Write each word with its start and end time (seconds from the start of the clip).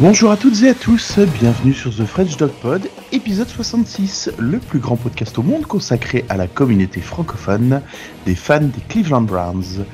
Bonjour 0.00 0.30
à 0.30 0.36
toutes 0.36 0.62
et 0.62 0.68
à 0.68 0.74
tous, 0.74 1.18
bienvenue 1.18 1.74
sur 1.74 1.90
The 1.90 2.04
French 2.04 2.36
Dog 2.36 2.52
Pod, 2.62 2.88
épisode 3.10 3.48
66, 3.48 4.30
le 4.38 4.58
plus 4.58 4.78
grand 4.78 4.94
podcast 4.94 5.36
au 5.38 5.42
monde 5.42 5.66
consacré 5.66 6.24
à 6.28 6.36
la 6.36 6.46
communauté 6.46 7.00
francophone 7.00 7.82
des 8.24 8.36
fans 8.36 8.60
des 8.60 8.80
Cleveland 8.88 9.22
Browns. 9.22 9.84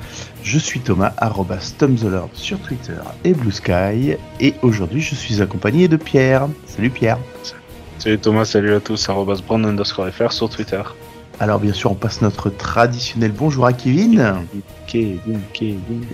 Je 0.43 0.59
suis 0.59 0.79
Thomas, 0.79 1.13
arrobas 1.17 1.73
sur 2.33 2.59
Twitter 2.59 2.99
et 3.23 3.33
Blue 3.33 3.51
Sky, 3.51 4.15
et 4.39 4.53
aujourd'hui 4.61 5.01
je 5.01 5.15
suis 5.15 5.41
accompagné 5.41 5.87
de 5.87 5.97
Pierre. 5.97 6.49
Salut 6.67 6.91
Pierre. 6.91 7.17
Salut 7.97 8.19
Thomas, 8.19 8.45
salut 8.45 8.75
à 8.75 8.79
tous, 8.79 9.09
arrobas 9.09 9.41
brand 9.41 9.65
underscore 9.65 10.09
fr 10.11 10.31
sur 10.31 10.51
Twitter. 10.51 10.83
Alors 11.39 11.59
bien 11.59 11.73
sûr 11.73 11.91
on 11.91 11.95
passe 11.95 12.21
notre 12.21 12.51
traditionnel 12.51 13.31
bonjour 13.31 13.65
à 13.65 13.73
Kevin. 13.73 14.35
Kevin, 14.85 15.41
Kevin. 15.51 16.05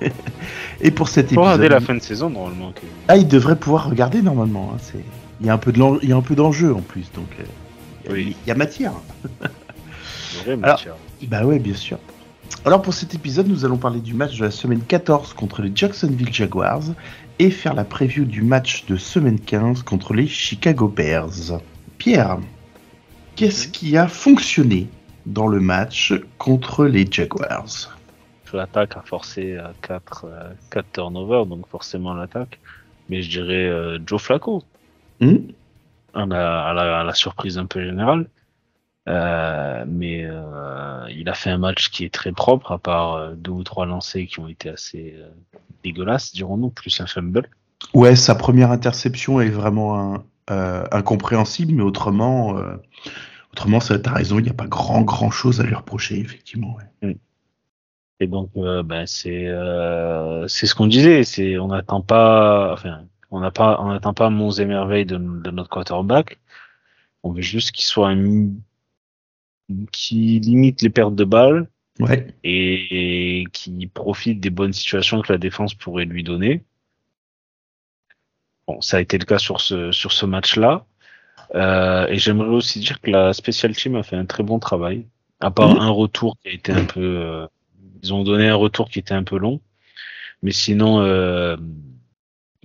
Et 0.80 0.90
pour 0.90 1.08
cet 1.08 1.26
épisode. 1.26 1.44
regarder 1.44 1.68
la 1.68 1.80
fin 1.80 1.94
de 1.94 2.00
saison 2.00 2.30
normalement. 2.30 2.72
Ah, 3.08 3.16
il 3.16 3.26
devrait 3.26 3.56
pouvoir 3.56 3.90
regarder 3.90 4.22
normalement. 4.22 4.72
Hein, 4.74 4.78
c'est... 4.80 5.04
Il 5.40 5.46
y 5.46 5.50
a 5.50 5.54
un 5.54 5.58
peu 5.58 5.72
de 5.72 5.80
il 6.02 6.08
y 6.08 6.12
a 6.12 6.16
un 6.16 6.22
peu 6.22 6.34
d'enjeu 6.34 6.74
en 6.74 6.80
plus, 6.80 7.12
donc 7.12 7.28
euh, 8.10 8.20
il 8.20 8.34
y 8.46 8.50
a 8.50 8.54
matière. 8.54 8.92
Alors, 10.62 10.80
bah 11.28 11.44
ouais, 11.44 11.58
bien 11.58 11.74
sûr. 11.74 11.98
Alors 12.64 12.82
pour 12.82 12.94
cet 12.94 13.14
épisode, 13.14 13.48
nous 13.48 13.64
allons 13.64 13.76
parler 13.76 14.00
du 14.00 14.14
match 14.14 14.36
de 14.38 14.44
la 14.44 14.50
semaine 14.50 14.80
14 14.80 15.34
contre 15.34 15.62
les 15.62 15.70
Jacksonville 15.74 16.32
Jaguars 16.32 16.82
et 17.38 17.50
faire 17.50 17.74
la 17.74 17.84
preview 17.84 18.24
du 18.24 18.42
match 18.42 18.84
de 18.86 18.96
semaine 18.96 19.38
15 19.38 19.82
contre 19.82 20.12
les 20.12 20.26
Chicago 20.26 20.88
Bears. 20.88 21.60
Pierre, 21.98 22.38
qu'est-ce 23.36 23.68
qui 23.68 23.96
a 23.96 24.08
fonctionné 24.08 24.88
dans 25.26 25.46
le 25.46 25.60
match 25.60 26.14
contre 26.38 26.86
les 26.86 27.06
Jaguars? 27.08 27.97
L'attaque 28.56 28.96
a 28.96 29.02
forcé 29.02 29.56
à 29.56 29.72
4, 29.82 30.26
4 30.70 30.92
turnovers, 30.92 31.46
donc 31.46 31.66
forcément 31.68 32.14
l'attaque. 32.14 32.58
Mais 33.08 33.22
je 33.22 33.30
dirais 33.30 33.68
euh, 33.68 33.98
Joe 34.04 34.20
Flacco. 34.20 34.62
Hmm 35.20 35.36
à, 36.14 36.24
la, 36.24 37.14
surprise 37.14 37.58
un 37.58 37.66
peu 37.66 37.84
générale. 37.84 38.28
Euh, 39.08 39.84
mais 39.86 40.24
euh, 40.24 41.06
il 41.10 41.28
a 41.28 41.34
fait 41.34 41.50
un 41.50 41.58
match 41.58 41.90
qui 41.90 42.04
est 42.04 42.12
très 42.12 42.32
propre, 42.32 42.72
à 42.72 42.78
part 42.78 43.32
deux 43.36 43.52
ou 43.52 43.62
trois 43.62 43.86
lancers 43.86 44.26
qui 44.26 44.40
ont 44.40 44.48
été 44.48 44.68
assez 44.68 45.14
dégueulasses, 45.84 46.32
dirons-nous, 46.32 46.70
plus 46.70 47.00
un 47.00 47.06
fumble. 47.06 47.48
Ouais, 47.94 48.16
sa 48.16 48.34
première 48.34 48.72
interception 48.72 49.40
est 49.40 49.50
vraiment 49.50 50.24
incompréhensible, 50.48 51.74
mais 51.74 51.82
autrement, 51.82 52.56
autrement, 53.52 53.78
ça, 53.78 53.96
t'as 53.98 54.14
raison, 54.14 54.40
il 54.40 54.44
n'y 54.44 54.50
a 54.50 54.54
pas 54.54 54.66
grand 54.66 55.02
grand 55.02 55.30
chose 55.30 55.60
à 55.60 55.64
lui 55.64 55.74
reprocher, 55.74 56.18
effectivement. 56.18 56.76
Ouais. 56.76 57.10
Hmm. 57.10 57.18
Et 58.20 58.26
donc, 58.26 58.50
euh, 58.56 58.82
ben, 58.82 59.06
c'est 59.06 59.46
euh, 59.46 60.48
c'est 60.48 60.66
ce 60.66 60.74
qu'on 60.74 60.86
disait. 60.86 61.24
C'est 61.24 61.58
on 61.58 61.68
n'attend 61.68 62.00
pas, 62.00 62.72
enfin, 62.72 63.04
on 63.30 63.40
n'a 63.40 63.50
pas, 63.50 63.80
on 63.80 63.88
n'attend 63.88 64.14
pas 64.14 64.30
monts 64.30 64.50
et 64.52 64.64
merveilles 64.64 65.06
de, 65.06 65.16
de, 65.16 65.50
notre 65.50 65.68
quarterback. 65.68 66.38
On 67.22 67.32
veut 67.32 67.42
juste 67.42 67.72
qu'il 67.72 67.84
soit 67.84 68.08
un, 68.10 68.50
qui 69.92 70.40
limite 70.40 70.82
les 70.82 70.90
pertes 70.90 71.14
de 71.14 71.24
balles 71.24 71.68
ouais. 72.00 72.34
et, 72.44 73.44
qui 73.52 73.86
profite 73.86 74.40
des 74.40 74.50
bonnes 74.50 74.72
situations 74.72 75.20
que 75.22 75.32
la 75.32 75.38
défense 75.38 75.74
pourrait 75.74 76.04
lui 76.04 76.24
donner. 76.24 76.64
Bon, 78.66 78.80
ça 78.80 78.98
a 78.98 79.00
été 79.00 79.16
le 79.18 79.24
cas 79.24 79.38
sur 79.38 79.60
ce 79.60 79.92
sur 79.92 80.12
ce 80.12 80.26
match-là. 80.26 80.86
Euh, 81.54 82.06
et 82.08 82.18
j'aimerais 82.18 82.48
aussi 82.48 82.80
dire 82.80 83.00
que 83.00 83.10
la 83.10 83.32
special 83.32 83.74
team 83.74 83.96
a 83.96 84.02
fait 84.02 84.16
un 84.16 84.26
très 84.26 84.42
bon 84.42 84.58
travail, 84.58 85.06
à 85.40 85.50
part 85.50 85.74
mmh. 85.74 85.78
un 85.78 85.90
retour 85.90 86.36
qui 86.42 86.48
a 86.48 86.52
été 86.52 86.72
un 86.72 86.84
peu 86.84 87.00
euh, 87.00 87.46
ils 88.02 88.14
ont 88.14 88.24
donné 88.24 88.48
un 88.48 88.54
retour 88.54 88.88
qui 88.88 88.98
était 88.98 89.14
un 89.14 89.24
peu 89.24 89.38
long. 89.38 89.60
Mais 90.42 90.52
sinon, 90.52 91.00
euh, 91.00 91.56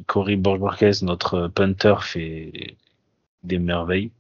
Cory 0.06 0.36
Borges, 0.36 1.02
notre 1.02 1.48
punter, 1.48 1.96
fait 2.02 2.78
des 3.44 3.60
merveilles. 3.60 4.12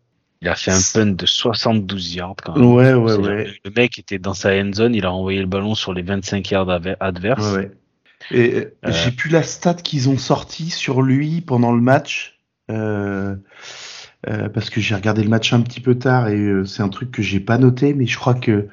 Il 0.43 0.49
a 0.49 0.55
fait 0.55 0.71
un 0.71 0.81
punt 0.93 1.15
de 1.15 1.25
72 1.25 2.15
yards 2.15 2.35
quand 2.43 2.57
même. 2.57 2.65
Ouais, 2.65 2.93
ouais, 2.93 3.15
ouais. 3.15 3.53
Le 3.63 3.71
mec 3.71 3.97
était 3.97 4.19
dans 4.19 4.33
sa 4.33 4.53
end 4.53 4.73
zone, 4.73 4.93
il 4.93 5.05
a 5.05 5.13
envoyé 5.13 5.39
le 5.39 5.45
ballon 5.45 5.73
sur 5.73 5.93
les 5.93 6.01
25 6.01 6.51
yards 6.51 6.81
adverses. 6.99 7.53
Ouais, 7.53 7.71
Et 8.31 8.55
euh, 8.55 8.75
euh, 8.85 8.91
j'ai 8.91 9.11
plus 9.11 9.29
la 9.29 9.41
stat 9.41 9.75
qu'ils 9.75 10.09
ont 10.09 10.17
sorti 10.17 10.69
sur 10.69 11.01
lui 11.01 11.39
pendant 11.39 11.71
le 11.71 11.79
match. 11.79 12.39
Euh, 12.69 13.37
euh, 14.29 14.49
parce 14.49 14.69
que 14.69 14.81
j'ai 14.81 14.95
regardé 14.95 15.23
le 15.23 15.29
match 15.29 15.53
un 15.53 15.61
petit 15.61 15.79
peu 15.79 15.95
tard 15.95 16.27
et 16.27 16.65
c'est 16.65 16.81
un 16.81 16.89
truc 16.89 17.11
que 17.11 17.21
j'ai 17.21 17.39
pas 17.39 17.57
noté, 17.57 17.93
mais 17.93 18.05
je 18.05 18.17
crois 18.17 18.33
que 18.33 18.67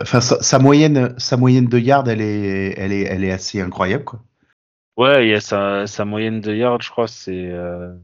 enfin, 0.00 0.20
sa, 0.20 0.58
moyenne, 0.58 1.14
sa 1.18 1.36
moyenne 1.36 1.66
de 1.66 1.78
yards, 1.78 2.08
elle 2.08 2.20
est, 2.20 2.74
elle 2.78 2.92
est, 2.92 3.02
elle 3.02 3.24
est 3.24 3.32
assez 3.32 3.60
incroyable, 3.60 4.04
quoi. 4.04 4.20
Ouais, 4.96 5.26
il 5.26 5.30
y 5.30 5.34
a 5.34 5.40
sa, 5.40 5.86
sa 5.86 6.04
moyenne 6.04 6.40
de 6.40 6.54
yards, 6.54 6.82
je 6.82 6.90
crois, 6.90 7.08
c'est. 7.08 7.48
Euh... 7.50 7.94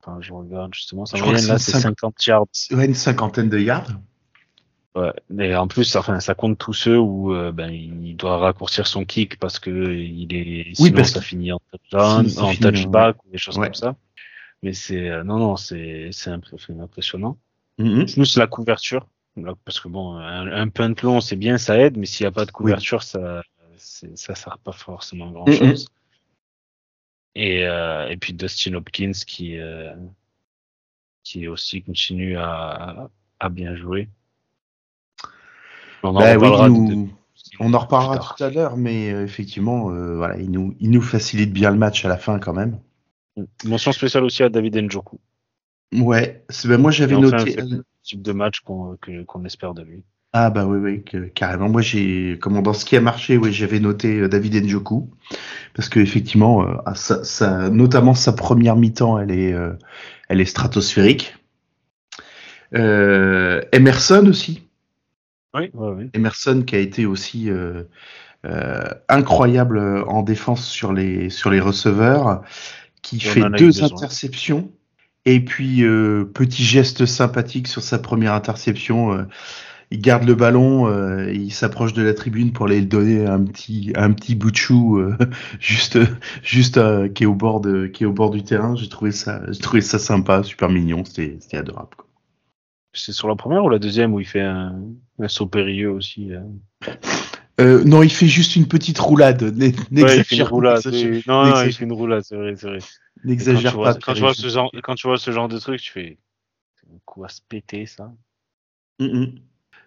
Enfin, 0.00 0.18
je 0.20 0.32
regarde 0.32 0.74
justement. 0.74 1.06
Sa 1.06 1.18
moyenne 1.18 1.46
là, 1.46 1.58
c'est 1.58 1.78
50 1.78 2.26
yards. 2.26 2.46
Ouais, 2.72 2.86
une 2.86 2.94
cinquantaine 2.94 3.48
de 3.48 3.58
yards. 3.58 3.88
Ouais, 4.94 5.12
et 5.38 5.54
en 5.54 5.68
plus, 5.68 5.96
enfin, 5.96 6.20
ça 6.20 6.34
compte 6.34 6.58
tous 6.58 6.74
ceux 6.74 6.98
où 6.98 7.34
euh, 7.34 7.52
ben, 7.52 7.70
il 7.70 8.14
doit 8.16 8.36
raccourcir 8.38 8.86
son 8.86 9.04
kick 9.04 9.38
parce 9.38 9.58
que 9.58 9.70
il 9.70 10.34
est. 10.34 10.74
Sinon, 10.74 10.88
oui, 10.88 10.90
parce 10.90 11.10
ça 11.12 11.20
finit 11.20 11.52
en 11.52 11.60
touchdown, 11.70 12.26
en 12.38 12.54
touchback 12.54 13.16
ou 13.24 13.30
des 13.30 13.38
choses 13.38 13.56
comme 13.56 13.74
ça. 13.74 13.94
Mais 14.62 14.72
c'est 14.72 15.08
euh, 15.08 15.24
non, 15.24 15.38
non, 15.38 15.56
c'est 15.56 16.10
c'est 16.12 16.30
impressionnant. 16.30 17.38
Mm-hmm. 17.78 18.14
Plus 18.14 18.36
la 18.36 18.46
couverture, 18.46 19.06
parce 19.64 19.80
que 19.80 19.88
bon, 19.88 20.16
un, 20.16 20.68
punt 20.68 20.94
long, 21.02 21.20
c'est 21.20 21.36
bien, 21.36 21.58
ça 21.58 21.78
aide, 21.78 21.96
mais 21.96 22.06
s'il 22.06 22.24
n'y 22.24 22.28
a 22.28 22.32
pas 22.32 22.44
de 22.44 22.50
couverture, 22.50 23.02
ça, 23.02 23.42
ça 23.78 24.34
sert 24.34 24.58
pas 24.58 24.72
forcément 24.72 25.28
à 25.28 25.32
grand 25.32 25.52
chose. 25.52 25.88
Et, 27.34 27.64
euh, 27.64 28.08
et 28.08 28.16
puis 28.18 28.34
Dustin 28.34 28.74
Hopkins 28.74 29.12
qui, 29.26 29.58
euh, 29.58 29.94
qui 31.24 31.48
aussi 31.48 31.82
continue 31.82 32.36
à, 32.36 33.08
à 33.40 33.48
bien 33.48 33.74
jouer. 33.74 34.08
On 36.02 36.08
en 36.08 36.18
bah 36.18 36.34
reparlera, 36.34 36.68
on 37.60 37.74
en 37.74 37.78
reparlera 37.78 38.18
tout 38.18 38.42
à 38.42 38.50
l'heure, 38.50 38.76
mais 38.76 39.12
euh, 39.12 39.24
effectivement, 39.24 39.90
euh, 39.90 40.16
voilà, 40.16 40.38
il 40.38 40.50
nous, 40.50 40.74
il 40.80 40.90
nous 40.90 41.00
facilite 41.00 41.52
bien 41.52 41.70
le 41.70 41.78
match 41.78 42.04
à 42.04 42.08
la 42.08 42.18
fin 42.18 42.38
quand 42.38 42.52
même. 42.52 42.78
Mention 43.64 43.92
spéciale 43.92 44.24
aussi 44.24 44.42
à 44.42 44.48
David 44.48 44.76
Njoku. 44.76 45.18
Ouais, 45.94 46.44
ben 46.64 46.78
moi 46.78 46.90
j'avais 46.90 47.16
noté 47.16 47.56
type 48.02 48.22
de 48.22 48.32
match 48.32 48.60
qu'on 48.60 49.44
espère 49.44 49.74
de 49.74 49.82
lui. 49.82 50.02
Ah 50.34 50.48
bah 50.48 50.64
oui, 50.64 50.78
oui, 51.12 51.30
carrément. 51.34 51.68
Moi 51.68 51.82
j'ai, 51.82 52.38
comment 52.40 52.62
dans 52.62 52.72
ce 52.72 52.86
qui 52.86 52.96
a 52.96 53.02
marché, 53.02 53.36
oui, 53.36 53.52
j'avais 53.52 53.80
noté 53.80 54.18
euh, 54.18 54.28
David 54.28 54.64
Njoku 54.64 55.10
parce 55.74 55.90
que 55.90 56.00
effectivement, 56.00 56.66
euh, 56.66 56.94
ça, 56.94 57.68
notamment 57.68 58.14
sa 58.14 58.32
première 58.32 58.76
mi-temps, 58.76 59.18
elle 59.18 59.30
est, 59.30 59.52
euh, 59.52 59.74
elle 60.28 60.40
est 60.40 60.46
stratosphérique. 60.46 61.36
Emerson 62.72 64.26
aussi. 64.26 64.66
Oui, 65.52 65.70
oui, 65.74 65.88
oui. 65.94 66.10
Emerson 66.14 66.62
qui 66.66 66.76
a 66.76 66.78
été 66.78 67.04
aussi 67.04 67.50
incroyable 69.10 69.78
en 70.08 70.22
défense 70.22 70.66
sur 70.66 70.94
les 70.94 71.28
sur 71.28 71.50
les 71.50 71.60
receveurs, 71.60 72.42
qui 73.02 73.20
fait 73.20 73.44
deux 73.50 73.84
interceptions 73.84 74.72
et 75.24 75.40
puis, 75.40 75.84
euh, 75.84 76.24
petit 76.24 76.64
geste 76.64 77.06
sympathique 77.06 77.68
sur 77.68 77.82
sa 77.82 77.98
première 77.98 78.32
interception. 78.32 79.12
Euh, 79.12 79.22
il 79.92 80.00
garde 80.00 80.24
le 80.24 80.34
ballon, 80.34 80.88
euh, 80.88 81.30
il 81.32 81.52
s'approche 81.52 81.92
de 81.92 82.02
la 82.02 82.14
tribune 82.14 82.52
pour 82.52 82.66
aller 82.66 82.80
le 82.80 82.86
donner 82.86 83.26
un 83.26 83.44
petit, 83.44 83.92
un 83.94 84.12
petit 84.12 84.34
bout 84.34 84.50
de 84.50 84.56
chou 84.56 85.04
juste, 85.60 85.98
juste 86.42 86.80
qui 87.12 87.24
est 87.24 87.26
au 87.26 87.34
bord 87.34 87.60
de, 87.60 87.86
qui 87.86 88.04
est 88.04 88.06
au 88.06 88.12
bord 88.12 88.30
du 88.30 88.42
terrain. 88.42 88.74
J'ai 88.74 88.88
trouvé 88.88 89.12
ça, 89.12 89.42
j'ai 89.50 89.60
trouvé 89.60 89.82
ça 89.82 89.98
sympa, 89.98 90.42
super 90.42 90.70
mignon, 90.70 91.04
c'était, 91.04 91.36
c'était 91.40 91.58
adorable. 91.58 91.90
C'est 92.94 93.12
sur 93.12 93.28
la 93.28 93.36
première 93.36 93.64
ou 93.64 93.68
la 93.68 93.78
deuxième 93.78 94.14
où 94.14 94.20
il 94.20 94.26
fait 94.26 94.40
un, 94.40 94.80
un 95.18 95.28
saut 95.28 95.46
périlleux 95.46 95.90
aussi. 95.90 96.30
non, 97.60 98.02
il 98.02 98.10
fait 98.10 98.28
juste 98.28 98.56
une 98.56 98.68
petite 98.68 98.98
roulade. 98.98 99.42
Ouais, 99.42 100.16
il 100.16 100.24
fait 100.24 100.36
une 100.36 100.42
roulade. 100.42 100.86
Non, 101.26 101.44
non, 101.44 101.62
il 101.64 101.72
fait 101.72 101.84
une 101.84 101.92
roulade, 101.92 102.22
c'est 102.24 102.36
vrai, 102.36 102.54
c'est 102.56 102.66
vrai. 102.66 102.78
N'exagère 103.24 103.76
pas. 103.76 103.94
quand, 103.94 104.14
tu 104.14 104.20
vois 104.20 104.34
ce 104.34 104.48
genre, 104.48 104.70
quand 104.82 104.94
tu 104.94 105.06
vois 105.06 105.18
ce 105.18 105.30
genre 105.30 105.48
de 105.48 105.58
truc, 105.58 105.80
tu 105.80 105.92
fais 105.92 106.18
quoi 107.04 107.28
se 107.28 107.40
péter 107.48 107.86
ça? 107.86 108.12
Mm, 108.98 109.06
mm. 109.06 109.34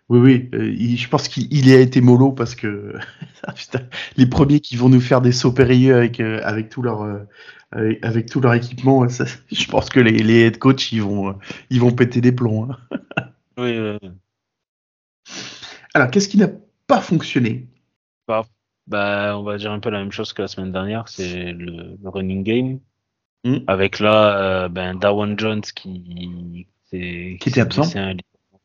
Oui, 0.07 0.19
oui. 0.19 0.49
Euh, 0.53 0.95
je 0.95 1.07
pense 1.07 1.27
qu'il 1.27 1.71
a 1.73 1.79
été 1.79 1.99
mollo 1.99 2.31
parce 2.31 2.53
que 2.53 2.95
les 4.17 4.27
premiers 4.27 4.59
qui 4.59 4.75
vont 4.75 4.89
nous 4.89 5.01
faire 5.01 5.21
des 5.21 5.31
sauts 5.31 5.51
périlleux 5.51 5.95
avec 5.95 6.19
euh, 6.19 6.39
avec 6.43 6.69
tout 6.69 6.83
leur 6.83 7.01
euh, 7.01 7.25
avec, 8.03 8.29
tout 8.29 8.39
leur 8.39 8.53
équipement, 8.53 9.07
je 9.51 9.67
pense 9.67 9.89
que 9.89 9.99
les, 9.99 10.19
les 10.19 10.41
head 10.41 10.59
coach 10.59 10.91
ils 10.91 11.01
vont 11.01 11.37
ils 11.71 11.81
vont 11.81 11.91
péter 11.91 12.21
des 12.21 12.31
plombs. 12.31 12.69
Hein. 12.69 12.77
oui, 13.57 13.79
oui. 13.79 14.11
Alors, 15.95 16.11
qu'est-ce 16.11 16.27
qui 16.27 16.37
n'a 16.37 16.49
pas 16.87 17.01
fonctionné? 17.01 17.67
Bah, 18.27 18.45
bah, 18.85 19.37
on 19.37 19.43
va 19.43 19.57
dire 19.57 19.71
un 19.71 19.79
peu 19.79 19.89
la 19.89 19.99
même 19.99 20.11
chose 20.11 20.33
que 20.33 20.41
la 20.41 20.47
semaine 20.47 20.71
dernière, 20.71 21.07
c'est 21.07 21.53
le 21.53 21.97
running 22.03 22.43
game. 22.43 22.79
Hmm. 23.45 23.59
Avec 23.67 23.99
là, 23.99 24.37
euh, 24.63 24.69
ben, 24.69 24.95
Darwin 24.95 25.37
Jones 25.37 25.61
qui, 25.61 26.65
qui, 26.89 27.37
était 27.45 27.61
absent. 27.61 27.83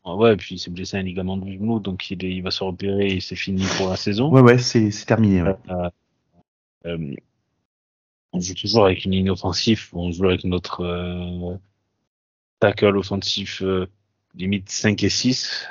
ouais, 0.05 0.35
puis 0.35 0.55
il 0.55 0.57
s'est 0.57 0.71
blessé 0.71 0.97
un 0.97 1.03
ligament 1.03 1.37
du 1.37 1.53
genou, 1.53 1.79
donc 1.79 2.09
il, 2.09 2.23
il 2.23 2.41
va 2.41 2.49
se 2.49 2.63
repérer 2.63 3.07
et 3.07 3.19
c'est 3.19 3.35
fini 3.35 3.63
pour 3.77 3.89
la 3.89 3.95
saison. 3.95 4.31
Ouais, 4.31 4.41
ouais, 4.41 4.57
c'est 4.57 4.89
terminé. 5.05 5.43
Ouais. 5.43 5.55
Euh, 5.69 5.89
euh, 6.87 7.15
on 8.33 8.39
joue 8.39 8.55
toujours 8.55 8.85
avec 8.85 9.05
une 9.05 9.11
ligne 9.11 9.29
offensive, 9.29 9.87
on 9.93 10.11
joue 10.11 10.29
avec 10.29 10.45
notre 10.45 10.83
euh, 10.83 11.55
tackle 12.59 12.97
offensif 12.97 13.61
euh, 13.61 13.85
limite 14.35 14.67
5 14.69 15.03
et 15.03 15.09
6. 15.09 15.67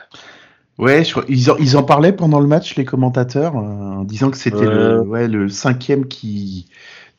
Ouais, 0.79 1.03
ils, 1.29 1.51
en, 1.51 1.57
ils, 1.57 1.77
en, 1.77 1.83
parlaient 1.83 2.13
pendant 2.13 2.39
le 2.39 2.47
match, 2.47 2.77
les 2.77 2.85
commentateurs, 2.85 3.57
en 3.57 4.05
disant 4.05 4.31
que 4.31 4.37
c'était 4.37 4.65
le, 4.65 5.01
ouais, 5.01 5.27
le 5.27 5.49
cinquième 5.49 6.07
qui, 6.07 6.69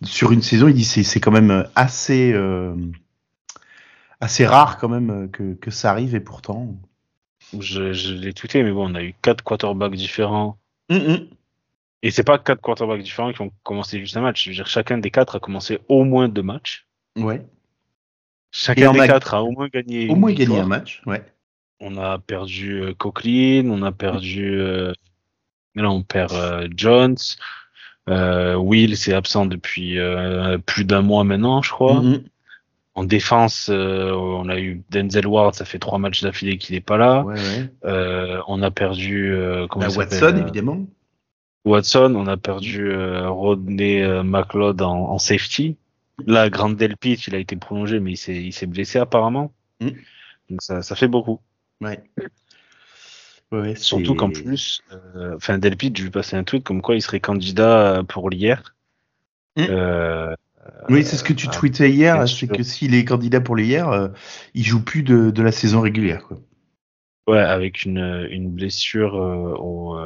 sur 0.03 0.31
une 0.31 0.42
saison, 0.42 0.68
il 0.68 0.74
dit 0.74 0.86
c'est 0.86 1.03
c'est 1.03 1.19
quand 1.19 1.31
même 1.31 1.68
assez 1.75 2.33
assez 4.19 4.45
rare 4.45 4.77
quand 4.77 4.89
même 4.89 5.30
que, 5.31 5.53
que 5.53 5.71
ça 5.71 5.92
arrive 5.92 6.15
et 6.15 6.19
pourtant. 6.19 6.75
Je, 7.59 7.92
je 7.92 8.13
l'ai 8.13 8.33
tweeté, 8.33 8.63
mais 8.63 8.71
bon, 8.71 8.92
on 8.92 8.95
a 8.95 9.03
eu 9.03 9.13
quatre 9.21 9.44
quarterbacks 9.44 9.95
différents. 9.95 10.57
Mm, 10.89 10.95
mm. 10.95 11.27
Et 12.03 12.12
c'est 12.12 12.24
pas 12.24 12.39
quatre 12.39 12.62
quarterbacks 12.62 13.01
différents 13.01 13.33
qui 13.33 13.42
ont 13.42 13.51
commencé 13.63 14.00
juste 14.00 14.18
un 14.18 14.21
match. 14.21 14.44
Je 14.44 14.50
veux 14.50 14.56
dire, 14.56 14.68
chacun 14.68 14.98
des 14.98 15.12
quatre 15.12 15.36
a 15.36 15.39
commencé 15.39 15.80
au 15.88 16.03
moins 16.03 16.30
deux 16.30 16.42
matchs. 16.42 16.88
Ouais. 17.18 17.45
Chacun 18.51 18.92
des 18.92 19.00
quatre 19.00 19.33
a 19.33 19.44
au 19.44 19.51
moins 19.51 19.68
gagné. 19.68 20.09
Au 20.09 20.15
moins 20.15 20.33
gagné 20.33 20.59
un 20.59 20.65
match, 20.65 21.01
ouais. 21.06 21.24
On 21.80 21.98
a 21.98 22.19
perdu 22.19 22.81
euh, 22.81 22.94
Coughlin, 22.94 23.69
on 23.69 23.81
a 23.81 23.92
perdu. 23.92 24.59
Euh, 24.59 24.94
là, 25.75 25.89
on 25.89 26.03
perd 26.03 26.31
euh, 26.33 26.68
Jones. 26.75 27.18
Euh, 28.09 28.56
Will, 28.56 28.98
c'est 28.98 29.13
absent 29.13 29.45
depuis 29.45 30.00
euh, 30.00 30.57
plus 30.57 30.86
d'un 30.86 31.01
mois 31.01 31.24
maintenant, 31.24 31.62
je 31.62 31.71
crois. 31.71 32.01
Mm-hmm. 32.01 32.24
En 32.94 33.06
défense, 33.06 33.69
euh, 33.71 34.12
on 34.12 34.50
a 34.50 34.59
eu 34.59 34.83
Denzel 34.89 35.25
Ward, 35.25 35.56
ça 35.56 35.63
fait 35.63 35.80
trois 35.80 35.98
matchs 35.98 36.24
d'affilée 36.24 36.57
qu'il 36.57 36.75
n'est 36.75 36.81
pas 36.81 36.98
là. 36.98 37.24
Ouais, 37.24 37.36
ouais. 37.36 37.69
Euh, 37.86 38.42
on 38.48 38.62
a 38.62 38.69
perdu 38.69 39.33
euh, 39.33 39.65
comment 39.68 39.88
bah, 39.88 39.94
Watson, 39.95 40.38
évidemment. 40.38 40.86
Watson, 41.63 42.13
on 42.15 42.27
a 42.27 42.38
perdu 42.38 42.94
Rodney 43.27 44.03
McLeod 44.24 44.81
en, 44.81 45.12
en, 45.12 45.18
safety. 45.19 45.77
Là, 46.25 46.50
Grand 46.50 46.71
Delpit, 46.71 47.13
il 47.27 47.36
a 47.36 47.38
été 47.38 47.56
prolongé, 47.56 48.00
mais 48.00 48.13
il 48.13 48.51
s'est 48.51 48.65
blessé 48.65 49.00
apparemment. 49.00 49.53
Mm. 49.80 49.89
Donc 50.50 50.62
ça, 50.62 50.81
ça 50.81 50.95
fait 50.95 51.07
beaucoup. 51.07 51.39
Ouais. 51.80 52.03
Ouais, 53.51 53.75
Surtout 53.75 54.15
qu'en 54.15 54.30
plus, 54.30 54.81
enfin 55.36 55.57
Delpit, 55.57 55.92
je 55.95 56.03
lui 56.03 56.09
passais 56.09 56.38
un 56.38 56.44
tweet 56.44 56.63
comme 56.63 56.81
quoi 56.81 56.95
il 56.95 57.01
serait 57.01 57.19
candidat 57.19 58.01
pour 58.07 58.30
l'hier. 58.30 58.75
Mm. 59.57 59.65
Euh, 59.69 60.36
oui, 60.89 61.03
c'est 61.03 61.18
ce 61.18 61.24
que 61.24 61.33
tu 61.33 61.48
euh, 61.48 61.51
tweetais 61.51 61.89
hier, 61.89 62.27
c'est 62.27 62.48
que 62.48 62.63
s'il 62.63 62.94
est 62.94 63.06
candidat 63.06 63.42
pour 63.42 63.56
l'hier, 63.56 63.89
euh, 63.89 64.09
il 64.53 64.63
joue 64.63 64.83
plus 64.83 65.03
de, 65.03 65.31
de, 65.31 65.44
la 65.44 65.51
saison 65.51 65.81
régulière. 65.81 66.24
Quoi. 66.27 66.39
Ouais, 67.27 67.39
avec 67.39 67.83
une, 67.83 68.27
une 68.30 68.51
blessure 68.51 69.15
euh, 69.15 69.56
au. 69.57 69.98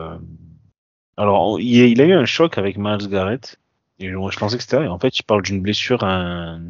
Alors, 1.18 1.60
il, 1.62 2.02
a 2.02 2.06
eu 2.06 2.14
un 2.14 2.26
choc 2.26 2.58
avec 2.58 2.78
Miles 2.78 3.08
Garrett. 3.10 3.58
Et 4.00 4.10
je 4.10 4.38
pensais 4.38 4.58
que 4.58 4.64
c'était. 4.64 4.78
En 4.78 5.00
fait, 5.00 5.18
il 5.18 5.24
parle 5.24 5.42
d'une 5.42 5.62
blessure 5.62 6.04
à 6.04 6.14
un, 6.14 6.62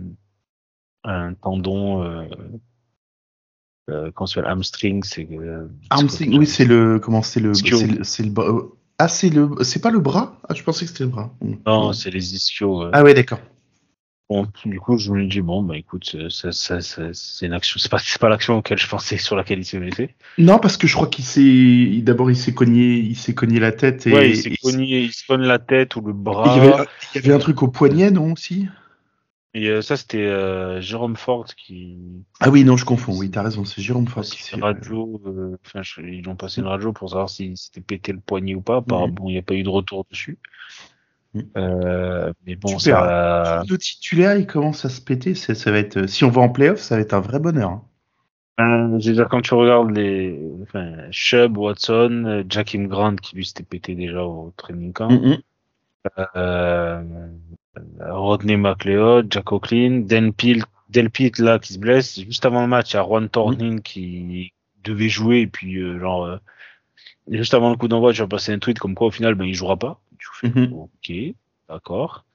un 1.03 1.33
tendon. 1.33 2.27
Euh, 3.91 4.09
s'appelle 4.25 4.49
hamstring 4.49 5.03
c'est 5.03 5.27
hamstring 5.91 6.39
oui 6.39 6.47
c'est 6.47 6.65
le 6.65 6.99
comment 6.99 7.21
c'est 7.21 7.39
le 7.39 7.53
c'est 7.53 8.23
le, 8.23 8.31
le, 8.31 8.71
ah 8.97 9.07
c'est 9.07 9.29
le 9.29 9.49
c'est 9.61 9.79
pas 9.79 9.91
le 9.91 9.99
bras? 9.99 10.39
Ah 10.49 10.55
je 10.55 10.63
pensais 10.63 10.85
que 10.85 10.91
c'était 10.91 11.03
le 11.03 11.11
bras 11.11 11.31
non 11.67 11.93
c'est 11.93 12.09
les 12.09 12.33
ischios 12.33 12.89
ah 12.91 13.03
ouais 13.03 13.13
d'accord 13.13 13.39
Bon, 14.27 14.47
du 14.65 14.79
coup, 14.79 14.97
je 14.97 15.11
me 15.11 15.27
dis 15.27 15.41
bon, 15.41 15.61
bah 15.61 15.77
écoute, 15.77 16.15
ça, 16.29 16.51
ça, 16.51 16.81
ça 16.81 17.09
c'est 17.13 17.45
une 17.45 17.53
action, 17.53 17.79
c'est 17.79 17.91
pas, 17.91 17.99
pas 18.19 18.27
l'action 18.27 18.57
auquel 18.57 18.79
je 18.79 18.87
pensais 18.87 19.17
sur 19.17 19.35
laquelle 19.35 19.59
il 19.59 19.65
s'est 19.65 19.77
blessé. 19.77 20.15
Non, 20.39 20.57
parce 20.57 20.77
que 20.77 20.87
je 20.87 20.95
crois 20.95 21.05
qu'il 21.05 21.23
s'est, 21.23 22.01
d'abord 22.01 22.31
il 22.31 22.35
s'est 22.35 22.53
cogné, 22.53 22.95
il 22.95 23.15
s'est 23.15 23.35
cogné 23.35 23.59
la 23.59 23.71
tête 23.71 24.07
et. 24.07 24.13
Ouais, 24.13 24.31
il 24.31 24.37
s'est 24.37 24.55
cogné, 24.63 25.01
il 25.01 25.13
se 25.13 25.23
cogne 25.27 25.43
la 25.43 25.59
tête 25.59 25.95
ou 25.95 26.01
le 26.01 26.13
bras. 26.13 26.55
Il 26.57 26.63
y, 26.63 26.67
avait, 26.67 26.83
il 27.13 27.21
y 27.21 27.23
avait 27.23 27.33
un 27.35 27.39
truc 27.39 27.61
au 27.61 27.67
poignet, 27.67 28.09
non 28.09 28.31
aussi? 28.31 28.67
Et 29.55 29.69
euh, 29.69 29.81
ça, 29.81 29.95
c'était 29.95 30.17
euh, 30.17 30.81
Jérôme 30.81 31.15
Ford 31.15 31.45
qui. 31.45 31.97
Ah 32.41 32.49
oui, 32.49 32.65
non, 32.65 32.75
je 32.75 32.83
confonds. 32.83 33.17
Oui, 33.17 33.31
t'as 33.31 33.41
raison, 33.41 33.63
c'est 33.63 33.81
Jérôme 33.81 34.05
Ford 34.05 34.21
qui. 34.21 34.59
Radio, 34.59 35.21
euh, 35.25 35.57
enfin, 35.65 35.79
ils 36.03 36.27
ont 36.27 36.35
passé 36.35 36.59
une 36.59 36.67
radio 36.67 36.91
pour 36.91 37.11
savoir 37.11 37.29
s'il 37.29 37.55
s'était 37.55 37.79
pété 37.79 38.11
le 38.11 38.19
poignet 38.19 38.53
ou 38.53 38.59
pas. 38.59 38.81
Par. 38.81 39.07
Bon, 39.07 39.29
il 39.29 39.31
n'y 39.31 39.37
a 39.37 39.41
pas 39.41 39.53
eu 39.53 39.63
de 39.63 39.69
retour 39.69 40.05
dessus. 40.11 40.37
Euh, 41.55 42.33
mais 42.45 42.57
bon, 42.57 42.77
ça. 42.79 43.63
Le 43.69 43.77
titulaire, 43.77 44.35
il 44.35 44.45
commence 44.45 44.83
à 44.83 44.89
se 44.89 44.99
péter. 44.99 45.35
Ça, 45.35 45.71
va 45.71 45.77
être, 45.77 46.05
si 46.05 46.25
on 46.25 46.29
va 46.29 46.41
en 46.41 46.49
playoff, 46.49 46.79
ça 46.79 46.95
va 46.95 47.01
être 47.01 47.13
un 47.13 47.21
vrai 47.21 47.39
bonheur. 47.39 47.69
Hein. 48.57 48.91
Euh, 48.93 48.97
dire, 48.97 49.29
quand 49.29 49.41
tu 49.41 49.53
regardes 49.53 49.91
les, 49.91 50.37
enfin, 50.63 51.09
Chubb, 51.11 51.57
Watson, 51.57 52.43
Jackim 52.49 52.87
Grant 52.87 53.15
qui 53.15 53.37
lui 53.37 53.45
s'était 53.45 53.63
pété 53.63 53.95
déjà 53.95 54.21
au 54.21 54.53
training 54.57 54.91
camp, 54.91 55.09
euh, 56.35 57.01
Rodney 57.99 58.57
McLeod, 58.57 59.31
Jack 59.31 59.51
O'Clean, 59.51 60.01
Delpit, 60.05 60.63
Delpit 60.89 61.31
là 61.39 61.59
qui 61.59 61.73
se 61.73 61.79
blesse 61.79 62.19
juste 62.19 62.45
avant 62.45 62.61
le 62.61 62.67
match, 62.67 62.93
il 62.93 62.97
y 62.97 62.99
a 62.99 63.03
Juan 63.03 63.29
Tornin 63.29 63.75
mm-hmm. 63.75 63.81
qui 63.81 64.53
devait 64.83 65.09
jouer 65.09 65.41
et 65.41 65.47
puis 65.47 65.77
euh, 65.77 65.99
genre 65.99 66.25
euh, 66.25 66.37
juste 67.29 67.53
avant 67.53 67.69
le 67.69 67.75
coup 67.75 67.87
d'envoi, 67.87 68.13
tu 68.13 68.21
as 68.21 68.27
passé 68.27 68.53
un 68.53 68.59
tweet 68.59 68.79
comme 68.79 68.95
quoi 68.95 69.07
au 69.07 69.11
final 69.11 69.35
ben 69.35 69.45
il 69.45 69.55
jouera 69.55 69.77
pas. 69.77 69.99
Mhm. 70.43 70.73
ok, 70.73 71.11
d'accord. 71.69 72.25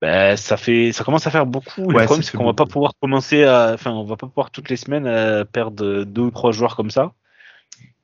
Ben, 0.00 0.36
ça 0.36 0.56
fait, 0.56 0.92
ça 0.92 1.02
commence 1.02 1.26
à 1.26 1.30
faire 1.30 1.46
beaucoup. 1.46 1.80
le 1.80 2.04
problème, 2.04 2.22
c'est 2.22 2.36
qu'on 2.36 2.44
va 2.44 2.52
pas 2.52 2.66
pouvoir 2.66 2.92
commencer 3.00 3.44
à, 3.44 3.72
enfin, 3.72 3.90
on 3.92 4.04
va 4.04 4.16
pas 4.16 4.26
pouvoir 4.26 4.50
toutes 4.50 4.68
les 4.68 4.76
semaines 4.76 5.06
à 5.06 5.44
perdre 5.46 6.04
deux 6.04 6.22
ou 6.22 6.30
trois 6.30 6.52
joueurs 6.52 6.76
comme 6.76 6.90
ça. 6.90 7.14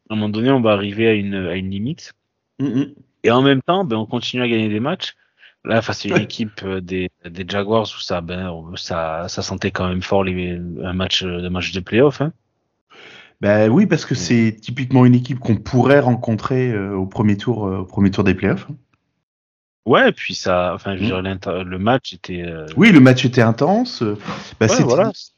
À 0.08 0.14
un 0.14 0.16
moment 0.16 0.30
donné, 0.30 0.50
on 0.50 0.62
va 0.62 0.72
arriver 0.72 1.08
à 1.08 1.12
une, 1.12 1.34
à 1.34 1.56
une 1.56 1.70
limite. 1.70 2.14
Mhm. 2.58 2.94
Et 3.22 3.30
en 3.30 3.42
même 3.42 3.60
temps, 3.60 3.84
ben, 3.84 3.96
on 3.96 4.06
continue 4.06 4.42
à 4.42 4.48
gagner 4.48 4.70
des 4.70 4.80
matchs. 4.80 5.14
Là, 5.64 5.82
face 5.82 6.06
à 6.06 6.08
une 6.08 6.16
équipe 6.16 6.62
euh, 6.62 6.80
des, 6.80 7.10
des 7.28 7.44
Jaguars 7.46 7.82
où 7.82 8.00
ça, 8.00 8.22
ben, 8.22 8.50
ça, 8.76 9.26
ça 9.28 9.42
sentait 9.42 9.70
quand 9.70 9.88
même 9.88 10.02
fort 10.02 10.24
les, 10.24 10.58
un 10.82 10.92
match, 10.94 11.22
de 11.22 11.48
match 11.48 11.72
de 11.72 11.80
playoff. 11.80 12.20
Hein. 12.22 12.32
Ben 13.42 13.70
oui, 13.70 13.86
parce 13.86 14.04
que 14.04 14.14
c'est 14.14 14.56
typiquement 14.60 15.04
une 15.04 15.14
équipe 15.14 15.38
qu'on 15.38 15.56
pourrait 15.56 16.00
rencontrer 16.00 16.70
euh, 16.72 16.94
au 16.94 17.06
premier 17.06 17.36
tour, 17.36 17.66
euh, 17.66 17.78
au 17.78 17.84
premier 17.84 18.10
tour 18.10 18.24
des 18.24 18.34
playoffs. 18.34 18.66
Hein. 18.70 18.76
Ouais, 19.86 20.12
puis 20.12 20.34
ça, 20.34 20.72
enfin, 20.74 20.94
je 20.94 21.00
veux 21.00 21.06
dire, 21.06 21.22
le 21.22 21.78
match 21.78 22.12
était. 22.12 22.42
Euh, 22.42 22.66
oui, 22.76 22.92
le 22.92 23.00
match 23.00 23.24
était 23.24 23.40
intense. 23.40 24.04
Bah, 24.60 24.68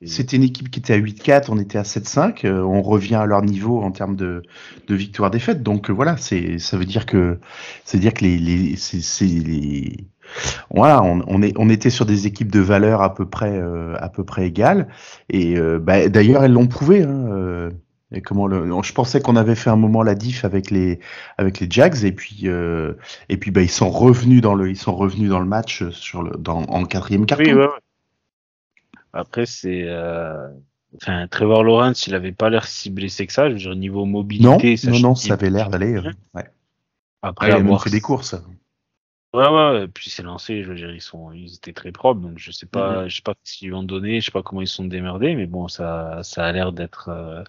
c'était 0.05 0.37
une 0.37 0.43
équipe 0.43 0.69
qui 0.69 0.81
était 0.81 0.95
à 0.95 0.99
8-4, 0.99 1.47
on 1.49 1.59
était 1.59 1.79
à 1.79 1.83
7-5. 1.83 2.45
Euh, 2.45 2.61
on 2.61 2.83
revient 2.83 3.15
à 3.15 3.25
leur 3.25 3.43
niveau 3.43 3.81
en 3.81 3.93
termes 3.93 4.17
de, 4.17 4.43
de 4.89 4.95
victoire-défaite. 4.97 5.63
Donc 5.63 5.91
euh, 5.91 5.93
voilà, 5.93 6.17
c'est, 6.17 6.59
ça 6.59 6.77
veut 6.77 6.85
dire 6.85 7.07
que, 7.07 7.39
c'est 7.85 7.99
dire 7.99 8.13
que 8.13 8.25
les, 8.25 8.37
les, 8.37 8.77
voilà, 10.71 11.03
on, 11.03 11.23
on, 11.27 11.43
est, 11.43 11.53
on 11.59 11.69
était 11.69 11.91
sur 11.91 12.07
des 12.07 12.27
équipes 12.27 12.51
de 12.51 12.61
valeur 12.61 13.03
à 13.03 13.15
peu 13.15 13.27
près, 13.27 13.61
à 13.99 14.09
peu 14.09 14.25
près 14.25 14.47
égales. 14.47 14.89
Et 15.29 15.57
bah, 15.81 16.09
d'ailleurs, 16.09 16.45
elles 16.45 16.53
l'ont 16.53 16.69
prouvé. 16.69 17.03
Hein, 17.03 17.71
et 18.13 18.21
comment 18.21 18.47
le, 18.47 18.69
je 18.83 18.93
pensais 18.93 19.21
qu'on 19.21 19.37
avait 19.37 19.55
fait 19.55 19.71
un 19.71 19.77
moment 19.77 20.03
la 20.03 20.15
diff 20.15 20.45
avec 20.45 20.71
les 20.71 21.01
avec 21.39 21.61
les 21.61 21.67
Jags 21.71 22.05
et 22.05 22.13
puis 22.13 22.43
euh, 22.45 22.95
et 23.29 23.39
puis 23.39 23.51
bah 23.51 23.63
ils 23.63 23.71
sont 23.71 23.91
revenus 23.91 24.43
dans 24.43 24.55
le 24.55 24.71
ils 24.71 24.77
sont 24.77 24.95
revenus 24.95 25.31
dans 25.31 25.41
le 25.41 25.47
match 25.47 25.89
sur 25.91 26.23
le 26.23 26.37
dans 26.39 26.63
en 26.65 26.85
quatrième 26.85 27.25
carton. 27.25 27.45
Oui, 27.45 27.53
ouais, 27.55 27.69
Après 29.15 29.47
c'est 29.47 29.85
euh, 29.87 30.49
enfin 30.97 31.27
Trevor 31.29 31.65
Lawrence 31.65 32.07
il 32.07 32.15
avait 32.15 32.33
pas 32.33 32.51
l'air 32.51 32.67
si 32.67 32.91
blessé 32.91 33.27
que 33.27 33.33
ça. 33.33 33.49
Je 33.49 33.55
veux 33.55 33.59
dire 33.59 33.75
niveau 33.77 34.05
mobilité. 34.05 34.77
Non 34.87 34.93
non 34.93 35.01
non 35.01 35.15
ça 35.15 35.35
avait 35.35 35.51
l'air 35.51 35.71
d'aller. 35.71 35.95
Euh, 35.95 36.13
ouais. 36.35 36.45
Après 37.23 37.49
il 37.49 37.73
a 37.73 37.79
fait 37.79 37.91
des 37.91 38.01
courses. 38.03 38.35
Ouais 39.35 39.49
ouais 39.49 39.85
et 39.85 39.89
puis 39.89 40.11
c'est 40.11 40.23
lancé. 40.23 40.63
Je 40.63 40.69
veux 40.69 40.77
dire 40.77 40.93
ils 40.93 41.01
sont 41.01 41.33
ils 41.33 41.55
étaient 41.55 41.73
très 41.73 41.93
propres 41.93 42.21
donc 42.21 42.39
je 42.39 42.51
sais 42.51 42.67
pas 42.67 43.05
mm-hmm. 43.05 43.09
je 43.09 43.17
sais 43.17 43.23
pas 43.23 43.35
ce 43.43 43.57
qu'ils 43.57 43.69
lui 43.69 43.75
ont 43.75 43.83
donné 43.83 44.21
je 44.21 44.27
sais 44.27 44.31
pas 44.31 44.43
comment 44.43 44.61
ils 44.61 44.69
sont 44.69 44.85
démerdés 44.85 45.35
mais 45.35 45.47
bon 45.47 45.69
ça 45.69 46.21
ça 46.23 46.45
a 46.45 46.53
l'air 46.53 46.73
d'être 46.73 47.09
euh, 47.09 47.43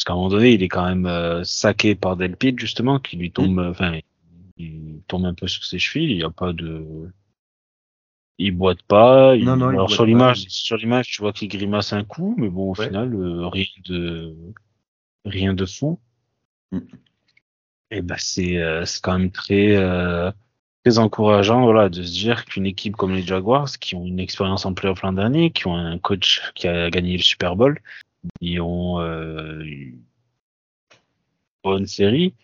parce 0.00 0.04
qu'à 0.06 0.12
un 0.14 0.16
moment 0.16 0.28
donné, 0.30 0.52
il 0.52 0.62
est 0.62 0.68
quand 0.68 0.86
même 0.86 1.04
euh, 1.04 1.44
saqué 1.44 1.94
par 1.94 2.16
Delpit, 2.16 2.54
justement, 2.56 2.98
qui 2.98 3.18
lui 3.18 3.30
tombe, 3.30 3.60
mm. 3.60 3.68
enfin, 3.68 4.00
il 4.56 5.02
tombe 5.06 5.26
un 5.26 5.34
peu 5.34 5.46
sur 5.46 5.62
ses 5.62 5.78
chevilles. 5.78 6.12
Il 6.12 6.16
n'y 6.16 6.24
a 6.24 6.30
pas 6.30 6.54
de, 6.54 7.10
il 8.38 8.52
boite 8.52 8.82
pas. 8.82 9.36
Non, 9.36 9.56
non, 9.56 9.68
Alors 9.68 9.90
sur 9.90 10.06
l'image, 10.06 10.46
sur 10.48 10.78
l'image, 10.78 11.08
tu 11.08 11.20
vois 11.20 11.34
qu'il 11.34 11.48
grimace 11.48 11.92
un 11.92 12.04
coup, 12.04 12.34
mais 12.38 12.48
bon, 12.48 12.70
au 12.70 12.74
final, 12.74 13.14
euh, 13.14 13.46
rien 13.48 13.66
de, 13.84 14.34
rien 15.26 15.52
de 15.52 15.66
fou. 15.66 16.00
Mm. 16.72 16.78
Et 17.90 18.00
ben 18.00 18.16
c'est, 18.18 18.56
euh, 18.56 18.86
c'est 18.86 19.02
quand 19.02 19.18
même 19.18 19.30
très, 19.30 19.76
très 20.84 20.98
encourageant, 20.98 21.62
voilà, 21.62 21.88
de 21.88 22.02
se 22.02 22.12
dire 22.12 22.44
qu'une 22.44 22.66
équipe 22.66 22.96
comme 22.96 23.14
les 23.14 23.22
Jaguars, 23.22 23.70
qui 23.78 23.94
ont 23.94 24.04
une 24.04 24.20
expérience 24.20 24.64
en 24.66 24.74
playoff 24.74 25.02
l'an 25.02 25.12
dernier, 25.12 25.50
qui 25.50 25.66
ont 25.66 25.76
un 25.76 25.98
coach 25.98 26.42
qui 26.54 26.68
a 26.68 26.90
gagné 26.90 27.16
le 27.16 27.22
Super 27.22 27.56
Bowl, 27.56 27.78
ils 28.40 28.60
ont 28.60 29.00
euh, 29.00 29.60
une 29.62 29.98
bonne 31.62 31.86
série. 31.86 32.34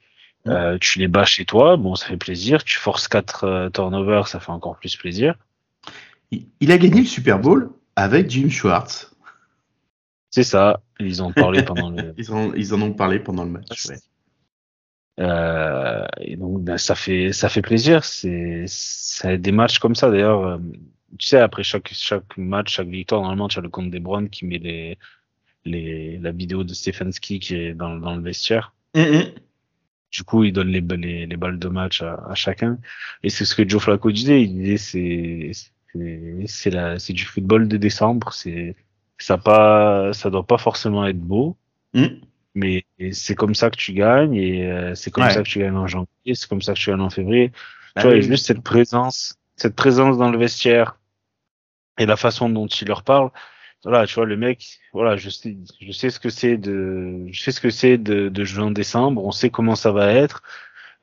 Euh, 0.46 0.78
tu 0.80 1.00
les 1.00 1.08
bats 1.08 1.24
chez 1.24 1.44
toi, 1.44 1.76
bon, 1.76 1.96
ça 1.96 2.06
fait 2.06 2.16
plaisir. 2.16 2.62
Tu 2.62 2.78
forces 2.78 3.08
4 3.08 3.44
euh, 3.44 3.70
turnovers, 3.70 4.28
ça 4.28 4.38
fait 4.38 4.52
encore 4.52 4.76
plus 4.78 4.96
plaisir. 4.96 5.34
Il 6.30 6.72
a 6.72 6.78
gagné 6.78 7.00
le 7.00 7.06
Super 7.06 7.38
Bowl 7.38 7.70
avec 7.96 8.30
Jim 8.30 8.48
Schwartz. 8.48 9.12
C'est 10.30 10.44
ça. 10.44 10.80
Ils 11.00 11.22
ont 11.22 11.32
parlé 11.32 11.62
pendant 11.62 11.90
le. 11.90 12.14
ils, 12.18 12.32
en, 12.32 12.52
ils 12.52 12.74
en 12.74 12.82
ont 12.82 12.92
parlé 12.92 13.18
pendant 13.18 13.44
le 13.44 13.50
match. 13.50 13.86
Ouais. 13.86 13.96
Euh, 15.18 16.04
et 16.20 16.36
donc 16.36 16.62
ben, 16.62 16.76
ça 16.76 16.94
fait 16.94 17.32
ça 17.32 17.48
fait 17.48 17.62
plaisir. 17.62 18.04
C'est 18.04 18.66
des 19.38 19.52
matchs 19.52 19.78
comme 19.78 19.94
ça 19.94 20.10
d'ailleurs. 20.10 20.60
tu 21.18 21.28
sais, 21.28 21.38
après 21.38 21.62
chaque, 21.62 21.90
chaque 21.92 22.36
match, 22.36 22.74
chaque 22.74 22.88
victoire, 22.88 23.22
normalement, 23.22 23.48
tu 23.48 23.58
as 23.58 23.62
le 23.62 23.68
compte 23.68 23.90
des 23.90 24.00
Browns 24.00 24.28
qui 24.28 24.44
met 24.46 24.58
les, 24.58 24.98
les, 25.64 26.18
la 26.18 26.32
vidéo 26.32 26.64
de 26.64 26.74
Stefanski 26.74 27.40
qui 27.40 27.54
est 27.54 27.74
dans, 27.74 27.96
dans 27.96 28.14
le 28.16 28.22
vestiaire. 28.22 28.74
Mm-hmm. 28.94 29.34
Du 30.12 30.22
coup, 30.24 30.44
il 30.44 30.52
donne 30.52 30.68
les, 30.68 30.80
les, 30.80 31.26
les 31.26 31.36
balles 31.36 31.58
de 31.58 31.68
match 31.68 32.02
à, 32.02 32.14
à 32.28 32.34
chacun. 32.34 32.78
Et 33.22 33.30
c'est 33.30 33.44
ce 33.44 33.54
que 33.54 33.68
Joe 33.68 33.82
Flacco 33.82 34.10
disait. 34.10 34.42
Il 34.42 34.54
disait 34.58 34.76
c'est 34.76 35.50
c'est 36.46 36.70
la 36.70 36.98
c'est 36.98 37.12
du 37.14 37.24
football 37.24 37.68
de 37.68 37.76
décembre. 37.76 38.32
C'est 38.32 38.76
ça 39.18 39.38
pas 39.38 40.12
ça 40.12 40.30
doit 40.30 40.46
pas 40.46 40.58
forcément 40.58 41.06
être 41.06 41.18
beau. 41.18 41.56
Mm. 41.94 42.06
Mais 42.56 42.86
c'est 43.12 43.34
comme 43.34 43.54
ça 43.54 43.68
que 43.68 43.76
tu 43.76 43.92
gagnes 43.92 44.34
et 44.34 44.72
euh, 44.72 44.94
c'est 44.94 45.10
comme 45.10 45.28
ça 45.28 45.42
que 45.42 45.48
tu 45.48 45.58
gagnes 45.58 45.76
en 45.76 45.86
janvier, 45.86 46.34
c'est 46.34 46.48
comme 46.48 46.62
ça 46.62 46.72
que 46.72 46.78
tu 46.78 46.90
gagnes 46.90 47.02
en 47.02 47.10
février. 47.10 47.52
Bah 47.94 48.00
tu 48.00 48.08
vois, 48.08 48.18
juste 48.20 48.46
cette 48.46 48.62
présence, 48.62 49.36
cette 49.56 49.76
présence 49.76 50.16
dans 50.16 50.30
le 50.30 50.38
vestiaire 50.38 50.98
et 51.98 52.06
la 52.06 52.16
façon 52.16 52.48
dont 52.48 52.66
il 52.66 52.88
leur 52.88 53.02
parle. 53.02 53.30
Voilà, 53.84 54.06
tu 54.06 54.14
vois, 54.14 54.24
le 54.24 54.38
mec, 54.38 54.80
voilà, 54.94 55.18
je 55.18 55.28
sais, 55.28 55.54
je 55.82 55.92
sais 55.92 56.08
ce 56.08 56.18
que 56.18 56.30
c'est 56.30 56.56
de, 56.56 57.26
je 57.30 57.40
sais 57.42 57.52
ce 57.52 57.60
que 57.60 57.68
c'est 57.68 57.98
de, 57.98 58.30
de 58.30 58.58
en 58.58 58.70
décembre. 58.70 59.22
On 59.22 59.32
sait 59.32 59.50
comment 59.50 59.76
ça 59.76 59.92
va 59.92 60.10
être. 60.12 60.42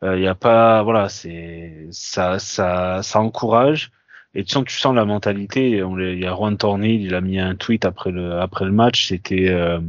Il 0.02 0.08
euh, 0.08 0.20
y 0.20 0.28
a 0.28 0.36
pas, 0.36 0.82
voilà, 0.82 1.08
c'est, 1.08 1.88
ça, 1.92 2.40
ça, 2.40 3.04
ça 3.04 3.20
encourage. 3.22 3.92
Et 4.36 4.44
tu 4.44 4.52
sens, 4.52 4.66
tu 4.66 4.78
sens 4.80 4.96
la 4.96 5.06
mentalité. 5.06 5.70
Il 5.72 6.20
y 6.20 6.26
a 6.26 6.36
Juan 6.36 6.58
Tornil, 6.58 7.02
il 7.02 7.14
a 7.14 7.22
mis 7.22 7.40
un 7.40 7.56
tweet 7.56 7.86
après 7.86 8.12
le, 8.12 8.40
après 8.40 8.66
le 8.66 8.72
match. 8.72 9.08
C'était, 9.10 9.50
euh, 9.50 9.80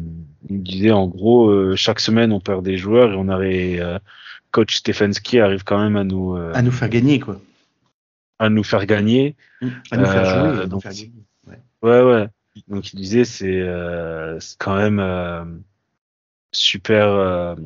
il 0.50 0.62
disait 0.62 0.90
en 0.90 1.06
gros, 1.06 1.48
euh, 1.48 1.76
chaque 1.76 2.00
semaine 2.00 2.32
on 2.32 2.40
perd 2.40 2.62
des 2.64 2.76
joueurs 2.76 3.12
et 3.12 3.16
on 3.16 3.28
avait 3.28 3.80
euh, 3.80 3.98
coach 4.50 4.76
Stefanski 4.76 5.40
arrive 5.40 5.64
quand 5.64 5.78
même 5.78 5.96
à 5.96 6.04
nous 6.04 6.34
à 6.36 6.60
nous 6.60 6.72
faire 6.72 6.88
gagner 6.90 7.20
quoi. 7.20 7.40
À 8.38 8.50
nous 8.50 8.64
faire 8.64 8.84
gagner. 8.84 9.34
Mmh. 9.62 9.68
À 9.90 9.96
nous 9.96 10.06
faire 10.06 10.54
jouer. 10.54 10.66
donc, 10.66 10.84
Ouais. 11.82 12.00
ouais, 12.02 12.26
Donc 12.68 12.92
il 12.92 12.96
disait 12.96 13.24
c'est 13.24 13.66
quand 14.58 14.76
même 14.76 15.62
super. 16.52 17.56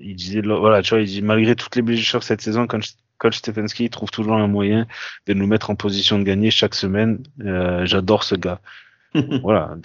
il 0.00 0.16
disait 0.16 0.42
voilà 0.42 0.82
tu 0.82 0.90
vois 0.90 1.00
il 1.00 1.06
dit 1.06 1.22
malgré 1.22 1.56
toutes 1.56 1.76
les 1.76 1.82
blessures 1.82 2.22
cette 2.22 2.42
saison 2.42 2.66
quand 2.66 2.80
coach 3.18 3.38
Stefanski 3.38 3.90
trouve 3.90 4.10
toujours 4.10 4.34
un 4.34 4.46
moyen 4.46 4.86
de 5.26 5.34
nous 5.34 5.46
mettre 5.46 5.70
en 5.70 5.76
position 5.76 6.18
de 6.18 6.24
gagner 6.24 6.50
chaque 6.50 6.74
semaine. 6.74 7.22
Euh, 7.40 7.86
J'adore 7.86 8.24
ce 8.24 8.34
gars. 8.34 8.60
voilà. 9.42 9.76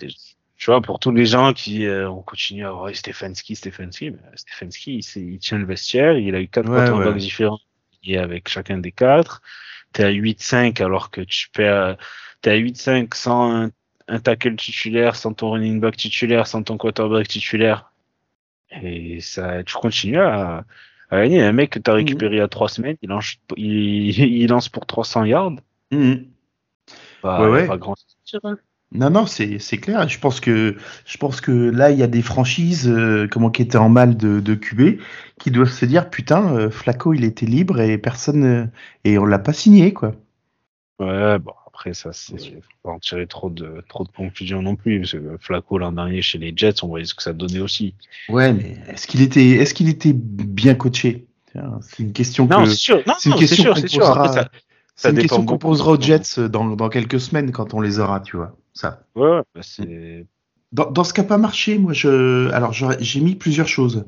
Tu 0.58 0.66
vois, 0.66 0.82
pour 0.82 1.00
tous 1.00 1.12
les 1.12 1.26
gens 1.26 1.54
qui 1.54 1.86
euh, 1.86 2.10
ont 2.10 2.22
continué 2.22 2.66
à 2.66 2.72
voir 2.72 2.94
Stefanski, 2.94 3.56
Stefanski, 3.56 4.12
mais 4.12 4.18
Stefanski, 4.36 5.00
il, 5.00 5.34
il, 5.34 5.40
tient 5.40 5.58
le 5.58 5.66
vestiaire, 5.66 6.18
il 6.18 6.36
a 6.36 6.42
eu 6.42 6.48
quatre 6.48 6.70
ouais, 6.70 7.08
ouais. 7.08 7.16
différents 7.16 7.60
et 8.04 8.18
avec 8.18 8.50
chacun 8.50 8.78
des 8.78 8.92
quatre. 8.92 9.42
T'es 9.94 10.04
à 10.04 10.12
8-5 10.12 10.84
alors 10.84 11.12
que 11.12 11.22
tu 11.22 11.50
perds, 11.50 11.98
t'es 12.42 12.52
à 12.52 12.58
8-5 12.58 13.16
sans 13.16 13.52
un, 13.56 13.72
un, 14.08 14.20
tackle 14.20 14.56
titulaire, 14.56 15.16
sans 15.16 15.34
ton 15.34 15.52
running 15.52 15.80
back 15.80 15.98
titulaire, 15.98 16.46
sans 16.48 16.62
ton 16.64 16.78
quarterback 16.78 17.28
titulaire. 17.28 17.92
Et 18.82 19.20
ça, 19.22 19.64
tu 19.64 19.76
continues 19.76 20.20
à, 20.20 20.66
il 21.12 21.32
y 21.32 21.40
a 21.40 21.48
un 21.48 21.52
mec 21.52 21.72
que 21.72 21.80
tu 21.80 21.90
as 21.90 21.94
récupéré 21.94 22.36
il 22.36 22.40
y 22.40 22.42
a 22.42 22.48
trois 22.48 22.70
semaines, 22.70 22.98
il 23.02 23.10
lance, 23.10 23.36
il, 23.58 24.20
il 24.20 24.48
lance 24.48 24.70
pour 24.70 24.86
300 24.86 25.26
yards. 25.26 25.56
Mmh. 25.92 26.14
Bah, 27.24 27.42
ouais, 27.42 27.50
ouais. 27.50 27.68
Pas 27.68 27.78
grand. 27.78 27.96
Non, 28.92 29.12
non, 29.12 29.26
c'est 29.28 29.78
clair. 29.78 30.08
Je 30.10 30.20
pense 30.20 30.40
que 30.40 30.76
je 31.06 31.18
pense 31.18 31.42
que 31.42 31.52
là, 31.52 31.92
il 31.92 32.00
y 32.00 32.04
a 32.04 32.08
des 32.08 32.24
franchises 32.24 32.90
euh, 32.90 33.28
comment 33.30 33.52
qui 33.52 33.62
étaient 33.62 33.78
en 33.78 33.90
mal 33.90 34.18
de, 34.18 34.40
de 34.40 34.56
QB 34.56 35.00
qui 35.40 35.52
doivent 35.52 35.70
se 35.72 35.86
dire 35.86 36.10
putain, 36.10 36.56
euh, 36.56 36.70
Flaco, 36.72 37.14
il 37.14 37.24
était 37.24 37.46
libre 37.46 37.80
et 37.80 38.00
personne 38.00 38.44
euh, 38.44 38.66
et 39.04 39.20
on 39.20 39.26
l'a 39.26 39.38
pas 39.38 39.54
signé 39.54 39.94
quoi. 39.94 40.14
Ouais, 41.00 41.38
bon, 41.38 41.54
après, 41.80 41.94
ça, 41.94 42.12
c'est, 42.12 42.38
faut 42.38 42.60
pas 42.84 42.90
en 42.90 43.00
tirer 43.00 43.26
trop 43.26 43.50
de, 43.50 43.82
trop 43.88 44.04
de 44.04 44.10
conclusions 44.10 44.62
non 44.62 44.76
plus, 44.76 45.00
parce 45.00 45.14
que 45.14 45.38
Flaco 45.40 45.78
l'an 45.78 45.94
dernier 45.94 46.22
chez 46.22 46.38
les 46.38 46.52
Jets, 46.54 46.84
on 46.84 46.88
voyait 46.88 47.06
ce 47.06 47.14
que 47.14 47.24
ça 47.24 47.32
donnait 47.32 47.62
aussi. 47.62 47.96
Ouais, 48.28 48.52
mais 48.52 48.76
est-ce 48.90 49.08
qu'il 49.08 49.22
était, 49.22 49.52
est-ce 49.52 49.74
qu'il 49.74 49.88
était 49.88 50.12
bien 50.14 50.76
coaché? 50.76 51.28
C'est 51.54 52.04
une 52.04 52.12
question 52.12 52.48
que, 52.48 52.66
c'est 52.66 52.76
sûr, 52.76 53.02
c'est 53.18 53.30
une 53.30 53.36
question 53.38 53.74
qu'on 53.74 53.82
posera, 53.82 54.50
c'est 54.94 55.10
une 55.12 55.20
question 55.20 55.46
qu'on 55.46 55.58
posera 55.58 55.92
aux 55.92 56.02
Jets 56.02 56.50
dans, 56.50 56.66
dans 56.66 56.90
quelques 56.90 57.22
semaines 57.22 57.54
quand 57.54 57.74
on 57.74 57.80
les 57.80 58.00
aura, 58.00 58.20
tu 58.20 58.36
vois. 58.36 58.58
Ça. 58.74 59.04
Ouais, 59.16 59.40
bah 59.56 59.62
c'est, 59.62 60.28
dans, 60.74 60.92
dans, 60.92 61.06
ce 61.06 61.14
qui 61.14 61.22
n'a 61.22 61.28
pas 61.28 61.38
marché, 61.38 61.78
moi, 61.78 61.94
je, 61.94 62.52
alors 62.52 62.74
j'ai 62.74 63.22
mis 63.22 63.36
plusieurs 63.36 63.70
choses. 63.70 64.06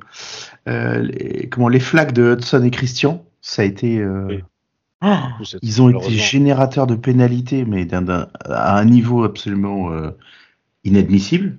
Euh, 0.67 0.99
les, 0.99 1.47
comment 1.47 1.69
les 1.69 1.79
flags 1.79 2.11
de 2.11 2.33
Hudson 2.33 2.65
et 2.65 2.69
Christian, 2.69 3.25
ça 3.39 3.61
a 3.61 3.65
été, 3.65 3.99
euh, 3.99 4.27
oui. 4.27 4.43
Ah, 5.01 5.37
ils 5.61 5.81
ont 5.81 5.89
été 5.89 6.11
générateurs 6.11 6.87
de 6.87 6.95
pénalités, 6.95 7.65
mais 7.65 7.87
à 7.93 8.77
un 8.77 8.85
niveau 8.85 9.23
absolument 9.23 9.91
euh, 9.91 10.11
inadmissible. 10.83 11.57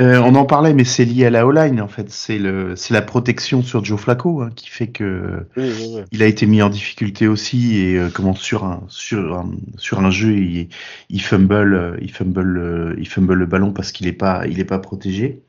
Euh, 0.00 0.18
on 0.18 0.34
en 0.34 0.44
parlait, 0.44 0.74
mais 0.74 0.82
c'est 0.82 1.04
lié 1.04 1.26
à 1.26 1.30
la 1.30 1.46
O-line 1.46 1.80
en 1.80 1.86
fait. 1.86 2.10
C'est 2.10 2.38
le, 2.38 2.74
c'est 2.74 2.92
la 2.92 3.02
protection 3.02 3.62
sur 3.62 3.84
Joe 3.84 4.00
Flacco 4.00 4.42
hein, 4.42 4.50
qui 4.56 4.68
fait 4.68 4.88
que 4.88 5.46
oui, 5.56 5.64
oui, 5.68 5.92
oui. 5.94 6.02
il 6.10 6.22
a 6.22 6.26
été 6.26 6.46
mis 6.46 6.62
en 6.62 6.68
difficulté 6.68 7.28
aussi 7.28 7.76
et 7.78 7.96
euh, 7.96 8.10
comment 8.12 8.34
sur 8.34 8.64
un 8.64 8.82
sur 8.88 9.38
un, 9.38 9.52
sur 9.76 10.00
un 10.00 10.10
jeu 10.10 10.32
il, 10.32 10.68
il 11.10 11.22
fumble, 11.22 11.74
euh, 11.74 11.96
il 12.02 12.10
fumble, 12.10 12.58
euh, 12.58 12.96
il 12.98 13.08
fumble 13.08 13.34
le 13.34 13.46
ballon 13.46 13.72
parce 13.72 13.92
qu'il 13.92 14.08
est 14.08 14.12
pas 14.12 14.46
il 14.48 14.58
est 14.58 14.64
pas 14.64 14.80
protégé. 14.80 15.42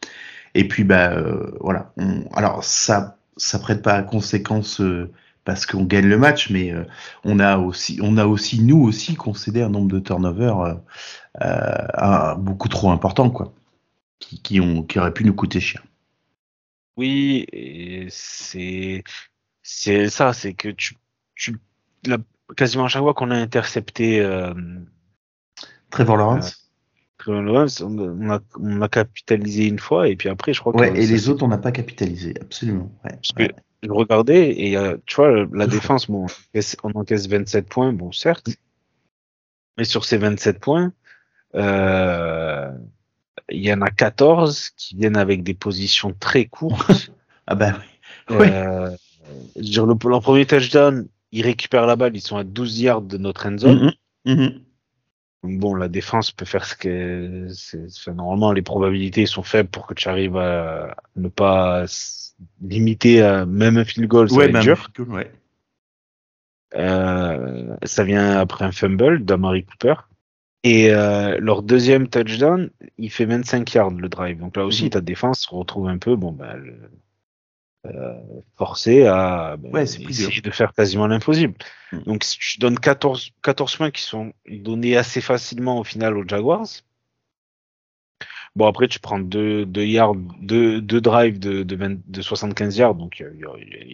Et 0.53 0.67
puis 0.67 0.83
bah 0.83 1.15
voilà. 1.59 1.91
On, 1.97 2.23
alors 2.35 2.63
ça 2.63 3.17
ça 3.37 3.57
prête 3.57 3.81
pas 3.81 3.93
à 3.93 4.03
conséquence 4.03 4.79
parce 5.45 5.65
qu'on 5.65 5.83
gagne 5.83 6.07
le 6.07 6.17
match, 6.17 6.49
mais 6.49 6.73
euh, 6.73 6.83
on 7.23 7.39
a 7.39 7.57
aussi, 7.57 7.99
on 8.01 8.17
a 8.17 8.25
aussi 8.25 8.61
nous 8.61 8.81
aussi 8.81 9.15
concédé 9.15 9.61
un 9.61 9.69
nombre 9.69 9.91
de 9.91 9.99
turnovers 9.99 10.59
euh, 10.59 10.73
euh, 11.41 12.35
beaucoup 12.35 12.67
trop 12.67 12.89
important, 12.91 13.29
quoi, 13.29 13.53
qui, 14.19 14.41
qui, 14.41 14.59
ont, 14.59 14.83
qui 14.83 14.99
auraient 14.99 15.13
pu 15.13 15.23
nous 15.23 15.35
coûter 15.35 15.59
cher. 15.59 15.83
Oui, 16.97 17.45
c'est 18.09 19.03
c'est 19.61 20.09
ça, 20.09 20.33
c'est 20.33 20.53
que 20.53 20.69
tu, 20.69 20.95
tu 21.35 21.57
la, 22.05 22.17
quasiment 22.57 22.85
à 22.85 22.87
chaque 22.87 23.01
fois 23.01 23.13
qu'on 23.13 23.31
a 23.31 23.35
intercepté 23.35 24.19
euh, 24.21 24.53
Trevor 25.91 26.17
Lawrence. 26.17 26.71
Trevor 27.17 27.41
Lawrence, 27.41 27.81
on 27.81 28.29
a, 28.29 28.39
on 28.59 28.81
a 28.81 28.89
capitalisé 28.89 29.67
une 29.67 29.79
fois 29.79 30.07
et 30.07 30.15
puis 30.15 30.29
après, 30.29 30.53
je 30.53 30.59
crois. 30.61 30.75
Ouais, 30.75 30.89
et 30.89 31.05
les 31.05 31.29
autres, 31.29 31.43
on 31.43 31.47
n'a 31.47 31.57
pas 31.57 31.71
capitalisé, 31.71 32.33
absolument. 32.41 32.91
Ouais, 33.03 33.11
Parce 33.11 33.29
ouais. 33.37 33.49
que 33.49 33.53
je 33.85 33.91
regardais 33.91 34.51
et 34.59 34.77
euh, 34.77 34.97
tu 35.05 35.15
vois 35.15 35.45
la 35.53 35.67
défense 35.67 36.09
bon 36.09 36.25
on 36.83 36.91
encaisse 36.91 37.27
27 37.27 37.67
points 37.67 37.93
bon 37.93 38.11
certes 38.11 38.49
mais 39.77 39.83
sur 39.83 40.05
ces 40.05 40.17
27 40.17 40.59
points 40.59 40.93
euh, 41.55 42.71
il 43.49 43.61
y 43.61 43.71
en 43.71 43.81
a 43.81 43.89
14 43.89 44.71
qui 44.75 44.95
viennent 44.95 45.17
avec 45.17 45.43
des 45.43 45.53
positions 45.53 46.13
très 46.19 46.45
courtes 46.45 47.11
ah 47.47 47.55
ben 47.55 47.75
oui 48.29 48.37
euh, 48.37 48.89
je 49.55 49.59
veux 49.59 49.63
dire, 49.63 49.85
le, 49.85 49.93
le, 49.93 50.19
premier 50.19 50.45
touchdown 50.45 51.07
ils 51.31 51.43
récupèrent 51.43 51.85
la 51.85 51.95
balle 51.95 52.15
ils 52.15 52.21
sont 52.21 52.37
à 52.37 52.43
12 52.43 52.79
yards 52.81 53.01
de 53.01 53.17
notre 53.17 53.47
end 53.47 53.57
zone 53.57 53.93
mm 54.25 54.33
-hmm. 54.33 54.65
Bon, 55.47 55.75
la 55.75 55.87
défense 55.87 56.31
peut 56.31 56.45
faire 56.45 56.65
ce 56.65 56.75
que. 56.75 58.11
Normalement, 58.11 58.51
les 58.51 58.61
probabilités 58.61 59.25
sont 59.25 59.43
faibles 59.43 59.69
pour 59.69 59.85
que 59.85 59.93
tu 59.93 60.09
arrives 60.09 60.37
à 60.37 60.95
ne 61.15 61.27
pas 61.27 61.85
limité 62.61 63.21
à 63.21 63.45
même 63.45 63.77
un 63.77 63.85
field 63.85 64.07
goal, 64.07 64.29
ça 64.29 64.35
ouais, 64.35 64.47
va 64.49 64.59
être 64.59 64.63
dur. 64.63 64.89
Goal, 64.95 65.09
ouais. 65.11 65.31
euh, 66.75 67.75
ça 67.83 68.03
vient 68.03 68.37
après 68.39 68.65
un 68.65 68.71
fumble 68.71 69.23
d'Amari 69.23 69.65
Cooper. 69.65 69.95
Et 70.63 70.89
euh, 70.89 71.37
leur 71.39 71.61
deuxième 71.61 72.07
touchdown, 72.07 72.71
il 72.97 73.11
fait 73.11 73.25
25 73.25 73.71
yards 73.73 73.91
le 73.91 74.09
drive. 74.09 74.39
Donc 74.39 74.57
là 74.57 74.65
aussi, 74.65 74.85
mm 74.85 74.87
-hmm. 74.87 74.91
ta 74.91 75.01
défense 75.01 75.39
se 75.41 75.55
retrouve 75.55 75.87
un 75.87 75.99
peu 75.99 76.15
bon, 76.15 76.31
bah, 76.31 76.55
le, 76.55 76.73
euh, 77.85 78.13
forcé 78.57 79.05
à 79.05 79.57
bah, 79.59 79.69
ouais, 79.73 79.83
essayer 79.83 80.41
de 80.41 80.51
faire 80.51 80.73
quasiment 80.73 81.05
l'impossible. 81.07 81.53
Mm 81.91 81.97
-hmm. 81.97 82.05
Donc 82.05 82.23
si 82.23 82.39
tu 82.39 82.59
donnes 82.59 82.79
14, 82.79 83.31
14 83.43 83.75
points 83.77 83.91
qui 83.91 84.01
sont 84.01 84.33
donnés 84.49 84.97
assez 84.97 85.21
facilement 85.21 85.79
au 85.79 85.83
final 85.83 86.17
aux 86.17 86.27
Jaguars, 86.27 86.65
Bon, 88.55 88.67
après, 88.67 88.87
tu 88.87 88.99
prends 88.99 89.19
deux, 89.19 89.65
deux 89.65 89.85
yards, 89.85 90.15
deux, 90.41 90.81
deux 90.81 91.01
drives 91.01 91.39
de, 91.39 91.63
de, 91.63 91.75
20, 91.75 91.97
de 92.07 92.21
75 92.21 92.77
yards, 92.77 92.95
donc, 92.95 93.19
euh, 93.21 93.31
y 93.37 93.43
a, 93.43 93.49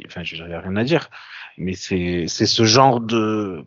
enfin, 0.05 0.21
j'ai 0.23 0.43
rien 0.43 0.75
à 0.75 0.83
dire. 0.83 1.09
Mais 1.57 1.73
c'est, 1.73 2.25
c'est 2.27 2.45
ce 2.45 2.63
genre 2.65 2.99
de, 3.01 3.65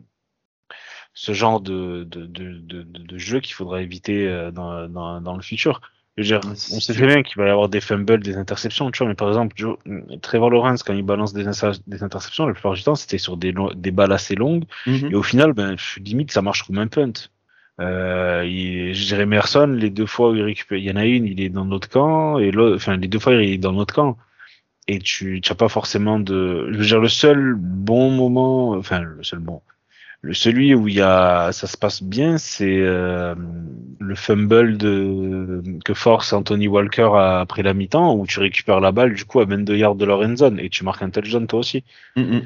ce 1.13 1.33
genre 1.33 1.59
de, 1.61 2.03
de, 2.05 2.25
de, 2.25 2.59
de, 2.59 2.83
de 2.83 3.17
jeu 3.17 3.39
qu'il 3.41 3.53
faudra 3.55 3.81
éviter 3.81 4.27
euh, 4.27 4.51
dans, 4.51 4.87
dans, 4.87 5.21
dans 5.21 5.35
le 5.35 5.41
futur. 5.41 5.81
Je 6.17 6.23
veux 6.23 6.27
dire, 6.27 6.49
on 6.49 6.79
sait 6.79 6.93
très 6.93 7.07
bien 7.07 7.23
qu'il 7.23 7.35
va 7.41 7.47
y 7.47 7.49
avoir 7.49 7.67
des 7.67 7.81
fumbles, 7.81 8.23
des 8.23 8.37
interceptions, 8.37 8.89
tu 8.89 8.99
vois, 8.99 9.07
mais 9.09 9.15
par 9.15 9.27
exemple, 9.27 9.53
Joe, 9.57 9.77
Trevor 10.21 10.49
Lawrence, 10.49 10.81
quand 10.81 10.93
il 10.93 11.03
balance 11.03 11.33
des, 11.33 11.43
des 11.87 12.03
interceptions, 12.03 12.47
la 12.47 12.53
plupart 12.53 12.73
du 12.73 12.83
temps, 12.83 12.95
c'était 12.95 13.17
sur 13.17 13.35
des, 13.35 13.53
des 13.75 13.91
balles 13.91 14.13
assez 14.13 14.35
longues, 14.35 14.63
mm 14.87 14.93
-hmm. 14.93 15.11
et 15.11 15.15
au 15.15 15.23
final, 15.23 15.51
ben, 15.51 15.75
limite, 15.97 16.31
ça 16.31 16.41
marche 16.41 16.63
comme 16.63 16.77
un 16.77 16.87
punt. 16.87 17.11
Euh, 17.81 18.45
il, 18.45 18.93
Jérémy 18.93 19.31
Merson, 19.31 19.67
les 19.67 19.89
deux 19.89 20.05
fois 20.05 20.31
où 20.31 20.35
il 20.35 20.43
récupère, 20.43 20.77
il 20.77 20.85
y 20.85 20.91
en 20.91 20.95
a 20.95 21.05
une, 21.05 21.25
il 21.25 21.41
est 21.41 21.49
dans 21.49 21.65
notre 21.65 21.89
camp, 21.89 22.37
et 22.39 22.51
l'autre, 22.51 22.75
enfin, 22.75 22.97
les 22.97 23.07
deux 23.07 23.19
fois, 23.19 23.33
il 23.33 23.53
est 23.53 23.57
dans 23.57 23.73
notre 23.73 23.93
camp. 23.93 24.17
Et 24.87 24.99
tu 24.99 25.41
n'as 25.47 25.55
pas 25.55 25.69
forcément 25.69 26.19
de, 26.19 26.69
je 26.71 26.77
veux 26.77 26.85
dire, 26.85 26.99
le 26.99 27.09
seul 27.09 27.55
bon 27.55 28.11
moment, 28.11 28.71
enfin, 28.71 29.01
le 29.01 29.23
seul 29.23 29.39
bon, 29.39 29.61
Le 30.21 30.33
celui 30.33 30.75
où 30.75 30.87
il 30.87 30.95
y 30.95 31.01
a, 31.01 31.51
ça 31.51 31.67
se 31.67 31.77
passe 31.77 32.03
bien, 32.03 32.37
c'est 32.37 32.79
euh, 32.79 33.35
le 33.99 34.15
fumble 34.15 34.77
de 34.77 35.63
que 35.83 35.93
force 35.93 36.33
Anthony 36.33 36.67
Walker 36.67 37.09
après 37.15 37.63
la 37.63 37.73
mi-temps, 37.73 38.15
où 38.15 38.27
tu 38.27 38.39
récupères 38.39 38.79
la 38.79 38.91
balle 38.91 39.15
du 39.15 39.25
coup 39.25 39.39
à 39.39 39.45
22 39.45 39.75
yards 39.75 39.95
de 39.95 40.05
leur 40.05 40.21
end 40.21 40.35
zone 40.35 40.59
et 40.59 40.69
tu 40.69 40.83
marques 40.83 41.01
un 41.01 41.09
touchdown 41.09 41.47
toi 41.47 41.59
aussi. 41.59 41.83
Mm, 42.15 42.21
mm. 42.21 42.41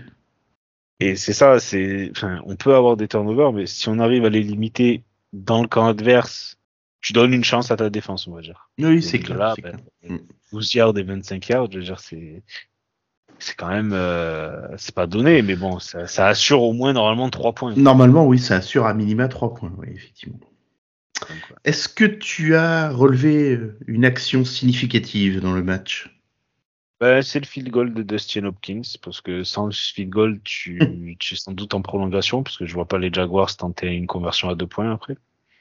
Et 1.02 1.16
c'est 1.16 1.34
ça, 1.34 1.60
c'est, 1.60 2.12
enfin, 2.12 2.42
on 2.46 2.56
peut 2.56 2.76
avoir 2.76 2.98
des 2.98 3.08
turnovers, 3.08 3.54
mais 3.54 3.66
si 3.66 3.88
on 3.90 4.00
arrive 4.00 4.26
à 4.26 4.30
les 4.30 4.44
limiter 4.44 5.04
dans 5.34 5.62
le 5.62 5.68
camp 5.68 5.88
adverse, 5.88 6.58
tu 7.02 7.14
donnes 7.14 7.34
une 7.34 7.44
chance 7.44 7.72
à 7.72 7.78
ta 7.78 7.90
défense, 7.90 8.28
on 8.28 8.34
va 8.34 8.42
dire. 8.42 8.70
Oui, 8.78 9.02
c'est 9.02 9.20
clair. 9.20 9.38
Là, 9.38 9.56
ben, 9.62 10.20
12 10.52 10.74
yards 10.74 10.98
et 10.98 11.04
25 11.04 11.48
yards, 11.50 11.72
je 11.72 11.78
veux 11.78 11.84
dire, 11.84 12.00
c'est, 12.00 12.44
c'est 13.40 13.56
quand 13.56 13.70
même, 13.70 13.94
euh, 13.94 14.76
c'est 14.78 14.94
pas 14.94 15.08
donné, 15.08 15.42
mais 15.42 15.56
bon, 15.56 15.80
ça, 15.80 16.08
ça, 16.08 16.28
assure 16.28 16.62
au 16.64 16.74
moins 16.74 16.94
normalement 16.94 17.30
3 17.30 17.54
points. 17.54 17.74
Normalement, 17.76 18.26
oui, 18.26 18.40
ça 18.40 18.58
assure 18.58 18.86
à 18.86 18.94
minima 18.94 19.28
3 19.28 19.54
points, 19.54 19.74
oui, 19.78 19.88
effectivement. 19.94 20.40
Est-ce 21.64 21.90
que 21.90 22.06
tu 22.06 22.56
as 22.56 22.90
relevé 22.90 23.60
une 23.88 24.06
action 24.06 24.46
significative 24.46 25.42
dans 25.42 25.54
le 25.54 25.64
match? 25.64 26.19
Bah, 27.00 27.22
c'est 27.22 27.40
le 27.40 27.46
field 27.46 27.70
goal 27.70 27.94
de 27.94 28.04
Dustin 28.04 28.46
Hopkins, 28.46 28.82
parce 29.02 29.22
que 29.22 29.44
sans 29.44 29.68
le 29.68 29.72
field 29.72 30.10
goal, 30.10 30.40
tu, 30.44 30.80
tu 31.20 31.34
es 31.34 31.38
sans 31.38 31.54
doute 31.54 31.74
en 31.74 31.82
prolongation, 31.82 32.44
parce 32.44 32.58
que 32.58 32.66
je 32.66 32.74
vois 32.74 32.88
pas 32.88 32.98
les 32.98 33.12
Jaguars 33.12 33.56
tenter 33.56 33.88
une 33.88 34.08
conversion 34.08 34.50
à 34.50 34.56
deux 34.56 34.68
points 34.68 34.92
après. 34.92 35.16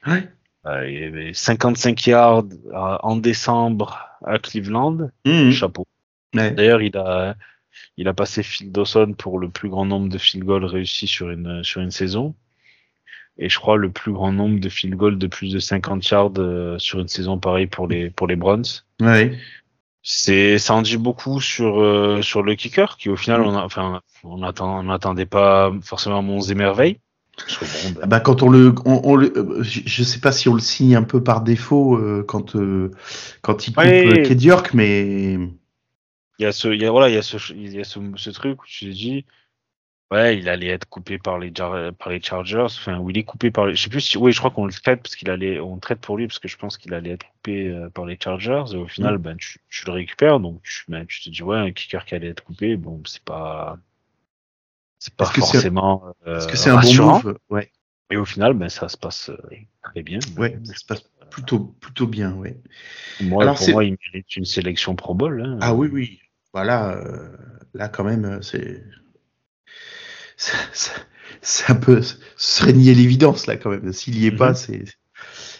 Ouais. 0.07 0.29
Euh, 0.67 0.91
il 0.91 1.01
y 1.01 1.05
avait 1.05 1.33
55 1.33 2.07
yards 2.07 2.45
euh, 2.67 2.99
en 3.03 3.17
décembre 3.17 3.99
à 4.25 4.39
Cleveland. 4.39 5.11
Mmh. 5.25 5.51
Chapeau. 5.53 5.87
D'ailleurs, 6.35 6.83
il 6.83 6.97
a, 6.97 7.37
il 7.97 8.09
a 8.09 8.15
passé 8.15 8.43
Phil 8.43 8.73
Dawson 8.73 9.15
pour 9.17 9.39
le 9.39 9.49
plus 9.49 9.69
grand 9.69 9.87
nombre 9.87 10.09
de 10.09 10.19
field 10.19 10.45
goals 10.45 10.65
réussis 10.65 11.07
sur 11.07 11.31
une, 11.31 11.63
sur 11.63 11.81
une 11.81 11.93
saison. 11.93 12.35
Et 13.39 13.49
je 13.49 13.57
crois 13.59 13.77
le 13.77 13.91
plus 13.91 14.13
grand 14.13 14.33
nombre 14.33 14.59
de 14.59 14.69
field 14.69 14.97
goals 14.97 15.17
de 15.17 15.27
plus 15.29 15.53
de 15.53 15.61
50 15.61 16.11
yards 16.11 16.33
euh, 16.39 16.77
sur 16.79 16.99
une 16.99 17.09
saison 17.09 17.39
pareille 17.39 17.69
pour 17.69 17.87
les, 17.87 18.11
pour 18.11 18.27
les 18.27 18.35
Browns. 18.35 18.65
Ouais 19.01 19.39
c'est 20.03 20.59
ça 20.59 20.75
en 20.75 20.83
dit 20.83 20.97
beaucoup 20.97 21.41
sur 21.41 21.81
euh, 21.81 22.23
sur 22.23 22.43
le 22.43 22.55
kicker 22.55 22.97
qui 22.97 23.09
au 23.09 23.17
final 23.17 23.43
on 23.43 23.55
a, 23.57 23.63
enfin 23.63 24.01
on 24.25 24.43
attend 24.43 24.85
on 24.85 24.91
attendait 24.91 25.27
pas 25.27 25.73
forcément 25.83 26.23
mon 26.23 26.41
et 26.41 26.55
merveilles. 26.55 26.99
Bah, 27.95 28.07
bah, 28.07 28.21
quand 28.21 28.43
on 28.43 28.49
le, 28.49 28.75
on, 28.85 29.15
le, 29.15 29.33
euh, 29.37 29.63
je 29.63 30.03
sais 30.03 30.19
pas 30.19 30.33
si 30.33 30.49
on 30.49 30.55
le 30.55 30.61
signe 30.61 30.97
un 30.97 31.05
peu 31.05 31.23
par 31.23 31.43
défaut 31.43 31.97
euh, 31.97 32.25
quand 32.27 32.57
quand 33.43 33.69
il 33.69 33.75
coupe 33.75 33.85
ouais, 33.85 34.25
mais 34.75 35.35
il 36.39 36.45
y 36.45 36.47
a 36.47 36.53
ce, 36.53 36.69
il 36.69 36.81
y 36.81 36.87
a 36.87 36.91
voilà, 36.91 37.09
il 37.09 37.15
y 37.15 37.19
a 37.19 37.23
ce, 37.23 37.37
il 37.53 37.73
y 37.73 37.81
a 37.81 37.85
ce, 37.85 37.99
ce 38.17 38.31
truc 38.31 38.63
où 38.63 38.67
tu 38.67 38.87
dis 38.91 39.25
Ouais, 40.11 40.39
il 40.39 40.49
allait 40.49 40.69
être 40.69 40.89
coupé 40.89 41.19
par 41.19 41.39
les, 41.39 41.51
par 41.51 42.09
les 42.09 42.23
Chargers. 42.23 42.63
Enfin, 42.63 42.99
où 42.99 43.11
il 43.11 43.19
est 43.19 43.25
coupé 43.25 43.51
par 43.51 43.67
les. 43.67 43.75
Je 43.75 43.83
sais 43.83 43.91
plus 43.91 44.01
si. 44.01 44.17
Oui, 44.17 44.33
je 44.33 44.39
crois 44.39 44.51
qu'on 44.51 44.65
le 44.65 44.73
traite 44.73 45.03
parce 45.03 45.17
qu'il 45.17 45.29
allait. 45.29 45.61
On 45.61 45.79
traite 45.79 46.01
pour 46.01 46.17
lui 46.17 46.27
parce 46.27 46.39
que 46.39 46.49
je 46.49 46.57
pense 46.57 46.79
qu'il 46.79 46.95
allait 46.95 47.11
être 47.11 47.27
coupé 47.27 47.69
euh, 47.69 47.91
par 47.91 48.07
les 48.07 48.19
Chargers. 48.23 48.65
Et 48.73 48.77
au 48.77 48.87
final, 48.87 49.19
mm. 49.19 49.23
ben, 49.23 49.37
tu, 49.37 49.61
tu, 49.69 49.85
le 49.85 49.93
récupères. 49.93 50.41
Donc, 50.41 50.63
tu, 50.63 50.85
ben, 50.89 51.05
tu 51.07 51.23
te 51.23 51.29
dis, 51.29 51.43
ouais, 51.43 51.59
un 51.59 51.73
kicker 51.73 52.07
qui 52.07 52.15
allait 52.15 52.29
être 52.29 52.43
coupé, 52.43 52.77
bon, 52.77 53.03
c'est 53.05 53.23
pas. 53.23 53.79
C'est 54.99 55.15
pas 55.15 55.27
forcément. 55.27 56.15
Est-ce 56.27 56.49
que 56.49 56.57
c'est 56.57 56.71
un 56.71 56.81
bon 56.81 56.95
move? 56.95 57.39
Ouais. 57.51 57.71
Et 58.11 58.17
au 58.17 58.25
final, 58.25 58.55
ben, 58.55 58.71
ça 58.71 58.89
se 58.89 58.97
passe 58.97 59.29
euh, 59.29 59.37
très 59.83 60.03
bien. 60.03 60.21
Ouais, 60.39 60.59
ça 60.65 60.75
se 60.75 60.87
passe 60.87 61.05
plutôt, 61.31 61.61
plutôt 61.81 62.07
bien, 62.07 62.33
ouais. 62.33 62.59
Moi, 63.21 63.43
Alors, 63.43 63.59
pour 63.59 63.69
moi, 63.69 63.85
il 63.85 63.99
mérite 64.07 64.35
une 64.37 64.47
sélection 64.47 64.97
Pro 64.97 65.15
Bowl. 65.15 65.43
Hein. 65.43 65.59
Ah 65.61 65.75
oui, 65.75 65.91
oui. 65.93 66.19
Voilà, 66.55 66.97
euh, 66.97 67.29
là, 67.75 67.89
quand 67.89 68.05
même, 68.05 68.43
c'est 68.43 68.83
c'est 70.39 71.71
un 71.71 71.75
peu, 71.75 72.01
ce 72.03 72.17
serait 72.37 72.73
nier 72.73 72.95
l'évidence 72.95 73.47
là 73.47 73.57
quand 73.57 73.71
même. 73.71 73.93
S'il 73.93 74.19
y 74.19 74.27
est 74.27 74.33
pas, 74.33 74.51
mhm. 74.51 74.57
c'est, 74.57 74.85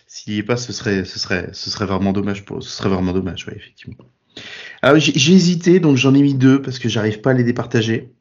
s'il 0.07 0.35
y 0.35 0.39
est 0.39 0.43
pas, 0.43 0.57
ce 0.57 0.73
serait, 0.73 1.05
ce 1.05 1.19
serait, 1.19 1.51
ce 1.53 1.71
serait 1.71 1.87
vraiment 1.87 2.13
dommage 2.13 2.45
pour, 2.45 2.63
ce 2.63 2.71
serait 2.71 2.89
vraiment 2.89 3.13
dommage, 3.13 3.47
ouais, 3.47 3.55
effectivement. 3.57 3.97
Alors 4.83 4.99
j'ai 5.01 5.33
hésité, 5.33 5.81
donc 5.81 5.97
j'en 5.97 6.15
ai 6.15 6.23
mis 6.23 6.35
deux 6.35 6.63
parce 6.63 6.79
que 6.79 6.89
j'arrive 6.89 7.21
pas 7.21 7.31
à 7.31 7.35
les 7.35 7.45
départager. 7.45 8.13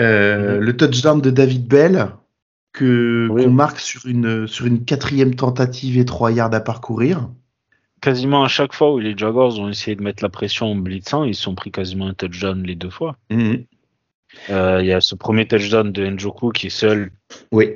Euh, 0.00 0.56
mhm. 0.56 0.60
Le 0.60 0.76
touchdown 0.76 1.20
de 1.20 1.30
David 1.30 1.66
Bell 1.66 2.08
que 2.72 3.28
qu'on 3.30 3.50
marque 3.50 3.80
sur 3.80 4.06
une 4.06 4.46
sur 4.46 4.66
une 4.66 4.84
quatrième 4.84 5.34
tentative 5.34 5.98
et 5.98 6.04
trois 6.04 6.32
yards 6.32 6.52
à 6.52 6.60
parcourir. 6.60 7.30
Quasiment 8.02 8.44
à 8.44 8.48
chaque 8.48 8.74
fois 8.74 8.92
où 8.92 8.98
les 8.98 9.16
Jaguars 9.16 9.58
ont 9.58 9.70
essayé 9.70 9.96
de 9.96 10.02
mettre 10.02 10.22
la 10.22 10.28
pression 10.28 10.66
en 10.66 10.76
blitzant, 10.76 11.24
ils 11.24 11.34
se 11.34 11.42
sont 11.42 11.54
pris 11.54 11.70
quasiment 11.70 12.08
un 12.08 12.14
touchdown 12.14 12.62
les 12.62 12.74
deux 12.74 12.90
fois. 12.90 13.16
Mhm. 13.30 13.64
Il 14.48 14.86
y 14.86 14.92
a 14.92 15.00
ce 15.00 15.14
premier 15.14 15.46
touchdown 15.46 15.92
de 15.92 16.06
Njoku 16.06 16.50
qui 16.50 16.68
est 16.68 16.70
seul. 16.70 17.10
Oui. 17.52 17.70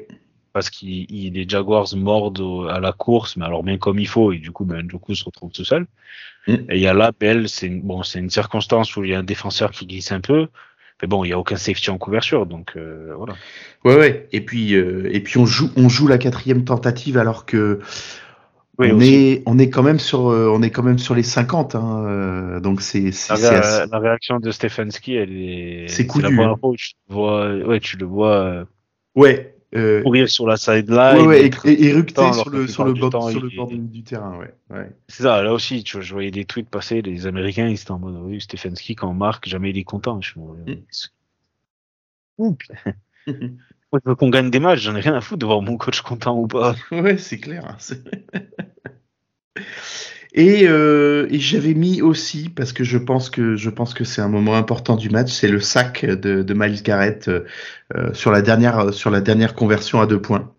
Parce 0.52 0.68
qu'il 0.68 1.06
les 1.08 1.48
Jaguars 1.48 1.86
mordent 1.94 2.68
à 2.70 2.80
la 2.80 2.92
course, 2.92 3.36
mais 3.36 3.44
alors 3.44 3.62
bien 3.62 3.78
comme 3.78 4.00
il 4.00 4.08
faut, 4.08 4.32
et 4.32 4.38
du 4.38 4.50
coup, 4.50 4.64
ben, 4.64 4.84
Njoku 4.84 5.14
se 5.14 5.24
retrouve 5.24 5.52
tout 5.52 5.64
seul. 5.64 5.86
Mm. 6.46 6.54
Et 6.70 6.76
il 6.76 6.80
y 6.80 6.88
a 6.88 7.12
Bell, 7.18 7.48
c'est 7.48 7.68
bon, 7.68 8.02
c'est 8.02 8.18
une 8.18 8.30
circonstance 8.30 8.96
où 8.96 9.04
il 9.04 9.10
y 9.10 9.14
a 9.14 9.18
un 9.18 9.24
défenseur 9.24 9.70
qui 9.70 9.86
glisse 9.86 10.12
un 10.12 10.20
peu. 10.20 10.48
Mais 11.00 11.08
bon, 11.08 11.24
il 11.24 11.28
n'y 11.28 11.32
a 11.32 11.38
aucun 11.38 11.56
safety 11.56 11.90
en 11.90 11.98
couverture, 11.98 12.46
donc 12.46 12.72
euh, 12.76 13.14
voilà. 13.16 13.34
Ouais, 13.84 13.96
ouais. 13.96 14.28
Et 14.32 14.42
puis, 14.42 14.74
euh, 14.74 15.08
et 15.12 15.20
puis 15.20 15.38
on 15.38 15.46
joue, 15.46 15.70
on 15.76 15.88
joue 15.88 16.06
la 16.06 16.18
quatrième 16.18 16.64
tentative 16.64 17.16
alors 17.16 17.46
que 17.46 17.80
on, 18.80 19.00
est, 19.00 19.42
on 19.46 19.58
est 19.58 19.70
quand 19.70 19.82
même 19.82 19.98
sur, 19.98 20.28
euh, 20.28 20.50
on 20.52 20.62
est 20.62 20.70
quand 20.70 20.82
même 20.82 20.98
sur 20.98 21.14
les 21.14 21.22
50, 21.22 21.74
hein, 21.74 22.04
euh, 22.06 22.60
donc 22.60 22.80
c'est, 22.80 23.10
la, 23.28 23.86
la, 23.86 23.98
réaction 23.98 24.38
de 24.38 24.50
Stefanski, 24.50 25.14
elle 25.14 25.36
est, 25.36 25.88
c'est 25.88 26.06
cool. 26.06 26.22
Tu 26.22 26.28
le 26.30 27.14
vois, 27.14 27.48
ouais, 27.66 27.80
tu 27.80 27.96
le 27.96 28.06
vois, 28.06 28.36
euh, 28.36 28.64
ouais, 29.14 29.54
courir 30.02 30.28
sur 30.28 30.46
la 30.46 30.56
sideline, 30.56 31.18
ouais, 31.18 31.26
ouais, 31.26 31.50
et, 31.64 31.84
éructer 31.84 32.32
sur 32.32 32.50
le, 32.50 32.66
sur 32.66 32.84
le 32.84 32.94
bord, 32.94 33.30
sur 33.30 33.40
le 33.40 33.50
bord 33.54 33.68
du 33.68 34.02
terrain, 34.02 34.38
ouais, 34.38 34.54
ouais. 34.70 34.90
C'est 35.08 35.22
ça, 35.24 35.42
là 35.42 35.52
aussi, 35.52 35.84
tu 35.84 35.96
vois, 35.96 36.02
je 36.02 36.12
voyais 36.12 36.30
des 36.30 36.44
tweets 36.44 36.70
passer, 36.70 37.02
les 37.02 37.26
Américains, 37.26 37.68
ils 37.68 37.80
étaient 37.80 37.90
en 37.90 37.98
mode, 37.98 38.16
oui, 38.22 38.40
Stefanski, 38.40 38.94
quand 38.94 39.10
on 39.10 39.14
marque, 39.14 39.48
jamais 39.48 39.70
il 39.70 39.78
est 39.78 39.84
content. 39.84 40.20
Je 40.20 40.34
me 40.38 40.76
mm. 42.38 42.56
Moi, 43.92 44.00
je 44.04 44.08
veux 44.08 44.14
qu'on 44.14 44.30
gagne 44.30 44.50
des 44.50 44.60
matchs, 44.60 44.80
j'en 44.80 44.94
ai 44.94 45.00
rien 45.00 45.14
à 45.14 45.20
foutre 45.20 45.40
de 45.40 45.46
voir 45.46 45.62
mon 45.62 45.76
coach 45.76 46.00
content 46.02 46.36
ou 46.38 46.46
pas. 46.46 46.74
Ouais, 46.92 47.18
c'est 47.18 47.38
clair. 47.38 47.64
Hein, 47.66 47.76
et, 50.32 50.68
euh, 50.68 51.26
et 51.30 51.40
j'avais 51.40 51.74
mis 51.74 52.02
aussi, 52.02 52.50
parce 52.50 52.72
que 52.72 52.84
je 52.84 52.98
pense 52.98 53.30
que 53.30 53.56
je 53.56 53.68
pense 53.68 53.94
que 53.94 54.04
c'est 54.04 54.22
un 54.22 54.28
moment 54.28 54.54
important 54.54 54.94
du 54.94 55.10
match, 55.10 55.32
c'est 55.32 55.48
le 55.48 55.58
sac 55.58 56.04
de, 56.04 56.42
de 56.42 56.54
Miles 56.54 56.82
Garrett 56.84 57.26
euh, 57.26 57.44
euh 57.96 58.14
sur 58.14 58.30
la 58.30 58.40
dernière 58.40 58.94
sur 58.94 59.10
la 59.10 59.20
dernière 59.20 59.54
conversion 59.56 60.00
à 60.00 60.06
deux 60.06 60.22
points. 60.22 60.54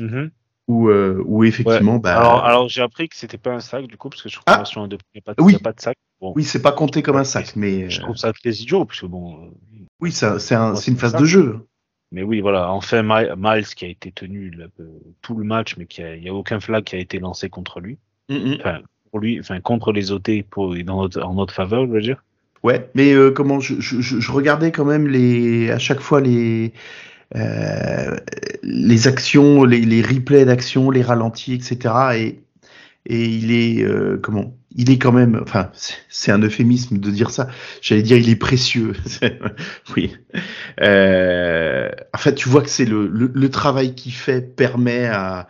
Mm-hmm. 0.00 0.30
Où, 0.68 0.88
euh, 0.88 1.22
où, 1.24 1.44
effectivement. 1.44 1.98
Bah... 1.98 2.18
Alors, 2.18 2.44
alors 2.44 2.68
j'ai 2.68 2.82
appris 2.82 3.08
que 3.08 3.16
c'était 3.16 3.38
pas 3.38 3.52
un 3.52 3.60
sac 3.60 3.86
du 3.86 3.96
coup, 3.96 4.10
parce 4.10 4.22
que 4.22 4.28
sur 4.28 4.42
ah 4.46 4.54
conversion 4.54 4.82
à 4.82 4.88
deux 4.88 4.98
points, 4.98 5.06
il 5.14 5.22
n'y 5.22 5.32
a, 5.36 5.42
oui. 5.42 5.54
a, 5.54 5.58
pas 5.60 5.72
de 5.72 5.80
sac. 5.80 5.96
Bon. 6.20 6.32
Oui, 6.34 6.42
c'est 6.42 6.62
pas 6.62 6.72
compté 6.72 7.02
comme 7.02 7.16
un 7.16 7.24
sac, 7.24 7.54
mais. 7.54 7.88
Je 7.88 8.00
trouve 8.00 8.16
ça 8.16 8.32
très 8.32 8.50
idiot, 8.50 8.84
parce 8.84 9.00
que 9.00 9.06
bon. 9.06 9.52
Oui, 10.00 10.10
c'est 10.10 10.54
un, 10.54 10.74
une 10.74 10.96
phase 10.96 11.14
de 11.14 11.24
jeu. 11.24 11.68
Mais 12.12 12.22
oui, 12.22 12.40
voilà. 12.40 12.70
Enfin, 12.70 13.02
Miles 13.02 13.66
qui 13.66 13.84
a 13.86 13.88
été 13.88 14.12
tenu 14.12 14.52
euh, 14.80 14.84
tout 15.22 15.34
le 15.34 15.44
match, 15.44 15.76
mais 15.76 15.86
il 15.98 16.20
n'y 16.20 16.28
a, 16.28 16.34
aucun 16.34 16.60
flag 16.60 16.84
qui 16.84 16.94
a 16.94 16.98
été 16.98 17.18
lancé 17.18 17.48
contre 17.48 17.80
lui. 17.80 17.98
Enfin, 18.30 18.80
pour 19.10 19.20
lui, 19.20 19.40
enfin, 19.40 19.60
contre 19.60 19.92
les 19.92 20.12
OT 20.12 20.42
pour, 20.48 20.74
dans 20.84 21.02
notre, 21.02 21.22
en 21.22 21.34
notre 21.34 21.54
faveur, 21.54 21.86
je 21.86 21.92
veux 21.92 22.00
dire. 22.00 22.22
Ouais, 22.62 22.88
mais 22.94 23.12
euh, 23.12 23.32
comment 23.32 23.58
je, 23.58 23.80
je, 23.80 24.00
je, 24.00 24.30
regardais 24.30 24.70
quand 24.70 24.84
même 24.84 25.08
les 25.08 25.70
à 25.70 25.78
chaque 25.78 25.98
fois 25.98 26.20
les 26.20 26.72
euh, 27.34 28.16
les 28.62 29.08
actions, 29.08 29.64
les, 29.64 29.80
les 29.80 30.00
replays 30.00 30.44
d'actions, 30.44 30.90
les 30.90 31.02
ralentis, 31.02 31.54
etc. 31.54 31.94
Et 32.16 32.42
et 33.06 33.24
il 33.24 33.50
est 33.50 33.82
euh, 33.82 34.18
comment 34.22 34.54
il 34.76 34.90
est 34.90 34.98
quand 34.98 35.12
même 35.12 35.40
enfin 35.42 35.70
c'est 36.08 36.32
un 36.32 36.40
euphémisme 36.40 36.98
de 36.98 37.10
dire 37.10 37.30
ça. 37.30 37.48
J'allais 37.80 38.02
dire 38.02 38.16
il 38.16 38.28
est 38.28 38.36
précieux. 38.36 38.94
Oui. 39.96 40.16
Euh, 40.80 41.90
en 42.14 42.18
fait 42.18 42.34
tu 42.34 42.48
vois 42.48 42.62
que 42.62 42.70
c'est 42.70 42.84
le, 42.84 43.06
le, 43.08 43.30
le, 43.32 43.50
travail 43.50 43.94
qu'il 43.94 44.12
fait 44.12 44.40
permet 44.56 45.06
à 45.06 45.48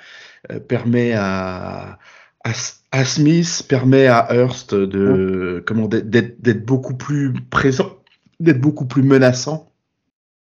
euh, 0.50 0.58
permet 0.58 1.12
à, 1.12 1.98
à, 2.44 2.50
à 2.90 3.04
Smith 3.04 3.64
permet 3.68 4.06
à 4.06 4.28
Hurst 4.34 4.74
de 4.74 5.62
comment 5.66 5.88
d'être 5.88 6.64
beaucoup 6.64 6.94
plus 6.94 7.32
présent 7.50 8.02
d'être 8.42 8.60
beaucoup 8.60 8.86
plus 8.86 9.02
menaçant. 9.02 9.72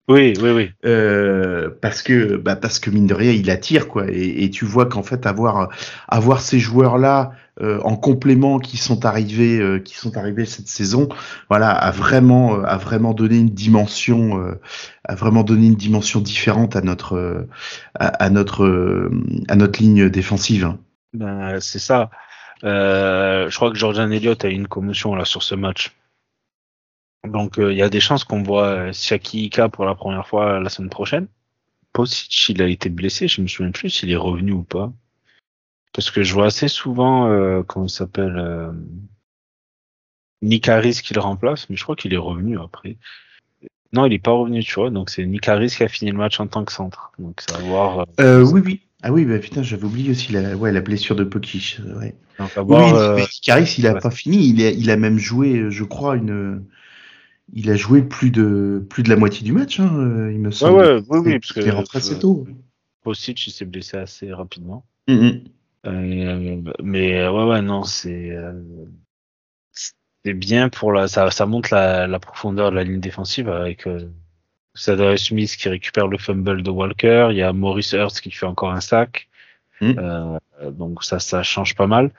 Oui, 0.07 0.33
oui, 0.41 0.49
oui. 0.51 0.71
Euh, 0.85 1.69
parce 1.81 2.03
que, 2.03 2.35
bah, 2.35 2.55
parce 2.55 2.79
que 2.79 2.89
mine 2.89 3.07
de 3.07 3.13
rien, 3.13 3.31
il 3.31 3.49
attire 3.49 3.87
quoi. 3.87 4.05
Et, 4.09 4.43
et 4.43 4.49
tu 4.49 4.65
vois 4.65 4.85
qu'en 4.85 5.01
fait, 5.01 5.25
avoir, 5.25 5.69
avoir 6.07 6.41
ces 6.41 6.59
joueurs-là 6.59 7.31
euh, 7.61 7.79
en 7.83 7.95
complément 7.95 8.59
qui 8.59 8.77
sont 8.77 9.05
arrivés, 9.05 9.59
euh, 9.59 9.79
qui 9.79 9.95
sont 9.95 10.17
arrivés 10.17 10.45
cette 10.45 10.67
saison, 10.67 11.07
voilà, 11.49 11.71
a 11.71 11.91
vraiment, 11.91 12.55
euh, 12.55 12.63
a 12.63 12.77
vraiment 12.77 13.13
donné 13.13 13.37
une 13.37 13.49
dimension, 13.49 14.39
euh, 14.39 14.59
a 15.03 15.15
vraiment 15.15 15.43
donné 15.43 15.67
une 15.67 15.75
dimension 15.75 16.21
différente 16.21 16.75
à 16.75 16.81
notre, 16.81 17.47
à, 17.93 18.07
à, 18.07 18.29
notre, 18.29 19.09
à 19.47 19.55
notre 19.55 19.79
ligne 19.81 20.09
défensive. 20.09 20.75
Ben, 21.13 21.59
c'est 21.59 21.79
ça. 21.79 22.09
je 22.63 23.55
crois 23.55 23.71
que 23.71 23.77
Jordan 23.77 24.11
Elliott 24.11 24.43
a 24.43 24.49
eu 24.49 24.53
une 24.53 24.67
commotion 24.67 25.15
là 25.15 25.25
sur 25.25 25.43
ce 25.43 25.55
match. 25.55 25.95
Donc 27.27 27.59
euh, 27.59 27.71
il 27.71 27.77
y 27.77 27.81
a 27.81 27.89
des 27.89 27.99
chances 27.99 28.23
qu'on 28.23 28.43
voit 28.43 28.93
Siaki 28.93 29.45
Ika 29.45 29.69
pour 29.69 29.85
la 29.85 29.95
première 29.95 30.27
fois 30.27 30.59
la 30.59 30.69
semaine 30.69 30.89
prochaine. 30.89 31.27
Posic, 31.93 32.49
il 32.49 32.61
a 32.61 32.67
été 32.67 32.89
blessé, 32.89 33.27
je 33.27 33.41
me 33.41 33.47
souviens 33.47 33.71
plus 33.71 33.89
s'il 33.89 34.11
est 34.11 34.17
revenu 34.17 34.51
ou 34.51 34.63
pas. 34.63 34.91
Parce 35.95 36.11
que 36.11 36.23
je 36.23 36.33
vois 36.33 36.47
assez 36.47 36.67
souvent, 36.67 37.29
euh, 37.29 37.63
comment 37.63 37.85
il 37.85 37.89
s'appelle, 37.89 38.35
euh, 38.37 38.69
Nick 40.41 40.67
Harris 40.67 40.99
qui 41.01 41.13
le 41.13 41.21
remplace, 41.21 41.69
mais 41.69 41.77
je 41.77 41.83
crois 41.83 41.95
qu'il 41.95 42.13
est 42.13 42.17
revenu 42.17 42.59
après. 42.59 42.97
Non, 43.93 44.05
il 44.05 44.11
est 44.11 44.19
pas 44.19 44.31
revenu, 44.31 44.61
tu 44.61 44.73
vois. 44.75 44.89
Donc 44.89 45.09
c'est 45.09 45.25
Nick 45.25 45.47
Harris 45.47 45.69
qui 45.69 45.83
a 45.83 45.87
fini 45.87 46.11
le 46.11 46.17
match 46.17 46.37
en 46.41 46.47
tant 46.47 46.65
que 46.65 46.73
centre. 46.73 47.13
Donc 47.17 47.39
ça 47.39 47.57
va 47.57 47.63
voir. 47.63 47.99
Euh, 48.19 48.41
euh 48.41 48.45
oui, 48.45 48.61
oui. 48.65 48.81
Ah 49.03 49.13
oui, 49.13 49.23
bah 49.23 49.39
putain, 49.39 49.63
j'avais 49.63 49.85
oublié 49.85 50.11
aussi 50.11 50.33
la, 50.33 50.57
ouais, 50.57 50.73
la 50.73 50.81
blessure 50.81 51.15
de 51.15 51.23
Pokic. 51.23 51.79
Ouais. 51.97 52.13
Donc, 52.39 52.49
oui, 52.67 52.75
euh, 52.93 53.15
Nick 53.15 53.47
Harris, 53.47 53.75
il 53.77 53.87
a 53.87 53.95
pas 53.95 54.11
fini. 54.11 54.49
Il 54.49 54.65
a, 54.65 54.71
il 54.71 54.91
a 54.91 54.97
même 54.97 55.17
joué, 55.17 55.71
je 55.71 55.83
crois, 55.85 56.17
une. 56.17 56.65
Il 57.53 57.69
a 57.69 57.77
joué 57.77 58.01
plus 58.01 58.31
de 58.31 58.85
plus 58.89 59.03
de 59.03 59.09
la 59.09 59.15
moitié 59.15 59.45
du 59.45 59.53
match, 59.53 59.79
hein, 59.79 60.29
il 60.29 60.39
me 60.39 60.51
semble. 60.51 60.77
Ouais, 60.77 60.95
ouais, 60.95 61.03
oui, 61.07 61.19
oui, 61.19 61.39
parce. 61.39 61.53
Il 61.55 61.67
est 61.67 61.71
rentré 61.71 61.99
assez 61.99 62.19
tôt. 62.19 62.45
Posic, 63.03 63.47
il 63.47 63.51
s'est 63.51 63.65
blessé 63.65 63.95
assez 63.95 64.33
rapidement. 64.33 64.83
Mm 65.07 65.37
mais 65.85 67.27
ouais, 67.27 67.43
ouais, 67.43 67.61
non, 67.61 67.83
c'est 67.83 68.35
c'est 70.23 70.33
bien 70.33 70.69
pour 70.69 70.91
la, 70.91 71.07
ça, 71.07 71.29
ça 71.29 71.45
montre 71.45 71.69
la, 71.71 72.07
la, 72.07 72.19
profondeur 72.19 72.71
de 72.71 72.75
la 72.75 72.83
ligne 72.83 72.99
défensive 72.99 73.47
avec 73.47 73.85
euh, 73.85 74.09
Smith 74.73 75.55
qui 75.55 75.69
récupère 75.69 76.07
le 76.07 76.17
fumble 76.17 76.63
de 76.63 76.71
Walker, 76.71 77.27
il 77.29 77.37
y 77.37 77.43
a 77.43 77.53
Maurice 77.53 77.93
Hurst 77.93 78.21
qui 78.21 78.31
fait 78.31 78.47
encore 78.47 78.71
un 78.71 78.81
sac, 78.81 79.29
hmm. 79.81 79.93
euh, 79.99 80.39
donc 80.71 81.03
ça, 81.03 81.19
ça 81.19 81.43
change 81.43 81.75
pas 81.75 81.85
mal. 81.85 82.11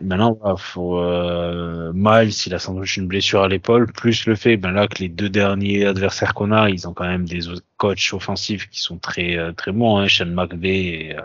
Maintenant, 0.00 0.38
faut, 0.56 0.98
euh, 0.98 1.92
Miles, 1.94 2.32
il 2.46 2.54
a 2.54 2.58
sans 2.58 2.74
doute 2.74 2.96
une 2.96 3.08
blessure 3.08 3.42
à 3.42 3.48
l'épaule, 3.48 3.90
plus 3.92 4.26
le 4.26 4.36
fait, 4.36 4.56
ben 4.56 4.70
là, 4.70 4.86
que 4.86 5.00
les 5.00 5.08
deux 5.08 5.28
derniers 5.28 5.84
adversaires 5.84 6.34
qu'on 6.34 6.52
a, 6.52 6.70
ils 6.70 6.86
ont 6.86 6.94
quand 6.94 7.06
même 7.06 7.24
des 7.24 7.40
coachs 7.76 8.12
offensifs 8.12 8.68
qui 8.68 8.80
sont 8.80 8.98
très 8.98 9.36
euh, 9.36 9.52
très 9.52 9.72
bons, 9.72 9.98
hein, 9.98 10.06
Sean 10.08 10.26
McVay 10.26 10.84
et, 10.84 11.16
euh, 11.16 11.22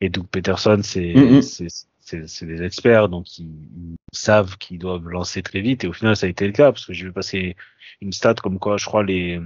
et 0.00 0.08
Doug 0.08 0.26
Peterson, 0.26 0.80
c'est 0.82 1.14
hmm, 1.14 1.38
hmm 1.38 1.68
c'est 2.26 2.46
des 2.46 2.62
experts, 2.62 3.08
donc 3.08 3.38
ils, 3.38 3.96
savent 4.12 4.56
qu'ils 4.58 4.78
doivent 4.78 5.08
lancer 5.08 5.42
très 5.42 5.60
vite. 5.60 5.84
Et 5.84 5.86
au 5.86 5.92
final, 5.92 6.16
ça 6.16 6.26
a 6.26 6.28
été 6.28 6.46
le 6.46 6.52
cas, 6.52 6.72
parce 6.72 6.84
que 6.84 6.92
j'ai 6.92 7.04
vu 7.04 7.12
passer 7.12 7.56
une 8.00 8.12
stat 8.12 8.34
comme 8.34 8.58
quoi, 8.58 8.76
je 8.76 8.86
crois, 8.86 9.04
les, 9.04 9.40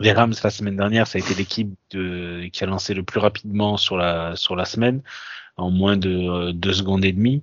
les 0.00 0.12
Rams 0.12 0.34
la 0.42 0.50
semaine 0.50 0.76
dernière, 0.76 1.06
ça 1.06 1.18
a 1.18 1.20
été 1.20 1.34
l'équipe 1.34 1.74
qui 1.88 2.64
a 2.64 2.66
lancé 2.66 2.94
le 2.94 3.02
plus 3.02 3.18
rapidement 3.18 3.76
sur 3.76 3.96
la, 3.96 4.36
sur 4.36 4.54
la 4.54 4.64
semaine, 4.64 5.02
en 5.56 5.70
moins 5.70 5.96
de 5.96 6.10
euh, 6.10 6.52
deux 6.52 6.72
secondes 6.72 7.04
et 7.04 7.12
demie. 7.12 7.42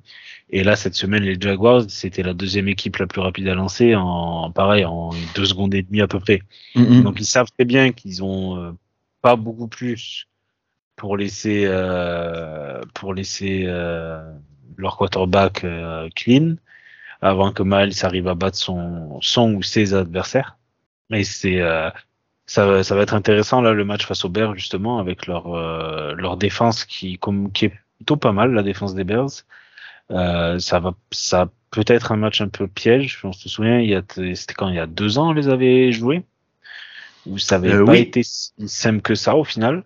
Et 0.49 0.63
là, 0.63 0.75
cette 0.75 0.95
semaine, 0.95 1.23
les 1.23 1.39
Jaguars, 1.39 1.83
c'était 1.89 2.23
la 2.23 2.33
deuxième 2.33 2.67
équipe 2.67 2.97
la 2.97 3.07
plus 3.07 3.21
rapide 3.21 3.47
à 3.49 3.55
lancer, 3.55 3.95
en 3.95 4.51
pareil, 4.51 4.85
en 4.85 5.11
deux 5.35 5.45
secondes 5.45 5.73
et 5.75 5.83
demie 5.83 6.01
à 6.01 6.07
peu 6.07 6.19
près. 6.19 6.41
Mm-hmm. 6.75 7.03
Donc 7.03 7.19
ils 7.19 7.25
savent 7.25 7.51
très 7.55 7.65
bien 7.65 7.91
qu'ils 7.91 8.23
ont 8.23 8.57
euh, 8.57 8.71
pas 9.21 9.35
beaucoup 9.35 9.67
plus 9.67 10.28
pour 10.99 11.15
laisser 11.15 11.63
euh, 11.65 12.81
pour 12.93 13.13
laisser 13.13 13.63
euh, 13.65 14.21
leur 14.77 14.97
quarterback 14.97 15.63
euh, 15.63 16.09
clean 16.13 16.55
avant 17.21 17.53
que 17.53 17.63
Miles 17.63 17.93
arrive 18.03 18.27
à 18.27 18.35
battre 18.35 18.57
son 18.57 19.19
son 19.21 19.53
ou 19.53 19.63
ses 19.63 19.93
adversaires. 19.93 20.57
Mais 21.09 21.23
c'est 21.23 21.61
ça, 22.45 22.83
ça 22.83 22.95
va 22.95 23.01
être 23.01 23.13
intéressant 23.13 23.61
là 23.61 23.71
le 23.71 23.85
match 23.85 24.05
face 24.05 24.25
aux 24.25 24.29
Bears 24.29 24.55
justement 24.55 24.99
avec 24.99 25.25
leur 25.25 25.45
leur 26.15 26.37
défense 26.37 26.83
qui 26.85 27.17
comme 27.17 27.51
qui 27.51 27.65
est 27.65 27.73
plutôt 27.97 28.17
pas 28.17 28.33
mal 28.33 28.51
la 28.51 28.61
défense 28.61 28.93
des 28.93 29.05
Bears. 29.05 29.31
ça 30.09 30.79
va 30.79 30.93
ça 31.11 31.49
peut 31.71 31.85
être 31.87 32.11
un 32.11 32.17
match 32.17 32.41
un 32.41 32.49
peu 32.49 32.67
piège. 32.67 33.21
On 33.23 33.31
se 33.31 33.47
souvient, 33.49 33.79
il 33.79 33.89
y 33.89 33.95
a 33.95 34.03
c'était 34.35 34.53
quand 34.53 34.69
il 34.69 34.75
y 34.75 34.79
a 34.79 34.87
deux 34.87 35.17
ans 35.17 35.29
on 35.29 35.33
les 35.33 35.47
avait 35.47 35.91
joués? 35.93 36.23
Où 37.25 37.37
ça 37.37 37.55
avait 37.55 37.83
pas 37.85 37.97
été 37.97 38.23
si 38.23 38.51
simple 38.67 39.01
que 39.01 39.15
ça 39.15 39.35
au 39.35 39.43
final? 39.43 39.83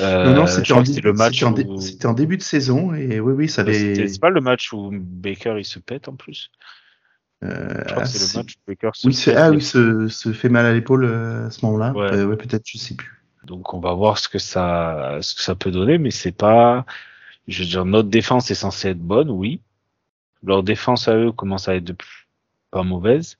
Euh, 0.00 0.24
non, 0.26 0.34
non, 0.34 0.46
c'était 0.46 0.72
en, 0.72 0.82
le 0.82 1.12
match 1.12 1.44
c'était 1.80 2.06
en, 2.06 2.12
début 2.12 2.36
de 2.36 2.42
saison 2.42 2.94
et 2.94 3.20
oui, 3.20 3.32
oui, 3.32 3.48
ça 3.48 3.62
avait. 3.62 4.08
C'est 4.08 4.20
pas 4.20 4.30
le 4.30 4.40
match 4.40 4.72
où 4.72 4.90
Baker 4.92 5.54
il 5.58 5.64
se 5.64 5.78
pète 5.78 6.08
en 6.08 6.14
plus. 6.14 6.50
Euh, 7.44 7.84
je 7.86 7.92
crois 7.92 8.02
que 8.02 8.08
c'est 8.08 8.36
le 8.36 8.42
match 8.42 8.54
où 8.54 8.58
Baker 8.66 8.90
se 8.94 9.08
oui. 9.08 9.36
Ah 9.36 9.50
oui, 9.50 9.62
se, 9.62 10.08
se 10.08 10.32
fait 10.32 10.48
mal 10.48 10.66
à 10.66 10.72
l'épaule 10.72 11.04
euh, 11.04 11.46
à 11.46 11.50
ce 11.50 11.64
moment-là. 11.66 11.92
Ouais, 11.92 12.12
euh, 12.12 12.26
ouais 12.26 12.36
peut-être, 12.36 12.64
je 12.66 12.78
sais 12.78 12.94
plus. 12.94 13.22
Donc 13.44 13.72
on 13.74 13.80
va 13.80 13.94
voir 13.94 14.18
ce 14.18 14.28
que 14.28 14.38
ça, 14.38 15.18
ce 15.20 15.34
que 15.34 15.42
ça 15.42 15.54
peut 15.54 15.70
donner, 15.70 15.98
mais 15.98 16.10
c'est 16.10 16.32
pas. 16.32 16.84
Je 17.46 17.62
veux 17.62 17.68
dire, 17.68 17.84
notre 17.84 18.08
défense 18.08 18.50
est 18.50 18.56
censée 18.56 18.90
être 18.90 18.98
bonne, 18.98 19.30
oui. 19.30 19.60
Leur 20.42 20.62
défense 20.62 21.08
à 21.08 21.16
eux 21.16 21.32
commence 21.32 21.68
à 21.68 21.74
être 21.74 21.92
pas 22.70 22.82
mauvaise. 22.82 23.38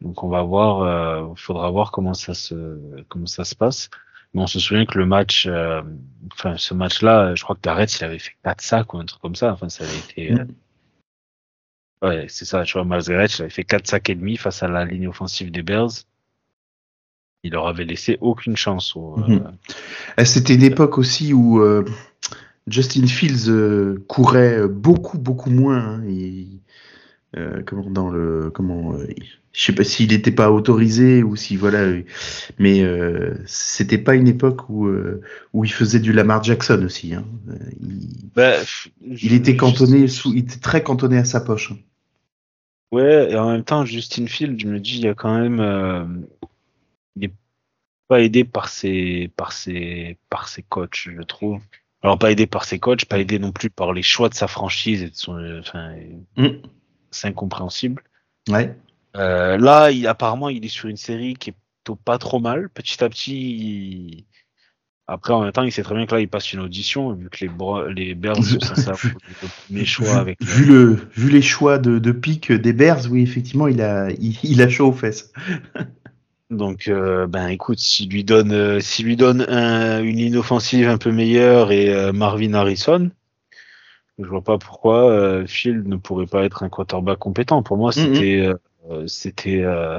Donc 0.00 0.22
on 0.24 0.28
va 0.28 0.42
voir, 0.42 1.30
il 1.30 1.40
faudra 1.40 1.70
voir 1.70 1.92
comment 1.92 2.12
ça 2.12 2.34
se, 2.34 2.78
comment 3.08 3.26
ça 3.26 3.44
se 3.44 3.54
passe 3.54 3.88
on 4.34 4.46
se 4.46 4.58
souvient 4.58 4.84
que 4.84 4.98
le 4.98 5.06
match, 5.06 5.46
euh, 5.46 5.82
enfin 6.32 6.56
ce 6.56 6.74
match-là, 6.74 7.34
je 7.34 7.42
crois 7.42 7.56
que 7.56 7.60
Garrett 7.62 7.98
il 7.98 8.04
avait 8.04 8.18
fait 8.18 8.34
4 8.44 8.60
sacs 8.60 8.94
ou 8.94 8.98
un 8.98 9.04
truc 9.04 9.20
comme 9.22 9.34
ça. 9.34 9.52
Enfin, 9.52 9.68
ça 9.68 9.84
avait 9.84 9.96
été. 9.96 10.32
Euh, 10.32 10.44
mm. 10.44 10.54
Ouais, 12.02 12.26
c'est 12.28 12.44
ça. 12.44 12.64
Tu 12.64 12.74
vois, 12.74 12.84
Miles 12.84 13.08
Garrett, 13.08 13.38
il 13.38 13.42
avait 13.42 13.50
fait 13.50 13.64
4 13.64 13.86
sacs 13.86 14.10
et 14.10 14.14
demi 14.14 14.36
face 14.36 14.62
à 14.62 14.68
la 14.68 14.84
ligne 14.84 15.08
offensive 15.08 15.50
des 15.50 15.62
Bears. 15.62 15.90
Il 17.42 17.52
leur 17.52 17.68
avait 17.68 17.84
laissé 17.84 18.18
aucune 18.20 18.56
chance. 18.56 18.94
Mm-hmm. 18.94 19.42
Euh, 20.18 20.24
C'était 20.24 20.54
une 20.54 20.64
époque 20.64 20.98
aussi 20.98 21.32
où 21.32 21.62
Justin 22.66 23.06
Fields 23.06 23.98
courait 24.08 24.66
beaucoup, 24.66 25.18
beaucoup 25.18 25.50
moins. 25.50 25.78
Hein, 25.78 26.02
comment 27.64 27.90
dans 27.90 28.10
le 28.10 28.50
comment 28.52 28.96
je 29.56 29.64
sais 29.64 29.72
pas 29.72 29.84
s'il 29.84 30.10
n'était 30.10 30.32
pas 30.32 30.50
autorisé 30.50 31.22
ou 31.22 31.34
si 31.34 31.56
voilà, 31.56 31.98
mais 32.58 32.82
euh, 32.82 33.34
c'était 33.46 33.96
pas 33.96 34.14
une 34.14 34.28
époque 34.28 34.68
où 34.68 34.86
euh, 34.86 35.22
où 35.54 35.64
il 35.64 35.72
faisait 35.72 35.98
du 35.98 36.12
Lamar 36.12 36.44
Jackson 36.44 36.82
aussi. 36.84 37.14
Hein. 37.14 37.24
Il, 37.80 38.28
bah, 38.34 38.52
il 39.00 39.32
était 39.32 39.56
cantonné, 39.56 40.08
sous, 40.08 40.34
il 40.34 40.40
était 40.40 40.60
très 40.60 40.82
cantonné 40.82 41.16
à 41.16 41.24
sa 41.24 41.40
poche. 41.40 41.72
Hein. 41.72 41.78
Ouais, 42.92 43.32
et 43.32 43.36
en 43.36 43.50
même 43.50 43.64
temps, 43.64 43.86
Justin 43.86 44.26
Field, 44.26 44.60
je 44.60 44.66
me 44.66 44.78
dis, 44.78 44.98
il 44.98 45.04
y 45.04 45.08
a 45.08 45.14
quand 45.14 45.34
même, 45.34 45.60
euh, 45.60 46.04
il 47.16 47.24
est 47.24 47.34
pas 48.08 48.20
aidé 48.20 48.44
par 48.44 48.68
ses 48.68 49.32
par 49.38 49.52
ses 49.52 50.18
par 50.28 50.48
ses 50.48 50.64
coachs, 50.64 51.08
je 51.16 51.22
trouve. 51.22 51.62
Alors 52.02 52.18
pas 52.18 52.30
aidé 52.30 52.46
par 52.46 52.64
ses 52.66 52.78
coachs, 52.78 53.06
pas 53.06 53.18
aidé 53.18 53.38
non 53.38 53.52
plus 53.52 53.70
par 53.70 53.94
les 53.94 54.02
choix 54.02 54.28
de 54.28 54.34
sa 54.34 54.48
franchise 54.48 55.02
et 55.02 55.08
de 55.08 55.16
son, 55.16 55.60
enfin, 55.60 55.94
mm. 56.36 56.60
C'est 57.10 57.28
incompréhensible. 57.28 58.02
Ouais. 58.48 58.74
Euh, 59.16 59.56
là, 59.56 59.90
il, 59.90 60.06
apparemment, 60.06 60.48
il 60.48 60.64
est 60.64 60.68
sur 60.68 60.88
une 60.88 60.96
série 60.96 61.34
qui 61.34 61.50
est 61.50 61.54
plutôt 61.84 61.96
pas 61.96 62.18
trop 62.18 62.38
mal. 62.38 62.68
Petit 62.68 63.02
à 63.02 63.08
petit, 63.08 64.26
après, 65.08 65.32
en 65.32 65.42
même 65.42 65.52
temps, 65.52 65.62
il 65.62 65.70
sait 65.70 65.82
très 65.82 65.94
bien 65.94 66.06
que 66.06 66.14
là, 66.14 66.20
il 66.20 66.28
passe 66.28 66.52
une 66.52 66.60
audition, 66.60 67.12
vu 67.12 67.30
que 67.30 67.44
les, 67.44 67.50
les 67.94 68.14
Bears 68.14 68.40
mes 69.70 69.84
choix 69.84 70.16
avec. 70.16 70.42
Vu, 70.42 70.64
le, 70.64 70.98
vu 71.14 71.30
les 71.30 71.42
choix 71.42 71.78
de, 71.78 71.98
de 71.98 72.12
pique 72.12 72.50
des 72.50 72.72
Bears, 72.72 73.10
oui, 73.10 73.22
effectivement, 73.22 73.68
il 73.68 73.80
a, 73.82 74.08
il, 74.10 74.60
a 74.60 74.68
chaud 74.68 74.88
aux 74.88 74.92
fesses. 74.92 75.32
Donc, 76.50 76.88
euh, 76.88 77.26
ben, 77.26 77.48
écoute, 77.48 77.78
s'il 77.78 78.10
lui 78.10 78.24
donne, 78.24 78.52
euh, 78.52 78.80
s'il 78.80 79.06
lui 79.06 79.16
donne 79.16 79.42
un, 79.48 80.02
une 80.02 80.16
ligne 80.16 80.36
offensive 80.36 80.88
un 80.88 80.98
peu 80.98 81.10
meilleure 81.12 81.70
et 81.70 82.12
Marvin 82.12 82.54
Harrison, 82.54 83.10
je 84.18 84.26
vois 84.26 84.42
pas 84.42 84.58
pourquoi 84.58 85.44
Phil 85.46 85.82
ne 85.84 85.96
pourrait 85.96 86.26
pas 86.26 86.44
être 86.44 86.62
un 86.62 86.68
quarterback 86.68 87.18
compétent. 87.18 87.62
Pour 87.62 87.76
moi, 87.76 87.92
c'était 87.92 88.50
euh, 88.90 89.06
c'était 89.06 89.62
euh, 89.62 89.98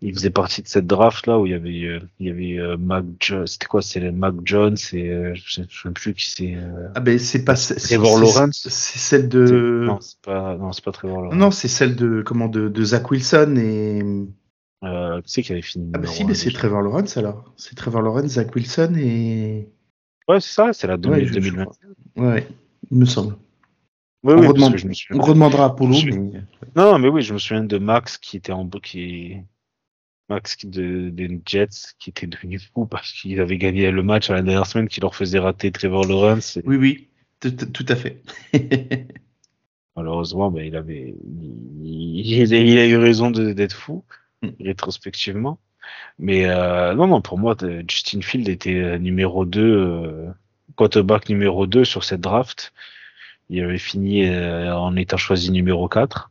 il 0.00 0.12
faisait 0.14 0.30
partie 0.30 0.62
de 0.62 0.68
cette 0.68 0.86
draft 0.86 1.26
là 1.26 1.38
où 1.38 1.46
il 1.46 1.52
y 1.52 1.54
avait 1.54 1.84
euh, 1.84 2.00
il 2.18 2.26
y 2.26 2.30
avait 2.30 2.76
Mac 2.76 3.32
c'était 3.46 3.66
quoi? 3.66 3.80
C'est 3.80 4.10
Mac 4.10 4.34
Jones 4.44 4.76
et 4.92 5.34
je 5.34 5.60
ne 5.60 5.66
sais 5.66 5.90
plus 5.94 6.14
qui 6.14 6.30
c'est 6.30 6.56
ah 6.94 7.00
ben 7.00 7.18
c'est 7.18 7.44
pas 7.44 7.54
Trevor 7.54 8.18
Lawrence. 8.18 8.68
c'est 8.68 8.98
celle 8.98 9.28
de 9.28 9.84
non 9.86 10.00
c'est 10.00 10.20
pas 10.20 10.56
non 10.56 10.72
c'est 10.72 10.84
pas 10.84 10.92
Trevor 10.92 11.22
Lawrence. 11.22 11.38
Non 11.38 11.50
c'est 11.50 11.68
celle 11.68 11.96
de 11.96 12.22
comment 12.22 12.48
de, 12.48 12.68
de 12.68 12.84
Zach 12.84 13.10
Wilson 13.10 13.56
et 13.56 14.02
euh, 14.84 15.22
qui 15.22 15.32
c'est 15.32 15.42
qui 15.42 15.52
avait 15.52 15.62
fini 15.62 15.90
ah 15.94 15.98
bah 15.98 16.06
si 16.06 16.24
mais 16.24 16.34
c'est 16.34 16.50
Trevor 16.50 16.82
Lawrence 16.82 17.16
alors. 17.16 17.54
C'est 17.56 17.74
Trevor 17.74 18.02
Lawrence 18.02 18.32
Zach 18.32 18.54
Wilson 18.54 18.94
et 18.98 19.68
ouais 20.28 20.40
c'est 20.40 20.52
ça 20.52 20.72
c'est 20.74 20.86
la 20.86 20.98
2020 20.98 21.64
ouais 22.16 22.46
il 22.90 22.98
me 22.98 23.04
semble 23.04 23.36
on, 24.24 25.20
redemandera 25.20 25.66
à 25.66 25.70
Polo. 25.70 25.96
Mais... 26.04 26.42
Non, 26.76 26.98
mais 26.98 27.08
oui, 27.08 27.22
je 27.22 27.34
me 27.34 27.38
souviens 27.38 27.64
de 27.64 27.78
Max 27.78 28.18
qui 28.18 28.36
était 28.36 28.52
en 28.52 28.66
qui 28.68 29.36
Max 30.30 30.64
de, 30.64 31.10
des 31.10 31.40
Jets 31.44 31.92
qui 31.98 32.10
était 32.10 32.26
devenu 32.26 32.58
fou 32.58 32.86
parce 32.86 33.12
qu'ils 33.12 33.40
avaient 33.40 33.58
gagné 33.58 33.90
le 33.90 34.02
match 34.02 34.30
à 34.30 34.34
la 34.34 34.42
dernière 34.42 34.66
semaine 34.66 34.88
qui 34.88 35.00
leur 35.00 35.14
faisait 35.14 35.38
rater 35.38 35.70
Trevor 35.70 36.06
Lawrence. 36.06 36.58
Oui, 36.64 36.76
oui, 36.76 37.08
tout 37.40 37.86
à 37.88 37.96
fait. 37.96 38.22
Malheureusement, 39.96 40.50
ben, 40.50 40.64
il 40.64 40.74
avait, 40.74 41.14
il, 41.82 42.78
a 42.78 42.86
eu 42.86 42.96
raison 42.96 43.30
d'être 43.30 43.74
fou, 43.74 44.04
mm. 44.42 44.48
rétrospectivement. 44.60 45.58
Mais 46.18 46.46
euh, 46.46 46.94
non, 46.94 47.06
non, 47.06 47.20
pour 47.20 47.38
moi, 47.38 47.54
Justin 47.86 48.22
Field 48.22 48.48
était 48.48 48.74
euh, 48.74 48.98
numéro 48.98 49.44
2, 49.44 49.60
euh, 49.60 50.30
quarterback 50.76 51.28
numéro 51.28 51.66
2 51.66 51.84
sur 51.84 52.04
cette 52.04 52.20
draft. 52.20 52.72
Il 53.50 53.62
avait 53.62 53.78
fini 53.78 54.26
euh, 54.26 54.74
en 54.74 54.96
étant 54.96 55.16
choisi 55.16 55.50
numéro 55.50 55.88
4. 55.88 56.30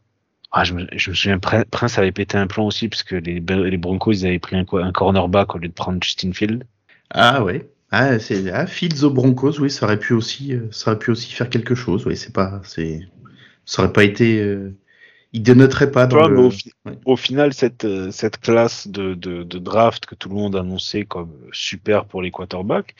Ah, 0.52 0.64
je, 0.64 0.74
me, 0.74 0.88
je 0.94 1.10
me 1.10 1.16
souviens, 1.16 1.40
Prince 1.40 1.98
avait 1.98 2.12
pété 2.12 2.38
un 2.38 2.48
plan 2.48 2.66
aussi, 2.66 2.88
parce 2.88 3.04
que 3.04 3.16
les, 3.16 3.40
les 3.40 3.78
Broncos, 3.78 4.12
ils 4.12 4.28
avaient 4.28 4.40
pris 4.40 4.56
un, 4.56 4.66
un 4.72 4.92
cornerback 4.92 5.56
au 5.56 5.58
lieu 5.58 5.68
de 5.68 5.74
prendre 5.74 6.04
Justin 6.04 6.32
Field. 6.32 6.66
Ah 7.10 7.44
ouais. 7.44 7.68
Ah, 7.90 8.18
c'est 8.20 8.52
ah, 8.52 8.68
Fields 8.68 9.04
aux 9.04 9.12
Broncos, 9.12 9.60
oui, 9.60 9.70
ça 9.70 9.86
aurait 9.86 10.00
pu 10.00 10.14
aussi, 10.14 10.54
euh, 10.54 10.68
ça 10.72 10.92
aurait 10.92 11.00
pu 11.00 11.12
aussi 11.12 11.32
faire 11.32 11.50
quelque 11.50 11.76
chose. 11.76 12.06
Oui, 12.06 12.18
c'est 12.18 12.34
pas, 12.34 12.62
c'est, 12.64 13.02
ça 13.66 13.84
aurait 13.84 13.94
pas 13.94 14.04
été, 14.04 14.42
euh, 14.42 14.76
il 15.32 15.44
dénoterait 15.44 15.92
pas 15.92 16.08
dans 16.08 16.28
le... 16.28 16.50
au, 17.06 17.16
final, 17.16 17.54
cette 17.54 17.88
cette 18.12 18.40
classe 18.40 18.88
de, 18.88 19.14
de, 19.14 19.44
de, 19.44 19.60
draft 19.60 20.06
que 20.06 20.16
tout 20.16 20.30
le 20.30 20.36
monde 20.36 20.56
annonçait 20.56 21.06
comme 21.06 21.34
super 21.52 22.06
pour 22.06 22.22
les 22.24 22.32
quarterbacks, 22.32 22.96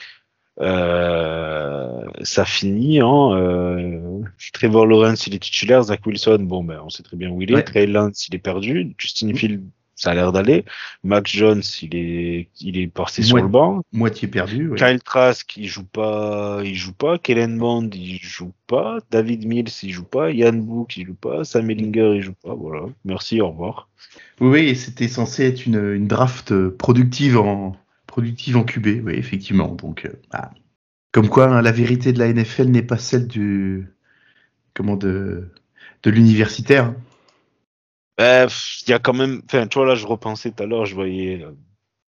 euh, 0.60 2.04
ça 2.22 2.44
finit 2.44 3.02
en 3.02 3.34
euh, 3.34 4.20
Trevor 4.52 4.86
Lawrence 4.86 5.26
il 5.26 5.34
est 5.34 5.40
titulaire, 5.40 5.82
Zach 5.82 6.06
Wilson 6.06 6.38
bon 6.42 6.62
ben 6.62 6.80
on 6.84 6.90
sait 6.90 7.02
très 7.02 7.16
bien 7.16 7.30
où 7.30 7.42
il 7.42 7.52
est, 7.52 7.62
Trey 7.62 7.86
Lance 7.86 8.28
il 8.28 8.36
est 8.36 8.38
perdu, 8.38 8.94
Justin 8.98 9.34
Field 9.34 9.64
ça 9.96 10.10
a 10.10 10.14
l'air 10.14 10.32
d'aller. 10.32 10.64
Max 11.02 11.30
Jones, 11.30 11.62
il 11.82 11.94
est, 11.94 12.48
il 12.60 12.78
est 12.78 12.88
passé 12.88 13.22
sur 13.22 13.36
le 13.36 13.48
banc. 13.48 13.82
Moitié 13.92 14.28
perdu. 14.28 14.72
Kyle 14.76 15.00
Trask, 15.02 15.56
il 15.56 15.68
joue 15.68 15.84
pas, 15.84 16.60
il 16.64 16.74
joue 16.74 16.92
pas. 16.92 17.18
Kellen 17.18 17.58
Bond, 17.58 17.90
il 17.94 18.18
joue 18.20 18.52
pas. 18.66 18.98
David 19.10 19.46
Mills, 19.46 19.70
il 19.82 19.92
joue 19.92 20.04
pas. 20.04 20.30
Yann 20.30 20.60
Book, 20.60 20.96
il 20.96 21.06
joue 21.06 21.14
pas. 21.14 21.44
Sam 21.44 21.70
Ellinger, 21.70 22.16
il 22.16 22.22
joue 22.22 22.34
pas. 22.42 22.54
Voilà. 22.54 22.86
Merci, 23.04 23.40
au 23.40 23.50
revoir. 23.50 23.88
Oui, 24.40 24.74
c'était 24.74 25.08
censé 25.08 25.44
être 25.44 25.64
une, 25.66 25.94
une, 25.94 26.08
draft 26.08 26.52
productive 26.70 27.38
en, 27.38 27.76
productive 28.14 28.56
en 28.56 28.62
QB, 28.62 29.04
oui, 29.04 29.14
effectivement. 29.14 29.66
Donc, 29.66 30.04
euh, 30.04 30.12
bah, 30.30 30.52
comme 31.10 31.28
quoi, 31.28 31.48
hein, 31.48 31.62
la 31.62 31.72
vérité 31.72 32.12
de 32.12 32.20
la 32.20 32.32
NFL 32.32 32.66
n'est 32.66 32.84
pas 32.84 32.96
celle 32.96 33.26
du, 33.26 33.88
comment 34.72 34.94
de, 34.94 35.50
de 36.04 36.10
l'universitaire. 36.10 36.94
Bah, 38.16 38.46
il 38.46 38.90
y 38.90 38.92
a 38.92 39.00
quand 39.00 39.14
même, 39.14 39.42
enfin, 39.46 39.66
tu 39.66 39.80
vois, 39.80 39.86
là, 39.88 39.96
je 39.96 40.06
repensais 40.06 40.52
tout 40.52 40.62
à 40.62 40.66
l'heure, 40.66 40.86
je 40.86 40.94
voyais, 40.94 41.42
euh, 41.42 41.50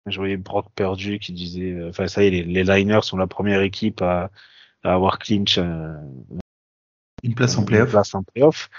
je 0.06 0.16
voyais 0.18 0.36
Brock 0.36 0.66
perdu 0.72 1.18
qui 1.18 1.32
disait, 1.32 1.72
euh, 1.72 1.88
enfin, 1.88 2.06
ça 2.06 2.22
y 2.22 2.28
est, 2.28 2.30
les, 2.30 2.44
les 2.44 2.62
Liners 2.62 3.02
sont 3.02 3.16
la 3.16 3.26
première 3.26 3.62
équipe 3.62 4.00
à, 4.00 4.30
à 4.84 4.94
avoir 4.94 5.18
clinch 5.18 5.58
euh, 5.58 5.94
une 7.24 7.34
place 7.34 7.58
en 7.58 7.64
playoff. 7.64 7.90
Place 7.90 8.14
en 8.14 8.22
playoff. 8.22 8.70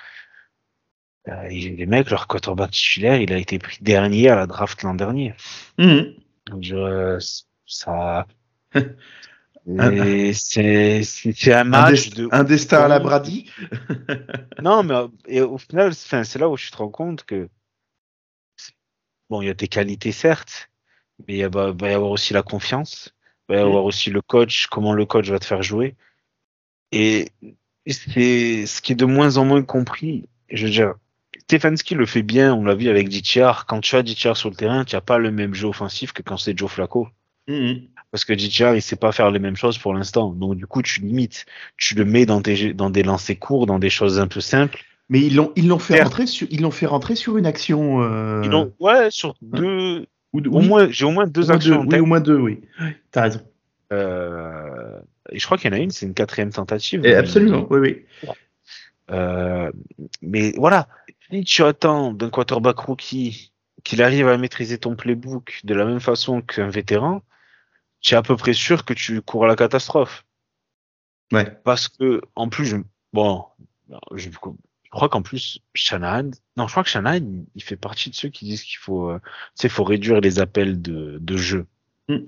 les 1.50 1.86
mecs, 1.86 2.10
leur 2.10 2.28
quarterback 2.28 2.72
titulaire, 2.72 3.20
il 3.20 3.34
a 3.34 3.38
été 3.38 3.60
pris 3.60 3.80
dernier 3.82 4.30
à 4.30 4.38
la 4.38 4.48
draft 4.48 4.84
l'an 4.84 4.94
dernier. 4.94 5.34
Mmh. 5.78 6.14
Je, 6.62 7.18
ça, 7.66 8.28
c'est 10.34 11.54
un 11.54 11.64
match 11.64 12.12
un, 12.12 12.16
de 12.16 12.30
un 12.32 12.44
destin 12.44 12.82
à 12.82 12.88
la 12.88 13.00
Brady. 13.00 13.50
non, 14.62 14.84
mais 14.84 14.96
et 15.28 15.42
au 15.42 15.58
final, 15.58 15.94
c'est 15.94 16.40
là 16.40 16.50
où 16.50 16.58
je 16.58 16.72
te 16.72 16.78
rends 16.78 16.90
compte 16.90 17.24
que 17.24 17.50
bon, 19.30 19.42
il 19.42 19.48
y 19.48 19.50
a 19.50 19.54
des 19.54 19.68
qualités 19.68 20.12
certes, 20.12 20.70
mais 21.28 21.38
il 21.38 21.48
va, 21.48 21.74
y 21.82 21.94
avoir 21.94 22.12
aussi 22.12 22.34
la 22.34 22.42
confiance, 22.42 23.14
il 23.48 23.56
va 23.56 23.62
y 23.62 23.64
avoir 23.64 23.86
aussi 23.86 24.10
le 24.10 24.22
coach, 24.22 24.68
comment 24.68 24.94
le 24.94 25.06
coach 25.06 25.30
va 25.30 25.40
te 25.40 25.46
faire 25.46 25.64
jouer. 25.64 25.96
Et 26.92 27.30
c'est 27.88 28.66
ce 28.66 28.82
qui 28.82 28.94
est 28.94 28.96
de 28.96 29.06
moins 29.06 29.38
en 29.38 29.46
moins 29.46 29.64
compris. 29.64 30.28
Je 30.50 30.66
veux 30.66 30.72
dire, 30.72 30.96
Stefanski 31.40 31.96
le 31.96 32.06
fait 32.06 32.22
bien, 32.22 32.54
on 32.54 32.64
l'a 32.64 32.76
vu 32.76 32.90
avec 32.90 33.10
Ditchar. 33.10 33.66
Quand 33.66 33.82
tu 33.82 33.96
as 33.96 34.04
Ditchar 34.04 34.38
sur 34.38 34.50
le 34.50 34.56
terrain, 34.56 34.86
tu 34.86 34.96
n'as 34.96 35.02
pas 35.02 35.18
le 35.18 35.32
même 35.32 35.54
jeu 35.54 35.68
offensif 35.68 36.14
que 36.14 36.22
quand 36.22 36.38
c'est 36.38 36.58
Joe 36.58 36.70
Flacco. 36.70 37.08
Mm-hmm 37.48 37.88
parce 38.12 38.26
que 38.26 38.38
DJR 38.38 38.76
il 38.76 38.82
sait 38.82 38.96
pas 38.96 39.12
faire 39.12 39.32
les 39.32 39.40
mêmes 39.40 39.56
choses 39.56 39.78
pour 39.78 39.94
l'instant. 39.94 40.32
Donc 40.32 40.56
du 40.56 40.68
coup, 40.68 40.82
tu 40.82 41.02
limites, 41.02 41.46
tu 41.78 41.96
le 41.96 42.06
mets 42.06 42.26
dans 42.26 42.42
des 42.42 42.74
dans 42.74 42.90
des 42.90 43.04
lancers 43.04 43.38
courts, 43.38 43.66
dans 43.66 43.80
des 43.80 43.90
choses 43.90 44.20
un 44.20 44.28
peu 44.28 44.42
simples. 44.42 44.84
Mais 45.10 45.22
ils 45.22 45.36
l'ont 45.36 45.52
ils 45.56 45.68
l'ont 45.68 45.80
fait 45.80 46.02
rentrer 46.02 46.28
sur 46.28 46.48
ils 46.52 46.62
l'ont 46.62 46.72
fait 46.72 46.86
rentrer 46.86 47.16
sur 47.16 47.38
une 47.38 47.46
action. 47.46 48.02
Euh... 48.02 48.42
Ils 48.44 48.52
l'ont 48.52 48.74
ouais 48.80 49.10
sur 49.12 49.36
deux 49.42 50.06
ou 50.34 50.42
au 50.52 50.62
moins 50.62 50.90
j'ai 50.90 51.06
au 51.06 51.12
moins 51.12 51.28
deux 51.28 51.52
actions. 51.52 51.86
oui, 51.88 52.00
au 52.00 52.06
moins 52.06 52.20
deux, 52.20 52.38
oui. 52.38 52.62
T'as 53.12 53.24
raison. 53.24 53.42
Euh... 53.92 55.00
Et 55.32 55.40
je 55.40 55.46
crois 55.46 55.58
qu'il 55.58 55.72
y 55.72 55.76
en 55.76 55.78
a 55.78 55.82
une, 55.82 55.92
c'est 55.92 56.06
une 56.06 56.14
quatrième 56.14 56.52
tentative. 56.52 57.06
Et 57.06 57.16
absolument, 57.16 57.68
oui, 57.70 57.80
oui. 57.80 58.32
Euh... 59.12 59.72
Mais 60.22 60.54
voilà, 60.58 60.88
si 61.32 61.44
tu 61.44 61.64
attends 61.64 62.14
d'un 62.14 62.30
quarterback 62.30 62.80
rookie 62.80 63.52
qu'il 63.84 64.02
arrive 64.02 64.28
à 64.28 64.38
maîtriser 64.38 64.78
ton 64.78 64.96
playbook 64.96 65.62
de 65.64 65.74
la 65.74 65.86
même 65.86 66.00
façon 66.00 66.42
qu'un 66.42 66.70
vétéran, 66.70 67.22
tu 68.02 68.14
es 68.14 68.18
à 68.18 68.22
peu 68.22 68.36
près 68.36 68.54
sûr 68.54 68.86
que 68.86 68.94
tu 68.94 69.22
cours 69.22 69.46
à 69.46 69.48
la 69.48 69.56
catastrophe. 69.56 70.26
Ouais. 71.32 71.46
Parce 71.64 71.88
que, 71.88 72.22
en 72.36 72.50
plus, 72.50 72.66
je, 72.66 72.78
bon, 73.14 73.46
je, 74.14 74.30
crois 74.90 75.10
qu'en 75.10 75.22
plus, 75.22 75.60
Shanahan, 75.74 76.32
non, 76.58 76.68
je 76.68 76.72
crois 76.72 76.84
que 76.84 76.90
Shanahan, 76.90 77.46
il 77.56 77.64
fait 77.64 77.78
partie 77.78 78.10
de 78.10 78.16
ceux 78.16 78.30
qui 78.30 78.46
disent 78.46 78.64
qu'il 78.64 78.80
faut, 78.80 79.10
euh, 79.10 79.20
tu 79.20 79.62
sais, 79.62 79.70
faut 79.70 79.84
réduire 79.84 80.22
les 80.22 80.40
appels 80.40 80.82
de, 80.82 81.18
de 81.22 81.38
jeu. 81.38 81.68
Hmm. 82.08 82.26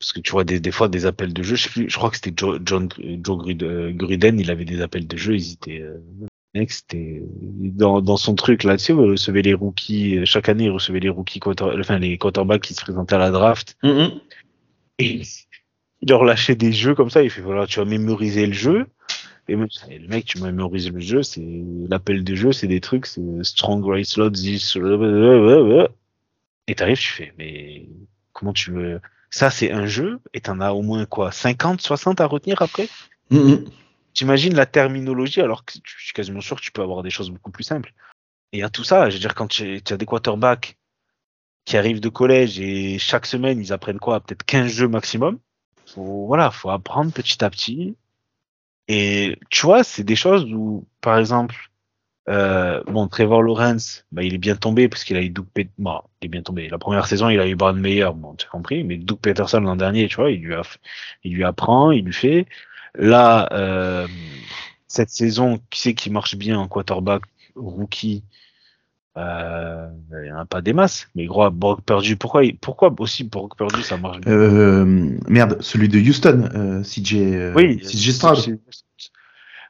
Parce 0.00 0.12
que 0.12 0.20
tu 0.20 0.32
vois, 0.32 0.44
des, 0.44 0.60
des 0.60 0.72
fois, 0.72 0.88
des 0.88 1.06
appels 1.06 1.32
de 1.32 1.42
jeu, 1.42 1.56
je, 1.56 1.64
sais 1.64 1.70
plus, 1.70 1.90
je 1.90 1.96
crois 1.96 2.10
que 2.10 2.16
c'était 2.16 2.32
John, 2.34 2.60
John, 2.64 2.88
euh, 2.98 3.92
Gruden, 3.92 4.40
il 4.40 4.50
avait 4.50 4.64
des 4.64 4.80
appels 4.80 5.06
de 5.06 5.16
jeu, 5.16 5.36
ils 5.36 5.52
étaient, 5.52 5.82
euh, 5.82 6.02
mec, 6.54 6.70
c'était 6.70 7.22
dans, 7.22 8.00
dans 8.00 8.16
son 8.16 8.34
truc 8.34 8.64
là, 8.64 8.76
tu 8.76 8.84
sais, 8.84 8.92
vous 8.92 9.06
recevez 9.06 9.42
les 9.42 9.54
rookies, 9.54 10.24
chaque 10.24 10.48
année, 10.48 10.64
il 10.64 10.70
recevait 10.70 11.00
les 11.00 11.08
rookies, 11.08 11.40
enfin 11.44 11.98
les 11.98 12.18
quarterbacks 12.18 12.62
qui 12.62 12.74
se 12.74 12.80
présentaient 12.80 13.14
à 13.14 13.18
la 13.18 13.30
draft. 13.30 13.76
Mm-hmm. 13.82 14.20
Et 14.98 15.22
il 16.02 16.08
leur 16.08 16.24
lâchait 16.24 16.56
des 16.56 16.72
jeux 16.72 16.94
comme 16.94 17.10
ça, 17.10 17.22
il 17.22 17.30
fait 17.30 17.40
voilà, 17.40 17.66
tu 17.66 17.78
vas 17.78 17.84
mémoriser 17.84 18.46
le 18.46 18.52
jeu. 18.52 18.86
Et 19.48 19.56
le 19.56 20.06
mec, 20.06 20.26
tu 20.26 20.40
mémorises 20.40 20.92
le 20.92 21.00
jeu, 21.00 21.24
c'est 21.24 21.64
l'appel 21.88 22.22
des 22.22 22.36
jeux, 22.36 22.52
c'est 22.52 22.68
des 22.68 22.80
trucs, 22.80 23.06
c'est 23.06 23.20
strong 23.42 23.84
right 23.84 24.06
slot, 24.06 24.30
this, 24.30 24.76
et 26.68 26.74
t'arrives, 26.76 26.98
tu 26.98 27.12
fais, 27.12 27.32
mais 27.36 27.88
comment 28.32 28.52
tu 28.52 28.70
veux, 28.70 29.00
ça 29.30 29.50
c'est 29.50 29.72
un 29.72 29.86
jeu, 29.86 30.20
et 30.34 30.40
t'en 30.40 30.60
as 30.60 30.70
au 30.70 30.82
moins 30.82 31.04
quoi, 31.04 31.32
50, 31.32 31.80
60 31.80 32.20
à 32.20 32.26
retenir 32.26 32.62
après? 32.62 32.88
Mm-hmm. 33.32 33.64
T'imagines 34.14 34.54
la 34.54 34.66
terminologie 34.66 35.40
alors 35.40 35.64
que 35.64 35.74
je 35.82 36.04
suis 36.04 36.12
quasiment 36.12 36.40
sûr 36.40 36.56
que 36.56 36.62
tu 36.62 36.72
peux 36.72 36.82
avoir 36.82 37.02
des 37.02 37.10
choses 37.10 37.30
beaucoup 37.30 37.50
plus 37.50 37.64
simples. 37.64 37.92
Et 38.52 38.62
à 38.62 38.68
tout 38.68 38.84
ça, 38.84 39.08
je 39.10 39.14
veux 39.14 39.20
dire, 39.20 39.34
quand 39.34 39.46
tu, 39.46 39.80
as 39.88 39.96
des 39.96 40.06
quarterbacks 40.06 40.76
qui 41.64 41.76
arrivent 41.76 42.00
de 42.00 42.08
collège 42.08 42.58
et 42.58 42.98
chaque 42.98 43.26
semaine 43.26 43.60
ils 43.60 43.72
apprennent 43.72 44.00
quoi? 44.00 44.20
Peut-être 44.20 44.44
15 44.44 44.70
jeux 44.70 44.88
maximum. 44.88 45.38
Faut, 45.86 46.26
voilà, 46.26 46.50
faut 46.50 46.70
apprendre 46.70 47.12
petit 47.12 47.44
à 47.44 47.50
petit. 47.50 47.96
Et 48.88 49.38
tu 49.50 49.66
vois, 49.66 49.84
c'est 49.84 50.02
des 50.02 50.16
choses 50.16 50.52
où, 50.52 50.84
par 51.00 51.18
exemple, 51.18 51.70
euh, 52.28 52.82
bon, 52.86 53.08
Trevor 53.08 53.42
Lawrence, 53.42 54.04
bah, 54.12 54.22
il 54.22 54.34
est 54.34 54.38
bien 54.38 54.56
tombé 54.56 54.88
parce 54.88 55.04
qu'il 55.04 55.16
a 55.16 55.22
eu 55.22 55.30
Doug 55.30 55.46
Peterson. 55.52 55.74
Bon, 55.78 56.00
il 56.20 56.26
est 56.26 56.28
bien 56.28 56.42
tombé. 56.42 56.68
La 56.68 56.78
première 56.78 57.06
saison, 57.06 57.28
il 57.28 57.40
a 57.40 57.46
eu 57.46 57.56
Brad 57.56 57.76
Meyer, 57.76 58.10
bon, 58.14 58.34
tu 58.34 58.46
as 58.46 58.50
compris. 58.50 58.84
Mais 58.84 58.96
Doug 58.98 59.18
Peterson 59.18 59.60
l'an 59.60 59.76
dernier, 59.76 60.08
tu 60.08 60.16
vois, 60.16 60.30
il 60.30 60.40
lui, 60.40 60.54
a, 60.54 60.62
il 61.24 61.34
lui 61.34 61.44
apprend, 61.44 61.90
il 61.90 62.04
lui 62.04 62.12
fait. 62.12 62.46
Là, 62.94 63.48
euh, 63.52 64.06
cette 64.88 65.10
saison, 65.10 65.60
qui 65.70 65.80
c'est 65.80 65.94
qui 65.94 66.10
marche 66.10 66.36
bien 66.36 66.58
en 66.58 66.68
quarterback 66.68 67.22
rookie 67.54 68.24
euh, 69.16 69.88
Il 70.12 70.22
n'y 70.22 70.32
en 70.32 70.38
a 70.38 70.44
pas 70.44 70.62
des 70.62 70.72
masses. 70.72 71.08
Mais 71.14 71.26
gros, 71.26 71.50
Brock 71.50 71.82
perdu, 71.82 72.16
pourquoi, 72.16 72.42
pourquoi 72.60 72.94
aussi 72.98 73.24
Brock 73.24 73.56
perdu, 73.56 73.82
ça 73.82 73.96
marche 73.96 74.20
bien? 74.20 74.32
Euh, 74.32 75.18
Merde, 75.28 75.58
celui 75.60 75.88
de 75.88 75.98
Houston, 75.98 76.48
euh, 76.54 76.82
CJ, 76.82 77.14
euh, 77.14 77.52
oui, 77.54 77.78
CJ 77.78 78.10
Stroud. 78.12 78.60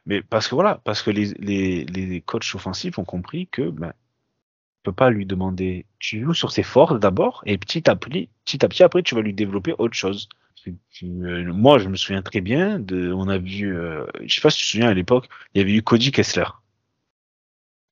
Mais 0.07 0.23
parce 0.23 0.47
que 0.47 0.55
voilà, 0.55 0.81
parce 0.83 1.03
que 1.03 1.11
les, 1.11 1.25
les, 1.37 1.85
les 1.85 2.21
coachs 2.21 2.55
offensifs 2.55 2.97
ont 2.97 3.05
compris 3.05 3.47
que 3.51 3.69
ben, 3.69 3.93
peut 4.83 4.91
pas 4.91 5.09
lui 5.09 5.25
demander. 5.25 5.85
Tu 5.99 6.21
joues 6.23 6.33
sur 6.33 6.51
ses 6.51 6.63
forces 6.63 6.99
d'abord, 6.99 7.43
et 7.45 7.57
petit 7.57 7.89
à 7.89 7.95
petit, 7.95 8.29
petit 8.45 8.65
à 8.65 8.67
petit 8.67 8.83
après, 8.83 9.03
tu 9.03 9.15
vas 9.15 9.21
lui 9.21 9.33
développer 9.33 9.73
autre 9.77 9.95
chose. 9.95 10.27
Moi, 11.01 11.79
je 11.79 11.89
me 11.89 11.95
souviens 11.95 12.21
très 12.21 12.41
bien 12.41 12.79
de, 12.79 13.11
on 13.11 13.27
a 13.27 13.37
vu, 13.37 13.75
euh, 13.75 14.05
je 14.23 14.33
sais 14.33 14.41
pas 14.41 14.49
si 14.49 14.59
tu 14.59 14.65
te 14.65 14.71
souviens 14.71 14.89
à 14.89 14.93
l'époque, 14.93 15.27
il 15.53 15.59
y 15.59 15.61
avait 15.61 15.73
eu 15.73 15.81
Cody 15.81 16.11
Kessler. 16.11 16.45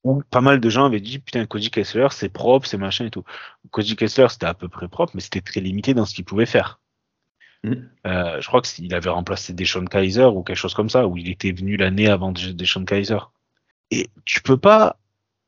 Où 0.04 0.22
pas 0.30 0.40
mal 0.40 0.60
de 0.60 0.70
gens 0.70 0.86
avaient 0.86 1.00
dit, 1.00 1.18
putain, 1.18 1.44
Cody 1.46 1.70
Kessler, 1.70 2.08
c'est 2.10 2.30
propre, 2.30 2.66
c'est 2.66 2.78
machin 2.78 3.06
et 3.06 3.10
tout. 3.10 3.24
Cody 3.70 3.96
Kessler, 3.96 4.28
c'était 4.30 4.46
à 4.46 4.54
peu 4.54 4.68
près 4.68 4.88
propre, 4.88 5.12
mais 5.14 5.20
c'était 5.20 5.40
très 5.40 5.60
limité 5.60 5.92
dans 5.94 6.06
ce 6.06 6.14
qu'il 6.14 6.24
pouvait 6.24 6.46
faire. 6.46 6.80
Mm. 7.64 7.74
Euh, 8.06 8.40
je 8.40 8.46
crois 8.46 8.62
qu'il 8.62 8.94
avait 8.94 9.10
remplacé 9.10 9.52
Deshaun 9.52 9.86
Kaiser 9.86 10.24
ou 10.24 10.42
quelque 10.42 10.56
chose 10.56 10.74
comme 10.74 10.88
ça, 10.88 11.06
où 11.06 11.16
il 11.16 11.28
était 11.28 11.52
venu 11.52 11.76
l'année 11.76 12.08
avant 12.08 12.32
Deshaun 12.32 12.84
Kaiser. 12.84 13.18
Et 13.90 14.08
tu 14.24 14.40
peux 14.40 14.56
pas, 14.56 14.98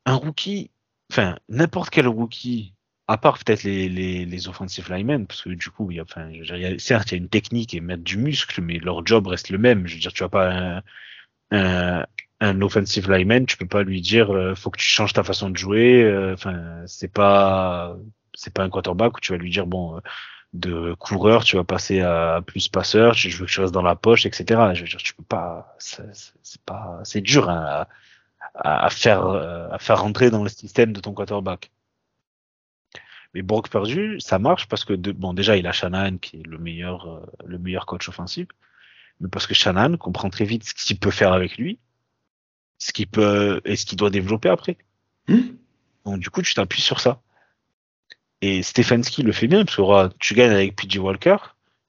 un 0.05 0.15
rookie, 0.15 0.69
enfin, 1.11 1.39
n'importe 1.49 1.89
quel 1.89 2.07
rookie 2.07 2.73
à 3.13 3.17
part 3.17 3.37
peut-être 3.37 3.63
les, 3.63 3.89
les, 3.89 4.47
offensive 4.47 4.91
linemen, 4.91 5.27
parce 5.27 5.43
que 5.43 5.49
du 5.49 5.69
coup, 5.69 5.91
il 5.91 5.97
y 5.97 5.99
a, 5.99 6.03
enfin, 6.03 6.31
certes, 6.79 7.11
il 7.11 7.15
y 7.15 7.17
a 7.19 7.21
une 7.21 7.29
technique 7.29 7.75
et 7.75 7.79
mettre 7.79 8.03
du 8.03 8.17
muscle, 8.17 8.59
mais 8.61 8.79
leur 8.79 9.05
job 9.05 9.27
reste 9.27 9.51
le 9.51 9.59
même. 9.59 9.85
Je 9.85 9.93
veux 9.93 9.99
dire, 9.99 10.13
tu 10.13 10.23
vas 10.23 10.29
pas 10.29 10.81
un, 11.51 12.05
un, 12.39 12.61
offensive 12.61 13.11
lineman, 13.11 13.45
tu 13.45 13.55
peux 13.57 13.67
pas 13.67 13.83
lui 13.83 14.01
dire, 14.01 14.31
euh, 14.35 14.55
faut 14.55 14.71
que 14.71 14.79
tu 14.79 14.87
changes 14.87 15.13
ta 15.13 15.23
façon 15.23 15.51
de 15.51 15.57
jouer. 15.57 16.03
Euh, 16.03 16.33
enfin, 16.33 16.81
c'est 16.87 17.11
pas, 17.13 17.95
c'est 18.33 18.51
pas 18.53 18.63
un 18.63 18.69
quarterback 18.69 19.17
où 19.17 19.19
tu 19.21 19.31
vas 19.31 19.37
lui 19.37 19.51
dire, 19.51 19.67
bon, 19.67 19.97
euh, 19.97 19.99
de 20.53 20.95
coureur, 20.95 21.43
tu 21.43 21.55
vas 21.55 21.63
passer 21.63 22.01
à 22.01 22.41
plus 22.45 22.67
passeur, 22.67 23.13
je 23.13 23.29
veux 23.37 23.45
que 23.45 23.51
tu 23.51 23.61
restes 23.61 23.73
dans 23.73 23.83
la 23.83 23.95
poche, 23.95 24.25
etc. 24.25 24.73
Je 24.73 24.81
veux 24.81 24.87
dire, 24.87 24.99
tu 24.99 25.13
peux 25.13 25.23
pas, 25.23 25.75
c'est 25.79 26.61
pas, 26.65 26.99
c'est 27.03 27.21
dur 27.21 27.49
hein, 27.49 27.85
à, 28.55 28.85
à, 28.85 28.89
faire, 28.89 29.27
à 29.27 29.77
faire 29.79 30.01
rentrer 30.01 30.31
dans 30.31 30.43
le 30.43 30.49
système 30.49 30.93
de 30.93 30.99
ton 30.99 31.13
quarterback. 31.13 31.71
Mais 33.33 33.41
Brock 33.41 33.69
perdu, 33.69 34.19
ça 34.19 34.37
marche 34.39 34.67
parce 34.67 34.85
que 34.85 34.93
bon 34.93 35.33
déjà 35.33 35.57
il 35.57 35.65
a 35.65 35.71
Shannon 35.71 36.17
qui 36.17 36.37
est 36.37 36.45
le 36.45 36.57
meilleur 36.57 37.07
euh, 37.07 37.25
le 37.45 37.57
meilleur 37.57 37.85
coach 37.85 38.07
offensif, 38.09 38.47
mais 39.19 39.29
parce 39.29 39.47
que 39.47 39.53
Shannon 39.53 39.97
comprend 39.97 40.29
très 40.29 40.45
vite 40.45 40.63
ce 40.63 40.73
qu'il 40.73 40.99
peut 40.99 41.11
faire 41.11 41.33
avec 41.33 41.57
lui, 41.57 41.79
ce 42.77 42.93
qu'il 42.93 43.07
peut 43.07 43.61
et 43.65 43.75
ce 43.75 43.85
qu'il 43.85 43.97
doit 43.97 44.11
développer 44.11 44.49
après. 44.49 44.77
Hmm. 45.27 45.55
Donc 46.05 46.19
du 46.19 46.29
coup 46.29 46.41
tu 46.41 46.53
t'appuies 46.53 46.81
sur 46.81 46.99
ça. 46.99 47.21
Et 48.41 48.61
Stefanski 48.61 49.23
le 49.23 49.31
fait 49.31 49.47
bien 49.47 49.63
parce 49.63 49.77
que 49.77 50.15
tu 50.19 50.33
gagnes 50.33 50.51
avec 50.51 50.75
PJ 50.75 50.97
Walker, 50.97 51.37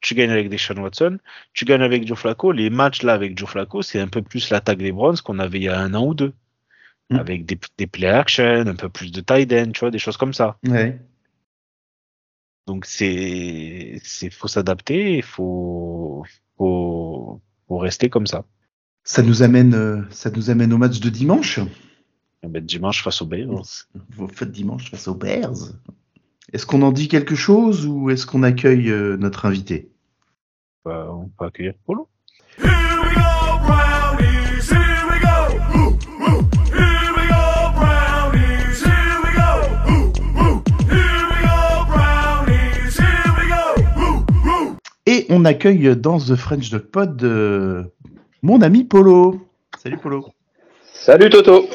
tu 0.05 0.15
gagnes 0.15 0.31
avec 0.31 0.49
Deshaun 0.51 0.79
Watson, 0.79 1.19
tu 1.53 1.65
gagnes 1.65 1.83
avec 1.83 2.07
Joe 2.07 2.17
Flacco. 2.17 2.53
Les 2.53 2.71
matchs 2.71 3.03
là 3.03 3.15
avec 3.15 3.37
Joe 3.37 3.49
Flacco, 3.49 3.83
c'est 3.83 3.99
un 3.99 4.07
peu 4.07 4.23
plus 4.23 4.51
l'attaque 4.51 4.79
des 4.79 4.93
Browns 4.93 5.17
qu'on 5.17 5.39
avait 5.39 5.59
il 5.59 5.65
y 5.65 5.69
a 5.69 5.81
un 5.81 5.95
an 5.95 6.07
ou 6.07 6.15
deux. 6.15 6.33
Hmm. 7.11 7.17
Avec 7.17 7.45
des, 7.45 7.59
des 7.77 7.87
play 7.87 8.07
action, 8.07 8.67
un 8.67 8.75
peu 8.77 8.89
plus 8.89 9.13
de 9.13 9.21
tight 9.21 9.53
end, 9.53 9.73
tu 9.73 9.81
vois, 9.81 9.91
des 9.91 9.99
choses 9.99 10.17
comme 10.17 10.33
ça. 10.33 10.57
Ouais. 10.67 10.99
Donc 12.67 12.87
c'est 12.87 14.01
c'est 14.03 14.31
faut 14.31 14.49
s'adapter, 14.49 15.19
il 15.19 15.23
faut, 15.23 16.25
faut 16.57 17.41
faut 17.69 17.79
rester 17.79 18.09
comme 18.09 18.27
ça. 18.27 18.45
Ça 19.03 19.23
nous 19.23 19.43
amène 19.43 19.75
euh, 19.75 20.03
ça 20.11 20.31
nous 20.31 20.51
amène 20.51 20.73
au 20.73 20.79
match 20.79 21.01
de 21.01 21.11
dimanche. 21.11 21.61
Eh 22.43 22.49
ben, 22.49 22.65
dimanche 22.65 23.03
face 23.03 23.23
aux 23.23 23.27
Bears. 23.27 23.87
Vous 24.11 24.29
faites 24.29 24.51
dimanche 24.51 24.91
face 24.91 25.09
aux 25.09 25.15
Bears. 25.15 25.73
Est-ce 26.53 26.67
qu'on 26.67 26.83
en 26.83 26.93
dit 26.93 27.09
quelque 27.09 27.35
chose 27.35 27.87
ou 27.87 28.11
est-ce 28.11 28.27
qu'on 28.27 28.43
accueille 28.43 28.91
euh, 28.91 29.17
notre 29.17 29.47
invité? 29.47 29.91
Bah, 30.85 31.09
On 31.11 31.29
peut 31.29 31.47
accueillir 31.47 31.75
Polo. 31.87 32.09
Et 45.27 45.33
on 45.33 45.45
accueille 45.45 45.97
dans 45.97 46.19
The 46.19 46.35
French 46.35 46.71
Dog 46.71 46.83
Pod 46.83 47.23
euh, 47.23 47.85
mon 48.43 48.61
ami 48.61 48.85
Polo. 48.85 49.41
Salut 49.83 49.97
Polo. 49.97 50.27
Salut 50.93 51.31
Toto. 51.31 51.67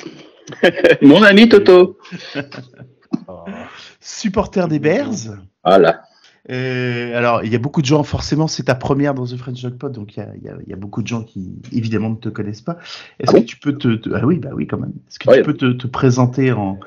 mon 1.02 1.24
ami 1.24 1.50
Toto. 1.50 1.98
Supporter 4.00 4.68
des 4.68 4.78
Bears. 4.78 5.36
Voilà. 5.64 6.04
Euh, 6.52 7.18
alors, 7.18 7.44
il 7.44 7.52
y 7.52 7.56
a 7.56 7.60
beaucoup 7.60 7.82
de 7.82 7.88
gens, 7.88 8.04
forcément, 8.04 8.48
c'est 8.48 8.64
ta 8.64 8.76
première 8.76 9.16
dans 9.16 9.26
The 9.26 9.36
French 9.36 9.62
Dog 9.64 9.78
Pod, 9.78 9.94
donc 9.94 10.16
il 10.16 10.24
y, 10.68 10.74
a, 10.74 10.76
beaucoup 10.76 11.02
de 11.02 11.08
gens 11.08 11.24
qui, 11.24 11.60
évidemment, 11.72 12.12
ne 12.12 12.16
te 12.16 12.30
connaissent 12.30 12.62
pas. 12.62 12.78
Est-ce 13.20 13.36
ah 13.36 13.40
que 13.40 13.46
tu 13.46 13.58
peux 13.58 13.78
te, 13.78 14.14
Ah 14.14 14.26
oui, 14.26 14.38
bah 14.38 14.50
oui, 14.54 14.68
quand 14.68 14.78
même. 14.78 14.94
Est-ce 15.08 15.18
que 15.20 15.36
tu 15.36 15.44
peux 15.44 15.54
te, 15.54 15.88
présenter 15.88 16.52
en, 16.52 16.80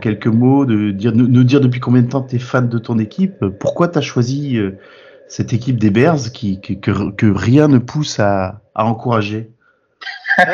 quelques 0.00 0.28
mots, 0.28 0.64
de 0.64 0.92
dire, 0.92 1.12
nous, 1.12 1.44
dire 1.44 1.60
depuis 1.60 1.80
combien 1.80 2.02
de 2.02 2.08
temps 2.08 2.22
tu 2.22 2.36
es 2.36 2.38
fan 2.38 2.68
de 2.68 2.78
ton 2.78 2.98
équipe? 2.98 3.44
Pourquoi 3.58 3.88
tu 3.88 3.98
as 3.98 4.02
choisi 4.02 4.58
euh, 4.58 4.78
cette 5.34 5.52
équipe 5.52 5.80
des 5.80 5.90
Bears 5.90 6.30
qui, 6.32 6.60
que, 6.60 7.32
rien 7.36 7.66
ne 7.66 7.78
pousse 7.78 8.20
à, 8.20 8.60
encourager 8.76 9.48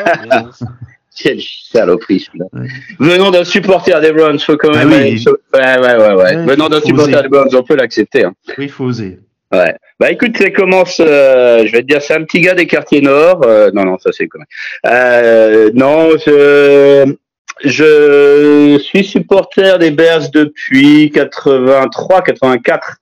Quelle 1.15 1.39
saloperie 1.39 2.21
celui-là. 2.21 2.45
Venant 2.97 3.29
d'un 3.29 3.43
supporter 3.43 4.01
des 4.01 4.11
Browns, 4.11 4.39
faut 4.39 4.57
quand 4.57 4.71
même. 4.71 4.89
Ah 4.91 5.03
oui. 5.03 5.23
ouais, 5.53 5.77
ouais, 5.77 5.97
ouais, 5.97 6.13
ouais. 6.15 6.45
Venant 6.45 6.67
d'un 6.67 6.81
supporter 6.81 7.21
des 7.21 7.27
Browns, 7.27 7.53
on 7.53 7.61
peut 7.61 7.75
l'accepter. 7.75 8.23
Hein. 8.23 8.33
Oui, 8.57 8.65
il 8.65 8.71
faut 8.71 8.85
oser. 8.85 9.19
Ouais. 9.51 9.75
Bah 9.99 10.09
écoute, 10.09 10.35
ça 10.35 10.49
commence. 10.49 10.99
Euh, 10.99 11.63
je 11.67 11.71
vais 11.73 11.81
te 11.81 11.87
dire, 11.87 12.01
c'est 12.01 12.15
un 12.15 12.23
petit 12.23 12.41
gars 12.41 12.55
des 12.55 12.65
quartiers 12.65 13.01
nord. 13.01 13.41
Euh, 13.45 13.69
non, 13.75 13.83
non, 13.83 13.99
ça 13.99 14.11
c'est 14.11 14.27
quand 14.27 14.39
euh, 14.87 15.69
non, 15.75 16.11
je, 16.25 17.13
je 17.65 18.79
suis 18.79 19.03
supporter 19.03 19.77
des 19.77 19.91
Bears 19.91 20.31
depuis 20.31 21.11
83, 21.11 22.21
84 22.21 23.00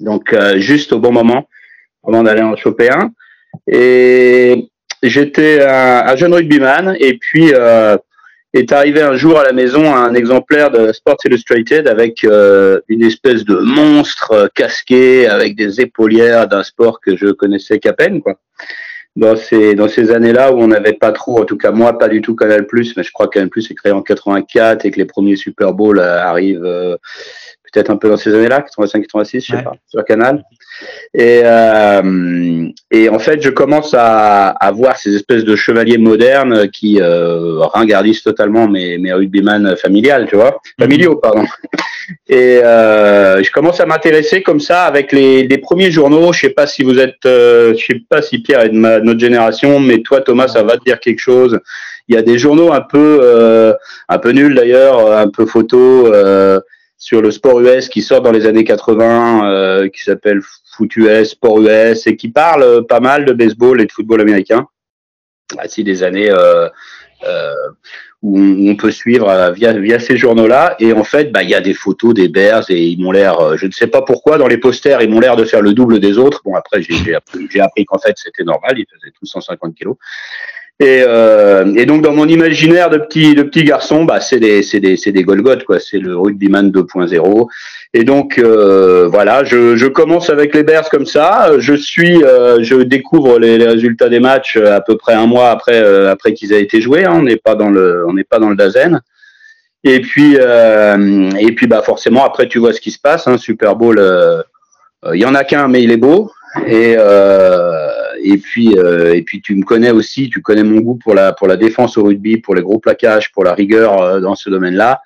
donc 0.00 0.32
euh, 0.32 0.58
juste 0.58 0.92
au 0.92 0.98
bon 0.98 1.12
moment, 1.12 1.48
avant 2.06 2.22
d'aller 2.22 2.42
en 2.42 2.56
choper 2.56 2.90
un. 2.90 3.10
Et 3.70 4.68
j'étais 5.02 5.64
un, 5.64 6.16
jeune 6.16 6.34
rugbyman, 6.34 6.96
et 6.98 7.18
puis 7.18 7.52
euh, 7.54 7.96
est 8.52 8.72
arrivé 8.72 9.02
un 9.02 9.16
jour 9.16 9.38
à 9.38 9.44
la 9.44 9.52
maison 9.52 9.94
un 9.94 10.14
exemplaire 10.14 10.70
de 10.70 10.92
Sports 10.92 11.18
Illustrated 11.24 11.88
avec 11.88 12.24
euh, 12.24 12.80
une 12.88 13.02
espèce 13.02 13.44
de 13.44 13.56
monstre 13.56 14.48
casqué 14.54 15.26
avec 15.26 15.56
des 15.56 15.80
épaulières 15.80 16.48
d'un 16.48 16.62
sport 16.62 17.00
que 17.00 17.16
je 17.16 17.28
connaissais 17.28 17.78
qu'à 17.78 17.92
peine, 17.92 18.20
quoi 18.20 18.38
dans 19.16 19.36
ces 19.36 19.76
dans 19.76 19.86
ces 19.86 20.10
années-là 20.10 20.52
où 20.52 20.58
on 20.58 20.66
n'avait 20.66 20.94
pas 20.94 21.12
trop, 21.12 21.40
en 21.40 21.44
tout 21.44 21.56
cas 21.56 21.70
moi 21.70 21.96
pas 21.96 22.08
du 22.08 22.20
tout 22.20 22.34
Canal+, 22.34 22.66
mais 22.72 23.02
je 23.04 23.12
crois 23.12 23.28
que 23.28 23.34
Canal+ 23.34 23.48
est 23.56 23.74
créé 23.74 23.92
en 23.92 24.02
84 24.02 24.84
et 24.84 24.90
que 24.90 24.98
les 24.98 25.04
premiers 25.04 25.36
Super 25.36 25.72
Bowl 25.72 26.00
arrivent 26.00 26.98
peut-être 27.74 27.90
un 27.90 27.96
peu 27.96 28.08
dans 28.08 28.16
ces 28.16 28.32
années-là, 28.32 28.62
85, 28.62 29.02
86, 29.02 29.44
je 29.44 29.56
sais 29.56 29.62
pas, 29.62 29.74
sur 29.88 30.04
Canal. 30.04 30.44
Et, 31.12 31.42
euh, 31.44 32.68
et 32.90 33.08
en 33.08 33.18
fait, 33.18 33.42
je 33.42 33.50
commence 33.50 33.94
à, 33.94 34.50
à 34.50 34.70
voir 34.70 34.96
ces 34.96 35.14
espèces 35.14 35.44
de 35.44 35.56
chevaliers 35.56 35.98
modernes 35.98 36.68
qui 36.70 37.00
euh, 37.00 37.58
ringardisent 37.60 38.22
totalement 38.22 38.68
mes, 38.68 38.98
mes 38.98 39.12
rugbyman 39.12 39.76
familiales, 39.76 40.26
tu 40.28 40.36
vois, 40.36 40.60
mhm. 40.78 40.84
familiaux, 40.84 41.16
pardon. 41.16 41.44
Et 42.28 42.60
euh, 42.62 43.42
je 43.42 43.50
commence 43.50 43.80
à 43.80 43.86
m'intéresser 43.86 44.42
comme 44.42 44.60
ça 44.60 44.84
avec 44.84 45.12
les, 45.12 45.46
les, 45.46 45.58
premiers 45.58 45.90
journaux. 45.90 46.32
Je 46.32 46.40
sais 46.40 46.50
pas 46.50 46.66
si 46.66 46.82
vous 46.82 46.98
êtes, 46.98 47.24
euh, 47.26 47.74
je 47.76 47.84
sais 47.84 48.02
pas 48.08 48.22
si 48.22 48.40
Pierre 48.40 48.60
est 48.60 48.68
de 48.70 48.78
ma, 48.78 49.00
notre 49.00 49.20
génération, 49.20 49.80
mais 49.80 49.98
toi, 49.98 50.20
Thomas, 50.20 50.48
ça 50.48 50.62
va 50.62 50.76
te 50.76 50.84
dire 50.84 51.00
quelque 51.00 51.20
chose. 51.20 51.58
Il 52.08 52.14
y 52.14 52.18
a 52.18 52.22
des 52.22 52.38
journaux 52.38 52.72
un 52.72 52.82
peu, 52.82 53.20
euh, 53.22 53.72
un 54.08 54.18
peu 54.18 54.30
nuls 54.30 54.54
d'ailleurs, 54.54 55.12
un 55.12 55.28
peu 55.28 55.46
photo. 55.46 56.12
Euh, 56.12 56.60
sur 57.04 57.20
le 57.20 57.30
sport 57.30 57.60
US 57.60 57.90
qui 57.90 58.00
sort 58.00 58.22
dans 58.22 58.32
les 58.32 58.46
années 58.46 58.64
80, 58.64 59.46
euh, 59.46 59.88
qui 59.90 60.02
s'appelle 60.02 60.40
Foot 60.74 60.96
US, 60.96 61.32
Sport 61.32 61.60
US, 61.60 62.06
et 62.06 62.16
qui 62.16 62.30
parle 62.30 62.62
euh, 62.62 62.80
pas 62.80 63.00
mal 63.00 63.26
de 63.26 63.34
baseball 63.34 63.82
et 63.82 63.84
de 63.84 63.92
football 63.92 64.22
américain. 64.22 64.66
Ainsi 65.58 65.84
des 65.84 66.02
années 66.02 66.30
euh, 66.30 66.66
euh, 67.26 67.52
où, 68.22 68.38
on, 68.38 68.74
peut 68.76 68.90
suivre 68.90 69.28
euh, 69.28 69.52
via, 69.52 70.00
ces 70.00 70.16
journaux-là. 70.16 70.76
Et 70.78 70.94
en 70.94 71.04
fait, 71.04 71.30
bah, 71.30 71.42
il 71.42 71.50
y 71.50 71.54
a 71.54 71.60
des 71.60 71.74
photos 71.74 72.14
des 72.14 72.28
Bears 72.28 72.70
et 72.70 72.82
ils 72.82 72.98
m'ont 72.98 73.12
l'air, 73.12 73.58
je 73.58 73.66
ne 73.66 73.72
sais 73.72 73.86
pas 73.86 74.00
pourquoi, 74.00 74.38
dans 74.38 74.48
les 74.48 74.56
posters, 74.56 75.02
ils 75.02 75.10
m'ont 75.10 75.20
l'air 75.20 75.36
de 75.36 75.44
faire 75.44 75.60
le 75.60 75.74
double 75.74 76.00
des 76.00 76.16
autres. 76.16 76.40
Bon, 76.42 76.54
après, 76.54 76.80
j'ai 76.80 77.14
appris, 77.14 77.60
appris 77.60 77.84
qu'en 77.84 77.98
fait, 77.98 78.14
c'était 78.16 78.44
normal, 78.44 78.78
ils 78.78 78.86
faisaient 78.90 79.12
tous 79.12 79.26
150 79.26 79.74
kilos. 79.74 79.96
Et, 80.80 81.04
euh, 81.06 81.72
et, 81.76 81.86
donc 81.86 82.02
dans 82.02 82.12
mon 82.12 82.26
imaginaire 82.26 82.90
de 82.90 82.98
petit 82.98 83.36
de 83.36 83.44
petit 83.44 83.62
garçon, 83.62 84.04
bah 84.04 84.20
c'est 84.20 84.40
des 84.40 84.64
c'est 84.64 84.80
des 84.80 84.96
c'est 84.96 85.12
des 85.12 85.22
Golgoth 85.22 85.62
quoi, 85.62 85.78
c'est 85.78 85.98
le 85.98 86.16
rugbyman 86.16 86.70
2.0. 86.70 87.46
Et 87.92 88.02
donc 88.02 88.38
euh, 88.38 89.06
voilà, 89.06 89.44
je, 89.44 89.76
je 89.76 89.86
commence 89.86 90.30
avec 90.30 90.52
les 90.52 90.64
Bears 90.64 90.90
comme 90.90 91.06
ça. 91.06 91.52
Je 91.58 91.74
suis, 91.74 92.24
euh, 92.24 92.58
je 92.64 92.74
découvre 92.74 93.38
les, 93.38 93.56
les, 93.56 93.68
résultats 93.68 94.08
des 94.08 94.18
matchs 94.18 94.56
à 94.56 94.80
peu 94.80 94.96
près 94.96 95.14
un 95.14 95.26
mois 95.26 95.50
après 95.50 95.80
euh, 95.80 96.10
après 96.10 96.32
qu'ils 96.32 96.52
aient 96.52 96.62
été 96.62 96.80
joués. 96.80 97.04
Hein. 97.04 97.18
On 97.18 97.22
n'est 97.22 97.36
pas 97.36 97.54
dans 97.54 97.70
le 97.70 98.04
on 98.08 98.12
n'est 98.12 98.24
pas 98.24 98.40
dans 98.40 98.50
le 98.50 98.56
Dazen. 98.56 99.00
Et 99.84 100.00
puis 100.00 100.38
euh, 100.40 101.30
et 101.38 101.52
puis 101.52 101.68
bah 101.68 101.82
forcément 101.82 102.24
après 102.24 102.48
tu 102.48 102.58
vois 102.58 102.72
ce 102.72 102.80
qui 102.80 102.90
se 102.90 102.98
passe. 102.98 103.28
Hein, 103.28 103.38
Super 103.38 103.76
Bowl, 103.76 104.02
il 105.12 105.20
y 105.20 105.24
en 105.24 105.36
a 105.36 105.44
qu'un 105.44 105.68
mais 105.68 105.84
il 105.84 105.92
est 105.92 105.98
beau. 105.98 106.32
Et 106.66 106.94
euh, 106.98 107.90
et 108.24 108.38
puis 108.38 108.76
euh, 108.78 109.14
et 109.14 109.22
puis 109.22 109.40
tu 109.40 109.54
me 109.54 109.64
connais 109.64 109.90
aussi, 109.90 110.30
tu 110.30 110.40
connais 110.40 110.62
mon 110.62 110.80
goût 110.80 110.96
pour 110.96 111.14
la 111.14 111.32
pour 111.32 111.46
la 111.46 111.56
défense 111.56 111.98
au 111.98 112.04
rugby, 112.04 112.38
pour 112.38 112.54
les 112.54 112.62
gros 112.62 112.78
plaquages, 112.78 113.30
pour 113.32 113.44
la 113.44 113.54
rigueur 113.54 114.00
euh, 114.00 114.20
dans 114.20 114.34
ce 114.34 114.50
domaine-là. 114.50 115.02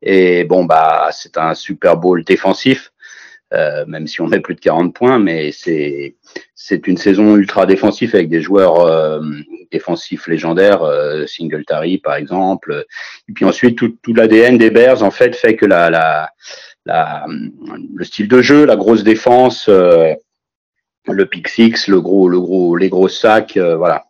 Et 0.00 0.44
bon 0.44 0.64
bah 0.64 1.10
c'est 1.12 1.36
un 1.36 1.54
Super 1.54 1.96
Bowl 1.96 2.24
défensif, 2.24 2.92
euh, 3.52 3.84
même 3.86 4.06
si 4.06 4.20
on 4.20 4.26
met 4.26 4.40
plus 4.40 4.54
de 4.54 4.60
40 4.60 4.94
points, 4.94 5.18
mais 5.18 5.52
c'est 5.52 6.16
c'est 6.54 6.86
une 6.86 6.96
saison 6.96 7.36
ultra 7.36 7.66
défensive 7.66 8.14
avec 8.14 8.28
des 8.28 8.40
joueurs 8.40 8.80
euh, 8.80 9.20
défensifs 9.70 10.26
légendaires, 10.26 10.82
euh, 10.82 11.26
Singletary 11.26 11.98
par 11.98 12.16
exemple. 12.16 12.86
Et 13.28 13.32
puis 13.32 13.44
ensuite 13.44 13.76
tout, 13.76 13.96
tout 14.02 14.14
l'ADN 14.14 14.56
des 14.56 14.70
Bears 14.70 15.02
en 15.02 15.10
fait 15.10 15.36
fait 15.36 15.56
que 15.56 15.66
la, 15.66 15.90
la, 15.90 16.30
la 16.86 17.26
le 17.94 18.04
style 18.04 18.28
de 18.28 18.40
jeu, 18.40 18.64
la 18.64 18.76
grosse 18.76 19.04
défense 19.04 19.68
le 21.08 21.26
pick 21.26 21.48
six, 21.48 21.88
le 21.88 22.00
gros, 22.00 22.28
le 22.28 22.40
gros, 22.40 22.76
les 22.76 22.88
gros 22.88 23.08
sacs, 23.08 23.56
euh, 23.56 23.76
voilà, 23.76 24.04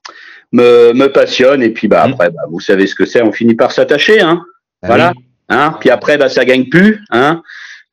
me, 0.53 0.93
me 0.93 1.07
passionne. 1.07 1.62
Et 1.62 1.70
puis 1.70 1.88
bah 1.88 2.07
mmh. 2.07 2.12
après, 2.12 2.30
bah, 2.30 2.43
vous 2.51 2.61
savez 2.61 2.86
ce 2.86 2.95
que 2.95 3.07
c'est, 3.07 3.22
on 3.22 3.32
finit 3.32 3.55
par 3.55 3.72
s'attacher, 3.72 4.20
hein. 4.20 4.45
Ah 4.82 4.86
voilà. 4.88 5.12
Hein. 5.49 5.76
Puis 5.80 5.90
après, 5.90 6.18
bah 6.18 6.28
ça 6.28 6.45
gagne 6.45 6.68
plus, 6.68 7.03
hein. 7.11 7.43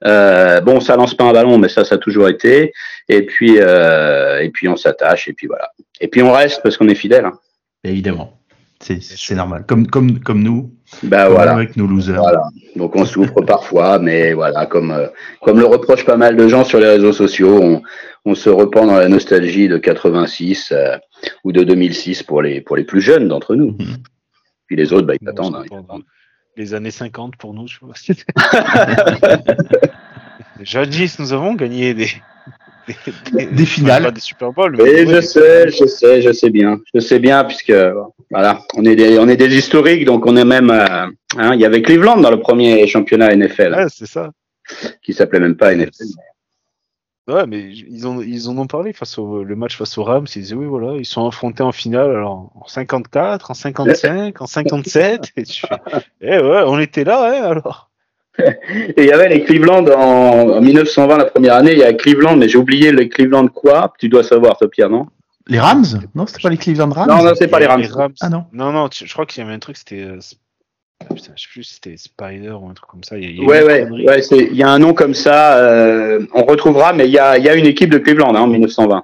Euh, 0.06 0.62
bon, 0.62 0.80
ça 0.80 0.96
lance 0.96 1.14
pas 1.14 1.26
un 1.26 1.34
ballon, 1.34 1.58
mais 1.58 1.68
ça, 1.68 1.84
ça 1.84 1.96
a 1.96 1.98
toujours 1.98 2.30
été. 2.30 2.72
Et 3.10 3.26
puis, 3.26 3.58
euh, 3.60 4.40
et 4.42 4.50
puis 4.50 4.70
on 4.70 4.78
s'attache, 4.78 5.28
et 5.28 5.34
puis 5.34 5.48
voilà. 5.48 5.70
Et 6.00 6.08
puis 6.08 6.22
on 6.22 6.32
reste 6.32 6.62
parce 6.64 6.78
qu'on 6.78 6.88
est 6.88 6.96
fidèle. 6.96 7.26
Hein. 7.26 7.38
Évidemment. 7.84 8.39
C'est 8.82 9.36
normal. 9.36 9.66
Comme, 9.68 9.88
comme, 9.88 10.20
comme 10.20 10.42
nous. 10.42 10.74
Bah 11.04 11.30
voilà. 11.30 11.54
Avec 11.54 11.76
nos 11.76 11.86
losers. 11.86 12.20
Voilà. 12.20 12.44
Donc 12.76 12.96
on 12.96 13.06
souffre 13.06 13.42
parfois, 13.42 14.00
mais 14.00 14.34
voilà, 14.34 14.66
comme, 14.66 14.92
euh, 14.92 15.08
comme 15.42 15.60
le 15.60 15.66
reproche 15.66 16.06
pas 16.06 16.16
mal 16.16 16.38
de 16.38 16.48
gens 16.48 16.64
sur 16.64 16.80
les 16.80 16.88
réseaux 16.88 17.12
sociaux, 17.12 17.60
on, 17.62 17.82
on 18.26 18.36
se 18.36 18.50
repent 18.50 18.86
dans 18.86 18.98
la 18.98 19.10
nostalgie 19.10 19.68
de 19.68 19.78
86 19.78 20.72
euh, 20.72 20.98
ou 21.44 21.52
de 21.52 21.64
2006 21.64 22.24
pour 22.24 22.42
les, 22.42 22.62
pour 22.62 22.78
les 22.78 22.86
plus 22.86 23.02
jeunes 23.02 23.28
d'entre 23.28 23.56
nous. 23.56 23.72
Mhm. 23.72 23.98
Puis 24.68 24.76
les 24.76 24.94
autres, 24.94 25.08
bah, 25.08 25.16
ils, 25.20 25.28
attendent, 25.28 25.56
hein, 25.56 26.00
Les 26.56 26.74
années 26.74 26.92
50 26.92 27.36
pour 27.38 27.54
nous, 27.54 27.68
je 27.68 27.80
vois. 27.82 27.96
Jadis, 30.62 31.20
nous 31.20 31.34
avons 31.34 31.56
gagné 31.56 31.94
des, 31.94 32.10
des, 33.52 33.66
finales. 33.66 34.12
des 34.12 34.20
Super 34.20 34.52
Bowl. 34.52 34.76
oui, 34.80 35.08
je 35.08 35.22
sais, 35.22 35.70
je 35.70 35.86
sais, 35.86 36.22
je 36.22 36.32
sais 36.32 36.50
bien. 36.50 36.80
Je 36.94 37.00
sais 37.00 37.20
bien, 37.20 37.44
puisque 37.46 37.74
voilà, 38.32 38.62
on 38.76 38.86
est 38.86 38.96
des, 38.96 39.18
on 39.18 39.28
est 39.28 39.38
des 39.38 39.56
historiques, 39.56 40.06
donc 40.06 40.26
on 40.26 40.36
est 40.38 40.46
même. 40.46 40.70
Euh, 40.70 41.08
hein, 41.38 41.54
il 41.56 41.60
y 41.60 41.66
avait 41.66 41.82
Cleveland 41.82 42.18
dans 42.18 42.30
le 42.30 42.40
premier 42.40 42.86
championnat 42.86 43.36
NFL. 43.36 43.74
Ouais, 43.74 43.88
c'est 43.90 44.06
ça. 44.06 44.32
Qui 45.02 45.14
s'appelait 45.14 45.40
même 45.40 45.56
pas 45.56 45.74
NFL. 45.74 46.06
Ouais, 47.28 47.46
mais 47.48 47.62
ils, 47.62 48.08
ont, 48.08 48.22
ils 48.22 48.50
en 48.50 48.58
ont 48.58 48.66
parlé 48.66 48.92
face 48.92 49.18
au 49.20 49.44
le 49.44 49.56
match 49.56 49.78
face 49.78 49.98
aux 49.98 50.04
Rams. 50.04 50.26
Ils 50.36 50.42
disaient 50.42 50.56
oui, 50.56 50.66
voilà, 50.66 50.98
ils 50.98 51.06
sont 51.06 51.28
affrontés 51.28 51.64
en 51.64 51.72
finale 51.72 52.10
alors 52.10 52.52
en 52.56 52.68
54, 52.68 53.52
en 53.52 53.54
55, 53.54 54.42
en 54.42 54.48
57. 54.48 55.32
Et 55.38 55.44
tu 55.44 55.62
fais, 55.62 55.76
eh 56.22 56.40
ouais, 56.40 56.64
on 56.66 56.80
était 56.80 57.04
là, 57.04 57.32
hein, 57.32 57.44
alors. 57.44 57.90
Et 58.40 58.94
il 58.98 59.06
y 59.06 59.12
avait 59.12 59.30
les 59.30 59.44
Cleveland 59.44 59.86
en, 59.88 60.62
1920, 60.62 61.18
la 61.18 61.26
première 61.26 61.56
année, 61.56 61.74
il 61.74 61.80
y 61.80 61.84
a 61.84 61.94
Cleveland, 61.94 62.38
mais 62.38 62.48
j'ai 62.48 62.58
oublié 62.58 62.92
les 62.92 63.10
Cleveland 63.10 63.48
quoi 63.48 63.94
Tu 64.00 64.08
dois 64.08 64.24
savoir, 64.24 64.58
toi, 64.58 64.70
Pierre, 64.70 64.90
non? 64.90 65.08
Les 65.50 65.60
Rams? 65.60 65.86
Non, 66.16 66.26
c'était 66.28 66.42
pas 66.42 66.50
les 66.50 66.58
Cleveland 66.58 66.92
Rams? 66.92 67.08
Non, 67.10 67.24
non, 67.24 67.34
c'est 67.36 67.48
pas 67.48 67.60
les 67.60 67.66
Rams. 67.66 67.84
Ah 68.22 68.30
non 68.30 68.46
Non, 68.54 68.72
non, 68.72 68.88
je 68.92 69.12
crois 69.12 69.26
qu'il 69.26 69.44
y 69.44 69.46
avait 69.46 69.56
un 69.56 69.60
truc, 69.60 69.78
c'était. 69.78 70.04
Euh, 70.04 70.20
je 71.16 71.22
sais 71.22 71.32
plus 71.52 71.64
si 71.64 71.76
c'était 71.76 71.98
Spider 71.98 72.52
ou 72.52 72.70
un 72.70 72.74
truc 72.74 72.90
comme 72.90 73.04
ça. 73.04 73.18
Il 73.18 73.38
y 73.38 73.42
a, 73.42 73.46
ouais, 73.46 73.64
ouais, 73.64 73.90
ouais 73.90 74.22
il 74.32 74.56
y 74.56 74.64
a 74.64 74.70
un 74.70 74.80
nom 74.80 74.94
comme 74.94 75.14
ça. 75.14 75.58
Euh, 75.58 76.26
on 76.34 76.44
retrouvera, 76.44 76.94
mais 76.94 77.08
il 77.08 77.12
y 77.12 77.20
a, 77.20 77.38
y 77.38 77.50
a, 77.50 77.56
une 77.56 77.66
équipe 77.66 77.90
de 77.90 77.98
Cleveland 77.98 78.36
hein, 78.36 78.42
en 78.42 78.48
1920. 78.48 79.04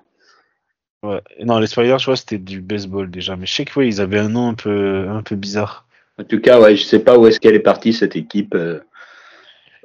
Ouais. 1.03 1.21
Non, 1.43 1.59
les 1.59 1.67
Spiders, 1.67 1.99
je 1.99 2.05
vois, 2.05 2.15
c'était 2.15 2.37
du 2.37 2.61
baseball 2.61 3.09
déjà. 3.09 3.35
Mais 3.35 3.45
je 3.45 3.53
sais 3.53 3.65
que 3.65 3.79
ils 3.81 4.01
avaient 4.01 4.19
un 4.19 4.29
nom 4.29 4.49
un 4.49 4.53
peu, 4.53 5.07
un 5.09 5.23
peu 5.23 5.35
bizarre. 5.35 5.87
En 6.19 6.23
tout 6.23 6.39
cas, 6.39 6.59
ouais, 6.59 6.75
je 6.75 6.83
sais 6.83 6.99
pas 6.99 7.17
où 7.17 7.27
est-ce 7.27 7.39
qu'elle 7.39 7.55
est 7.55 7.59
partie 7.59 7.93
cette 7.93 8.15
équipe. 8.15 8.55
Euh, 8.55 8.79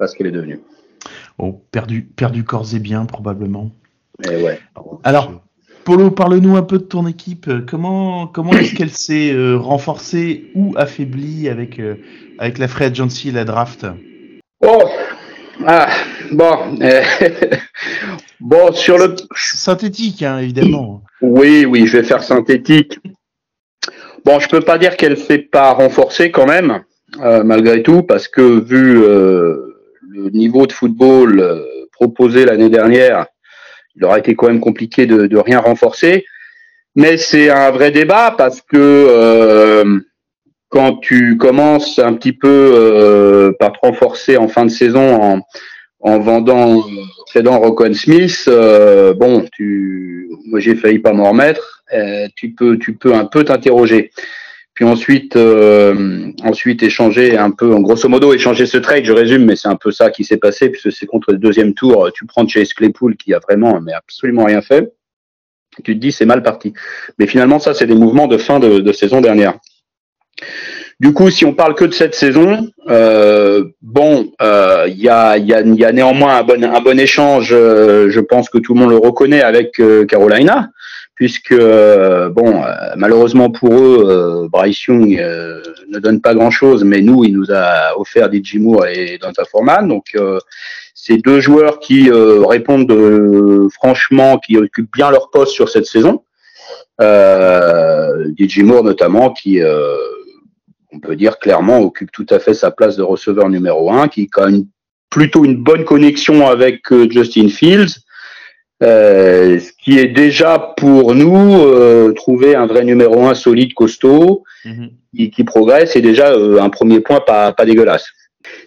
ce 0.05 0.15
qu'elle 0.15 0.27
est 0.27 0.31
devenue. 0.31 0.59
Oh, 1.37 1.61
perdu, 1.71 2.03
perdu 2.03 2.43
corps 2.43 2.73
et 2.73 2.79
bien, 2.79 3.05
probablement. 3.05 3.71
Eh 4.23 4.41
ouais. 4.41 4.59
Alors, 5.03 5.41
Polo, 5.83 6.11
parle-nous 6.11 6.55
un 6.55 6.61
peu 6.61 6.77
de 6.77 6.83
ton 6.83 7.07
équipe. 7.07 7.49
Comment, 7.67 8.27
comment 8.27 8.53
est-ce 8.53 8.75
qu'elle 8.75 8.91
s'est 8.91 9.33
euh, 9.33 9.57
renforcée 9.57 10.51
ou 10.55 10.73
affaiblie 10.77 11.49
avec, 11.49 11.79
euh, 11.79 11.95
avec 12.37 12.57
la 12.57 12.67
free 12.67 12.85
agency 12.85 13.29
et 13.29 13.31
la 13.31 13.45
draft? 13.45 13.85
Oh, 14.63 14.83
ah, 15.65 15.89
bon, 16.31 16.77
euh, 16.81 17.01
bon 18.39 18.71
sur 18.73 18.97
le 18.97 19.15
synthétique, 19.35 20.23
hein, 20.23 20.39
évidemment. 20.39 21.03
Oui, 21.21 21.65
oui, 21.65 21.87
je 21.87 21.97
vais 21.97 22.03
faire 22.03 22.23
synthétique. 22.23 22.99
Bon, 24.23 24.39
je 24.39 24.47
peux 24.49 24.61
pas 24.61 24.77
dire 24.77 24.97
qu'elle 24.97 25.17
s'est 25.17 25.39
pas 25.39 25.71
renforcée 25.71 26.29
quand 26.29 26.45
même, 26.45 26.83
malgré 27.43 27.81
tout, 27.81 28.03
parce 28.03 28.27
que 28.27 28.59
vu 28.59 29.03
le 30.11 30.29
niveau 30.29 30.67
de 30.67 30.71
football 30.71 31.39
euh, 31.39 31.63
proposé 31.91 32.45
l'année 32.45 32.69
dernière, 32.69 33.25
il 33.95 34.05
aurait 34.05 34.19
été 34.19 34.35
quand 34.35 34.47
même 34.47 34.59
compliqué 34.59 35.05
de, 35.05 35.37
rien 35.37 35.59
renforcer. 35.59 36.25
Mais 36.95 37.17
c'est 37.17 37.49
un 37.49 37.71
vrai 37.71 37.91
débat 37.91 38.35
parce 38.37 38.61
que 38.61 38.75
euh, 38.77 39.99
quand 40.69 40.97
tu 40.97 41.37
commences 41.37 41.99
un 41.99 42.13
petit 42.13 42.33
peu 42.33 42.47
euh, 42.49 43.51
par 43.59 43.71
te 43.71 43.79
renforcer 43.81 44.35
en 44.37 44.47
fin 44.47 44.65
de 44.65 44.71
saison 44.71 45.21
en, 45.21 45.41
en 46.01 46.19
vendant, 46.19 46.83
tradant 47.27 47.59
Rocco 47.59 47.91
Smith, 47.93 48.49
bon, 49.17 49.45
tu, 49.53 50.29
moi 50.47 50.59
j'ai 50.59 50.75
failli 50.75 50.99
pas 50.99 51.13
m'en 51.13 51.29
remettre. 51.29 51.83
tu 52.35 52.51
peux, 52.51 52.77
tu 52.77 52.93
peux 52.93 53.13
un 53.13 53.25
peu 53.25 53.45
t'interroger 53.45 54.11
puis 54.81 54.89
ensuite 54.89 55.35
euh, 55.35 56.31
ensuite 56.43 56.81
échanger 56.81 57.37
un 57.37 57.51
peu 57.51 57.71
en 57.71 57.81
grosso 57.81 58.09
modo 58.09 58.33
échanger 58.33 58.65
ce 58.65 58.79
trade 58.79 59.05
je 59.05 59.11
résume 59.11 59.45
mais 59.45 59.55
c'est 59.55 59.67
un 59.67 59.75
peu 59.75 59.91
ça 59.91 60.09
qui 60.09 60.23
s'est 60.23 60.37
passé 60.37 60.69
puisque 60.69 60.91
c'est 60.91 61.05
contre 61.05 61.31
le 61.33 61.37
deuxième 61.37 61.75
tour 61.75 62.09
tu 62.15 62.25
prends 62.25 62.47
Chase 62.47 62.73
Claypool 62.73 63.15
qui 63.15 63.31
a 63.35 63.37
vraiment 63.37 63.79
mais 63.79 63.93
absolument 63.93 64.45
rien 64.45 64.63
fait. 64.63 64.91
Tu 65.83 65.93
te 65.93 65.99
dis 65.99 66.11
c'est 66.11 66.25
mal 66.25 66.41
parti. 66.41 66.73
Mais 67.19 67.27
finalement 67.27 67.59
ça 67.59 67.75
c'est 67.75 67.85
des 67.85 67.93
mouvements 67.93 68.25
de 68.25 68.37
fin 68.37 68.59
de, 68.59 68.91
saison 68.91 69.21
dernière. 69.21 69.53
Du 70.99 71.13
coup, 71.13 71.29
si 71.29 71.45
on 71.45 71.53
parle 71.53 71.75
que 71.75 71.85
de 71.85 71.93
cette 71.93 72.15
saison, 72.15 72.67
euh, 72.87 73.65
bon, 73.81 74.31
euh, 74.41 74.85
il 74.87 74.99
y, 74.99 75.09
a, 75.09 75.37
néanmoins 75.91 76.39
un 76.39 76.81
bon 76.81 76.99
échange, 76.99 77.49
je 77.49 78.19
pense 78.19 78.49
que 78.49 78.57
tout 78.57 78.73
le 78.73 78.79
monde 78.79 78.91
le 78.91 78.97
reconnaît 78.97 79.41
avec 79.41 79.81
Carolina, 80.07 80.69
puisque 81.21 81.51
euh, 81.51 82.29
bon, 82.29 82.63
euh, 82.63 82.73
malheureusement 82.95 83.51
pour 83.51 83.75
eux, 83.75 84.07
euh, 84.09 84.47
Bryce 84.49 84.85
Young 84.85 85.21
ne 85.87 85.99
donne 85.99 86.19
pas 86.19 86.33
grand-chose, 86.33 86.83
mais 86.83 87.01
nous, 87.01 87.23
il 87.23 87.37
nous 87.37 87.51
a 87.51 87.95
offert 87.95 88.27
des 88.27 88.41
Moore 88.55 88.87
et 88.87 89.19
Danta 89.21 89.45
Foreman, 89.45 89.87
donc 89.87 90.17
c'est 90.95 91.17
deux 91.17 91.39
joueurs 91.39 91.79
qui 91.79 92.09
répondent 92.09 93.69
franchement, 93.71 94.39
qui 94.39 94.57
occupent 94.57 94.91
bien 94.91 95.11
leur 95.11 95.29
poste 95.29 95.51
sur 95.51 95.69
cette 95.69 95.85
saison. 95.85 96.23
Euh, 96.99 98.25
DJ 98.35 98.61
Moore 98.61 98.83
notamment, 98.83 99.29
qui 99.29 99.61
on 100.91 100.99
peut 100.99 101.15
dire 101.15 101.37
clairement 101.37 101.81
occupe 101.81 102.11
tout 102.11 102.25
à 102.31 102.39
fait 102.39 102.55
sa 102.55 102.71
place 102.71 102.97
de 102.97 103.03
receveur 103.03 103.47
numéro 103.47 103.91
un, 103.91 104.07
qui 104.07 104.27
a 104.37 104.49
une, 104.49 104.65
plutôt 105.11 105.45
une 105.45 105.57
bonne 105.57 105.85
connexion 105.85 106.47
avec 106.47 106.81
Justin 107.11 107.49
Fields. 107.49 107.99
Qui 109.83 109.97
est 109.97 110.07
déjà 110.07 110.73
pour 110.77 111.15
nous 111.15 111.59
euh, 111.59 112.13
trouver 112.13 112.55
un 112.55 112.67
vrai 112.67 112.83
numéro 112.83 113.25
un 113.25 113.33
solide, 113.33 113.73
costaud, 113.73 114.43
mhm. 114.63 114.91
qui, 115.31 115.43
progresse, 115.43 115.93
c'est 115.93 116.01
déjà 116.01 116.31
euh, 116.31 116.61
un 116.61 116.69
premier 116.69 116.99
point 116.99 117.19
pas, 117.19 117.51
pas 117.51 117.65
dégueulasse. 117.65 118.07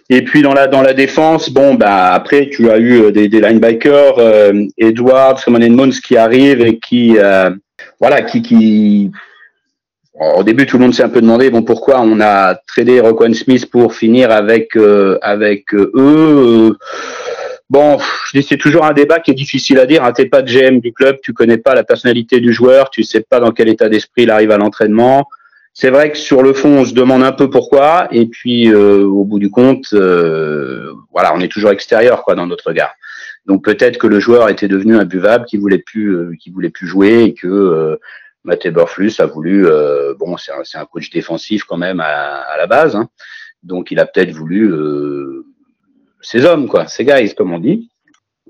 Et 0.09 0.23
puis 0.23 0.41
dans 0.41 0.53
la 0.53 0.67
dans 0.67 0.81
la 0.81 0.93
défense, 0.93 1.49
bon 1.49 1.75
bah 1.75 2.13
après 2.13 2.49
tu 2.49 2.69
as 2.69 2.79
eu 2.79 3.11
des, 3.11 3.27
des 3.27 3.41
linebackers, 3.41 4.15
Edwards, 4.77 5.39
Simon 5.39 5.61
Edmonds 5.61 5.99
qui 6.03 6.15
arrivent 6.15 6.61
et 6.61 6.79
qui 6.79 7.17
voilà 7.99 8.21
qui 8.21 8.41
qui 8.41 9.11
au 10.37 10.43
début 10.43 10.65
tout 10.65 10.77
le 10.77 10.83
monde 10.83 10.93
s'est 10.93 11.03
un 11.03 11.09
peu 11.09 11.21
demandé 11.21 11.49
bon 11.49 11.63
pourquoi 11.63 11.99
on 12.01 12.21
a 12.21 12.55
tradé 12.67 13.01
Roquan 13.01 13.33
Smith 13.33 13.69
pour 13.69 13.93
finir 13.93 14.31
avec 14.31 14.77
avec 15.21 15.73
eux 15.73 16.77
Bon, 17.69 17.97
c'est 18.31 18.57
toujours 18.57 18.85
un 18.85 18.93
débat 18.93 19.19
qui 19.19 19.31
est 19.31 19.35
difficile 19.35 19.79
à 19.79 19.87
dire. 19.87 20.03
Hein. 20.03 20.11
T'es 20.11 20.27
pas 20.27 20.43
de 20.43 20.47
GM 20.47 20.79
du 20.79 20.93
club, 20.93 21.17
tu 21.23 21.33
connais 21.33 21.57
pas 21.57 21.73
la 21.73 21.83
personnalité 21.83 22.39
du 22.39 22.53
joueur, 22.53 22.91
tu 22.91 23.03
sais 23.03 23.21
pas 23.21 23.39
dans 23.39 23.51
quel 23.51 23.69
état 23.69 23.89
d'esprit 23.89 24.23
il 24.23 24.31
arrive 24.31 24.51
à 24.51 24.57
l'entraînement. 24.57 25.27
C'est 25.73 25.89
vrai 25.89 26.11
que 26.11 26.17
sur 26.17 26.43
le 26.43 26.53
fond, 26.53 26.69
on 26.69 26.85
se 26.85 26.93
demande 26.93 27.23
un 27.23 27.31
peu 27.31 27.49
pourquoi, 27.49 28.07
et 28.11 28.27
puis 28.27 28.71
euh, 28.71 29.03
au 29.03 29.25
bout 29.25 29.39
du 29.39 29.49
compte, 29.49 29.87
euh, 29.93 30.93
voilà, 31.11 31.33
on 31.35 31.41
est 31.41 31.51
toujours 31.51 31.71
extérieur 31.71 32.23
quoi 32.23 32.35
dans 32.35 32.45
notre 32.45 32.67
regard. 32.67 32.93
Donc 33.45 33.65
peut-être 33.65 33.97
que 33.97 34.07
le 34.07 34.19
joueur 34.19 34.47
était 34.49 34.67
devenu 34.67 34.95
imbuvable, 34.95 35.45
qu'il 35.45 35.59
voulait 35.59 35.79
plus, 35.79 36.15
euh, 36.15 36.31
qu'il 36.39 36.53
voulait 36.53 36.69
plus 36.69 36.87
jouer, 36.87 37.23
et 37.23 37.33
que 37.33 37.99
Matt 38.43 38.65
Eberflus 38.65 39.13
a 39.17 39.25
voulu, 39.25 39.67
bon, 40.19 40.37
c'est 40.37 40.51
un, 40.51 40.81
un, 40.81 40.85
coach 40.85 41.09
défensif 41.09 41.63
quand 41.63 41.77
même 41.77 41.99
à, 41.99 42.41
à 42.41 42.57
la 42.57 42.67
base, 42.67 42.95
hein. 42.95 43.09
donc 43.63 43.89
il 43.89 43.99
a 43.99 44.05
peut-être 44.05 44.31
voulu 44.31 44.71
ces 46.25 46.43
hommes, 46.43 46.67
quoi, 46.67 46.87
ces 46.87 47.05
guys, 47.05 47.35
comme 47.35 47.53
on 47.53 47.59
dit. 47.59 47.87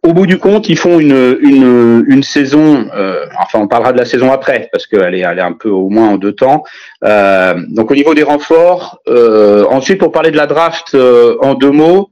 Au 0.04 0.14
bout 0.14 0.28
du 0.28 0.38
compte, 0.38 0.70
ils 0.70 0.78
font 0.78 1.00
une, 1.00 1.38
une, 1.42 2.06
une 2.08 2.24
saison, 2.24 2.88
euh, 2.96 3.26
enfin 3.40 3.60
on 3.60 3.68
parlera 3.68 3.92
de 3.92 3.98
la 3.98 4.06
saison 4.06 4.32
après, 4.32 4.70
parce 4.72 4.86
qu'elle 4.88 5.16
est, 5.16 5.22
elle 5.22 5.40
est 5.40 5.42
un 5.42 5.52
peu 5.54 5.70
au 5.70 5.90
moins 5.90 6.10
en 6.10 6.18
deux 6.18 6.34
temps. 6.34 6.64
Euh, 7.04 7.56
donc 7.70 7.92
au 7.92 7.96
niveau 7.96 8.14
des 8.14 8.24
renforts, 8.24 9.00
euh, 9.08 9.66
ensuite 9.66 9.98
pour 9.98 10.12
parler 10.12 10.32
de 10.32 10.38
la 10.38 10.48
draft 10.48 10.96
en 10.96 11.54
deux 11.56 11.72
mots, 11.72 12.10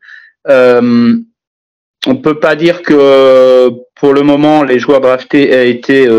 on 2.06 2.16
peut 2.22 2.40
pas 2.40 2.56
dire 2.56 2.82
que 2.82 3.70
pour 3.96 4.14
le 4.14 4.24
moment 4.24 4.64
les 4.64 4.80
joueurs 4.80 5.00
draftés 5.00 5.52
aient 5.52 5.70
été 5.70 6.10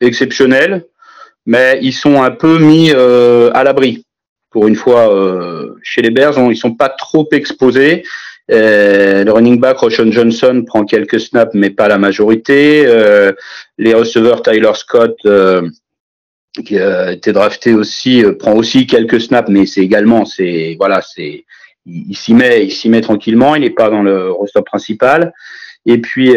exceptionnels, 0.00 0.86
mais 1.44 1.78
ils 1.82 1.92
sont 1.92 2.22
un 2.22 2.30
peu 2.30 2.58
mis 2.58 2.92
à 2.92 3.64
l'abri. 3.64 4.06
Pour 4.50 4.68
une 4.68 4.76
fois, 4.76 5.02
chez 5.82 6.02
les 6.02 6.10
Bears, 6.10 6.38
ils 6.50 6.56
sont 6.56 6.74
pas 6.74 6.88
trop 6.88 7.28
exposés. 7.32 8.04
Euh, 8.50 9.24
le 9.24 9.32
running 9.32 9.60
back 9.60 9.78
Roshan 9.78 10.10
Johnson 10.10 10.64
prend 10.66 10.84
quelques 10.84 11.20
snaps, 11.20 11.54
mais 11.54 11.70
pas 11.70 11.88
la 11.88 11.98
majorité. 11.98 12.84
Euh, 12.86 13.32
les 13.78 13.94
receveurs 13.94 14.42
Tyler 14.42 14.72
Scott, 14.74 15.16
euh, 15.24 15.68
qui 16.66 16.78
a 16.78 17.12
été 17.12 17.32
drafté 17.32 17.74
aussi, 17.74 18.24
prend 18.38 18.54
aussi 18.54 18.86
quelques 18.86 19.20
snaps, 19.20 19.48
mais 19.48 19.66
c'est 19.66 19.82
également, 19.82 20.24
c'est 20.24 20.76
voilà, 20.78 21.00
c'est 21.02 21.44
il, 21.86 22.16
s'y 22.16 22.34
met, 22.34 22.64
il 22.64 22.72
s'y 22.72 22.88
met 22.88 23.00
tranquillement. 23.00 23.54
Il 23.54 23.62
n'est 23.62 23.70
pas 23.70 23.88
dans 23.88 24.02
le 24.02 24.30
roster 24.30 24.62
principal. 24.62 25.32
Et 25.86 25.98
puis 25.98 26.34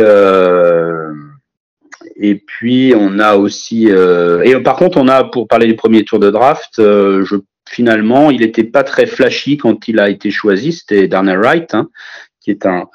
et 2.15 2.35
puis 2.35 2.93
on 2.95 3.19
a 3.19 3.35
aussi 3.35 3.87
et 3.87 4.59
par 4.63 4.77
contre 4.77 4.97
on 4.97 5.07
a 5.09 5.25
pour 5.25 5.47
parler 5.47 5.67
du 5.67 5.75
premier 5.75 6.05
tour 6.05 6.19
de 6.19 6.29
draft, 6.29 6.75
je 6.77 7.35
finalement, 7.69 8.31
il 8.31 8.41
n'était 8.41 8.63
pas 8.63 8.83
très 8.83 9.05
flashy 9.05 9.57
quand 9.57 9.87
il 9.87 9.99
a 9.99 10.09
été 10.09 10.31
choisi. 10.31 10.73
C'était 10.73 11.07
Darnell 11.07 11.39
Wright, 11.39 11.73
hein, 11.73 11.89
qui 12.41 12.51
est 12.51 12.65
un, 12.65 12.85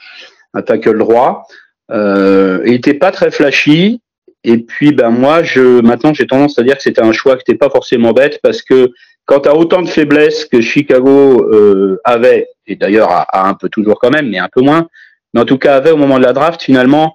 un 0.55 0.63
tackle 0.63 0.99
droit. 0.99 1.47
Euh, 1.91 2.61
il 2.65 2.73
n'était 2.73 2.95
pas 2.95 3.11
très 3.11 3.31
flashy. 3.31 4.01
Et 4.45 4.59
puis, 4.59 4.93
ben 4.93 5.11
moi, 5.11 5.43
je 5.43 5.81
maintenant, 5.81 6.15
j'ai 6.15 6.27
tendance 6.27 6.59
à 6.59 6.63
dire 6.63 6.77
que 6.77 6.83
c'était 6.83 7.03
un 7.03 7.13
choix 7.13 7.37
qui 7.37 7.45
n'était 7.49 7.59
pas 7.59 7.71
forcément 7.71 8.13
bête 8.13 8.39
parce 8.43 8.63
que 8.63 8.93
quand 9.25 9.41
tu 9.41 9.49
as 9.49 9.55
autant 9.55 9.83
de 9.83 9.89
faiblesses 9.89 10.47
que 10.47 10.61
Chicago 10.61 11.47
euh, 11.53 12.01
avait, 12.05 12.49
et 12.67 12.77
d'ailleurs 12.77 13.11
a, 13.11 13.49
un 13.49 13.55
peu 13.55 13.69
toujours 13.69 13.99
quand 14.01 14.11
même, 14.11 14.31
mais 14.31 14.39
un 14.39 14.49
peu 14.49 14.63
moins, 14.63 14.89
mais 15.35 15.41
en 15.41 15.45
tout 15.45 15.59
cas 15.59 15.77
avait 15.77 15.91
au 15.91 15.97
moment 15.97 16.19
de 16.19 16.25
la 16.25 16.33
draft, 16.33 16.63
finalement, 16.63 17.15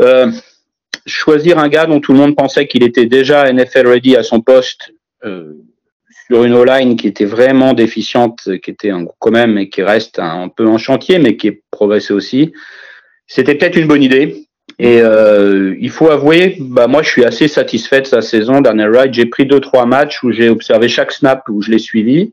euh, 0.00 0.30
choisir 1.06 1.58
un 1.58 1.68
gars 1.68 1.86
dont 1.86 2.00
tout 2.00 2.12
le 2.12 2.18
monde 2.18 2.34
pensait 2.34 2.66
qu'il 2.66 2.82
était 2.82 3.06
déjà 3.06 3.52
NFL 3.52 3.86
ready 3.86 4.16
à 4.16 4.22
son 4.22 4.40
poste 4.40 4.92
euh, 5.24 5.54
sur 6.30 6.44
une 6.44 6.54
O-line 6.54 6.96
qui 6.96 7.08
était 7.08 7.24
vraiment 7.24 7.72
déficiente, 7.72 8.48
qui 8.62 8.70
était 8.70 8.92
quand 9.18 9.30
même 9.32 9.58
et 9.58 9.68
qui 9.68 9.82
reste 9.82 10.20
un, 10.20 10.48
peu 10.48 10.66
en 10.66 10.78
chantier, 10.78 11.18
mais 11.18 11.36
qui 11.36 11.48
est 11.48 11.62
progressé 11.72 12.12
aussi. 12.14 12.52
C'était 13.26 13.56
peut-être 13.56 13.76
une 13.76 13.88
bonne 13.88 14.02
idée. 14.02 14.46
Et 14.78 15.00
euh, 15.02 15.74
il 15.80 15.90
faut 15.90 16.08
avouer, 16.08 16.56
bah 16.60 16.86
moi 16.86 17.02
je 17.02 17.08
suis 17.08 17.24
assez 17.24 17.48
satisfait 17.48 18.00
de 18.02 18.06
sa 18.06 18.22
saison. 18.22 18.60
Daniel 18.60 18.90
Wright, 18.90 19.12
j'ai 19.12 19.26
pris 19.26 19.44
deux 19.44 19.58
trois 19.58 19.84
matchs 19.86 20.22
où 20.22 20.30
j'ai 20.30 20.48
observé 20.48 20.88
chaque 20.88 21.10
snap 21.10 21.42
où 21.48 21.60
je 21.62 21.70
l'ai 21.72 21.80
suivi. 21.80 22.32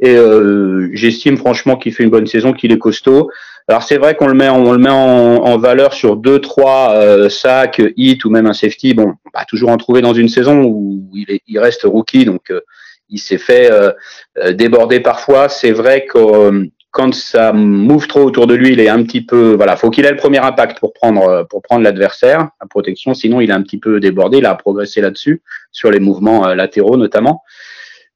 Et 0.00 0.14
euh, 0.14 0.90
j'estime 0.92 1.38
franchement 1.38 1.76
qu'il 1.76 1.94
fait 1.94 2.04
une 2.04 2.10
bonne 2.10 2.26
saison, 2.26 2.52
qu'il 2.52 2.72
est 2.72 2.78
costaud. 2.78 3.30
Alors 3.68 3.82
c'est 3.82 3.96
vrai 3.96 4.14
qu'on 4.14 4.28
le 4.28 4.34
met, 4.34 4.50
on 4.50 4.72
le 4.72 4.78
met 4.78 4.90
en, 4.90 5.56
valeur 5.56 5.94
sur 5.94 6.16
deux, 6.16 6.40
trois 6.40 6.92
euh, 6.92 7.30
sacs, 7.30 7.80
hit 7.96 8.22
ou 8.26 8.30
même 8.30 8.46
un 8.46 8.52
safety. 8.52 8.92
Bon, 8.92 9.14
on 9.24 9.38
va 9.38 9.46
toujours 9.46 9.70
en 9.70 9.78
trouver 9.78 10.02
dans 10.02 10.12
une 10.12 10.28
saison 10.28 10.62
où 10.64 11.08
il, 11.14 11.30
est, 11.30 11.40
il 11.46 11.58
reste 11.58 11.84
rookie, 11.84 12.26
donc 12.26 12.50
euh, 12.50 12.60
il 13.08 13.18
s'est 13.18 13.38
fait 13.38 13.70
euh, 13.70 13.92
euh, 14.38 14.52
déborder 14.52 15.00
parfois. 15.00 15.48
C'est 15.48 15.72
vrai 15.72 16.06
que 16.06 16.68
quand 16.90 17.12
ça 17.12 17.52
move 17.52 18.06
trop 18.06 18.22
autour 18.22 18.46
de 18.46 18.54
lui, 18.54 18.72
il 18.72 18.80
est 18.80 18.88
un 18.88 19.02
petit 19.02 19.20
peu, 19.20 19.54
voilà, 19.54 19.76
faut 19.76 19.90
qu'il 19.90 20.06
ait 20.06 20.10
le 20.10 20.16
premier 20.16 20.38
impact 20.38 20.78
pour 20.78 20.92
prendre 20.92 21.44
pour 21.50 21.60
prendre 21.60 21.82
l'adversaire 21.82 22.50
à 22.60 22.66
protection. 22.66 23.14
Sinon, 23.14 23.40
il 23.40 23.50
est 23.50 23.54
un 23.54 23.62
petit 23.62 23.78
peu 23.78 23.98
débordé. 23.98 24.38
Il 24.38 24.46
a 24.46 24.54
progressé 24.54 25.00
là-dessus 25.00 25.42
sur 25.72 25.90
les 25.90 25.98
mouvements 25.98 26.54
latéraux 26.54 26.96
notamment. 26.96 27.42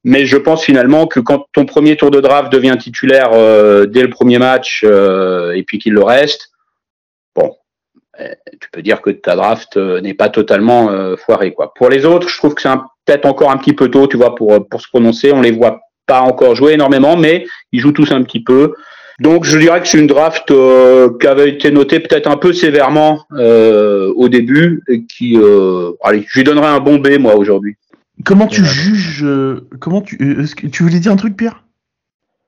Mais 0.03 0.25
je 0.25 0.37
pense 0.37 0.63
finalement 0.63 1.07
que 1.07 1.19
quand 1.19 1.45
ton 1.51 1.65
premier 1.65 1.97
tour 1.97 2.11
de 2.11 2.21
draft 2.21 2.51
devient 2.51 2.77
titulaire 2.79 3.31
euh, 3.33 3.85
dès 3.85 4.01
le 4.01 4.09
premier 4.09 4.37
match 4.37 4.83
euh, 4.85 5.51
et 5.51 5.63
puis 5.63 5.77
qu'il 5.77 5.93
le 5.93 6.03
reste, 6.03 6.51
bon, 7.35 7.55
euh, 8.19 8.33
tu 8.61 8.69
peux 8.71 8.81
dire 8.81 9.01
que 9.01 9.09
ta 9.09 9.35
draft 9.35 9.75
n'est 9.77 10.13
pas 10.13 10.29
totalement 10.29 11.15
foirée. 11.17 11.53
Quoi. 11.53 11.73
Pour 11.73 11.89
les 11.89 12.05
autres, 12.05 12.29
je 12.29 12.37
trouve 12.37 12.55
que 12.55 12.61
c'est 12.61 12.69
peut-être 13.09 13.25
encore 13.25 13.51
un 13.51 13.57
petit 13.57 13.73
peu 13.73 13.89
tôt, 13.89 14.07
tu 14.07 14.17
vois, 14.17 14.35
pour, 14.35 14.67
pour 14.67 14.81
se 14.81 14.87
prononcer. 14.87 15.31
On 15.31 15.41
les 15.41 15.51
voit 15.51 15.81
pas 16.05 16.21
encore 16.21 16.55
jouer 16.55 16.73
énormément, 16.73 17.17
mais 17.17 17.45
ils 17.71 17.79
jouent 17.79 17.91
tous 17.91 18.11
un 18.11 18.23
petit 18.23 18.41
peu. 18.41 18.73
Donc 19.19 19.43
je 19.43 19.57
dirais 19.57 19.81
que 19.81 19.87
c'est 19.87 19.97
une 19.97 20.07
draft 20.07 20.53
qui 21.19 21.27
avait 21.27 21.49
été 21.49 21.71
notée 21.71 21.99
peut-être 21.99 22.27
un 22.27 22.37
peu 22.37 22.53
sévèrement 22.53 23.25
au 23.31 24.29
début 24.29 24.81
et 24.87 25.03
qui, 25.03 25.37
allez, 26.03 26.25
je 26.27 26.39
lui 26.39 26.43
donnerais 26.45 26.67
un 26.67 26.79
bon 26.79 26.97
B 26.97 27.19
moi 27.19 27.35
aujourd'hui. 27.35 27.75
Comment 28.25 28.47
tu 28.47 28.63
juges 28.65 29.23
euh, 29.23 29.67
Comment 29.79 30.01
tu 30.01 30.17
euh, 30.21 30.45
que 30.55 30.67
tu 30.67 30.83
voulais 30.83 30.99
dire 30.99 31.11
un 31.11 31.15
truc, 31.15 31.37
Pierre? 31.37 31.63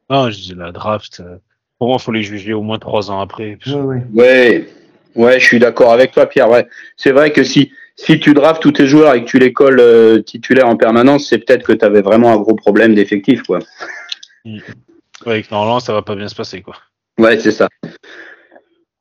Non, 0.09 0.29
je 0.29 0.37
dis 0.37 0.53
la 0.55 0.71
draft. 0.71 1.21
Euh, 1.21 1.37
pour 1.79 1.87
moi, 1.87 1.97
il 1.99 2.03
faut 2.03 2.11
les 2.11 2.23
juger 2.23 2.53
au 2.53 2.61
moins 2.61 2.77
trois 2.77 3.09
ans 3.09 3.21
après. 3.21 3.57
Ouais, 3.65 4.03
ouais. 4.13 4.69
ouais, 5.15 5.39
je 5.39 5.45
suis 5.45 5.59
d'accord 5.59 5.93
avec 5.93 6.11
toi, 6.11 6.25
Pierre. 6.25 6.49
Ouais, 6.49 6.67
c'est 6.97 7.11
vrai 7.11 7.31
que 7.31 7.43
si 7.43 7.71
si 8.03 8.19
tu 8.19 8.33
drafts 8.33 8.61
tous 8.61 8.71
tes 8.71 8.87
joueurs 8.87 9.13
et 9.13 9.23
que 9.23 9.29
tu 9.29 9.37
les 9.37 9.53
colles 9.53 10.23
titulaires 10.25 10.67
en 10.67 10.75
permanence, 10.75 11.27
c'est 11.29 11.37
peut-être 11.37 11.63
que 11.63 11.73
tu 11.73 11.85
avais 11.85 12.01
vraiment 12.01 12.31
un 12.33 12.37
gros 12.37 12.55
problème 12.55 12.95
d'effectif, 12.95 13.43
quoi. 13.43 13.59
Mm. 14.43 14.57
Ouais, 15.25 15.45
normalement, 15.51 15.79
ça 15.79 15.93
va 15.93 16.01
pas 16.01 16.15
bien 16.15 16.27
se 16.27 16.35
passer, 16.35 16.61
quoi. 16.61 16.75
Ouais, 17.19 17.37
c'est 17.39 17.51
ça. 17.51 17.67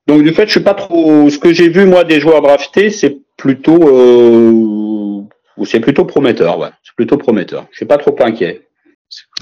Donc 0.07 0.23
du 0.23 0.33
fait, 0.33 0.47
je 0.47 0.51
suis 0.51 0.61
pas 0.61 0.75
trop. 0.75 1.31
Ce 1.31 1.39
que 1.39 1.53
j'ai 1.53 1.69
vu 1.69 1.87
moi 1.87 2.05
des 2.05 2.21
joueurs 2.21 2.43
draftés, 2.43 2.91
c'est 2.91 3.17
plutôt 3.37 5.29
c'est 5.65 5.81
plutôt 5.81 6.05
prometteur, 6.05 6.59
ouais. 6.59 6.71
C'est 6.83 6.95
plutôt 6.95 7.17
prometteur. 7.17 7.67
Je 7.71 7.79
suis 7.79 7.87
pas 7.87 7.99
trop 7.99 8.15
inquiet. 8.21 8.67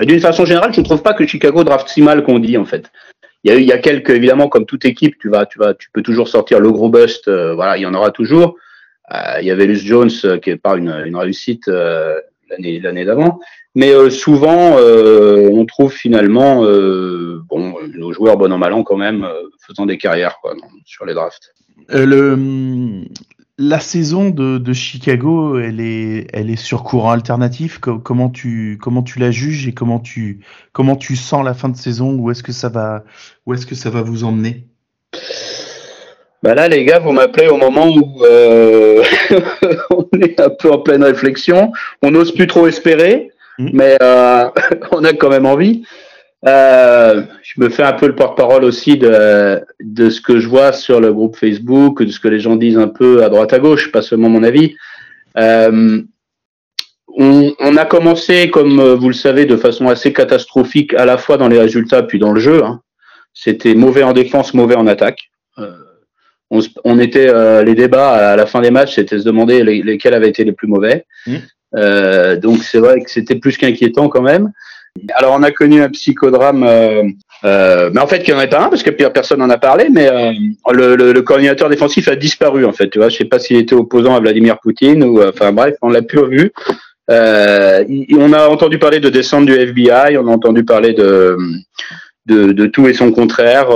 D'une 0.00 0.20
façon 0.20 0.44
générale, 0.44 0.72
je 0.72 0.80
ne 0.80 0.84
trouve 0.84 1.02
pas 1.02 1.14
que 1.14 1.26
Chicago 1.26 1.64
draft 1.64 1.88
si 1.88 2.02
mal 2.02 2.22
qu'on 2.24 2.38
dit 2.38 2.56
en 2.56 2.64
fait. 2.64 2.90
Il 3.44 3.52
y 3.52 3.54
a, 3.54 3.58
il 3.58 3.66
y 3.66 3.72
a 3.72 3.78
quelques, 3.78 4.10
évidemment, 4.10 4.48
comme 4.48 4.66
toute 4.66 4.84
équipe, 4.84 5.16
tu 5.20 5.28
vas, 5.28 5.46
tu 5.46 5.58
vas, 5.58 5.74
tu 5.74 5.90
peux 5.92 6.02
toujours 6.02 6.28
sortir 6.28 6.58
le 6.60 6.72
gros 6.72 6.88
bust. 6.88 7.28
Euh, 7.28 7.54
voilà, 7.54 7.76
il 7.76 7.82
y 7.82 7.86
en 7.86 7.94
aura 7.94 8.10
toujours. 8.10 8.56
Euh, 9.12 9.38
il 9.40 9.46
y 9.46 9.50
avait 9.50 9.66
Luce 9.66 9.84
Jones 9.84 10.10
euh, 10.24 10.38
qui 10.38 10.50
est 10.50 10.56
pas 10.56 10.76
une, 10.76 10.90
réussite 11.16 11.66
l'année 11.68 12.80
l'année 12.80 13.04
d'avant, 13.04 13.40
mais 13.74 13.92
souvent 14.10 14.76
on 14.78 15.66
trouve 15.66 15.92
finalement 15.92 16.62
bon 16.62 17.74
nos 17.94 18.12
joueurs 18.12 18.36
bon 18.36 18.52
an 18.52 18.58
mal 18.58 18.72
an 18.72 18.82
quand 18.82 18.96
même 18.96 19.26
faisant 19.66 19.86
des 19.86 19.98
carrières 19.98 20.38
quoi 20.40 20.54
sur 20.86 21.04
les 21.04 21.14
drafts. 21.14 21.52
la 23.60 23.80
saison 23.80 24.30
de, 24.30 24.72
Chicago, 24.72 25.58
elle 25.58 25.80
est, 25.80 26.28
elle 26.32 26.48
est 26.48 26.56
sur 26.56 26.84
courant 26.84 27.10
alternatif. 27.10 27.78
comment 27.80 28.30
tu, 28.30 28.78
comment 28.80 29.02
tu 29.02 29.18
la 29.18 29.30
juges 29.30 29.66
et 29.66 29.74
comment 29.74 29.98
tu, 29.98 30.40
comment 30.72 30.96
tu 30.96 31.16
sens 31.16 31.44
la 31.44 31.54
fin 31.54 31.68
de 31.68 31.76
saison? 31.76 32.14
Où 32.14 32.30
est-ce 32.30 32.42
que 32.42 32.52
où 33.46 33.54
est-ce 33.54 33.66
que 33.66 33.74
ça 33.74 33.90
va 33.90 34.02
vous 34.02 34.24
emmener? 34.24 34.68
Bah 36.42 36.54
là, 36.54 36.68
les 36.68 36.84
gars, 36.84 36.98
vous 37.00 37.12
m'appelez 37.12 37.48
au 37.48 37.56
moment 37.56 37.88
où 37.88 38.24
euh, 38.24 39.02
on 39.90 40.08
est 40.20 40.40
un 40.40 40.50
peu 40.50 40.70
en 40.70 40.78
pleine 40.78 41.02
réflexion. 41.02 41.72
On 42.02 42.10
n'ose 42.10 42.32
plus 42.32 42.46
trop 42.46 42.66
espérer, 42.68 43.30
mmh. 43.58 43.70
mais 43.72 43.96
euh, 44.02 44.48
on 44.92 45.04
a 45.04 45.12
quand 45.12 45.30
même 45.30 45.46
envie. 45.46 45.84
Euh, 46.46 47.22
je 47.42 47.60
me 47.60 47.68
fais 47.68 47.82
un 47.82 47.94
peu 47.94 48.06
le 48.06 48.14
porte-parole 48.14 48.64
aussi 48.64 48.96
de, 48.96 49.60
de 49.80 50.10
ce 50.10 50.20
que 50.20 50.38
je 50.38 50.48
vois 50.48 50.72
sur 50.72 51.00
le 51.00 51.12
groupe 51.12 51.36
Facebook, 51.36 52.02
de 52.04 52.12
ce 52.12 52.20
que 52.20 52.28
les 52.28 52.38
gens 52.38 52.54
disent 52.54 52.78
un 52.78 52.88
peu 52.88 53.24
à 53.24 53.28
droite 53.28 53.52
à 53.52 53.58
gauche, 53.58 53.90
pas 53.90 54.02
seulement 54.02 54.28
mon 54.28 54.44
avis. 54.44 54.76
Euh, 55.36 56.00
on, 57.16 57.52
on, 57.58 57.76
a 57.76 57.84
commencé, 57.84 58.50
comme 58.50 58.80
vous 58.80 59.08
le 59.08 59.14
savez, 59.14 59.46
de 59.46 59.56
façon 59.56 59.88
assez 59.88 60.12
catastrophique, 60.12 60.94
à 60.94 61.04
la 61.04 61.18
fois 61.18 61.36
dans 61.36 61.48
les 61.48 61.58
résultats 61.58 62.04
puis 62.04 62.20
dans 62.20 62.32
le 62.32 62.38
jeu. 62.38 62.62
Hein. 62.64 62.80
C'était 63.34 63.74
mauvais 63.74 64.04
en 64.04 64.12
défense, 64.12 64.54
mauvais 64.54 64.76
en 64.76 64.86
attaque. 64.86 65.30
Euh, 65.58 65.72
on, 66.50 66.60
on, 66.84 66.98
était 66.98 67.28
euh, 67.28 67.62
les 67.62 67.74
débats 67.74 68.32
à 68.32 68.36
la 68.36 68.46
fin 68.46 68.60
des 68.60 68.70
matchs, 68.70 68.94
c'était 68.94 69.18
se 69.18 69.24
demander 69.24 69.62
lesquels 69.62 70.14
avaient 70.14 70.28
été 70.28 70.44
les 70.44 70.52
plus 70.52 70.68
mauvais. 70.68 71.04
Mmh. 71.26 71.36
Euh, 71.76 72.36
donc 72.36 72.62
c'est 72.62 72.78
vrai 72.78 73.00
que 73.02 73.10
c'était 73.10 73.34
plus 73.34 73.56
qu'inquiétant 73.56 74.08
quand 74.08 74.22
même. 74.22 74.52
Alors 75.14 75.34
on 75.38 75.42
a 75.42 75.50
connu 75.50 75.82
un 75.82 75.88
psychodrame, 75.88 76.64
euh, 76.64 77.04
euh, 77.44 77.90
mais 77.92 78.00
en 78.00 78.06
fait 78.06 78.26
il 78.26 78.34
n'y 78.34 78.40
en 78.40 78.42
a 78.42 78.46
pas 78.46 78.64
un 78.64 78.68
parce 78.68 78.82
que 78.82 78.90
personne 78.90 79.38
n'en 79.38 79.50
a 79.50 79.58
parlé, 79.58 79.88
mais 79.90 80.08
euh, 80.10 80.32
le, 80.72 80.96
le, 80.96 81.22
coordinateur 81.22 81.68
défensif 81.68 82.08
a 82.08 82.16
disparu 82.16 82.64
en 82.64 82.72
fait. 82.72 82.88
Tu 82.90 82.98
vois, 82.98 83.08
je 83.08 83.16
sais 83.16 83.24
pas 83.24 83.38
s'il 83.38 83.56
était 83.56 83.74
opposant 83.74 84.14
à 84.16 84.20
Vladimir 84.20 84.58
Poutine 84.60 85.04
ou, 85.04 85.22
enfin 85.22 85.52
bref, 85.52 85.74
on 85.82 85.90
l'a 85.90 86.02
plus 86.02 86.18
revu. 86.18 86.52
on 87.08 88.32
a 88.32 88.48
entendu 88.48 88.78
parler 88.78 89.00
de 89.00 89.08
descente 89.08 89.46
du 89.46 89.54
FBI, 89.54 90.16
on 90.18 90.26
a 90.26 90.32
entendu 90.32 90.64
parler 90.64 90.94
de 90.94 91.36
de, 92.28 92.52
de 92.52 92.66
tout 92.66 92.86
et 92.86 92.94
son 92.94 93.10
contraire. 93.10 93.68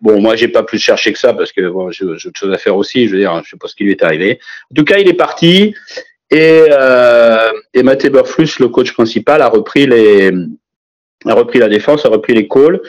bon, 0.00 0.20
moi 0.20 0.36
j'ai 0.36 0.48
pas 0.48 0.62
plus 0.62 0.78
cherché 0.78 1.12
que 1.12 1.18
ça 1.18 1.32
parce 1.32 1.52
que 1.52 1.68
bon, 1.68 1.90
j'ai 1.90 2.04
autre 2.04 2.38
chose 2.38 2.52
à 2.52 2.58
faire 2.58 2.76
aussi. 2.76 3.06
Je 3.06 3.12
veux 3.12 3.18
dire, 3.18 3.40
je 3.44 3.50
sais 3.50 3.56
pas 3.56 3.68
ce 3.68 3.74
qui 3.74 3.84
lui 3.84 3.92
est 3.92 4.02
arrivé. 4.02 4.38
En 4.70 4.74
tout 4.74 4.84
cas, 4.84 4.98
il 4.98 5.08
est 5.08 5.14
parti. 5.14 5.74
Et, 6.30 6.64
euh, 6.70 7.52
et 7.74 7.82
le 7.82 8.66
coach 8.66 8.92
principal, 8.92 9.40
a 9.40 9.48
repris 9.48 9.86
les, 9.86 10.32
a 11.26 11.34
repris 11.34 11.58
la 11.58 11.68
défense, 11.68 12.04
a 12.04 12.08
repris 12.08 12.34
les 12.34 12.48
calls. 12.48 12.80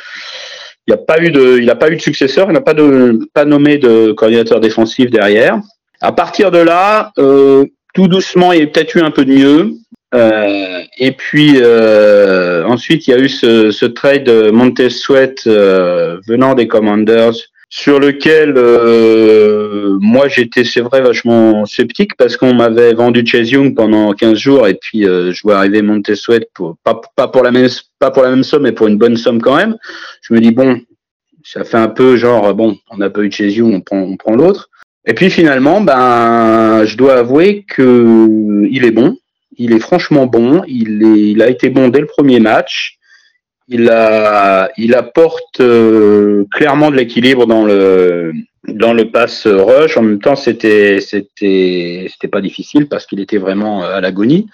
Il 0.87 0.91
n'a 0.91 0.97
pas 0.97 1.21
eu 1.21 1.31
de, 1.31 1.57
il 1.59 1.65
n'a 1.65 1.75
pas 1.75 1.89
eu 1.89 1.95
de 1.95 2.01
successeur, 2.01 2.47
il 2.49 2.53
n'a 2.53 2.61
pas 2.61 2.73
de, 2.73 3.19
pas 3.33 3.45
nommé 3.45 3.77
de 3.77 4.11
coordinateur 4.11 4.59
défensif 4.59 5.09
derrière. 5.09 5.59
À 6.01 6.11
partir 6.11 6.51
de 6.51 6.59
là, 6.59 7.11
euh, 7.17 7.65
tout 7.93 8.07
doucement, 8.07 8.51
il 8.51 8.63
a 8.63 8.67
peut-être 8.67 8.95
eu 8.95 9.01
un 9.01 9.11
peu 9.11 9.25
de 9.25 9.33
mieux. 9.33 9.71
Euh, 10.15 10.81
et 10.97 11.11
puis 11.11 11.57
euh, 11.57 12.65
ensuite, 12.65 13.07
il 13.07 13.11
y 13.11 13.13
a 13.13 13.19
eu 13.19 13.29
ce, 13.29 13.71
ce 13.71 13.85
trade 13.85 14.29
Montez 14.53 14.89
Sweat 14.89 15.43
euh, 15.45 16.19
venant 16.27 16.55
des 16.55 16.67
Commanders 16.67 17.35
sur 17.69 17.99
lequel 17.99 18.53
euh, 18.55 19.97
moi 19.99 20.27
j'étais 20.27 20.63
c'est 20.63 20.81
vrai 20.81 21.01
vachement 21.01 21.65
sceptique 21.65 22.15
parce 22.15 22.37
qu'on 22.37 22.53
m'avait 22.53 22.93
vendu 22.93 23.25
Chase 23.25 23.51
Young 23.51 23.75
pendant 23.75 24.13
15 24.13 24.37
jours 24.37 24.67
et 24.67 24.75
puis 24.75 25.05
euh, 25.05 25.33
je 25.33 25.41
vois 25.43 25.57
arriver 25.57 25.81
Montessuet 25.81 26.47
pour 26.53 26.77
pas, 26.83 27.01
pas 27.15 27.27
pour 27.27 27.43
la 27.43 27.51
même 27.51 27.67
pas 27.99 28.11
pour 28.11 28.23
la 28.23 28.29
même 28.29 28.43
somme 28.43 28.63
mais 28.63 28.71
pour 28.71 28.87
une 28.87 28.97
bonne 28.97 29.17
somme 29.17 29.41
quand 29.41 29.57
même. 29.57 29.75
Je 30.21 30.33
me 30.33 30.39
dis 30.39 30.51
bon, 30.51 30.79
ça 31.43 31.63
fait 31.63 31.77
un 31.77 31.89
peu 31.89 32.15
genre 32.15 32.53
bon, 32.53 32.77
on 32.91 32.97
n'a 32.97 33.09
pas 33.09 33.21
eu 33.21 33.31
Chase 33.31 33.55
Young, 33.55 33.73
on 33.73 33.81
prend 33.81 33.97
on 33.97 34.15
prend 34.15 34.35
l'autre. 34.35 34.69
Et 35.05 35.13
puis 35.13 35.29
finalement 35.29 35.81
ben 35.81 36.85
je 36.85 36.95
dois 36.95 37.15
avouer 37.15 37.65
que 37.67 38.67
il 38.69 38.85
est 38.85 38.91
bon, 38.91 39.17
il 39.57 39.73
est 39.73 39.79
franchement 39.79 40.25
bon, 40.25 40.63
il 40.67 41.41
a 41.41 41.49
été 41.49 41.69
bon 41.69 41.89
dès 41.89 42.01
le 42.01 42.07
premier 42.07 42.39
match 42.39 42.99
il, 43.67 44.95
apporte 44.95 45.59
euh, 45.59 46.45
clairement 46.51 46.91
de 46.91 46.95
l'équilibre 46.95 47.47
dans 47.47 47.65
le 47.65 48.33
dans 48.67 48.93
le 48.93 49.11
pass 49.11 49.47
rush. 49.47 49.97
En 49.97 50.03
même 50.03 50.19
temps, 50.19 50.35
c'était 50.35 50.99
c'était 50.99 52.27
pas 52.31 52.41
difficile 52.41 52.87
parce 52.87 53.05
qu'il 53.05 53.19
était 53.19 53.37
vraiment 53.37 53.83
à 53.83 54.01
l'agonie. 54.01 54.47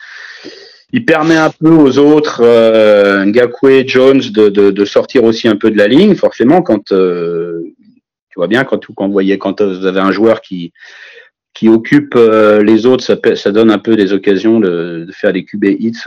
Il 0.94 1.06
permet 1.06 1.38
un 1.38 1.50
peu 1.50 1.70
aux 1.70 1.98
autres, 2.00 2.42
euh, 2.44 3.24
Ngakwe, 3.24 3.88
Jones, 3.88 4.20
de, 4.20 4.50
de, 4.50 4.72
de, 4.72 4.86
sortir 4.86 5.24
aussi 5.24 5.48
un 5.48 5.56
peu 5.56 5.72
de 5.72 5.78
la 5.78 5.88
ligne. 5.88 6.16
Forcément, 6.16 6.62
quand 6.62 6.92
euh, 6.92 7.62
tu 8.30 8.36
vois 8.36 8.48
bien 8.48 8.66
quand 8.66 8.86
quand 8.94 9.08
vous 9.08 9.14
voyez 9.14 9.38
quand 9.38 9.62
vous 9.62 9.86
avez 9.86 10.02
un 10.02 10.12
joueur 10.12 10.42
qui 10.42 10.74
qui 11.54 11.70
occupe 11.70 12.14
euh, 12.16 12.64
les 12.64 12.86
autres, 12.86 13.04
ça, 13.04 13.52
donne 13.52 13.72
un 13.72 13.78
peu 13.78 13.96
des 13.96 14.14
occasions 14.14 14.60
de, 14.60 15.08
faire 15.12 15.34
des 15.34 15.44
QB 15.44 15.66
hits 15.80 16.04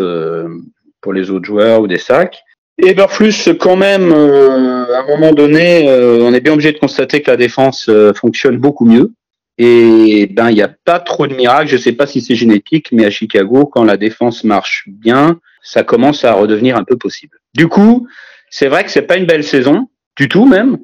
pour 1.00 1.12
les 1.12 1.30
autres 1.30 1.44
joueurs 1.44 1.80
ou 1.80 1.86
des 1.86 1.98
sacs. 1.98 2.42
Eberflus, 2.78 3.54
quand 3.60 3.76
même, 3.76 4.12
à 4.12 5.00
un 5.00 5.06
moment 5.06 5.32
donné, 5.32 5.86
on 5.88 6.34
est 6.34 6.40
bien 6.40 6.54
obligé 6.54 6.72
de 6.72 6.78
constater 6.78 7.22
que 7.22 7.30
la 7.30 7.36
défense 7.36 7.88
fonctionne 8.16 8.58
beaucoup 8.58 8.84
mieux. 8.84 9.12
Et 9.58 10.26
ben, 10.26 10.50
il 10.50 10.54
n'y 10.54 10.62
a 10.62 10.72
pas 10.84 10.98
trop 10.98 11.26
de 11.26 11.34
miracles. 11.34 11.68
Je 11.68 11.76
ne 11.76 11.80
sais 11.80 11.92
pas 11.92 12.06
si 12.06 12.20
c'est 12.20 12.34
génétique, 12.34 12.88
mais 12.90 13.04
à 13.04 13.10
Chicago, 13.10 13.66
quand 13.66 13.84
la 13.84 13.96
défense 13.96 14.42
marche 14.42 14.84
bien, 14.88 15.38
ça 15.62 15.82
commence 15.82 16.24
à 16.24 16.32
redevenir 16.32 16.76
un 16.76 16.84
peu 16.84 16.96
possible. 16.96 17.38
Du 17.54 17.68
coup, 17.68 18.06
c'est 18.50 18.68
vrai 18.68 18.84
que 18.84 18.90
c'est 18.90 19.02
pas 19.02 19.16
une 19.16 19.26
belle 19.26 19.44
saison 19.44 19.88
du 20.16 20.28
tout 20.28 20.46
même, 20.46 20.78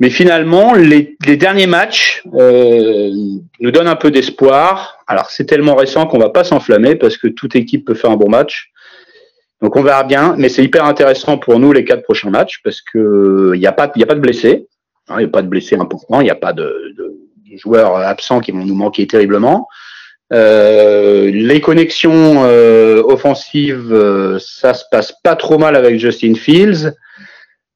mais 0.00 0.10
finalement 0.10 0.74
les, 0.74 1.16
les 1.26 1.36
derniers 1.36 1.66
matchs 1.66 2.22
euh, 2.34 3.10
nous 3.60 3.70
donnent 3.70 3.88
un 3.88 3.96
peu 3.96 4.10
d'espoir. 4.10 4.98
Alors 5.06 5.30
c'est 5.30 5.44
tellement 5.44 5.74
récent 5.74 6.06
qu'on 6.06 6.18
va 6.18 6.30
pas 6.30 6.44
s'enflammer 6.44 6.94
parce 6.94 7.16
que 7.16 7.28
toute 7.28 7.56
équipe 7.56 7.86
peut 7.86 7.94
faire 7.94 8.10
un 8.10 8.16
bon 8.16 8.28
match. 8.28 8.70
Donc 9.60 9.74
on 9.74 9.82
verra 9.82 10.04
bien, 10.04 10.36
mais 10.38 10.48
c'est 10.48 10.62
hyper 10.62 10.84
intéressant 10.84 11.36
pour 11.36 11.58
nous 11.58 11.72
les 11.72 11.84
quatre 11.84 12.02
prochains 12.02 12.30
matchs 12.30 12.60
parce 12.62 12.80
que 12.80 13.52
il 13.54 13.60
n'y 13.60 13.66
a 13.66 13.72
pas 13.72 13.84
a 13.84 14.06
pas 14.06 14.14
de 14.14 14.20
blessés, 14.20 14.68
hein, 15.08 15.16
il 15.16 15.24
n'y 15.24 15.24
a 15.24 15.32
pas 15.32 15.42
de 15.42 15.48
blessés 15.48 15.76
importants, 15.76 16.20
il 16.20 16.24
n'y 16.24 16.30
a 16.30 16.36
pas 16.36 16.52
de, 16.52 16.94
de 16.96 17.56
joueurs 17.56 17.96
absents 17.96 18.40
qui 18.40 18.52
vont 18.52 18.64
nous 18.64 18.74
manquer 18.74 19.06
terriblement. 19.06 19.68
Euh, 20.32 21.30
les 21.30 21.60
connexions 21.60 22.44
euh, 22.44 23.02
offensives, 23.02 23.92
euh, 23.92 24.38
ça 24.38 24.74
se 24.74 24.84
passe 24.90 25.12
pas 25.24 25.36
trop 25.36 25.58
mal 25.58 25.74
avec 25.74 25.98
Justin 25.98 26.34
Fields. 26.34 26.92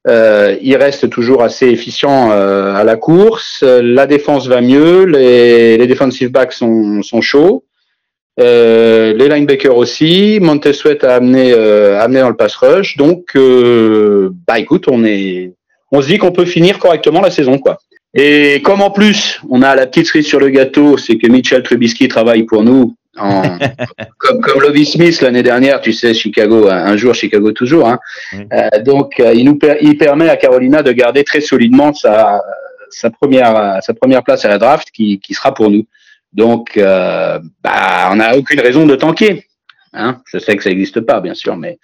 Euh, 0.07 0.57
il 0.61 0.75
reste 0.75 1.09
toujours 1.09 1.43
assez 1.43 1.67
efficient 1.67 2.31
euh, 2.31 2.75
à 2.75 2.83
la 2.83 2.97
course. 2.97 3.63
La 3.63 4.05
défense 4.05 4.47
va 4.47 4.61
mieux. 4.61 5.05
Les, 5.05 5.77
les 5.77 5.87
defensive 5.87 6.29
backs 6.29 6.53
sont, 6.53 7.01
sont 7.01 7.21
chauds. 7.21 7.63
les 8.37 9.29
linebackers 9.29 9.77
aussi. 9.77 10.39
Montez 10.41 10.71
a 11.03 11.15
amené, 11.15 11.53
amené 11.53 12.19
dans 12.19 12.29
le 12.29 12.35
pass 12.35 12.55
rush. 12.55 12.97
Donc, 12.97 13.37
bah 14.47 14.59
écoute, 14.59 14.85
on 14.89 15.05
est, 15.05 15.53
on 15.91 16.01
se 16.01 16.07
dit 16.07 16.17
qu'on 16.17 16.31
peut 16.31 16.45
finir 16.45 16.79
correctement 16.79 17.21
la 17.21 17.31
saison, 17.31 17.57
quoi. 17.59 17.77
Et 18.15 18.61
comme 18.61 18.81
en 18.81 18.91
plus, 18.91 19.41
on 19.49 19.61
a 19.63 19.75
la 19.75 19.87
petite 19.87 20.07
cerise 20.07 20.27
sur 20.27 20.39
le 20.39 20.49
gâteau, 20.49 20.97
c'est 20.97 21.17
que 21.17 21.27
Mitchell 21.27 21.63
Trubisky 21.63 22.07
travaille 22.07 22.43
pour 22.43 22.63
nous. 22.63 22.95
En, 23.17 23.43
comme, 24.17 24.41
comme 24.41 24.61
Lovie 24.61 24.85
Smith 24.85 25.21
l'année 25.21 25.43
dernière, 25.43 25.81
tu 25.81 25.93
sais, 25.93 26.13
Chicago, 26.13 26.67
un 26.69 26.97
jour, 26.97 27.13
Chicago 27.13 27.51
toujours. 27.51 27.87
Hein. 27.87 27.99
Euh, 28.53 28.81
donc, 28.83 29.19
euh, 29.19 29.33
il 29.33 29.45
nous 29.45 29.59
il 29.81 29.97
permet 29.97 30.29
à 30.29 30.37
Carolina 30.37 30.81
de 30.81 30.91
garder 30.91 31.23
très 31.23 31.41
solidement 31.41 31.93
sa, 31.93 32.41
sa 32.89 33.09
première, 33.09 33.79
sa 33.81 33.93
première 33.93 34.23
place 34.23 34.45
à 34.45 34.49
la 34.49 34.57
draft, 34.57 34.89
qui, 34.91 35.19
qui 35.19 35.33
sera 35.33 35.53
pour 35.53 35.69
nous. 35.69 35.85
Donc, 36.33 36.77
euh, 36.77 37.39
bah, 37.63 38.09
on 38.11 38.15
n'a 38.15 38.35
aucune 38.35 38.59
raison 38.59 38.85
de 38.85 38.95
tanker. 38.95 39.45
Hein. 39.93 40.21
Je 40.25 40.39
sais 40.39 40.55
que 40.57 40.63
ça 40.63 40.69
n'existe 40.69 41.01
pas, 41.01 41.21
bien 41.21 41.35
sûr, 41.35 41.55
mais 41.55 41.77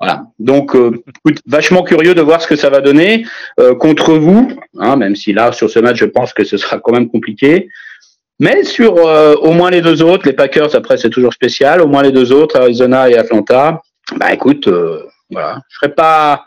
voilà. 0.00 0.24
Donc, 0.40 0.74
euh, 0.74 1.02
vachement 1.46 1.84
curieux 1.84 2.14
de 2.14 2.20
voir 2.20 2.42
ce 2.42 2.48
que 2.48 2.56
ça 2.56 2.70
va 2.70 2.80
donner 2.80 3.24
euh, 3.60 3.74
contre 3.74 4.14
vous, 4.14 4.50
hein, 4.78 4.96
même 4.96 5.14
si 5.14 5.32
là, 5.32 5.52
sur 5.52 5.70
ce 5.70 5.78
match, 5.78 5.98
je 5.98 6.06
pense 6.06 6.32
que 6.32 6.42
ce 6.42 6.56
sera 6.56 6.80
quand 6.80 6.92
même 6.92 7.08
compliqué. 7.08 7.68
Mais 8.38 8.64
sur 8.64 8.96
euh, 8.96 9.34
au 9.36 9.52
moins 9.52 9.70
les 9.70 9.80
deux 9.80 10.02
autres, 10.02 10.26
les 10.26 10.32
Packers, 10.32 10.74
après, 10.74 10.96
c'est 10.96 11.10
toujours 11.10 11.32
spécial. 11.32 11.80
Au 11.80 11.86
moins 11.86 12.02
les 12.02 12.12
deux 12.12 12.32
autres, 12.32 12.58
Arizona 12.58 13.08
et 13.08 13.16
Atlanta. 13.16 13.80
Bah, 14.16 14.32
écoute, 14.32 14.68
voilà. 15.30 15.60
Je 15.68 15.76
serais 15.76 15.94
pas. 15.94 16.44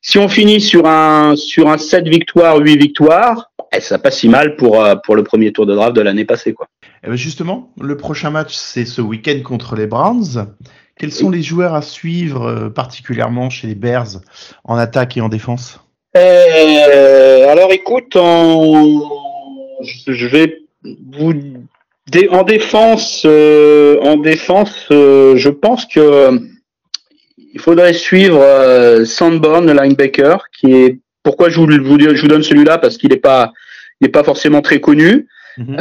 Si 0.00 0.18
on 0.18 0.28
finit 0.28 0.60
sur 0.60 0.86
un 0.86 1.36
sur 1.36 1.68
un 1.68 1.78
7 1.78 2.08
victoires, 2.08 2.58
8 2.58 2.76
victoires, 2.76 3.50
eh, 3.74 3.80
ça 3.80 3.98
pas 3.98 4.10
si 4.10 4.28
mal 4.28 4.56
pour 4.56 4.84
pour 5.04 5.16
le 5.16 5.22
premier 5.22 5.52
tour 5.52 5.66
de 5.66 5.74
draft 5.74 5.94
de 5.94 6.00
l'année 6.00 6.24
passée, 6.24 6.54
quoi. 6.54 6.68
Eh 7.04 7.08
ben, 7.08 7.16
justement, 7.16 7.72
le 7.80 7.96
prochain 7.96 8.30
match, 8.30 8.54
c'est 8.54 8.84
ce 8.84 9.00
week-end 9.00 9.40
contre 9.42 9.74
les 9.74 9.86
Browns. 9.86 10.46
Quels 10.98 11.12
sont 11.12 11.30
les 11.30 11.42
joueurs 11.42 11.74
à 11.74 11.82
suivre 11.82 12.46
euh, 12.46 12.68
particulièrement 12.68 13.50
chez 13.50 13.66
les 13.66 13.74
Bears 13.74 14.20
en 14.64 14.76
attaque 14.76 15.16
et 15.16 15.20
en 15.20 15.28
défense? 15.28 15.80
Euh, 16.16 17.48
Alors 17.48 17.72
écoute, 17.72 18.14
je 18.14 20.26
vais 20.26 20.58
vous 20.84 21.34
en 22.30 22.42
défense, 22.42 23.22
euh, 23.24 23.98
en 24.00 24.16
défense, 24.16 24.86
je 24.90 25.48
pense 25.48 25.86
que 25.86 26.38
il 27.54 27.60
faudrait 27.60 27.92
suivre 27.92 28.42
Sandborn, 29.04 29.66
le 29.66 29.80
linebacker, 29.80 30.46
qui 30.58 30.72
est 30.72 30.98
pourquoi 31.22 31.48
je 31.48 31.60
vous, 31.60 31.70
je 31.70 32.20
vous 32.20 32.28
donne 32.28 32.42
celui-là 32.42 32.78
parce 32.78 32.96
qu'il 32.96 33.10
n'est 33.10 33.16
pas, 33.16 33.52
il 34.00 34.10
pas 34.10 34.24
forcément 34.24 34.62
très 34.62 34.80
connu. 34.80 35.28
Mhm. 35.58 35.76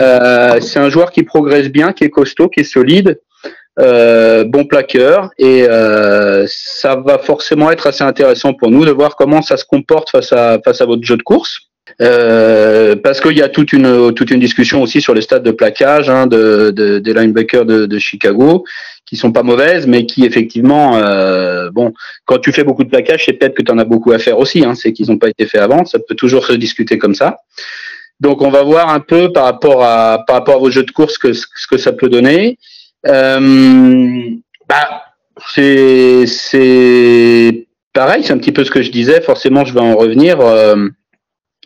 c'est 0.59 0.79
un 0.79 0.89
joueur 0.89 1.11
qui 1.11 1.23
progresse 1.23 1.69
bien, 1.69 1.93
qui 1.93 2.03
est 2.03 2.09
costaud, 2.09 2.49
qui 2.49 2.59
est 2.59 2.65
solide. 2.65 3.17
Euh, 3.79 4.43
bon 4.43 4.65
plaqueur 4.65 5.29
et 5.37 5.65
euh, 5.65 6.45
ça 6.45 6.97
va 6.97 7.17
forcément 7.17 7.71
être 7.71 7.87
assez 7.87 8.03
intéressant 8.03 8.53
pour 8.53 8.69
nous 8.69 8.83
de 8.83 8.91
voir 8.91 9.15
comment 9.15 9.41
ça 9.41 9.55
se 9.55 9.63
comporte 9.63 10.09
face 10.09 10.33
à 10.33 10.59
face 10.63 10.81
à 10.81 10.85
votre 10.85 11.03
jeu 11.03 11.15
de 11.15 11.23
course. 11.23 11.70
Euh, 12.01 12.95
parce 12.95 13.21
qu'il 13.21 13.37
y 13.37 13.41
a 13.41 13.49
toute 13.49 13.73
une 13.73 14.13
toute 14.15 14.31
une 14.31 14.39
discussion 14.39 14.81
aussi 14.81 15.01
sur 15.01 15.13
les 15.13 15.21
stades 15.21 15.43
de 15.43 15.51
plaquage 15.51 16.09
hein, 16.09 16.25
de, 16.25 16.71
de, 16.71 16.97
des 16.97 17.13
linebackers 17.13 17.65
de, 17.65 17.85
de, 17.85 17.99
Chicago 17.99 18.63
qui 19.05 19.17
sont 19.17 19.31
pas 19.31 19.43
mauvaises 19.43 19.85
mais 19.85 20.07
qui 20.07 20.25
effectivement 20.25 20.97
euh, 20.97 21.69
bon 21.69 21.93
quand 22.25 22.39
tu 22.39 22.51
fais 22.53 22.63
beaucoup 22.63 22.83
de 22.83 22.89
plaquage 22.89 23.25
c'est 23.25 23.33
peut-être 23.33 23.53
que 23.53 23.61
tu 23.61 23.71
en 23.71 23.77
as 23.77 23.85
beaucoup 23.85 24.13
à 24.13 24.19
faire 24.19 24.39
aussi 24.39 24.65
hein, 24.65 24.73
c'est 24.73 24.93
qu'ils 24.93 25.11
n'ont 25.11 25.19
pas 25.19 25.29
été 25.29 25.45
faits 25.45 25.61
avant 25.61 25.85
ça 25.85 25.99
peut 25.99 26.15
toujours 26.15 26.45
se 26.45 26.53
discuter 26.53 26.97
comme 26.97 27.13
ça 27.13 27.41
donc 28.19 28.41
on 28.41 28.49
va 28.49 28.63
voir 28.63 28.89
un 28.89 28.99
peu 28.99 29.31
par 29.31 29.43
rapport 29.43 29.83
à 29.83 30.23
par 30.25 30.37
rapport 30.37 30.55
à 30.55 30.59
vos 30.59 30.71
jeux 30.71 30.83
de 30.83 30.91
course 30.91 31.19
que, 31.19 31.33
ce 31.33 31.45
que 31.69 31.77
ça 31.77 31.91
peut 31.91 32.09
donner 32.09 32.57
euh, 33.07 34.21
bah, 34.67 35.03
c'est 35.53 36.25
c'est 36.27 37.67
pareil, 37.93 38.23
c'est 38.23 38.33
un 38.33 38.37
petit 38.37 38.51
peu 38.51 38.63
ce 38.63 38.71
que 38.71 38.81
je 38.81 38.91
disais. 38.91 39.21
Forcément, 39.21 39.65
je 39.65 39.73
vais 39.73 39.79
en 39.79 39.95
revenir. 39.95 40.39
Euh, 40.39 40.87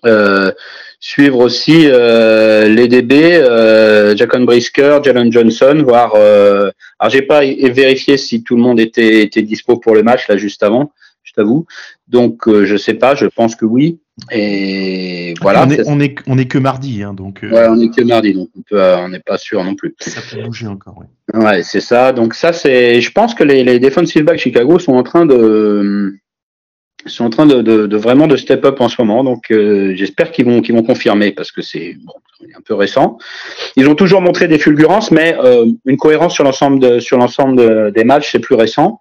euh, 0.05 0.51
suivre 0.99 1.39
aussi 1.39 1.83
euh, 1.85 2.67
les 2.67 2.87
DB, 2.87 3.35
euh, 3.35 4.15
Jacon 4.15 4.43
Brisker, 4.43 4.99
Jalen 5.03 5.31
Johnson, 5.31 5.83
voir. 5.85 6.13
Euh, 6.15 6.71
alors 6.99 7.11
j'ai 7.11 7.21
pas 7.21 7.41
vérifié 7.41 8.17
si 8.17 8.43
tout 8.43 8.55
le 8.55 8.61
monde 8.61 8.79
était, 8.79 9.21
était 9.21 9.41
dispo 9.41 9.77
pour 9.77 9.93
le 9.93 10.03
match 10.03 10.27
là 10.27 10.37
juste 10.37 10.63
avant, 10.63 10.91
je 11.23 11.33
t'avoue. 11.33 11.65
Donc 12.07 12.47
euh, 12.47 12.65
je 12.65 12.77
sais 12.77 12.95
pas, 12.95 13.15
je 13.15 13.27
pense 13.27 13.55
que 13.55 13.65
oui. 13.65 13.99
Et 14.31 15.33
voilà. 15.41 15.65
On 15.67 15.69
est, 15.69 15.81
on 15.87 15.99
est, 15.99 16.15
on 16.25 16.37
est 16.37 16.45
que 16.45 16.57
mardi, 16.57 17.03
hein, 17.03 17.13
donc. 17.13 17.41
Ouais, 17.43 17.67
on 17.67 17.79
est 17.81 17.93
que 17.93 18.01
mardi, 18.01 18.33
donc 18.33 18.49
on 18.57 18.61
peut, 18.61 18.81
on 18.81 19.09
n'est 19.09 19.19
pas 19.19 19.37
sûr 19.37 19.61
non 19.63 19.75
plus. 19.75 19.93
Ça 19.99 20.21
peut 20.31 20.41
bouger 20.41 20.67
encore, 20.67 20.97
ouais. 20.97 21.39
Ouais, 21.39 21.63
c'est 21.63 21.81
ça. 21.81 22.13
Donc 22.13 22.33
ça, 22.33 22.53
c'est, 22.53 23.01
je 23.01 23.11
pense 23.11 23.35
que 23.35 23.43
les, 23.43 23.65
les 23.65 23.77
defensive 23.77 24.23
backs 24.23 24.39
Chicago 24.39 24.79
sont 24.79 24.93
en 24.93 25.03
train 25.03 25.25
de, 25.25 26.15
sont 27.05 27.25
en 27.25 27.29
train 27.29 27.45
de, 27.45 27.61
de, 27.61 27.87
de 27.87 27.97
vraiment 27.97 28.27
de 28.27 28.37
step 28.37 28.65
up 28.65 28.81
en 28.81 28.89
ce 28.89 28.95
moment. 28.99 29.23
Donc 29.23 29.51
euh, 29.51 29.93
j'espère 29.95 30.31
qu'ils 30.31 30.45
vont, 30.45 30.61
qu'ils 30.61 30.75
vont 30.75 30.83
confirmer 30.83 31.31
parce 31.31 31.51
que 31.51 31.61
c'est 31.61 31.95
bon, 32.03 32.13
un 32.55 32.61
peu 32.61 32.73
récent. 32.73 33.17
Ils 33.75 33.87
ont 33.87 33.95
toujours 33.95 34.21
montré 34.21 34.47
des 34.47 34.59
fulgurances, 34.59 35.11
mais 35.11 35.35
euh, 35.43 35.65
une 35.85 35.97
cohérence 35.97 36.33
sur 36.33 36.43
l'ensemble 36.43 36.79
de, 36.79 36.99
sur 36.99 37.17
l'ensemble 37.17 37.91
des 37.91 38.03
matchs, 38.03 38.31
c'est 38.31 38.39
plus 38.39 38.55
récent. 38.55 38.99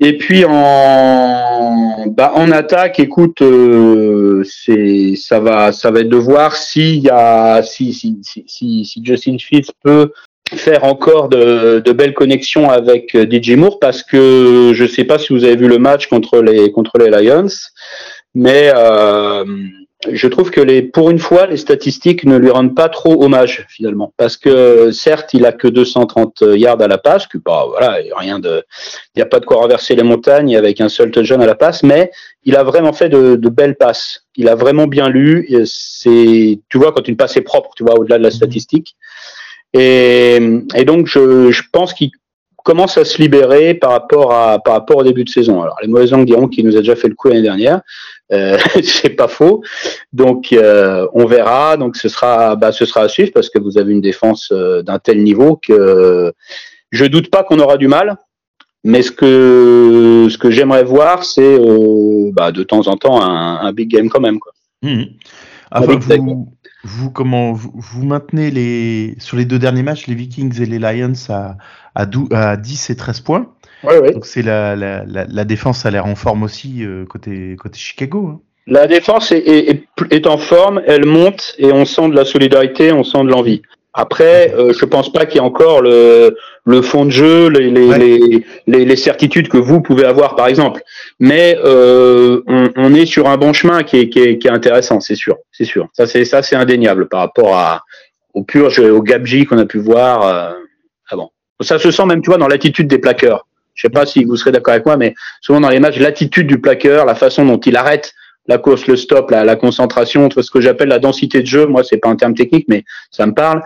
Et 0.00 0.16
puis 0.16 0.44
en 0.44 2.06
bah, 2.06 2.32
en 2.36 2.52
attaque, 2.52 3.00
écoute, 3.00 3.42
euh, 3.42 4.44
c'est 4.44 5.14
ça 5.16 5.40
va 5.40 5.72
ça 5.72 5.90
va 5.90 6.00
être 6.00 6.08
de 6.08 6.16
voir 6.16 6.54
s'il 6.54 7.00
y 7.00 7.10
a 7.10 7.62
si 7.64 7.92
si, 7.92 8.18
si 8.22 8.84
si 8.84 9.04
Justin 9.04 9.38
Fields 9.38 9.72
peut 9.82 10.12
faire 10.56 10.84
encore 10.84 11.28
de, 11.28 11.80
de 11.84 11.92
belles 11.92 12.14
connexions 12.14 12.70
avec 12.70 13.14
euh, 13.14 13.26
DJ 13.30 13.50
Moore 13.56 13.78
parce 13.78 14.02
que 14.02 14.72
je 14.74 14.86
sais 14.86 15.04
pas 15.04 15.18
si 15.18 15.32
vous 15.32 15.44
avez 15.44 15.56
vu 15.56 15.68
le 15.68 15.78
match 15.78 16.06
contre 16.06 16.40
les 16.40 16.70
contre 16.72 16.98
les 16.98 17.10
Lions, 17.10 17.48
mais 18.34 18.70
euh, 18.74 19.44
je 20.10 20.28
trouve 20.28 20.50
que 20.50 20.60
les, 20.60 20.82
pour 20.82 21.10
une 21.10 21.18
fois, 21.18 21.46
les 21.46 21.56
statistiques 21.56 22.24
ne 22.24 22.36
lui 22.36 22.50
rendent 22.50 22.76
pas 22.76 22.88
trop 22.88 23.24
hommage 23.24 23.66
finalement, 23.68 24.12
parce 24.16 24.36
que 24.36 24.92
certes, 24.92 25.34
il 25.34 25.44
a 25.44 25.50
que 25.50 25.66
230 25.66 26.44
yards 26.54 26.80
à 26.80 26.86
la 26.86 26.98
passe, 26.98 27.26
que 27.26 27.36
bah 27.38 27.64
voilà, 27.68 28.00
il 28.00 28.06
y 28.06 28.12
a 28.12 28.16
rien 28.16 28.38
de, 28.38 28.62
il 29.16 29.18
y 29.18 29.22
a 29.22 29.26
pas 29.26 29.40
de 29.40 29.44
quoi 29.44 29.56
renverser 29.56 29.96
les 29.96 30.04
montagnes 30.04 30.56
avec 30.56 30.80
un 30.80 30.88
seul 30.88 31.10
touchdown 31.10 31.42
à 31.42 31.46
la 31.46 31.56
passe, 31.56 31.82
mais 31.82 32.12
il 32.44 32.54
a 32.56 32.62
vraiment 32.62 32.92
fait 32.92 33.08
de, 33.08 33.34
de 33.34 33.48
belles 33.48 33.76
passes. 33.76 34.24
Il 34.36 34.48
a 34.48 34.54
vraiment 34.54 34.86
bien 34.86 35.08
lu. 35.08 35.48
C'est, 35.64 36.60
tu 36.68 36.78
vois, 36.78 36.92
quand 36.92 37.08
une 37.08 37.16
passe 37.16 37.36
est 37.36 37.42
propre, 37.42 37.70
tu 37.76 37.82
vois, 37.82 37.98
au-delà 37.98 38.18
de 38.18 38.22
la 38.22 38.30
statistique. 38.30 38.96
Et, 39.74 40.38
et 40.74 40.84
donc, 40.84 41.06
je, 41.06 41.50
je 41.50 41.62
pense 41.72 41.92
qu'il 41.92 42.10
commence 42.68 42.98
à 42.98 43.04
se 43.06 43.22
libérer 43.22 43.72
par 43.72 43.92
rapport 43.92 44.34
à 44.34 44.58
par 44.58 44.74
rapport 44.74 44.98
au 44.98 45.02
début 45.02 45.24
de 45.24 45.30
saison. 45.30 45.62
Alors 45.62 45.78
les 45.80 45.88
mauvaises 45.88 46.10
langues 46.10 46.26
diront 46.26 46.48
qu'il 46.48 46.66
nous 46.66 46.76
a 46.76 46.80
déjà 46.80 46.96
fait 46.96 47.08
le 47.08 47.14
coup 47.14 47.28
l'année 47.28 47.40
dernière, 47.40 47.80
euh, 48.30 48.58
c'est 48.82 49.16
pas 49.16 49.26
faux. 49.26 49.62
Donc 50.12 50.52
euh, 50.52 51.06
on 51.14 51.24
verra. 51.24 51.78
Donc 51.78 51.96
ce 51.96 52.10
sera 52.10 52.56
bah, 52.56 52.70
ce 52.72 52.84
sera 52.84 53.00
à 53.00 53.08
suivre 53.08 53.30
parce 53.32 53.48
que 53.48 53.58
vous 53.58 53.78
avez 53.78 53.92
une 53.92 54.02
défense 54.02 54.50
euh, 54.52 54.82
d'un 54.82 54.98
tel 54.98 55.22
niveau 55.22 55.56
que 55.56 56.30
je 56.90 57.04
doute 57.06 57.30
pas 57.30 57.42
qu'on 57.42 57.58
aura 57.58 57.78
du 57.78 57.88
mal. 57.88 58.18
Mais 58.84 59.00
ce 59.00 59.12
que 59.12 60.28
ce 60.30 60.36
que 60.36 60.50
j'aimerais 60.50 60.84
voir, 60.84 61.24
c'est 61.24 61.58
bah, 62.32 62.52
de 62.52 62.62
temps 62.62 62.86
en 62.86 62.96
temps 62.96 63.22
un, 63.22 63.60
un, 63.60 63.72
big 63.72 63.90
game 63.90 64.10
quand 64.10 64.20
même 64.20 64.38
quoi. 64.38 64.52
Mmh. 64.82 65.04
vous, 65.74 66.52
vous, 66.84 67.10
comment 67.10 67.52
vous, 67.52 67.72
vous, 67.74 68.04
maintenez 68.04 68.50
les 68.50 69.16
sur 69.18 69.36
les 69.36 69.44
deux 69.44 69.58
derniers 69.58 69.82
matchs 69.82 70.06
les 70.06 70.14
Vikings 70.14 70.60
et 70.60 70.66
les 70.66 70.78
Lions 70.78 71.12
à 71.28 71.56
à, 71.94 72.56
10 72.56 72.90
et 72.90 72.96
13 72.96 73.20
points. 73.20 73.52
Donc 73.82 74.26
c'est 74.26 74.42
la, 74.42 74.76
la, 74.76 75.04
la, 75.04 75.44
défense 75.44 75.84
a 75.84 75.90
l'air 75.90 76.06
en 76.06 76.14
forme 76.14 76.44
aussi 76.44 76.84
côté, 77.08 77.56
côté 77.56 77.78
Chicago. 77.78 78.28
Hein. 78.28 78.40
La 78.68 78.86
défense 78.86 79.32
est, 79.32 79.38
est, 79.38 79.86
est, 80.10 80.26
en 80.26 80.36
forme, 80.36 80.82
elle 80.86 81.06
monte 81.06 81.54
et 81.58 81.72
on 81.72 81.86
sent 81.86 82.10
de 82.10 82.14
la 82.14 82.26
solidarité, 82.26 82.92
on 82.92 83.02
sent 83.02 83.24
de 83.24 83.30
l'envie. 83.30 83.62
Après, 84.00 84.54
euh, 84.54 84.72
je 84.72 84.84
pense 84.84 85.10
pas 85.12 85.26
qu'il 85.26 85.34
y 85.34 85.38
ait 85.38 85.46
encore 85.46 85.82
le, 85.82 86.36
le 86.64 86.82
fond 86.82 87.04
de 87.04 87.10
jeu, 87.10 87.48
les, 87.48 87.68
les, 87.68 88.44
les, 88.68 88.84
les, 88.84 88.96
certitudes 88.96 89.48
que 89.48 89.56
vous 89.56 89.80
pouvez 89.80 90.04
avoir, 90.04 90.36
par 90.36 90.46
exemple. 90.46 90.82
Mais 91.18 91.58
euh, 91.64 92.40
on, 92.46 92.70
on, 92.76 92.94
est 92.94 93.06
sur 93.06 93.28
un 93.28 93.36
bon 93.36 93.52
chemin 93.52 93.82
qui 93.82 93.96
est, 93.96 94.08
qui 94.08 94.20
est, 94.20 94.38
qui 94.38 94.46
est 94.46 94.52
intéressant, 94.52 95.00
c'est 95.00 95.16
sûr, 95.16 95.38
c'est 95.50 95.64
sûr. 95.64 95.88
Ça, 95.94 96.06
c'est 96.06 96.24
ça, 96.24 96.44
c'est 96.44 96.54
indéniable 96.54 97.08
par 97.08 97.18
rapport 97.18 97.56
à 97.56 97.82
au 98.34 98.44
pur, 98.44 98.70
au 98.78 99.02
gabegie 99.02 99.46
qu'on 99.46 99.58
a 99.58 99.66
pu 99.66 99.78
voir 99.78 100.22
euh, 100.22 100.52
avant. 101.08 101.32
Ça 101.60 101.80
se 101.80 101.90
sent 101.90 102.06
même, 102.06 102.22
tu 102.22 102.30
vois, 102.30 102.38
dans 102.38 102.46
l'attitude 102.46 102.86
des 102.86 102.98
plaqueurs. 102.98 103.48
Je 103.74 103.88
sais 103.88 103.90
pas 103.90 104.06
si 104.06 104.22
vous 104.22 104.36
serez 104.36 104.52
d'accord 104.52 104.74
avec 104.74 104.86
moi, 104.86 104.96
mais 104.96 105.16
souvent 105.40 105.60
dans 105.60 105.70
les 105.70 105.80
matchs, 105.80 105.98
l'attitude 105.98 106.46
du 106.46 106.60
plaqueur, 106.60 107.04
la 107.04 107.16
façon 107.16 107.44
dont 107.44 107.58
il 107.58 107.76
arrête 107.76 108.14
la 108.48 108.58
course, 108.58 108.86
le 108.86 108.96
stop, 108.96 109.30
la, 109.30 109.44
la 109.44 109.56
concentration, 109.56 110.28
ce 110.30 110.50
que 110.50 110.60
j'appelle 110.60 110.88
la 110.88 110.98
densité 110.98 111.40
de 111.40 111.46
jeu. 111.46 111.66
Moi, 111.66 111.84
c'est 111.84 111.98
pas 111.98 112.08
un 112.08 112.16
terme 112.16 112.34
technique, 112.34 112.66
mais 112.68 112.84
ça 113.10 113.26
me 113.26 113.32
parle. 113.32 113.62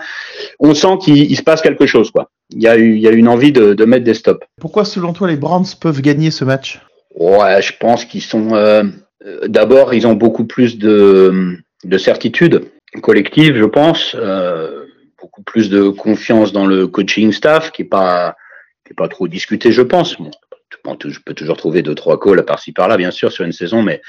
On 0.59 0.75
sent 0.75 0.99
qu'il 1.03 1.37
se 1.37 1.43
passe 1.43 1.63
quelque 1.63 1.87
chose, 1.87 2.11
quoi. 2.11 2.31
Il 2.51 2.61
y 2.61 2.69
a 2.69 2.77
eu, 2.77 2.97
il 2.97 3.01
y 3.01 3.09
a 3.09 3.13
une 3.13 3.29
envie 3.29 3.53
de, 3.53 3.73
de, 3.73 3.85
mettre 3.85 4.05
des 4.05 4.15
stops. 4.15 4.45
Pourquoi, 4.61 4.85
selon 4.85 5.13
toi, 5.13 5.29
les 5.29 5.37
Browns 5.37 5.65
peuvent 5.81 6.03
gagner 6.03 6.31
ce 6.31 6.45
match? 6.45 6.81
Ouais, 7.15 7.63
je 7.63 7.73
pense 7.79 8.05
qu'ils 8.05 8.23
sont. 8.23 8.55
Euh, 8.55 8.83
D'abord, 9.47 9.95
ils 9.95 10.07
ont 10.07 10.15
beaucoup 10.15 10.45
plus 10.45 10.79
de, 10.79 11.57
de 11.85 11.99
certitude 11.99 12.65
collective, 13.03 13.57
je 13.57 13.65
pense. 13.65 14.17
Euh, 14.19 14.87
beaucoup 15.21 15.43
plus 15.43 15.71
de 15.71 15.89
confiance 15.89 16.53
dans 16.53 16.67
le 16.67 16.89
coaching 16.89 17.33
staff, 17.33 17.71
qui 17.71 17.83
est 17.83 17.87
pas, 17.87 18.37
qui 18.85 18.93
est 18.93 18.97
pas 18.97 19.09
trop 19.09 19.29
discuté, 19.29 19.71
je 19.71 19.83
pense. 19.83 20.17
Bon, 20.17 20.31
je 21.05 21.19
peux 21.25 21.35
toujours 21.35 21.57
trouver 21.57 21.83
deux 21.83 21.95
trois 21.95 22.19
calls 22.19 22.45
par-ci 22.45 22.73
par-là, 22.73 22.97
bien 22.97 23.11
sûr, 23.11 23.33
sur 23.33 23.45
une 23.45 23.53
saison, 23.53 23.83
mais 23.83 24.03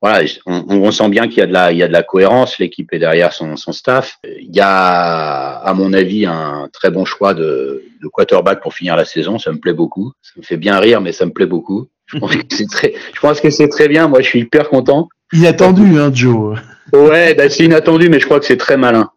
voilà, 0.00 0.26
on, 0.46 0.64
on 0.68 0.90
sent 0.90 1.08
bien 1.08 1.28
qu'il 1.28 1.38
y 1.38 1.42
a 1.42 1.46
de 1.46 1.52
la, 1.52 1.72
il 1.72 1.78
y 1.78 1.82
a 1.82 1.88
de 1.88 1.92
la 1.92 2.02
cohérence. 2.02 2.58
L'équipe 2.58 2.92
est 2.92 2.98
derrière 2.98 3.32
son, 3.32 3.56
son 3.56 3.72
staff. 3.72 4.18
Il 4.24 4.54
y 4.54 4.60
a, 4.60 5.56
à 5.58 5.74
mon 5.74 5.92
avis, 5.92 6.26
un 6.26 6.68
très 6.72 6.90
bon 6.90 7.04
choix 7.04 7.34
de, 7.34 7.82
de 8.02 8.08
quarterback 8.08 8.60
pour 8.62 8.74
finir 8.74 8.96
la 8.96 9.04
saison. 9.04 9.38
Ça 9.38 9.52
me 9.52 9.58
plaît 9.58 9.72
beaucoup. 9.72 10.12
Ça 10.22 10.32
me 10.36 10.42
fait 10.42 10.56
bien 10.56 10.78
rire, 10.78 11.00
mais 11.00 11.12
ça 11.12 11.26
me 11.26 11.32
plaît 11.32 11.46
beaucoup. 11.46 11.88
Je 12.06 12.18
pense 12.18 12.36
que 12.36 12.42
c'est 12.50 12.66
très, 12.66 12.94
je 13.14 13.20
pense 13.20 13.40
que 13.40 13.50
c'est 13.50 13.68
très 13.68 13.88
bien. 13.88 14.08
Moi, 14.08 14.20
je 14.20 14.26
suis 14.26 14.40
hyper 14.40 14.68
content. 14.68 15.08
Inattendu, 15.32 15.98
hein, 15.98 16.10
Joe. 16.12 16.58
Ouais, 16.92 17.34
bah, 17.34 17.48
c'est 17.48 17.64
inattendu, 17.64 18.08
mais 18.08 18.20
je 18.20 18.26
crois 18.26 18.40
que 18.40 18.46
c'est 18.46 18.58
très 18.58 18.76
malin. 18.76 19.10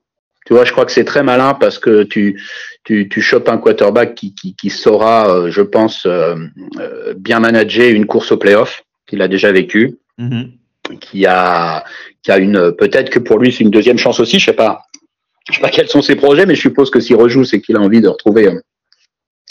Tu 0.45 0.53
vois, 0.53 0.63
je 0.63 0.71
crois 0.71 0.85
que 0.85 0.93
c'est 0.93 1.03
très 1.03 1.23
malin 1.23 1.53
parce 1.55 1.77
que 1.77 2.03
tu, 2.03 2.41
tu, 2.87 3.09
tu 3.09 3.21
chopes 3.21 3.49
un 3.49 3.57
quarterback 3.57 4.15
qui, 4.15 4.33
qui, 4.33 4.55
qui 4.55 4.69
saura, 4.69 5.29
euh, 5.29 5.51
je 5.51 5.61
pense, 5.61 6.05
euh, 6.05 6.35
euh, 6.79 7.13
bien 7.17 7.41
manager 7.41 7.89
une 7.89 8.05
course 8.05 8.31
au 8.31 8.37
playoff, 8.37 8.81
qu'il 9.05 9.21
a 9.21 9.27
déjà 9.27 9.51
vécu, 9.51 9.97
mm-hmm. 10.17 10.97
qui 11.01 11.25
a, 11.25 11.83
qui 12.23 12.31
a 12.31 12.37
une, 12.37 12.71
peut-être 12.71 13.09
que 13.09 13.19
pour 13.19 13.39
lui 13.39 13.51
c'est 13.51 13.65
une 13.65 13.71
deuxième 13.71 13.97
chance 13.97 14.21
aussi, 14.21 14.39
je 14.39 14.45
sais 14.45 14.53
pas, 14.53 14.83
je 15.49 15.55
sais 15.55 15.61
pas 15.61 15.69
quels 15.69 15.89
sont 15.89 16.01
ses 16.01 16.15
projets, 16.15 16.45
mais 16.45 16.55
je 16.55 16.61
suppose 16.61 16.89
que 16.89 17.01
s'il 17.01 17.17
rejoue, 17.17 17.43
c'est 17.43 17.59
qu'il 17.59 17.75
a 17.75 17.81
envie 17.81 17.99
de 17.99 18.07
retrouver 18.07 18.49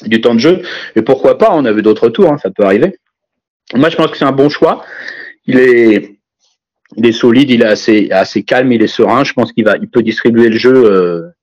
du 0.07 0.23
temps 0.23 0.35
de 0.35 0.41
jeu. 0.41 0.63
Et 0.95 1.03
pourquoi 1.03 1.37
pas 1.37 1.51
On 1.53 1.67
a 1.67 1.73
vu 1.73 1.83
d'autres 1.83 2.09
tours, 2.09 2.33
hein, 2.33 2.39
ça 2.39 2.51
peut 2.51 2.65
arriver. 2.65 2.97
Moi, 3.75 3.91
je 3.91 3.97
pense 3.97 4.11
que 4.11 4.17
c'est 4.17 4.25
un 4.25 4.33
bon 4.33 4.49
choix. 4.49 4.83
Il 5.45 5.59
est, 5.59 6.17
il 6.97 7.05
est 7.05 7.13
solide, 7.13 7.51
il 7.51 7.61
est 7.61 7.67
assez, 7.67 8.09
assez 8.11 8.45
calme, 8.45 8.73
il 8.73 8.83
est 8.83 8.87
serein. 8.87 9.25
Je 9.25 9.35
pense 9.35 9.53
qu'il 9.53 9.65
va, 9.65 9.77
il 9.77 9.91
peut 9.91 10.03
distribuer 10.03 10.49
le 10.49 10.57
jeu. 10.57 10.75
Euh, 10.75 11.36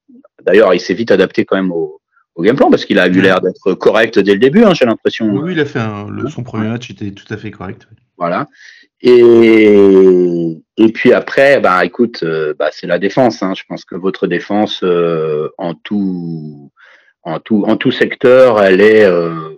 d'ailleurs, 0.45 0.73
il 0.73 0.79
s'est 0.79 0.93
vite 0.93 1.11
adapté 1.11 1.45
quand 1.45 1.55
même 1.55 1.71
au, 1.71 2.01
au 2.35 2.43
game 2.43 2.55
plan 2.55 2.69
parce 2.69 2.85
qu'il 2.85 2.99
a 2.99 3.07
eu 3.07 3.21
l'air 3.21 3.41
d'être 3.41 3.73
correct 3.73 4.19
dès 4.19 4.33
le 4.33 4.39
début. 4.39 4.63
Hein, 4.63 4.73
J'ai 4.73 4.85
l'impression. 4.85 5.27
Oui, 5.27 5.53
il 5.53 5.59
a 5.59 5.65
fait 5.65 5.79
un, 5.79 6.07
le, 6.09 6.29
son 6.29 6.43
premier 6.43 6.67
match 6.67 6.89
était 6.89 7.11
tout 7.11 7.31
à 7.31 7.37
fait 7.37 7.51
correct. 7.51 7.87
Voilà. 8.17 8.47
Et, 9.01 10.57
et 10.77 10.91
puis 10.93 11.11
après, 11.11 11.59
bah 11.59 11.83
écoute, 11.83 12.23
euh, 12.23 12.53
bah, 12.57 12.69
c'est 12.71 12.87
la 12.87 12.99
défense. 12.99 13.43
Hein. 13.43 13.53
Je 13.55 13.63
pense 13.67 13.83
que 13.83 13.95
votre 13.95 14.27
défense 14.27 14.79
euh, 14.83 15.49
en 15.57 15.73
tout, 15.73 16.71
en 17.23 17.39
tout, 17.39 17.65
en 17.67 17.75
tout 17.75 17.91
secteur, 17.91 18.61
elle 18.61 18.79
est 18.79 19.05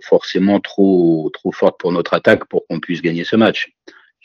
forcément 0.02 0.58
trop, 0.58 1.30
trop 1.32 1.52
forte 1.52 1.78
pour 1.78 1.92
notre 1.92 2.14
attaque 2.14 2.46
pour 2.46 2.66
qu'on 2.66 2.80
puisse 2.80 3.02
gagner 3.02 3.24
ce 3.24 3.36
match 3.36 3.70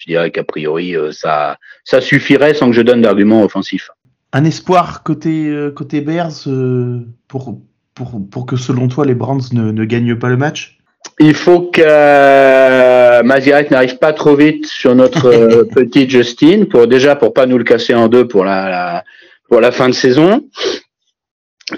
je 0.02 0.12
dirais 0.12 0.32
qu'a 0.32 0.44
priori, 0.44 0.96
euh, 0.96 1.12
ça, 1.12 1.58
ça 1.84 2.02
suffirait 2.02 2.56
sans 2.56 2.68
que 2.68 2.76
je 2.76 2.82
donne 2.82 3.02
d'arguments 3.02 3.44
offensifs. 3.44 3.92
Un 4.34 4.46
espoir 4.46 5.04
côté, 5.04 5.48
euh, 5.48 5.72
côté 5.72 6.02
Bears 6.02 6.48
euh, 6.48 7.00
pour, 7.28 7.60
pour, 7.94 8.22
pour 8.30 8.46
que 8.46 8.56
selon 8.56 8.88
toi 8.88 9.06
les 9.06 9.16
Browns 9.16 9.42
ne, 9.52 9.72
ne 9.72 9.86
gagnent 9.86 10.16
pas 10.16 10.30
le 10.30 10.38
match? 10.38 10.78
Il 11.20 11.34
faut 11.34 11.62
que 11.62 13.22
Maziret 13.24 13.68
n'arrive 13.72 13.98
pas 13.98 14.14
trop 14.14 14.36
vite 14.36 14.66
sur 14.66 14.96
notre 14.96 15.64
petit 15.76 16.10
Justin 16.10 16.66
pour 16.70 16.88
déjà 16.88 17.16
pour 17.16 17.34
pas 17.34 17.46
nous 17.46 17.58
le 17.58 17.64
casser 17.64 17.94
en 17.94 18.08
deux 18.08 18.28
pour 18.28 18.46
la, 18.46 19.04
pour 19.50 19.60
la 19.60 19.72
fin 19.72 19.90
de 19.90 19.94
saison, 19.94 20.48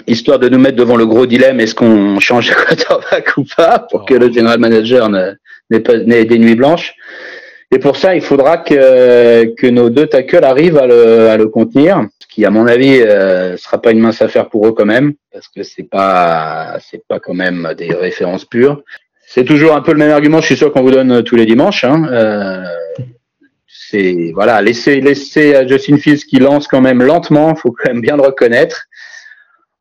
histoire 0.06 0.38
de 0.38 0.48
nous 0.48 0.58
mettre 0.58 0.76
devant 0.76 0.96
le 0.96 1.06
gros 1.06 1.26
dilemme 1.26 1.60
est-ce 1.60 1.74
qu'on 1.74 2.20
change 2.20 2.50
de 2.50 2.54
quarterback 2.54 3.36
ou 3.36 3.44
pas 3.56 3.80
pour 3.90 4.04
que 4.04 4.14
le 4.14 4.32
general 4.32 4.60
manager 4.60 5.08
n'ait 5.08 5.80
pas 5.80 5.98
n'ait 5.98 6.24
des 6.24 6.38
nuits 6.38 6.54
blanches? 6.54 6.94
Et 7.70 7.78
pour 7.78 7.96
ça, 7.96 8.14
il 8.14 8.20
faudra 8.20 8.58
que, 8.58 9.52
que 9.56 9.66
nos 9.66 9.90
deux 9.90 10.06
tackles 10.06 10.44
arrivent 10.44 10.78
à 10.78 10.86
le, 10.86 11.28
à 11.28 11.36
le 11.36 11.48
contenir, 11.48 12.06
qui, 12.34 12.44
à 12.44 12.50
mon 12.50 12.66
avis, 12.66 13.00
euh, 13.00 13.56
sera 13.56 13.80
pas 13.80 13.92
une 13.92 14.00
mince 14.00 14.20
affaire 14.20 14.48
pour 14.48 14.66
eux 14.66 14.72
quand 14.72 14.84
même, 14.84 15.14
parce 15.32 15.46
que 15.46 15.62
c'est 15.62 15.88
pas, 15.88 16.78
c'est 16.80 17.02
pas 17.06 17.20
quand 17.20 17.34
même 17.34 17.74
des 17.78 17.92
références 17.94 18.44
pures. 18.44 18.82
C'est 19.24 19.44
toujours 19.44 19.74
un 19.74 19.82
peu 19.82 19.92
le 19.92 19.98
même 19.98 20.10
argument. 20.10 20.40
Je 20.40 20.46
suis 20.46 20.56
sûr 20.56 20.72
qu'on 20.72 20.82
vous 20.82 20.90
donne 20.90 21.22
tous 21.22 21.36
les 21.36 21.46
dimanches. 21.46 21.84
Hein. 21.84 22.08
Euh, 22.10 22.64
c'est 23.68 24.32
voilà, 24.34 24.60
laisser 24.62 25.00
laisser 25.00 25.64
Justin 25.68 25.96
Fields 25.96 26.24
qui 26.28 26.40
lance 26.40 26.66
quand 26.66 26.80
même 26.80 27.02
lentement. 27.02 27.54
Faut 27.54 27.70
quand 27.70 27.92
même 27.92 28.00
bien 28.00 28.16
le 28.16 28.22
reconnaître. 28.22 28.88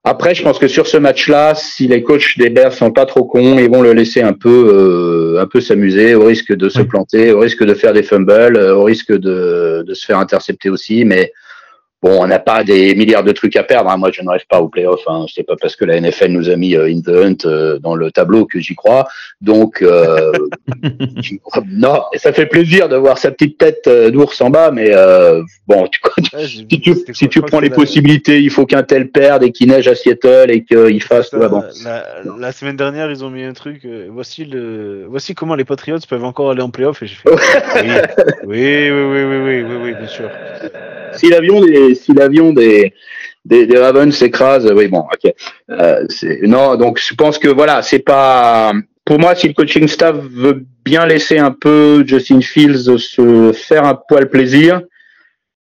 Après, 0.04 0.36
je 0.36 0.44
pense 0.44 0.60
que 0.60 0.68
sur 0.68 0.86
ce 0.86 0.98
match-là, 0.98 1.56
si 1.56 1.88
les 1.88 2.04
coachs 2.04 2.38
des 2.38 2.50
Bears 2.50 2.74
sont 2.74 2.92
pas 2.92 3.06
trop 3.06 3.24
cons, 3.24 3.58
ils 3.58 3.70
vont 3.70 3.82
le 3.82 3.94
laisser 3.94 4.22
un 4.22 4.34
peu, 4.34 5.36
euh, 5.38 5.42
un 5.42 5.48
peu 5.48 5.62
s'amuser, 5.62 6.14
au 6.14 6.26
risque 6.26 6.54
de 6.54 6.70
se 6.70 6.82
planter, 6.82 7.32
au 7.32 7.40
risque 7.40 7.64
de 7.64 7.74
faire 7.74 7.94
des 7.94 8.04
fumbles, 8.04 8.58
euh, 8.58 8.76
au 8.76 8.84
risque 8.84 9.12
de, 9.12 9.84
de 9.88 9.94
se 9.94 10.06
faire 10.06 10.20
intercepter 10.20 10.70
aussi. 10.70 11.06
Mais 11.06 11.32
Bon, 12.04 12.22
on 12.22 12.28
n'a 12.28 12.40
pas 12.40 12.66
des 12.66 12.96
milliards 12.96 13.24
de 13.24 13.32
trucs 13.32 13.56
à 13.56 13.64
perdre. 13.64 13.90
Hein. 13.90 13.96
Moi, 13.96 14.10
je 14.12 14.22
ne 14.22 14.30
rêve 14.30 14.44
pas 14.50 14.60
au 14.60 14.68
playoff. 14.68 15.00
Hein. 15.08 15.26
C'est 15.34 15.44
pas 15.44 15.56
parce 15.56 15.78
que 15.78 15.86
la 15.86 16.02
NFL 16.02 16.32
nous 16.32 16.50
a 16.50 16.58
mis 16.58 16.76
euh, 16.76 16.92
in 16.92 17.00
the 17.00 17.08
hunt 17.08 17.46
euh, 17.46 17.80
dans 17.80 17.96
le 17.96 18.12
tableau 18.12 18.46
que 18.46 18.60
j'y 18.60 18.76
crois. 18.76 19.08
Donc, 19.40 19.82
euh, 19.82 20.34
non, 21.66 22.04
et 22.14 22.18
ça 22.18 22.34
fait 22.34 22.46
plaisir 22.46 22.90
de 22.90 22.98
voir 22.98 23.18
sa 23.18 23.32
petite 23.32 23.58
tête 23.58 23.88
d'ours 24.12 24.42
en 24.42 24.50
bas. 24.50 24.72
Mais 24.72 24.92
bon, 25.66 25.88
tu, 25.88 26.02
si 26.46 26.68
tu, 26.68 26.94
si 27.14 27.30
tu 27.30 27.42
prends 27.42 27.62
les 27.62 27.70
possibilités, 27.70 28.42
il 28.42 28.50
faut 28.50 28.66
qu'un 28.66 28.84
tel 28.84 29.10
perde 29.10 29.44
et 29.44 29.54
qu'il 29.54 29.70
neige 29.70 29.88
à 29.88 29.96
Seattle 29.96 30.52
et 30.52 30.66
qu'il 30.66 31.02
fasse. 31.02 31.30
Ça, 31.30 31.48
bon. 31.48 31.64
la, 31.86 32.04
la, 32.38 32.52
semaine 32.52 32.76
dernière, 32.76 33.10
ils 33.12 33.24
ont 33.24 33.30
mis 33.30 33.44
un 33.44 33.54
truc. 33.54 33.88
voici 34.10 34.44
le, 34.44 35.06
voici 35.08 35.36
comment 35.36 35.56
les 35.56 35.64
Patriots 35.64 36.00
peuvent 36.10 36.26
encore 36.26 36.52
aller 36.52 36.62
en 36.64 36.70
playoff. 36.70 37.02
Et 37.02 37.08
j'ai 37.08 37.16
fait. 37.16 37.30
oui, 38.44 38.92
oui, 38.92 39.04
oui, 39.04 39.24
oui, 39.24 39.38
oui, 39.38 39.64
oui, 39.64 39.76
oui, 39.84 39.94
bien 39.94 40.08
sûr 40.08 40.30
si 41.18 41.30
l'avion 41.30 41.62
des, 41.62 41.96
si 41.96 42.14
l'avion 42.14 42.54
des, 42.54 42.94
des, 43.46 43.66
des 43.66 43.78
Ravens 43.78 44.16
s'écrase, 44.16 44.72
oui, 44.76 44.88
bon, 44.88 45.00
ok. 45.00 45.34
Euh, 45.70 46.06
non, 46.44 46.76
donc 46.76 47.00
je 47.00 47.14
pense 47.16 47.38
que 47.38 47.48
voilà, 47.48 47.82
c'est 47.82 48.00
pas. 48.00 48.74
Pour 49.06 49.20
moi, 49.20 49.36
si 49.36 49.48
le 49.48 49.54
coaching 49.54 49.88
staff 49.88 50.16
veut 50.16 50.66
bien 50.86 51.06
laisser 51.06 51.38
un 51.38 51.52
peu 51.52 52.04
Justin 52.08 52.42
Fields 52.42 52.98
se 52.98 53.52
faire 53.54 53.86
un 53.86 53.96
poil 53.96 54.30
plaisir, 54.30 54.82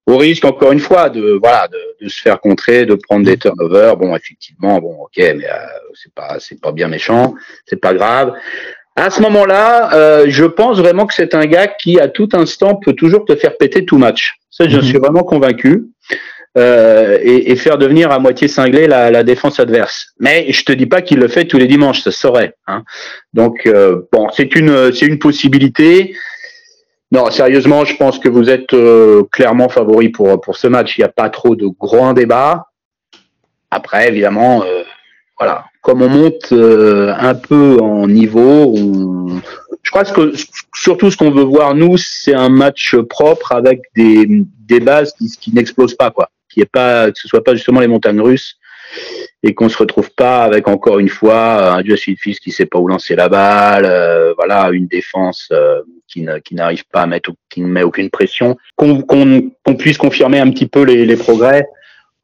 au 0.06 0.16
risque 0.18 0.44
encore 0.44 0.72
une 0.72 0.80
fois 0.80 1.08
de 1.08 1.38
voilà 1.40 1.68
de, 1.68 2.04
de 2.04 2.08
se 2.08 2.20
faire 2.20 2.40
contrer, 2.40 2.84
de 2.84 2.94
prendre 2.94 3.24
des 3.24 3.38
turnovers. 3.38 3.96
Bon, 3.96 4.14
effectivement, 4.14 4.78
bon, 4.78 4.94
ok, 5.04 5.16
mais 5.16 5.46
euh, 5.46 5.66
c'est 5.94 6.12
pas 6.14 6.36
c'est 6.38 6.60
pas 6.60 6.72
bien 6.72 6.88
méchant, 6.88 7.34
c'est 7.66 7.80
pas 7.80 7.94
grave. 7.94 8.34
À 8.96 9.10
ce 9.10 9.22
moment-là, 9.22 9.94
euh, 9.94 10.26
je 10.28 10.44
pense 10.44 10.78
vraiment 10.78 11.06
que 11.06 11.14
c'est 11.14 11.34
un 11.34 11.46
gars 11.46 11.68
qui, 11.68 12.00
à 12.00 12.08
tout 12.08 12.28
instant, 12.32 12.74
peut 12.74 12.92
toujours 12.92 13.24
te 13.24 13.36
faire 13.36 13.56
péter 13.56 13.84
tout 13.84 13.98
match. 13.98 14.34
Ça, 14.50 14.68
je 14.68 14.76
mhm. 14.76 14.82
suis 14.82 14.98
vraiment 14.98 15.22
convaincu. 15.22 15.84
Euh, 16.58 17.16
et, 17.22 17.52
et, 17.52 17.54
faire 17.54 17.78
devenir 17.78 18.10
à 18.10 18.18
moitié 18.18 18.48
cinglé 18.48 18.88
la, 18.88 19.12
la, 19.12 19.22
défense 19.22 19.60
adverse. 19.60 20.08
Mais 20.18 20.50
je 20.50 20.64
te 20.64 20.72
dis 20.72 20.86
pas 20.86 21.00
qu'il 21.00 21.20
le 21.20 21.28
fait 21.28 21.44
tous 21.44 21.58
les 21.58 21.68
dimanches, 21.68 22.00
ça 22.00 22.10
saurait. 22.10 22.56
Hein. 22.66 22.82
Donc 23.32 23.66
euh, 23.66 24.02
bon, 24.12 24.28
c'est 24.32 24.56
une 24.56 24.92
c'est 24.92 25.06
une 25.06 25.20
possibilité. 25.20 26.12
Non, 27.12 27.30
sérieusement, 27.30 27.84
je 27.84 27.94
pense 27.94 28.18
que 28.18 28.28
vous 28.28 28.50
êtes 28.50 28.74
euh, 28.74 29.22
clairement 29.30 29.68
favori 29.68 30.08
pour 30.08 30.40
pour 30.40 30.56
ce 30.56 30.66
match. 30.66 30.98
Il 30.98 31.02
n'y 31.02 31.04
a 31.04 31.12
pas 31.12 31.30
trop 31.30 31.54
de 31.54 31.68
grands 31.68 32.14
débats. 32.14 32.66
Après, 33.70 34.08
évidemment, 34.08 34.64
euh, 34.64 34.82
voilà, 35.38 35.66
comme 35.80 36.02
on 36.02 36.08
monte 36.08 36.52
euh, 36.52 37.14
un 37.18 37.34
peu 37.34 37.78
en 37.80 38.06
niveau, 38.06 38.74
on, 38.76 39.40
je 39.82 39.90
crois 39.90 40.04
que 40.04 40.32
surtout 40.74 41.10
ce 41.10 41.16
qu'on 41.16 41.30
veut 41.30 41.42
voir 41.42 41.74
nous, 41.74 41.96
c'est 41.96 42.34
un 42.34 42.48
match 42.48 42.96
propre 42.96 43.52
avec 43.52 43.82
des, 43.96 44.26
des 44.66 44.80
bases 44.80 45.12
qui, 45.14 45.30
qui 45.30 45.54
n'explosent 45.54 45.94
pas, 45.94 46.10
quoi. 46.10 46.30
Qui 46.52 46.60
est 46.60 46.70
pas, 46.70 47.10
que 47.10 47.18
ce 47.18 47.28
soit 47.28 47.44
pas 47.44 47.54
justement 47.54 47.80
les 47.80 47.86
montagnes 47.86 48.20
russes 48.20 48.58
et 49.42 49.54
qu'on 49.54 49.68
se 49.68 49.78
retrouve 49.78 50.10
pas 50.10 50.42
avec 50.42 50.68
encore 50.68 50.98
une 50.98 51.08
fois 51.08 51.74
un 51.74 51.82
Justin 51.82 52.14
Fields 52.16 52.38
qui 52.40 52.50
sait 52.50 52.66
pas 52.66 52.78
où 52.78 52.88
lancer 52.88 53.16
la 53.16 53.28
balle, 53.28 53.86
euh, 53.86 54.34
voilà, 54.36 54.70
une 54.72 54.86
défense 54.86 55.48
euh, 55.52 55.80
qui, 56.08 56.22
n'arrive 56.52 56.84
pas 56.92 57.02
à 57.02 57.06
mettre, 57.06 57.30
qui 57.48 57.60
ne 57.60 57.68
met 57.68 57.82
aucune 57.82 58.10
pression, 58.10 58.56
qu'on 58.76 59.02
qu'on 59.02 59.74
puisse 59.78 59.96
confirmer 59.96 60.40
un 60.40 60.50
petit 60.50 60.66
peu 60.66 60.82
les, 60.82 61.06
les 61.06 61.16
progrès. 61.16 61.66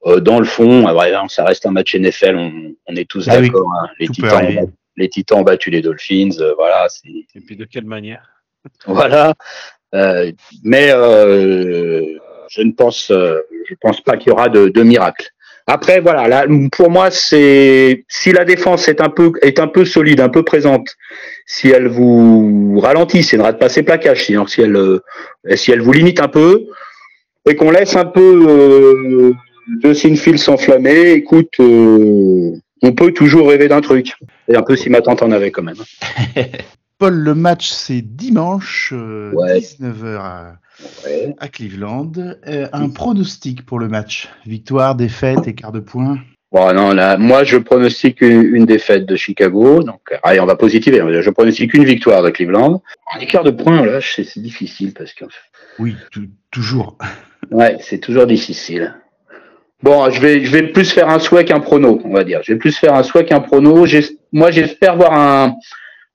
Euh, 0.07 0.21
dans 0.21 0.39
le 0.39 0.45
fond, 0.45 0.87
ça 1.29 1.45
reste 1.45 1.67
un 1.67 1.73
match 1.73 1.95
NFL, 1.95 2.37
on, 2.37 2.75
on 2.87 2.97
est 2.97 3.09
tous 3.09 3.29
ah 3.29 3.41
d'accord. 3.41 3.71
hein. 3.83 3.89
les, 3.99 4.09
titans, 4.09 4.73
les 4.97 5.09
Titans 5.09 5.39
ont 5.39 5.43
battu 5.43 5.71
les 5.71 5.83
Dolphins, 5.83 6.31
voilà. 6.57 6.87
Et 7.35 7.41
puis 7.41 7.57
de 7.57 7.65
quelle 7.65 7.87
manière? 7.87 8.29
Voilà. 8.87 9.33
mais 10.65 10.89
je 10.89 12.63
ne 12.63 12.73
pense, 12.73 13.13
je 13.13 13.75
pense 13.81 14.01
pas 14.01 14.17
qu'il 14.17 14.31
y 14.31 14.33
aura 14.33 14.49
de, 14.49 14.69
de 14.69 14.83
miracle. 14.83 15.31
Après, 15.69 15.99
voilà, 16.01 16.29
là, 16.29 16.47
pour 16.71 16.91
moi, 16.91 17.11
c'est 17.11 18.05
si 18.09 18.31
la 18.31 18.45
défense 18.45 18.87
est 18.89 19.01
un 19.01 19.09
peu 19.09 19.33
est 19.43 19.59
un 19.59 19.67
peu 19.67 19.85
solide, 19.85 20.21
un 20.21 20.29
peu 20.29 20.45
présente, 20.45 20.95
si 21.45 21.69
elle 21.71 21.89
vous 21.89 22.79
ralentit, 22.79 23.25
c'est 23.25 23.37
de 23.37 23.51
passer 23.53 23.83
plaquage. 23.83 24.25
Sinon, 24.25 24.47
si 24.47 24.63
elle 24.63 24.77
euh, 24.77 25.03
si 25.57 25.73
elle 25.73 25.81
vous 25.81 25.91
limite 25.93 26.21
un 26.21 26.29
peu 26.29 26.67
et 27.49 27.57
qu'on 27.57 27.73
laisse 27.73 27.97
un 27.97 28.05
peu 28.05 28.47
euh, 28.49 29.33
de 29.69 29.93
Sinfield 29.93 30.39
s'enflammer, 30.39 31.13
écoute, 31.13 31.55
euh, 31.61 32.53
on 32.83 32.93
peut 32.93 33.13
toujours 33.13 33.49
rêver 33.49 33.69
d'un 33.69 33.81
truc. 33.81 34.15
Et 34.49 34.57
un 34.57 34.63
peu 34.63 34.77
si 34.77 34.91
ma 34.91 35.01
tante 35.01 35.23
en 35.23 35.33
avait 35.33 35.51
quand 35.51 35.63
même. 35.63 35.77
Paul, 36.99 37.15
le 37.15 37.35
match 37.35 37.69
c'est 37.69 38.01
dimanche, 38.01 38.93
19h 38.95 40.17
à 40.19 40.57
à 41.39 41.49
Cleveland. 41.49 42.13
Euh, 42.47 42.69
un 42.73 42.89
pronostic 42.89 43.65
pour 43.65 43.79
le 43.79 43.89
match? 43.89 44.29
Victoire, 44.47 44.95
défaite, 44.95 45.47
écart 45.47 45.73
de 45.73 45.81
points? 45.81 46.19
Bon, 46.53 46.73
non, 46.73 46.93
là, 46.93 47.19
moi, 47.19 47.45
je 47.45 47.57
pronostique 47.57 48.21
une, 48.21 48.67
défaite 48.67 49.05
de 49.05 49.17
Chicago. 49.17 49.83
Donc, 49.83 50.01
allez, 50.23 50.41
on 50.41 50.47
va 50.47 50.57
positiver. 50.57 51.03
Je 51.21 51.31
pronostique 51.31 51.75
une 51.75 51.85
victoire 51.85 52.23
de 52.23 52.31
Cleveland. 52.31 52.83
Un 53.15 53.21
écart 53.21 53.43
de 53.43 53.51
points, 53.51 53.85
là, 53.85 53.99
c'est 54.01 54.39
difficile 54.39 54.95
parce 54.95 55.13
que. 55.13 55.25
Oui, 55.79 55.97
toujours. 56.51 56.97
Ouais, 57.51 57.77
c'est 57.81 57.99
toujours 57.99 58.27
difficile. 58.27 58.95
Bon, 59.83 60.11
je 60.11 60.21
vais, 60.21 60.45
je 60.45 60.51
vais 60.51 60.63
plus 60.69 60.91
faire 60.91 61.09
un 61.09 61.19
souhait 61.19 61.45
qu'un 61.45 61.61
prono, 61.61 62.01
on 62.05 62.13
va 62.13 62.25
dire. 62.25 62.41
Je 62.43 62.53
vais 62.53 62.59
plus 62.59 62.77
faire 62.77 62.95
un 62.95 63.03
souhait 63.03 63.25
qu'un 63.25 63.41
prono. 63.41 63.87
Moi, 64.33 64.51
j'espère 64.51 64.97
voir 64.97 65.13
un, 65.13 65.55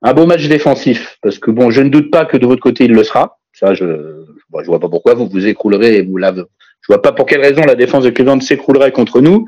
un 0.02 0.14
beau 0.14 0.26
match 0.26 0.48
défensif 0.48 1.18
parce 1.22 1.40
que 1.40 1.52
bon, 1.52 1.72
je 1.72 1.82
ne 1.82 1.90
doute 1.90 2.12
pas 2.12 2.26
que 2.26 2.38
de 2.38 2.46
votre 2.46 2.62
côté, 2.62 2.86
il 2.86 2.94
le 2.94 3.04
sera. 3.04 3.38
Ça, 3.54 3.74
je, 3.74 4.22
Bon, 4.52 4.60
je 4.62 4.68
vois 4.68 4.80
pas 4.80 4.90
pourquoi 4.90 5.14
vous 5.14 5.28
vous 5.28 5.48
écroulerez 5.48 5.98
et 5.98 6.02
vous 6.02 6.18
la... 6.18 6.34
Je 6.34 6.88
vois 6.88 7.02
pas 7.02 7.12
pour 7.12 7.26
quelle 7.26 7.42
raison 7.42 7.62
la 7.62 7.76
défense 7.76 8.04
de 8.04 8.10
Cleveland 8.10 8.42
s'écroulerait 8.42 8.92
contre 8.92 9.22
nous. 9.22 9.46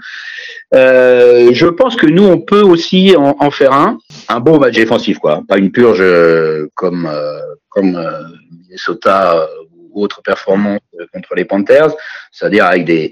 Euh, 0.75 1.49
je 1.51 1.65
pense 1.65 1.95
que 1.95 2.05
nous, 2.05 2.23
on 2.23 2.39
peut 2.39 2.61
aussi 2.61 3.15
en, 3.17 3.49
faire 3.51 3.73
un, 3.73 3.97
un 4.29 4.39
bon 4.39 4.59
match 4.59 4.75
défensif, 4.75 5.17
quoi. 5.17 5.41
Pas 5.47 5.57
une 5.57 5.71
purge 5.71 5.99
euh, 5.99 6.67
comme 6.75 7.07
euh, 7.11 7.39
comme 7.69 7.99
Minnesota 8.51 9.49
ou 9.93 10.03
autre 10.03 10.21
performance 10.21 10.79
contre 11.13 11.35
les 11.35 11.45
Panthers, 11.45 11.93
c'est-à-dire 12.31 12.65
avec 12.65 12.85
des 12.85 13.11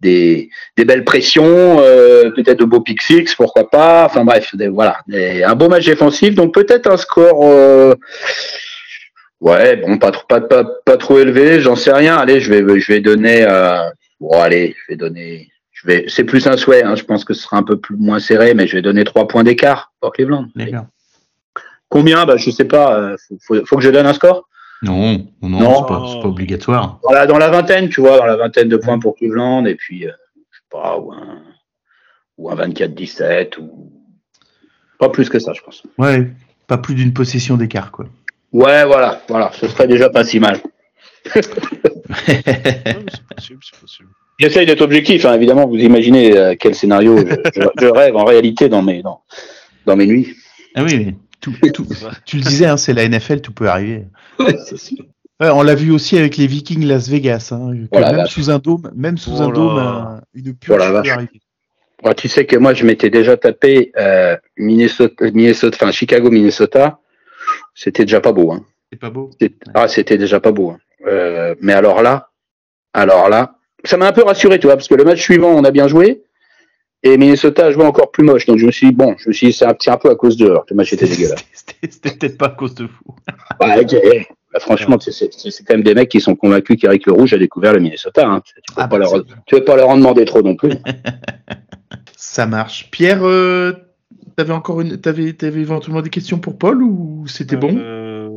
des, 0.00 0.50
des 0.76 0.84
belles 0.84 1.04
pressions, 1.04 1.76
peut-être 2.34 2.58
de 2.58 2.64
beaux 2.64 2.80
pick 2.80 3.00
six, 3.02 3.34
pourquoi 3.36 3.70
pas. 3.70 4.06
Enfin 4.06 4.24
bref, 4.24 4.54
voilà, 4.70 4.98
un 5.12 5.54
bon 5.54 5.68
match 5.68 5.86
défensif. 5.86 6.34
Donc 6.34 6.54
peut-être 6.54 6.88
un 6.88 6.96
score 6.96 7.96
Ouais, 9.42 9.74
bon, 9.74 9.98
pas 9.98 10.12
trop, 10.12 10.24
pas, 10.28 10.40
pas, 10.40 10.64
pas 10.64 10.96
trop 10.96 11.18
élevé, 11.18 11.60
j'en 11.60 11.74
sais 11.74 11.92
rien. 11.92 12.16
Allez, 12.16 12.40
je 12.40 12.54
vais, 12.54 12.80
je 12.80 12.92
vais 12.92 13.00
donner. 13.00 13.44
Euh... 13.44 13.82
Bon, 14.20 14.40
allez, 14.40 14.76
je 14.78 14.92
vais 14.92 14.96
donner. 14.96 15.50
Je 15.72 15.88
vais. 15.88 16.04
C'est 16.06 16.22
plus 16.22 16.46
un 16.46 16.56
souhait. 16.56 16.84
Hein, 16.84 16.94
je 16.94 17.02
pense 17.02 17.24
que 17.24 17.34
ce 17.34 17.42
sera 17.42 17.56
un 17.56 17.64
peu 17.64 17.76
plus 17.76 17.96
moins 17.96 18.20
serré, 18.20 18.54
mais 18.54 18.68
je 18.68 18.76
vais 18.76 18.82
donner 18.82 19.02
trois 19.02 19.26
points 19.26 19.42
d'écart 19.42 19.92
pour 20.00 20.12
Cleveland. 20.12 20.46
Combien? 21.88 22.24
Bah, 22.24 22.36
je 22.36 22.50
sais 22.52 22.66
pas. 22.66 22.96
Euh, 22.96 23.16
faut, 23.44 23.66
faut, 23.66 23.76
que 23.78 23.82
je 23.82 23.90
donne 23.90 24.06
un 24.06 24.12
score? 24.12 24.48
Non, 24.82 25.26
non, 25.42 25.48
non. 25.48 25.74
c'est 25.76 25.88
pas, 25.88 26.00
pas, 26.00 26.28
obligatoire. 26.28 26.98
Voilà, 27.04 27.26
dans 27.26 27.38
la 27.38 27.50
vingtaine, 27.50 27.88
tu 27.88 28.00
vois, 28.00 28.18
dans 28.18 28.26
la 28.26 28.36
vingtaine 28.36 28.68
de 28.68 28.76
points 28.76 28.98
pour 28.98 29.14
Cleveland, 29.14 29.64
et 29.64 29.76
puis, 29.76 30.06
euh, 30.06 30.12
je 30.50 30.58
sais 30.58 30.64
pas, 30.70 30.98
ou 30.98 31.12
un, 31.12 31.40
ou 32.36 32.50
un 32.50 32.56
24-17, 32.56 33.58
ou 33.58 33.92
pas 34.98 35.08
plus 35.08 35.28
que 35.28 35.38
ça, 35.38 35.52
je 35.52 35.62
pense. 35.62 35.84
Ouais, 35.98 36.26
pas 36.66 36.78
plus 36.78 36.94
d'une 36.94 37.12
possession 37.12 37.56
d'écart, 37.56 37.92
quoi. 37.92 38.06
Ouais, 38.52 38.84
voilà, 38.84 39.22
voilà, 39.28 39.52
ce 39.54 39.68
serait 39.68 39.86
déjà 39.86 40.10
pas 40.10 40.24
si 40.24 40.40
mal. 40.40 40.60
J'essaye 44.38 44.66
d'être 44.66 44.80
objectif, 44.80 45.24
hein, 45.24 45.34
évidemment. 45.34 45.68
Vous 45.68 45.76
imaginez 45.76 46.36
euh, 46.36 46.56
quel 46.58 46.74
scénario 46.74 47.16
je, 47.18 47.86
rêve 47.86 48.16
en 48.16 48.24
réalité 48.24 48.68
dans 48.68 48.82
mes, 48.82 49.02
dans, 49.02 49.22
dans 49.86 49.96
mes 49.96 50.06
nuits. 50.06 50.34
Ah 50.74 50.82
oui, 50.82 50.98
mais 50.98 51.14
tout, 51.42 51.52
tout, 51.74 51.86
tu 52.24 52.38
le 52.38 52.42
disais, 52.42 52.66
hein, 52.66 52.78
c'est 52.78 52.94
la 52.94 53.06
NFL, 53.06 53.42
tout 53.42 53.52
peut 53.52 53.68
arriver. 53.68 54.06
on 55.40 55.62
l'a 55.62 55.74
vu 55.74 55.90
aussi 55.90 56.16
avec 56.16 56.38
les 56.38 56.46
Vikings 56.46 56.86
Las 56.86 57.08
Vegas. 57.08 57.50
Hein, 57.52 57.74
même, 57.92 58.26
sous 58.26 58.50
un 58.50 58.58
dôme, 58.58 58.90
même 58.94 59.18
sous 59.18 59.42
un 59.42 59.50
dôme, 59.50 60.22
une 60.32 60.54
pure 60.54 60.76
peut 60.76 60.82
arriver. 60.82 61.28
tu 62.16 62.28
sais 62.28 62.46
que 62.46 62.56
moi, 62.56 62.72
je 62.72 62.86
m'étais 62.86 63.10
déjà 63.10 63.36
tapé 63.36 63.92
euh, 63.98 64.36
Minnesota, 64.56 65.30
Minnesota, 65.32 65.76
enfin 65.78 65.92
Chicago, 65.92 66.30
Minnesota 66.30 66.98
c'était 67.74 68.04
déjà 68.04 68.20
pas 68.20 68.32
beau. 68.32 68.52
Hein. 68.52 68.64
Pas 69.00 69.10
beau. 69.10 69.30
Ah, 69.74 69.88
c'était 69.88 70.18
déjà 70.18 70.40
pas 70.40 70.52
beau. 70.52 70.70
Hein. 70.70 70.78
Euh, 71.06 71.54
mais 71.60 71.72
alors 71.72 72.02
là, 72.02 72.30
alors 72.92 73.28
là, 73.28 73.56
ça 73.84 73.96
m'a 73.96 74.06
un 74.06 74.12
peu 74.12 74.22
rassuré, 74.22 74.58
tu 74.58 74.66
vois, 74.66 74.76
parce 74.76 74.88
que 74.88 74.94
le 74.94 75.04
match 75.04 75.20
suivant, 75.20 75.50
on 75.50 75.64
a 75.64 75.70
bien 75.70 75.88
joué. 75.88 76.22
Et 77.04 77.16
Minnesota 77.16 77.66
a 77.66 77.70
joué 77.72 77.84
encore 77.84 78.10
plus 78.10 78.24
moche. 78.24 78.46
Donc 78.46 78.58
je 78.58 78.66
me 78.66 78.70
suis 78.70 78.88
dit, 78.88 78.94
bon, 78.94 79.16
je 79.18 79.28
me 79.28 79.32
suis 79.32 79.48
dit, 79.48 79.52
c'est 79.52 79.64
un, 79.64 79.76
un, 79.86 79.96
peu 79.96 80.10
à 80.10 80.14
cause 80.14 80.36
de 80.36 80.46
Le 80.68 80.76
match 80.76 80.92
était 80.92 81.06
dégueulasse. 81.06 81.44
C'était 81.52 82.10
peut-être 82.10 82.38
pas 82.38 82.46
à 82.46 82.50
cause 82.50 82.74
de 82.74 82.84
vous. 82.84 83.14
bah, 83.58 83.76
bah, 84.52 84.60
franchement, 84.60 84.98
c'est 85.00 85.28
quand 85.66 85.74
même 85.74 85.82
des 85.82 85.94
mecs 85.94 86.08
qui 86.08 86.20
sont 86.20 86.36
convaincus 86.36 86.78
qu'Eric 86.80 87.06
Le 87.06 87.12
Rouge 87.12 87.34
a 87.34 87.38
découvert 87.38 87.72
le 87.72 87.80
Minnesota. 87.80 88.26
Hein. 88.26 88.40
Tu 88.44 88.54
ne 88.56 88.82
ah, 88.82 88.86
bah, 88.86 88.98
veux 89.52 89.64
pas 89.64 89.76
leur 89.76 89.88
en 89.88 89.96
demander 89.96 90.24
trop 90.24 90.42
non 90.42 90.54
plus. 90.54 90.72
ça 92.16 92.46
marche. 92.46 92.88
Pierre, 92.90 93.26
euh, 93.26 93.72
T'avais 94.36 94.52
encore 94.52 94.80
une, 94.80 94.98
t'avais, 94.98 95.32
t'avais 95.34 95.60
éventuellement 95.60 96.02
des 96.02 96.10
questions 96.10 96.38
pour 96.38 96.56
Paul 96.56 96.82
ou 96.82 97.26
c'était 97.26 97.56
bon? 97.56 97.76
Euh, 97.78 98.30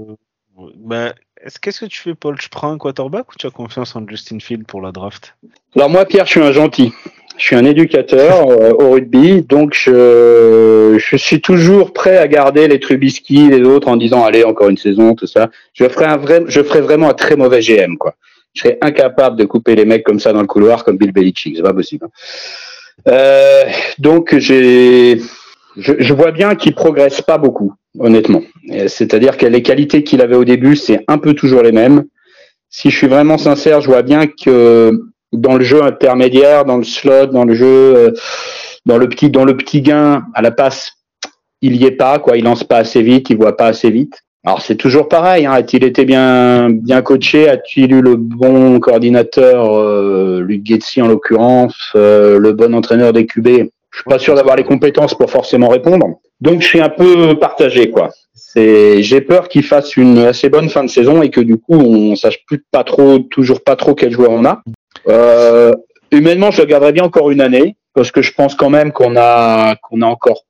bah, 0.77 1.13
Qu'est-ce 1.61 1.79
que 1.79 1.85
tu 1.85 2.01
fais, 2.01 2.15
Paul? 2.15 2.37
Tu 2.39 2.49
prends 2.49 2.71
un 2.71 2.77
quarterback 2.77 3.31
ou 3.31 3.35
tu 3.37 3.45
as 3.45 3.51
confiance 3.51 3.95
en 3.95 4.07
Justin 4.07 4.39
Field 4.39 4.65
pour 4.65 4.81
la 4.81 4.91
draft? 4.91 5.35
Alors 5.75 5.89
moi, 5.89 6.05
Pierre, 6.05 6.25
je 6.25 6.31
suis 6.31 6.41
un 6.41 6.51
gentil. 6.51 6.91
Je 7.37 7.43
suis 7.43 7.55
un 7.55 7.65
éducateur 7.65 8.49
euh, 8.49 8.71
au 8.71 8.91
rugby, 8.91 9.41
donc 9.41 9.73
je, 9.73 10.97
je 10.97 11.17
suis 11.17 11.41
toujours 11.41 11.91
prêt 11.91 12.17
à 12.17 12.27
garder 12.27 12.67
les 12.67 12.79
Trubisky 12.79 13.49
les 13.49 13.61
autres 13.61 13.89
en 13.89 13.97
disant 13.97 14.23
allez 14.23 14.43
encore 14.43 14.69
une 14.69 14.77
saison, 14.77 15.15
tout 15.15 15.27
ça. 15.27 15.49
Je 15.73 15.87
ferai 15.89 16.05
un 16.05 16.17
vrai, 16.17 16.43
je 16.47 16.63
ferai 16.63 16.81
vraiment 16.81 17.09
un 17.09 17.13
très 17.13 17.35
mauvais 17.35 17.59
GM 17.59 17.97
quoi. 17.97 18.15
Je 18.53 18.61
serais 18.61 18.77
incapable 18.81 19.37
de 19.37 19.43
couper 19.43 19.75
les 19.75 19.83
mecs 19.83 20.03
comme 20.03 20.19
ça 20.19 20.31
dans 20.31 20.39
le 20.39 20.47
couloir 20.47 20.85
comme 20.85 20.97
Bill 20.97 21.11
Belichick, 21.11 21.57
c'est 21.57 21.63
pas 21.63 21.73
possible. 21.73 22.07
Euh, 23.07 23.63
donc 23.99 24.37
j'ai 24.37 25.19
je, 25.77 25.93
je, 25.99 26.13
vois 26.13 26.31
bien 26.31 26.55
qu'il 26.55 26.73
progresse 26.73 27.21
pas 27.21 27.37
beaucoup, 27.37 27.73
honnêtement. 27.99 28.41
C'est-à-dire 28.87 29.35
que 29.35 29.45
les 29.45 29.61
qualités 29.61 30.03
qu'il 30.03 30.21
avait 30.21 30.37
au 30.37 30.45
début, 30.45 30.77
c'est 30.77 31.03
un 31.09 31.17
peu 31.17 31.33
toujours 31.33 31.63
les 31.63 31.73
mêmes. 31.73 32.05
Si 32.69 32.89
je 32.89 32.97
suis 32.97 33.07
vraiment 33.07 33.37
sincère, 33.37 33.81
je 33.81 33.87
vois 33.87 34.01
bien 34.01 34.27
que 34.27 35.01
dans 35.37 35.55
le 35.55 35.63
jeu 35.63 35.83
intermédiaire, 35.83 36.65
dans 36.65 36.77
le 36.77 36.83
slot, 36.83 37.27
dans 37.27 37.45
le 37.45 37.53
jeu, 37.53 37.65
euh, 37.65 38.11
dans 38.85 38.97
le 38.97 39.07
petit, 39.07 39.29
dans 39.29 39.45
le 39.45 39.55
petit 39.55 39.81
gain 39.81 40.25
à 40.33 40.41
la 40.41 40.51
passe, 40.51 40.93
il 41.61 41.75
y 41.75 41.85
est 41.85 41.91
pas, 41.91 42.19
quoi. 42.19 42.37
Il 42.37 42.43
lance 42.43 42.63
pas 42.63 42.77
assez 42.77 43.01
vite, 43.01 43.29
il 43.29 43.37
voit 43.37 43.57
pas 43.57 43.67
assez 43.67 43.89
vite. 43.89 44.21
Alors 44.45 44.61
c'est 44.61 44.75
toujours 44.75 45.07
pareil. 45.07 45.47
Hein. 45.47 45.53
A-t-il 45.53 45.83
été 45.83 46.05
bien 46.05 46.69
bien 46.69 47.01
coaché? 47.01 47.49
A-t-il 47.49 47.91
eu 47.91 48.01
le 48.01 48.15
bon 48.15 48.79
coordinateur, 48.79 49.75
euh, 49.75 50.41
Luc 50.41 50.63
Getzi 50.65 51.01
en 51.01 51.07
l'occurrence, 51.07 51.75
euh, 51.95 52.37
le 52.37 52.53
bon 52.53 52.75
entraîneur 52.75 53.11
des 53.11 53.25
QB 53.25 53.69
je 53.95 54.01
suis 54.01 54.09
pas 54.09 54.19
sûr 54.19 54.35
d'avoir 54.35 54.57
les 54.57 54.65
compétences 54.65 55.13
pour 55.13 55.31
forcément 55.31 55.69
répondre. 55.69 56.19
Donc 56.41 56.61
je 56.61 56.67
suis 56.67 56.81
un 56.81 56.89
peu 56.89 57.39
partagé 57.39 57.91
quoi. 57.91 58.09
C'est 58.33 59.01
j'ai 59.01 59.21
peur 59.21 59.47
qu'il 59.47 59.63
fasse 59.63 59.95
une 59.95 60.17
assez 60.17 60.49
bonne 60.49 60.67
fin 60.67 60.83
de 60.83 60.89
saison 60.89 61.21
et 61.21 61.29
que 61.29 61.39
du 61.39 61.57
coup 61.57 61.75
on 61.75 62.17
sache 62.17 62.45
plus 62.45 62.61
pas 62.71 62.83
trop 62.83 63.19
toujours 63.19 63.63
pas 63.63 63.77
trop 63.77 63.95
quel 63.95 64.11
joueur 64.11 64.31
on 64.31 64.43
a. 64.43 64.61
Euh, 65.07 65.71
humainement, 66.11 66.51
je 66.51 66.61
le 66.61 66.67
garderai 66.67 66.91
bien 66.91 67.03
encore 67.03 67.31
une 67.31 67.41
année 67.41 67.75
parce 67.93 68.11
que 68.11 68.21
je 68.21 68.33
pense 68.33 68.55
quand 68.55 68.69
même 68.69 68.91
qu'on 68.91 69.15
a 69.15 69.75
qu'on 69.75 70.01
a 70.01 70.05
encore 70.05 70.45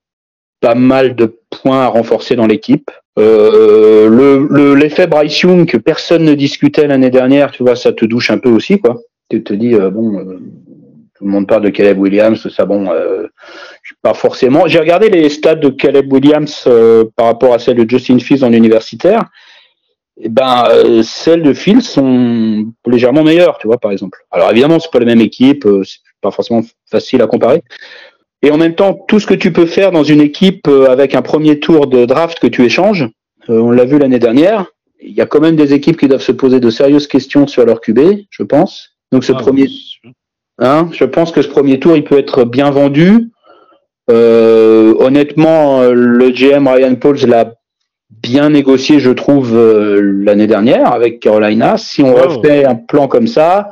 pas 0.61 0.75
mal 0.75 1.15
de 1.15 1.37
points 1.49 1.83
à 1.83 1.87
renforcer 1.87 2.35
dans 2.35 2.47
l'équipe. 2.47 2.89
Euh, 3.17 4.09
le 4.09 4.75
l'effet 4.75 5.07
Bryce 5.07 5.39
Young 5.41 5.65
que 5.67 5.77
personne 5.77 6.25
ne 6.25 6.33
discutait 6.33 6.87
l'année 6.87 7.09
dernière, 7.09 7.51
tu 7.51 7.63
vois, 7.63 7.75
ça 7.75 7.93
te 7.93 8.03
douche 8.05 8.29
un 8.29 8.37
peu 8.37 8.49
aussi 8.49 8.79
quoi. 8.79 8.97
Tu 9.29 9.43
te 9.43 9.53
dis 9.53 9.73
euh, 9.73 9.89
bon 9.89 10.19
euh, 10.19 10.39
tout 11.17 11.25
le 11.25 11.31
monde 11.31 11.47
parle 11.47 11.63
de 11.63 11.69
Caleb 11.69 11.97
Williams, 11.97 12.49
ça 12.49 12.65
bon, 12.65 12.91
euh, 12.91 13.27
pas 14.01 14.13
forcément. 14.13 14.67
J'ai 14.67 14.79
regardé 14.79 15.09
les 15.09 15.29
stats 15.29 15.55
de 15.55 15.69
Caleb 15.69 16.11
Williams 16.11 16.67
par 17.15 17.27
rapport 17.27 17.53
à 17.53 17.59
celles 17.59 17.77
de 17.77 17.89
Justin 17.89 18.19
Fields 18.19 18.43
en 18.43 18.51
universitaire. 18.51 19.23
Eh 20.17 20.29
ben, 20.29 20.65
euh, 20.69 21.03
celles 21.03 21.43
de 21.43 21.53
Fields 21.53 21.81
sont 21.81 22.71
légèrement 22.87 23.23
meilleures, 23.23 23.57
tu 23.57 23.67
vois, 23.67 23.77
par 23.77 23.91
exemple. 23.91 24.19
Alors 24.31 24.49
évidemment, 24.51 24.79
c'est 24.79 24.91
pas 24.91 24.99
la 24.99 25.05
même 25.05 25.21
équipe, 25.21 25.67
c'est 25.83 25.99
pas 26.21 26.31
forcément 26.31 26.61
facile 26.89 27.21
à 27.21 27.27
comparer. 27.27 27.61
Et 28.45 28.51
en 28.51 28.57
même 28.57 28.75
temps, 28.75 28.93
tout 29.07 29.19
ce 29.19 29.25
que 29.25 29.33
tu 29.33 29.51
peux 29.51 29.65
faire 29.65 29.91
dans 29.91 30.03
une 30.03 30.21
équipe 30.21 30.67
euh, 30.67 30.87
avec 30.87 31.15
un 31.15 31.23
premier 31.23 31.59
tour 31.59 31.87
de 31.87 32.05
draft 32.05 32.39
que 32.39 32.45
tu 32.45 32.63
échanges, 32.63 33.09
euh, 33.49 33.59
on 33.59 33.71
l'a 33.71 33.85
vu 33.85 33.97
l'année 33.97 34.19
dernière, 34.19 34.65
il 35.01 35.13
y 35.13 35.21
a 35.21 35.25
quand 35.25 35.39
même 35.39 35.55
des 35.55 35.73
équipes 35.73 35.97
qui 35.97 36.07
doivent 36.07 36.21
se 36.21 36.31
poser 36.31 36.59
de 36.59 36.69
sérieuses 36.69 37.07
questions 37.07 37.47
sur 37.47 37.65
leur 37.65 37.81
QB, 37.81 37.99
je 38.29 38.43
pense. 38.43 38.97
Donc 39.11 39.23
ce 39.23 39.33
ah, 39.33 39.37
premier, 39.37 39.67
hein, 40.59 40.89
je 40.91 41.05
pense 41.05 41.31
que 41.31 41.41
ce 41.41 41.47
premier 41.47 41.79
tour, 41.79 41.95
il 41.95 42.03
peut 42.03 42.19
être 42.19 42.43
bien 42.43 42.69
vendu. 42.69 43.31
Euh, 44.11 44.93
honnêtement, 44.99 45.81
le 45.83 46.29
GM 46.29 46.67
Ryan 46.67 46.95
Pauls 46.95 47.25
l'a 47.25 47.51
bien 48.25 48.49
négocié, 48.49 48.99
je 48.99 49.11
trouve, 49.11 49.55
l'année 49.99 50.47
dernière 50.47 50.93
avec 50.93 51.19
Carolina. 51.19 51.77
Si 51.77 52.01
on 52.01 52.13
refait 52.13 52.65
un 52.65 52.75
plan 52.75 53.07
comme 53.07 53.27
ça, 53.27 53.69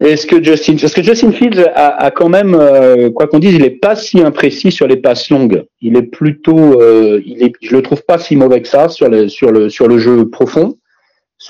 est-ce 0.00 0.28
que 0.28 0.42
Justin, 0.42 0.76
parce 0.80 0.94
que 0.94 1.02
Justin 1.02 1.32
Fields 1.32 1.64
a, 1.74 2.10
quand 2.12 2.28
même, 2.28 2.54
euh, 2.54 3.10
quoi 3.10 3.26
qu'on 3.26 3.40
dise, 3.40 3.54
il 3.54 3.64
est 3.64 3.70
pas 3.70 3.96
si 3.96 4.20
imprécis 4.20 4.70
sur 4.70 4.86
les 4.86 4.96
passes 4.96 5.28
longues. 5.28 5.64
Il 5.80 5.96
est 5.96 6.02
plutôt, 6.02 6.80
euh, 6.80 7.20
il 7.26 7.42
est, 7.42 7.52
je 7.60 7.74
le 7.74 7.82
trouve 7.82 8.04
pas 8.04 8.18
si 8.18 8.36
mauvais 8.36 8.62
que 8.62 8.68
ça 8.68 8.88
sur 8.88 9.08
le 9.08 9.28
sur 9.28 9.50
le 9.50 9.68
sur 9.68 9.88
le 9.88 9.98
jeu 9.98 10.28
profond. 10.28 10.78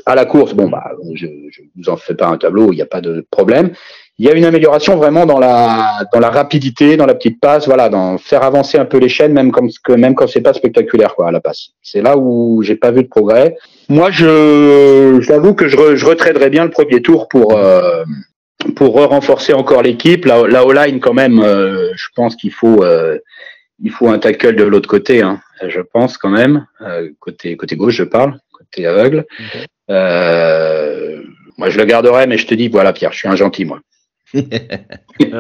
À 0.07 0.15
la 0.15 0.25
course, 0.25 0.55
bon 0.55 0.69
bah, 0.71 0.93
je, 1.15 1.27
je 1.51 1.63
vous 1.77 1.91
en 1.91 1.97
fais 1.97 2.15
pas 2.15 2.29
un 2.29 2.39
tableau, 2.39 2.73
il 2.73 2.77
n'y 2.77 2.83
a 2.83 2.87
pas 2.87 3.03
de 3.03 3.27
problème. 3.31 3.73
Il 4.21 4.27
y 4.27 4.29
a 4.31 4.35
une 4.35 4.45
amélioration 4.45 4.97
vraiment 4.97 5.27
dans 5.27 5.39
la 5.39 6.05
dans 6.13 6.19
la 6.19 6.31
rapidité, 6.31 6.97
dans 6.97 7.07
la 7.07 7.15
petite 7.15 7.41
passe, 7.41 7.67
voilà, 7.67 7.89
dans 7.89 8.19
faire 8.19 8.43
avancer 8.43 8.77
un 8.77 8.85
peu 8.85 8.99
les 8.99 9.09
chaînes, 9.09 9.33
même 9.33 9.53
comme 9.53 9.69
que 9.85 9.93
même 9.93 10.15
quand 10.15 10.27
c'est 10.27 10.41
pas 10.41 10.55
spectaculaire 10.55 11.15
quoi 11.15 11.29
à 11.29 11.31
la 11.33 11.41
passe. 11.41 11.71
C'est 11.83 12.03
là 12.03 12.17
où 12.17 12.63
j'ai 12.63 12.75
pas 12.75 12.91
vu 12.91 13.03
de 13.05 13.09
progrès. 13.09 13.57
Moi, 13.89 14.11
je 14.11 15.19
j'avoue 15.21 15.55
que 15.55 15.69
je, 15.69 15.95
je 15.95 16.05
retraiterais 16.05 16.51
bien 16.51 16.65
le 16.65 16.71
premier 16.71 17.01
tour 17.01 17.29
pour 17.29 17.57
euh, 17.57 18.03
pour 18.75 18.95
renforcer 19.09 19.53
encore 19.53 19.83
l'équipe, 19.83 20.25
la, 20.25 20.47
la 20.47 20.65
O-line 20.67 21.01
quand 21.01 21.15
même, 21.15 21.41
euh, 21.41 21.93
je 21.95 22.07
pense 22.15 22.37
qu'il 22.37 22.53
faut 22.53 22.83
euh, 22.83 23.19
il 23.83 23.91
faut 23.91 24.09
un 24.09 24.19
tackle 24.19 24.57
de 24.57 24.65
l'autre 24.65 24.89
côté, 24.89 25.23
hein, 25.23 25.41
je 25.67 25.81
pense 25.81 26.19
quand 26.19 26.31
même, 26.31 26.67
euh, 26.81 27.11
côté 27.21 27.57
côté 27.57 27.77
gauche 27.77 27.95
je 27.95 28.05
parle, 28.05 28.39
côté 28.53 28.87
aveugle. 28.87 29.27
moi 29.89 31.71
je 31.71 31.79
le 31.79 31.85
garderai, 31.85 32.27
mais 32.27 32.37
je 32.39 32.47
te 32.47 32.55
dis 32.55 32.69
voilà 32.69 32.93
Pierre, 32.93 33.13
je 33.13 33.19
suis 33.19 33.29
un 33.29 33.37
gentil 33.37 33.65
moi. 33.65 33.81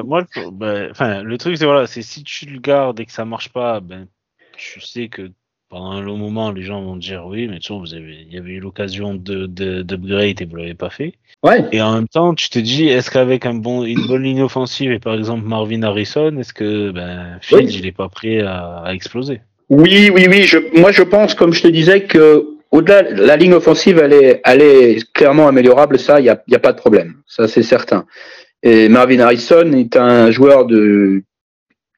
Moi, 0.05 0.24
ben, 0.53 1.22
le 1.22 1.39
truc 1.39 1.57
c'est 1.57 1.64
voilà, 1.64 1.86
c'est 1.86 2.03
si 2.03 2.24
tu 2.24 2.47
le 2.47 2.61
gardes 2.61 3.01
et 3.01 3.07
que 3.07 3.12
ça 3.12 3.24
marche 3.24 3.51
pas, 3.51 3.80
ben 3.80 4.07
tu 4.57 4.80
sais 4.80 5.09
que 5.09 5.30
pendant 5.68 5.91
un 5.91 6.01
long 6.01 6.16
moment, 6.16 6.51
les 6.51 6.62
gens 6.62 6.82
vont 6.82 6.97
dire 6.97 7.24
oui, 7.26 7.47
mais 7.47 7.59
tu 7.59 7.72
vois, 7.72 7.80
vous 7.80 7.95
avez, 7.95 8.24
il 8.26 8.32
y 8.32 8.39
avait 8.39 8.53
eu 8.53 8.61
l'occasion 8.61 9.14
de, 9.14 9.47
d'upgrade 9.47 10.41
et 10.41 10.45
vous 10.47 10.57
l'avez 10.57 10.74
pas 10.74 10.89
fait. 10.89 11.14
Ouais. 11.43 11.64
Et 11.72 11.82
en 11.82 11.95
même 11.95 12.09
temps, 12.09 12.34
tu 12.34 12.49
te 12.49 12.59
dis, 12.59 12.89
est-ce 12.89 13.11
qu'avec 13.11 13.45
un 13.45 13.55
bon, 13.55 13.84
une 13.84 14.07
bonne 14.07 14.22
ligne 14.22 14.43
offensive 14.43 14.91
et 14.93 14.99
par 14.99 15.14
exemple 15.14 15.47
Marvin 15.47 15.82
Harrison, 15.82 16.36
est-ce 16.39 16.55
que 16.55 16.91
ben, 16.91 17.39
Fields, 17.43 17.74
il 17.74 17.86
est 17.86 17.93
pas 17.93 18.09
prêt 18.09 18.41
à, 18.41 18.84
exploser? 18.93 19.41
Oui, 19.68 20.11
oui, 20.12 20.26
oui. 20.28 20.43
Je, 20.45 20.59
moi, 20.80 20.91
je 20.91 21.03
pense, 21.03 21.34
comme 21.34 21.53
je 21.53 21.62
te 21.62 21.68
disais, 21.68 22.05
que 22.05 22.47
au-delà, 22.70 23.03
la 23.03 23.36
ligne 23.36 23.53
offensive, 23.53 23.99
elle 23.99 24.14
est, 24.14 24.41
elle 24.45 24.62
est 24.62 25.12
clairement 25.12 25.49
améliorable. 25.49 25.99
Ça, 25.99 26.20
il 26.20 26.26
y 26.26 26.30
a, 26.30 26.43
y 26.49 26.55
a 26.55 26.59
pas 26.59 26.72
de 26.72 26.78
problème. 26.78 27.16
Ça, 27.26 27.47
c'est 27.47 27.62
certain. 27.62 28.07
Et 28.62 28.88
Marvin 28.88 29.20
Harrison 29.20 29.72
est 29.72 29.96
un 29.96 30.30
joueur 30.30 30.66
de 30.66 31.22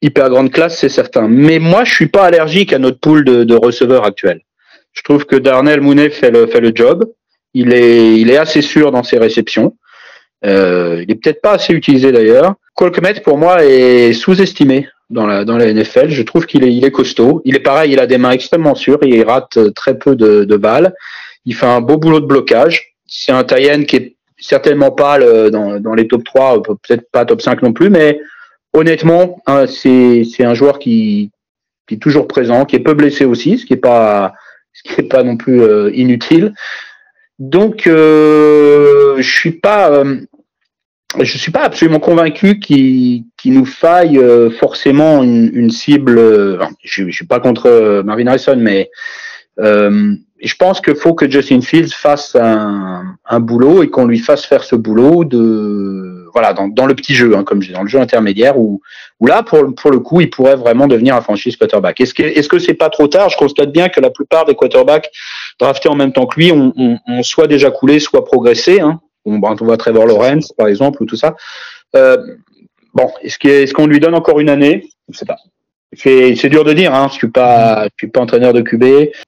hyper 0.02 0.28
grande 0.30 0.50
classe, 0.50 0.78
c'est 0.78 0.88
certain. 0.88 1.28
Mais 1.28 1.58
moi, 1.58 1.84
je 1.84 1.94
suis 1.94 2.08
pas 2.08 2.24
allergique 2.24 2.72
à 2.72 2.78
notre 2.78 2.98
pool 2.98 3.24
de, 3.24 3.44
de 3.44 3.54
receveurs 3.54 4.04
actuels. 4.04 4.42
Je 4.92 5.02
trouve 5.02 5.24
que 5.24 5.36
Darnell 5.36 5.80
Mooney 5.80 6.11
fait 6.11 6.30
le, 6.30 6.72
job. 6.74 7.04
Il 7.54 7.72
est, 7.72 8.36
assez 8.36 8.62
sûr 8.62 8.92
dans 8.92 9.02
ses 9.02 9.18
réceptions. 9.18 9.76
Euh, 10.44 11.02
il 11.02 11.11
est 11.11 11.16
peut-être 11.16 11.40
pas 11.40 11.52
assez 11.52 11.72
utilisé 11.72 12.12
d'ailleurs. 12.12 12.54
Colcomet, 12.74 13.20
pour 13.20 13.38
moi, 13.38 13.64
est 13.64 14.12
sous-estimé 14.12 14.88
dans 15.11 15.26
la, 15.26 15.44
NFL. 15.44 16.11
Je 16.11 16.22
trouve 16.22 16.46
qu'il 16.46 16.64
est, 16.64 16.90
costaud. 16.90 17.42
Il 17.44 17.56
est 17.56 17.61
pareil, 17.61 17.92
il 17.92 18.00
a 18.00 18.06
des 18.06 18.18
mains 18.18 18.30
extrêmement 18.32 18.74
sûres. 18.74 18.98
Il 19.02 19.22
rate 19.22 19.72
très 19.74 19.98
peu 19.98 20.16
de, 20.16 20.56
balles. 20.56 20.94
Il 21.44 21.54
fait 21.54 21.66
un 21.66 21.80
beau 21.80 21.96
boulot 21.96 22.20
de 22.20 22.26
blocage. 22.26 22.94
C'est 23.06 23.32
un 23.32 23.44
Tayen 23.44 23.84
qui 23.84 23.96
est 23.96 24.16
certainement 24.41 24.91
pas 24.91 25.18
le, 25.18 25.51
dans, 25.51 25.80
dans 25.80 25.95
les 25.95 26.09
top 26.09 26.24
3, 26.24 26.62
peut-être 26.62 27.11
pas 27.11 27.24
top 27.24 27.43
5 27.43 27.62
non 27.62 27.72
plus, 27.72 27.91
mais 27.91 28.20
honnêtement, 28.72 29.41
hein, 29.47 29.66
c'est 29.66 30.24
un 30.45 30.55
joueur 30.55 30.78
qui, 30.78 31.30
qui, 31.86 31.95
est 31.95 31.99
toujours 31.99 32.28
présent, 32.28 32.64
qui 32.64 32.76
est 32.76 32.80
peu 32.80 32.95
blessé 32.95 33.24
aussi, 33.24 33.59
ce 33.59 33.66
qui 33.66 33.74
est 33.74 33.76
pas 33.76 34.34
ce 34.72 34.82
qui 34.82 35.01
est 35.01 35.09
pas 35.09 35.22
non 35.22 35.36
plus 35.36 35.61
euh, 35.62 35.91
inutile. 35.95 36.55
Donc, 37.41 37.86
euh, 37.86 39.16
je 39.16 39.30
suis 39.30 39.53
pas 39.53 39.91
euh, 39.91 40.20
je 41.18 41.38
suis 41.38 41.51
pas 41.51 41.62
absolument 41.64 41.99
convaincu 41.99 42.61
qu'il 42.61 43.24
nous 43.47 43.64
faille 43.64 44.18
euh, 44.18 44.51
forcément 44.51 45.22
une, 45.24 45.51
une 45.55 45.70
cible. 45.70 46.20
je, 46.84 47.07
je 47.09 47.11
suis 47.11 47.26
pas 47.26 47.41
contre 47.41 48.03
Marvin 48.05 48.28
Harrison, 48.28 48.57
mais 48.57 48.91
je 50.43 50.55
pense 50.55 50.80
qu'il 50.80 50.97
faut 50.97 51.14
que 51.14 51.30
Justin 51.30 51.61
Fields 51.61 51.93
fasse 51.93 52.34
un, 52.34 53.16
un 53.28 53.41
boulot 53.41 53.82
et 53.82 53.91
qu'on 53.91 54.07
lui 54.07 54.18
fasse 54.18 54.45
faire 54.47 54.64
ce 54.64 54.76
boulot 54.76 55.24
de 55.24 56.28
voilà, 56.32 56.53
dans, 56.53 56.68
dans, 56.68 56.86
le 56.86 56.95
petit 56.95 57.14
jeu, 57.14 57.36
hein, 57.36 57.45
comme 57.45 57.61
je 57.61 57.68
dis, 57.68 57.74
dans 57.74 57.82
le 57.82 57.88
jeu 57.88 57.99
intermédiaire, 57.99 58.59
où, 58.59 58.80
où 59.18 59.26
là, 59.26 59.43
pour, 59.43 59.74
pour 59.74 59.91
le 59.91 59.99
coup, 59.99 60.20
il 60.20 60.30
pourrait 60.30 60.57
vraiment 60.57 60.86
devenir 60.86 61.16
un 61.16 61.20
franchise 61.20 61.57
quarterback. 61.57 62.01
Est-ce 62.01 62.14
que 62.14 62.22
est-ce 62.22 62.49
que 62.49 62.59
c'est 62.59 62.74
pas 62.74 62.88
trop 62.88 63.09
tard? 63.09 63.28
Je 63.30 63.36
constate 63.36 63.72
bien 63.72 63.88
que 63.88 64.01
la 64.01 64.11
plupart 64.11 64.45
des 64.45 64.55
quarterbacks 64.55 65.11
draftés 65.59 65.88
en 65.88 65.97
même 65.97 66.12
temps 66.12 66.26
que 66.26 66.38
lui 66.38 66.53
ont, 66.53 66.72
ont, 66.76 66.99
ont 67.07 67.22
soit 67.22 67.47
déjà 67.47 67.70
coulé, 67.70 67.99
soit 67.99 68.24
progressé. 68.24 68.80
Hein. 68.80 69.01
On, 69.24 69.41
on 69.43 69.55
voit 69.55 69.76
Trevor 69.76 70.07
Lawrence, 70.07 70.53
par 70.53 70.68
exemple, 70.68 71.03
ou 71.03 71.07
tout 71.07 71.16
ça. 71.16 71.34
Euh, 71.97 72.16
bon, 72.95 73.11
est-ce 73.22 73.74
qu'on 73.74 73.84
est 73.84 73.88
lui 73.88 74.01
donne 74.01 74.14
encore 74.14 74.41
une 74.41 74.51
année? 74.51 74.88
Je 75.09 75.18
sais 75.18 75.26
pas. 75.26 75.36
C'est 75.93 76.49
dur 76.49 76.64
de 76.64 76.72
dire, 76.72 76.95
hein. 76.95 77.09
Je 77.11 77.14
suis 77.14 77.28
pas, 77.28 77.84
je 77.84 77.91
suis 77.99 78.09
pas 78.09 78.20
entraîneur 78.20 78.53
de 78.53 78.61
QB. 78.61 78.84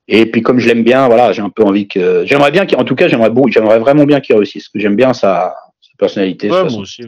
Et 0.08 0.26
puis 0.26 0.42
comme 0.42 0.60
je 0.60 0.68
l'aime 0.68 0.84
bien, 0.84 1.06
voilà, 1.06 1.32
j'ai 1.32 1.42
un 1.42 1.50
peu 1.50 1.64
envie 1.64 1.88
que, 1.88 2.24
j'aimerais 2.24 2.50
bien 2.52 2.66
qu'en 2.66 2.84
tout 2.84 2.94
cas, 2.94 3.08
j'aimerais 3.08 3.30
j'aimerais 3.48 3.78
vraiment 3.78 4.04
bien 4.04 4.20
qu'il 4.20 4.36
réussisse. 4.36 4.68
que 4.68 4.78
j'aime 4.78 4.96
bien 4.96 5.12
sa, 5.12 5.54
personnalité. 5.98 6.48
moi 6.48 6.62
aussi. 6.64 7.04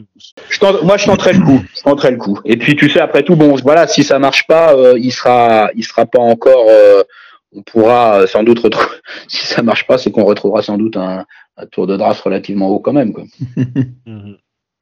Je 0.49 0.83
moi, 0.83 0.97
je 0.97 1.05
tenterai 1.05 1.33
le 1.33 1.41
coup. 1.41 1.61
Je 1.75 1.81
tenterai 1.81 2.11
le 2.11 2.17
coup. 2.17 2.39
Et 2.45 2.57
puis, 2.57 2.75
tu 2.75 2.89
sais, 2.89 2.99
après 2.99 3.23
tout, 3.23 3.35
bon, 3.35 3.55
voilà, 3.55 3.87
si 3.87 4.03
ça 4.03 4.19
marche 4.19 4.47
pas, 4.47 4.73
euh, 4.73 4.97
il 4.97 5.11
sera, 5.11 5.69
il 5.75 5.83
sera 5.83 6.05
pas 6.05 6.19
encore. 6.19 6.65
Euh, 6.69 7.03
on 7.53 7.61
pourra 7.61 8.27
sans 8.27 8.43
doute 8.43 8.59
retrouver. 8.59 8.95
Si 9.27 9.45
ça 9.47 9.61
marche 9.61 9.87
pas, 9.87 9.97
c'est 9.97 10.11
qu'on 10.11 10.25
retrouvera 10.25 10.61
sans 10.61 10.77
doute 10.77 10.97
un, 10.97 11.25
tour 11.71 11.87
de 11.87 11.95
draft 11.95 12.21
relativement 12.21 12.69
haut 12.69 12.79
quand 12.79 12.93
même. 12.93 13.13
Quoi. 13.13 13.23
Mhm. 14.05 14.37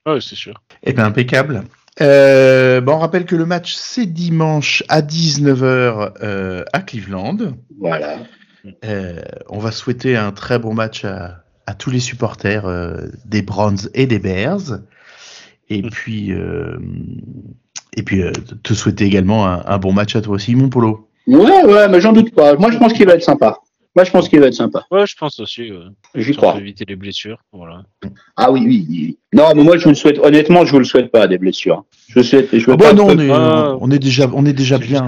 Oui, 0.06 0.22
c'est 0.22 0.36
sûr. 0.36 0.54
Eh 0.84 0.92
bien, 0.92 1.06
impeccable. 1.06 1.64
Euh, 2.02 2.82
bon, 2.82 2.94
on 2.94 3.00
rappelle 3.00 3.26
que 3.26 3.36
le 3.36 3.46
match 3.46 3.76
c'est 3.76 4.06
dimanche 4.06 4.84
à 4.90 5.02
19h 5.02 6.66
à 6.72 6.82
Cleveland. 6.82 7.38
Voilà. 7.80 8.18
on 9.50 9.60
va 9.60 9.72
souhaiter 9.72 10.16
un 10.16 10.32
très 10.32 10.58
bon 10.58 10.74
match 10.74 11.06
à, 11.06 11.44
à 11.66 11.74
tous 11.74 11.90
les 11.90 12.00
supporters 12.00 12.66
euh, 12.66 13.08
des 13.26 13.42
Browns 13.42 13.90
et 13.94 14.06
des 14.08 14.20
Bears. 14.20 14.80
Et 15.70 15.82
mm. 15.82 15.90
puis, 15.90 16.32
euh, 16.32 16.78
et 17.96 18.04
puis 18.04 18.22
euh, 18.22 18.32
te 18.64 18.74
souhaiter 18.74 19.06
également 19.06 19.46
un, 19.46 19.78
bon 19.78 19.94
match 19.94 20.16
à 20.16 20.22
toi 20.22 20.36
aussi, 20.36 20.56
mon 20.56 20.70
Polo. 20.70 21.08
Ouais, 21.28 21.64
ouais, 21.64 21.88
mais 21.90 22.02
j'en 22.02 22.12
doute 22.12 22.34
pas. 22.34 22.56
Moi, 22.56 22.72
je 22.72 22.78
pense 22.78 22.94
qu'il 22.94 23.06
va 23.06 23.14
être 23.14 23.24
sympa. 23.24 23.60
Moi, 23.96 24.06
je 24.06 24.12
pense 24.12 24.28
qu'il 24.28 24.40
va 24.40 24.48
être 24.48 24.56
sympa. 24.56 24.86
Ouais, 24.90 25.06
je 25.06 25.16
pense 25.16 25.40
aussi. 25.40 25.72
J'y 26.16 26.36
crois. 26.36 26.58
éviter 26.58 26.84
les 26.88 26.96
blessures. 26.96 27.38
Voilà. 27.52 27.84
Ah 28.36 28.52
oui, 28.52 28.64
oui, 28.66 29.18
Non, 29.34 29.54
mais 29.56 29.64
moi, 29.64 29.78
je 29.78 29.84
vous 29.84 29.90
le 29.90 29.96
souhaite. 29.96 30.18
Honnêtement, 30.18 30.66
je 30.66 30.72
vous 30.72 30.80
le 30.80 30.86
souhaite 30.86 31.12
pas 31.12 31.28
des 31.28 31.38
blessures. 31.38 31.84
Je 32.10 32.22
souhaite. 32.22 32.58
Je 32.58 32.72
ah 32.72 32.76
bah 32.76 32.94
non, 32.94 33.08
on 33.08 33.20
est, 33.20 33.30
on 33.30 33.92
est, 33.92 34.00
déjà, 34.00 34.28
on 34.34 34.46
est 34.46 34.54
déjà 34.54 34.80
bien. 34.80 35.06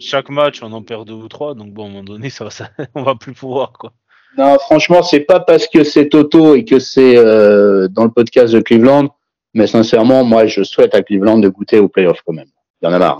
chaque, 0.00 0.28
match, 0.30 0.62
on 0.62 0.72
en 0.72 0.82
perd 0.82 1.06
deux 1.06 1.14
ou 1.14 1.28
trois, 1.28 1.54
donc 1.54 1.72
bon, 1.72 1.84
à 1.84 1.86
un 1.86 1.90
moment 1.90 2.04
donné, 2.04 2.30
ça, 2.30 2.50
ça 2.50 2.70
on 2.94 3.02
va 3.02 3.14
plus 3.14 3.32
pouvoir 3.32 3.72
quoi. 3.72 3.92
Non, 4.36 4.58
franchement, 4.58 5.02
c'est 5.02 5.20
pas 5.20 5.40
parce 5.40 5.66
que 5.66 5.82
c'est 5.82 6.08
Toto 6.08 6.54
et 6.54 6.64
que 6.64 6.78
c'est 6.78 7.16
euh, 7.16 7.88
dans 7.88 8.04
le 8.04 8.10
podcast 8.10 8.52
de 8.52 8.60
Cleveland, 8.60 9.08
mais 9.54 9.66
sincèrement, 9.66 10.24
moi, 10.24 10.46
je 10.46 10.62
souhaite 10.62 10.94
à 10.94 11.02
Cleveland 11.02 11.38
de 11.38 11.48
goûter 11.48 11.78
aux 11.78 11.88
playoffs 11.88 12.20
quand 12.26 12.34
même. 12.34 12.48
Il 12.82 12.86
y 12.86 12.88
en 12.88 12.92
a 12.92 12.98
marre. 12.98 13.18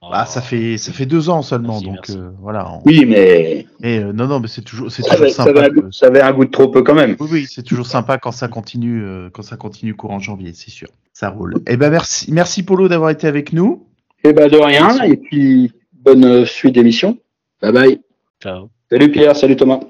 Ah, 0.00 0.26
ça 0.26 0.40
fait 0.40 0.78
ça 0.78 0.92
fait 0.92 1.06
deux 1.06 1.28
ans 1.28 1.42
seulement, 1.42 1.80
donc 1.80 2.10
euh, 2.10 2.30
voilà. 2.40 2.78
Oui, 2.84 3.04
mais. 3.04 3.66
Mais 3.80 3.98
euh, 3.98 4.12
non, 4.12 4.26
non, 4.26 4.38
mais 4.38 4.46
c'est 4.46 4.62
toujours 4.62 4.90
c'est 4.92 5.02
toujours 5.02 5.28
sympa. 5.28 5.52
Ça 5.52 5.58
avait, 5.66 5.80
un, 5.80 5.90
ça 5.90 6.06
avait, 6.06 6.20
un 6.20 6.32
goût 6.32 6.44
de 6.44 6.50
trop 6.50 6.68
peu 6.68 6.82
quand 6.82 6.94
même. 6.94 7.16
Oui, 7.18 7.28
oui, 7.30 7.46
c'est 7.50 7.64
toujours 7.64 7.86
sympa 7.86 8.16
quand 8.18 8.30
ça 8.30 8.46
continue 8.46 9.04
quand 9.32 9.42
ça 9.42 9.56
continue 9.56 9.94
courant 9.94 10.20
janvier, 10.20 10.52
c'est 10.54 10.70
sûr. 10.70 10.88
Ça 11.12 11.30
roule. 11.30 11.56
Eh 11.66 11.76
ben 11.76 11.90
merci 11.90 12.32
merci 12.32 12.62
Polo 12.62 12.88
d'avoir 12.88 13.10
été 13.10 13.26
avec 13.26 13.52
nous. 13.52 13.86
Eh 14.22 14.32
ben 14.32 14.48
de 14.48 14.56
rien. 14.56 15.02
Et 15.02 15.16
puis 15.16 15.72
bonne 15.92 16.46
suite 16.46 16.76
d'émission. 16.76 17.18
Bye 17.60 17.72
bye. 17.72 18.00
Ciao. 18.40 18.70
Salut 18.90 19.10
Pierre, 19.10 19.36
salut 19.36 19.56
Thomas. 19.56 19.80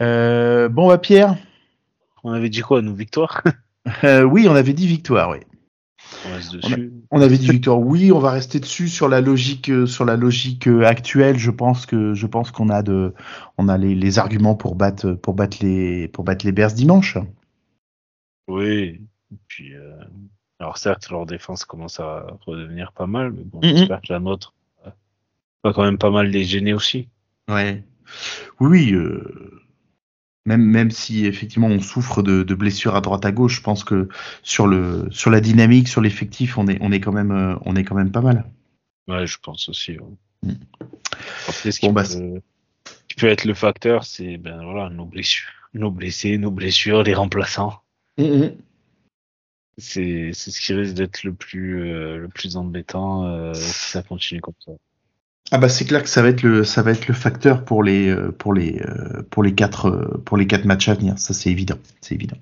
Euh, 0.00 0.68
bon, 0.68 0.88
bah, 0.88 0.98
Pierre. 0.98 1.36
On 2.24 2.32
avait 2.32 2.50
dit 2.50 2.60
quoi, 2.60 2.82
nous, 2.82 2.94
victoire? 2.94 3.42
Euh, 4.04 4.24
Oui, 4.24 4.46
on 4.46 4.54
avait 4.54 4.74
dit 4.74 4.86
victoire, 4.86 5.30
oui. 5.30 5.38
On, 7.10 7.20
avait 7.22 7.38
dit 7.38 7.48
Victor, 7.48 7.80
oui, 7.80 8.12
on 8.12 8.18
va 8.18 8.30
rester 8.30 8.60
dessus 8.60 8.88
sur 8.88 9.08
la 9.08 9.22
logique, 9.22 9.70
euh, 9.70 9.86
sur 9.86 10.04
la 10.04 10.16
logique 10.16 10.66
actuelle. 10.66 11.38
Je 11.38 11.50
pense 11.50 11.86
que, 11.86 12.12
je 12.12 12.26
pense 12.26 12.50
qu'on 12.50 12.68
a 12.68 12.82
de, 12.82 13.14
on 13.56 13.68
a 13.68 13.78
les, 13.78 14.18
arguments 14.18 14.54
pour 14.54 14.74
battre, 14.74 15.12
pour 15.12 15.34
battre 15.34 15.58
les, 15.62 16.08
pour 16.08 16.24
battre 16.24 16.44
les 16.44 16.52
Bears 16.52 16.72
dimanche. 16.72 17.16
Oui. 18.48 19.00
Puis, 19.48 19.74
euh, 19.74 19.96
alors 20.58 20.76
certes, 20.76 21.08
leur 21.10 21.24
défense 21.24 21.64
commence 21.64 22.00
à 22.00 22.26
redevenir 22.46 22.92
pas 22.92 23.06
mal, 23.06 23.32
mais 23.32 23.44
bon, 23.44 23.60
j'espère 23.62 24.02
que 24.02 24.12
la 24.12 24.20
nôtre 24.20 24.52
va 25.64 25.72
quand 25.72 25.84
même 25.84 25.98
pas 25.98 26.10
mal 26.10 26.26
les 26.26 26.44
gêner 26.44 26.74
aussi. 26.74 27.08
Ouais. 27.48 27.82
Oui, 28.60 28.94
oui. 28.94 29.10
Même, 30.46 30.62
même 30.62 30.90
si 30.90 31.26
effectivement 31.26 31.68
on 31.68 31.80
souffre 31.80 32.22
de, 32.22 32.42
de, 32.42 32.54
blessures 32.54 32.96
à 32.96 33.02
droite 33.02 33.26
à 33.26 33.32
gauche, 33.32 33.56
je 33.56 33.62
pense 33.62 33.84
que 33.84 34.08
sur 34.42 34.66
le 34.66 35.06
sur 35.10 35.30
la 35.30 35.40
dynamique, 35.40 35.86
sur 35.86 36.00
l'effectif, 36.00 36.56
on 36.56 36.66
est 36.66 36.78
on 36.80 36.92
est 36.92 37.00
quand 37.00 37.12
même 37.12 37.30
euh, 37.30 37.56
on 37.66 37.76
est 37.76 37.84
quand 37.84 37.94
même 37.94 38.10
pas 38.10 38.22
mal. 38.22 38.46
Ouais, 39.06 39.26
je 39.26 39.38
pense 39.38 39.68
aussi. 39.68 39.98
Mm. 40.42 40.52
ce 41.48 41.78
qui, 41.78 41.88
bah, 41.90 42.04
peut, 42.04 42.40
qui, 43.08 43.16
peut, 43.16 43.26
être 43.26 43.44
le 43.44 43.52
facteur, 43.52 44.04
c'est 44.04 44.38
ben 44.38 44.64
voilà 44.64 44.88
nos 44.88 45.04
blessures, 45.04 45.50
nos 45.74 45.90
blessés, 45.90 46.38
nos 46.38 46.50
blessures, 46.50 47.02
les 47.02 47.14
remplaçants. 47.14 47.82
Mm, 48.16 48.24
mm. 48.24 48.56
C'est 49.76 50.30
c'est 50.32 50.50
ce 50.50 50.60
qui 50.60 50.72
risque 50.72 50.94
d'être 50.94 51.22
le 51.22 51.34
plus 51.34 51.82
euh, 51.82 52.16
le 52.16 52.28
plus 52.28 52.56
embêtant 52.56 53.26
euh, 53.26 53.52
si 53.52 53.90
ça 53.90 54.02
continue 54.02 54.40
comme 54.40 54.54
ça. 54.64 54.72
Ah 55.52 55.58
bah 55.58 55.68
c'est 55.68 55.84
clair 55.84 56.02
que 56.02 56.08
ça 56.08 56.22
va 56.22 56.28
être 56.28 56.42
le 56.42 56.62
ça 56.62 56.82
va 56.82 56.92
être 56.92 57.08
le 57.08 57.14
facteur 57.14 57.64
pour 57.64 57.82
les 57.82 58.08
euh, 58.08 58.30
pour 58.30 58.54
les 58.54 58.80
euh, 58.82 59.22
pour 59.30 59.42
les 59.42 59.54
quatre 59.54 59.86
euh, 59.86 60.22
pour 60.24 60.36
les 60.36 60.46
quatre 60.46 60.64
matchs 60.64 60.88
à 60.88 60.94
venir. 60.94 61.18
Ça 61.18 61.34
c'est 61.34 61.50
évident, 61.50 61.78
c'est 62.00 62.14
évident. 62.14 62.36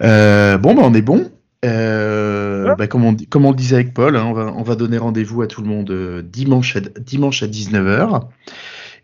bon 0.00 0.74
bah 0.74 0.82
on 0.82 0.94
est 0.94 1.02
bon. 1.02 1.30
bah, 1.62 2.86
comme, 2.88 3.04
on, 3.04 3.16
comme 3.28 3.44
on 3.44 3.50
le 3.50 3.56
disait 3.56 3.76
avec 3.76 3.94
Paul, 3.94 4.16
hein, 4.16 4.24
on, 4.24 4.32
va, 4.32 4.52
on 4.56 4.62
va 4.62 4.74
donner 4.74 4.98
rendez-vous 4.98 5.42
à 5.42 5.46
tout 5.46 5.62
le 5.62 5.68
monde 5.68 6.22
dimanche 6.22 6.76
à, 6.76 6.80
dimanche 6.80 7.42
à 7.42 7.46
19h. 7.46 8.22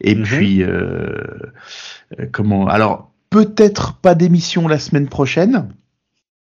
Et 0.01 0.14
mhm. 0.14 0.22
puis, 0.24 0.64
comment 2.32 2.66
Alors, 2.68 3.12
peut-être 3.30 3.95
pas 3.95 4.14
d'émission 4.14 4.66
la 4.66 4.78
semaine 4.78 5.09
prochaine. 5.09 5.68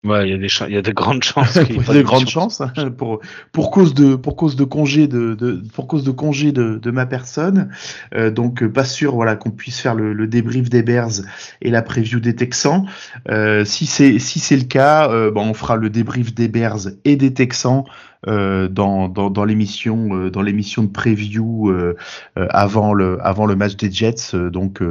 Ouais, 0.03 0.27
il 0.27 0.31
y 0.31 0.35
a 0.35 0.39
des 0.39 0.49
il 0.69 0.75
y 0.75 0.79
a 0.79 0.83
de 0.91 0.93
grandes 0.93 1.23
chances. 1.23 1.57
il 1.69 1.77
y 1.77 1.79
a 1.79 1.93
de 1.93 2.03
grandes 2.03 2.29
chances 2.29 2.63
hein, 2.63 2.73
pour 2.97 3.21
pour 3.53 3.71
cause 3.71 3.93
de 3.93 4.15
pour 4.15 4.35
cause 4.35 4.57
de 4.57 4.65
congé 4.65 5.07
de, 5.07 5.35
de 5.35 5.63
pour 5.75 5.87
cause 5.89 6.05
de 6.05 6.11
congé 6.11 6.53
de, 6.53 6.79
de 6.79 6.91
ma 6.91 7.05
personne. 7.05 7.69
Euh, 8.15 8.31
donc 8.31 8.67
pas 8.67 8.85
sûr 8.85 9.15
voilà 9.15 9.37
qu'on 9.37 9.51
puisse 9.51 9.79
faire 9.79 9.95
le, 9.95 10.15
le, 10.15 10.27
débrief 10.27 10.71
des 10.71 10.83
Bears 10.83 11.21
et 11.61 11.71
la 11.71 11.83
preview 11.83 12.19
des 12.19 12.35
Texans. 12.35 12.87
Euh, 13.29 13.67
si 13.67 13.85
c'est 13.85 14.19
si 14.19 14.39
c'est 14.39 14.57
le 14.57 14.65
cas, 14.65 15.11
euh, 15.11 15.31
bon, 15.31 15.43
on 15.51 15.55
fera 15.55 15.77
le 15.77 15.91
débrief 15.91 16.35
des 16.35 16.49
Bears 16.49 16.89
et 17.05 17.17
des 17.17 17.35
Texans 17.35 17.85
euh, 18.27 18.69
dans, 18.69 19.09
dans, 19.09 19.31
dans 19.31 19.45
l'émission 19.45 20.15
euh, 20.15 20.31
dans 20.31 20.43
l'émission 20.43 20.83
de 20.83 20.89
preview 20.89 21.71
euh, 21.71 21.97
avant 22.37 22.93
le 22.93 23.19
avant 23.25 23.47
le 23.47 23.57
match 23.57 23.77
des 23.77 23.91
Jets 23.91 24.35
donc 24.35 24.83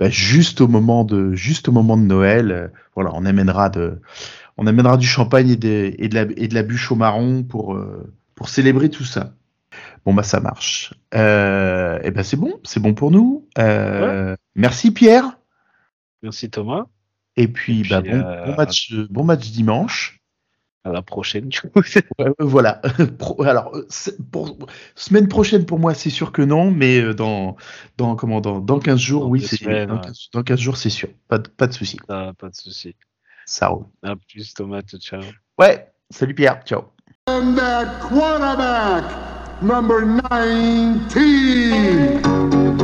bah, 0.00 0.10
juste 0.10 0.60
au 0.60 0.68
moment 0.68 1.04
de 1.04 1.32
juste 1.34 1.68
au 1.68 1.72
moment 1.72 1.96
de 1.96 2.02
Noël 2.02 2.72
voilà 2.94 3.10
on 3.14 3.24
amènera 3.24 3.68
de 3.70 4.00
on 4.56 4.66
amènera 4.66 4.96
du 4.96 5.06
champagne 5.06 5.50
et, 5.50 6.04
et, 6.04 6.08
de, 6.08 6.14
la, 6.14 6.22
et 6.36 6.48
de 6.48 6.54
la 6.54 6.62
bûche 6.62 6.90
au 6.92 6.96
marron 6.96 7.42
pour, 7.42 7.74
euh, 7.74 8.12
pour 8.34 8.48
célébrer 8.48 8.90
tout 8.90 9.04
ça. 9.04 9.34
Bon 10.04 10.14
bah 10.14 10.22
ça 10.22 10.40
marche. 10.40 10.94
Euh, 11.14 11.98
et 12.02 12.10
ben 12.10 12.22
c'est 12.22 12.36
bon, 12.36 12.60
c'est 12.64 12.80
bon 12.80 12.94
pour 12.94 13.10
nous. 13.10 13.48
Euh, 13.58 14.36
merci 14.54 14.92
Pierre. 14.92 15.38
Merci 16.22 16.50
Thomas. 16.50 16.86
Et 17.36 17.48
puis, 17.48 17.82
bah, 17.88 18.02
bon, 18.02 18.20
bon, 18.20 18.54
match, 18.56 18.92
bon 19.10 19.24
match 19.24 19.50
dimanche. 19.50 20.21
À 20.84 20.90
la 20.90 21.02
prochaine. 21.02 21.48
voilà. 22.40 22.82
Alors, 23.44 23.72
pour, 24.32 24.56
semaine 24.96 25.28
prochaine 25.28 25.64
pour 25.64 25.78
moi, 25.78 25.94
c'est 25.94 26.10
sûr 26.10 26.32
que 26.32 26.42
non, 26.42 26.72
mais 26.72 27.14
dans 27.14 27.56
dans 27.98 28.16
comment 28.16 28.40
dans, 28.40 28.58
dans 28.58 28.80
15 28.80 28.98
jours, 28.98 29.28
oui, 29.28 29.40
c'est 29.40 29.86
dans, 29.86 30.42
15 30.42 30.58
jours, 30.58 30.76
c'est 30.76 30.90
sûr. 30.90 31.08
Pas 31.28 31.38
de, 31.38 31.48
pas 31.48 31.68
de 31.68 31.72
souci. 31.72 31.98
pas 32.08 32.32
de 32.32 32.54
souci. 32.54 32.96
Ça 33.46 33.68
roule. 33.68 33.86
À 34.02 34.16
plus, 34.16 34.54
Thomas. 34.54 34.82
Ciao. 34.98 35.22
Ouais. 35.58 35.86
Salut, 36.10 36.34
Pierre. 36.34 36.62
Ciao. 36.64 36.82
And 37.28 37.56
that 37.56 38.00
quarterback, 38.00 39.04
number 39.62 40.04
19. 40.04 42.81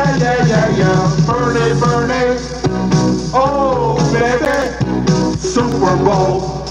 Yeah, 0.00 0.16
yeah, 0.16 0.46
yeah, 0.46 0.76
yeah, 0.76 1.26
Bernie, 1.26 1.78
Bernie, 1.80 2.38
oh 3.34 3.98
baby. 4.12 5.36
Super 5.38 5.96
Bowl. 6.04 6.64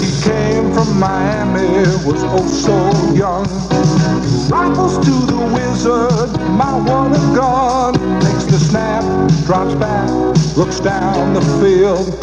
He 0.00 0.10
came 0.22 0.72
from 0.72 0.98
Miami, 0.98 1.84
was 2.04 2.22
oh 2.24 2.46
so 2.48 3.14
young. 3.14 3.46
Rifles 4.48 4.98
to 5.04 5.10
the 5.26 5.38
wizard, 5.54 6.40
my 6.50 6.72
one 6.90 7.14
and 7.14 7.36
gun. 7.36 7.94
Takes 8.20 8.44
the 8.44 8.58
snap, 8.58 9.04
drops 9.46 9.74
back, 9.74 10.08
looks 10.56 10.80
down 10.80 11.34
the 11.34 11.42
field. 11.60 12.18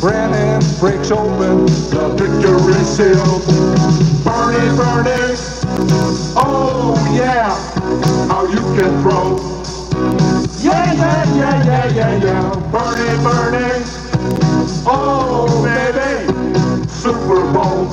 Brennan 0.00 0.62
breaks 0.80 1.10
open, 1.10 1.66
the 1.66 2.08
victory 2.18 2.84
sealed. 2.84 3.44
Bernie, 4.24 4.76
Bernie, 4.76 5.57
oh 6.36 6.94
yeah, 7.14 7.54
how 8.28 8.46
you 8.46 8.60
can 8.76 9.02
throw. 9.02 9.58
Yeah, 10.60 10.92
yeah, 10.92 11.34
yeah, 11.36 11.64
yeah, 11.64 11.94
yeah, 11.94 12.24
yeah. 12.24 12.70
Bernie, 12.72 13.22
Bernie. 13.22 13.84
Oh, 14.86 15.62
baby. 15.64 16.32
Super 16.88 17.52
Bowl. 17.52 17.86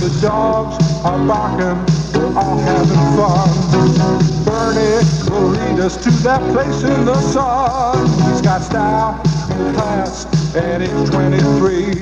The 0.00 0.18
dogs 0.22 0.76
are 1.04 1.26
barking. 1.26 1.78
We're 2.14 2.38
all 2.38 2.58
having 2.58 3.04
fun. 3.16 4.44
Bernie 4.44 5.04
will 5.30 5.48
lead 5.50 5.80
us 5.80 5.96
to 6.02 6.10
that 6.22 6.40
place 6.52 6.82
in 6.82 7.04
the 7.04 7.20
sun. 7.32 8.06
He's 8.30 8.40
got 8.40 8.62
style 8.62 9.20
and 9.50 9.76
class 9.76 10.41
and 10.54 10.82
he's 10.82 11.10
23. 11.10 11.92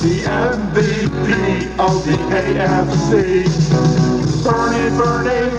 The 0.00 0.22
MVP 0.26 1.78
of 1.78 2.04
the 2.04 2.16
AFC. 2.30 3.44
Bernie, 4.44 4.96
Bernie. 4.96 5.56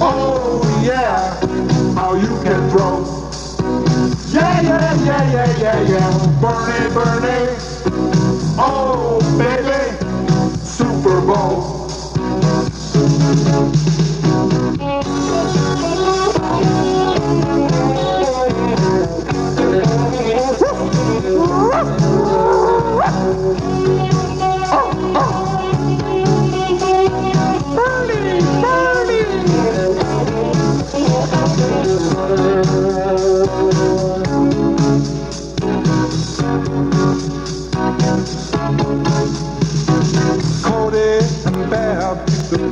Oh 0.00 0.60
yeah, 0.84 1.34
how 1.94 2.14
you 2.14 2.28
can 2.42 2.68
throw. 2.70 3.04
Yeah, 4.28 4.60
yeah, 4.60 5.04
yeah, 5.04 5.32
yeah, 5.32 5.58
yeah, 5.58 5.80
yeah. 5.88 6.40
Bernie, 6.40 6.94
Bernie. 6.94 7.56
Oh 8.58 9.18
baby, 9.38 9.96
Super 10.64 11.20
Bowl. 11.22 11.84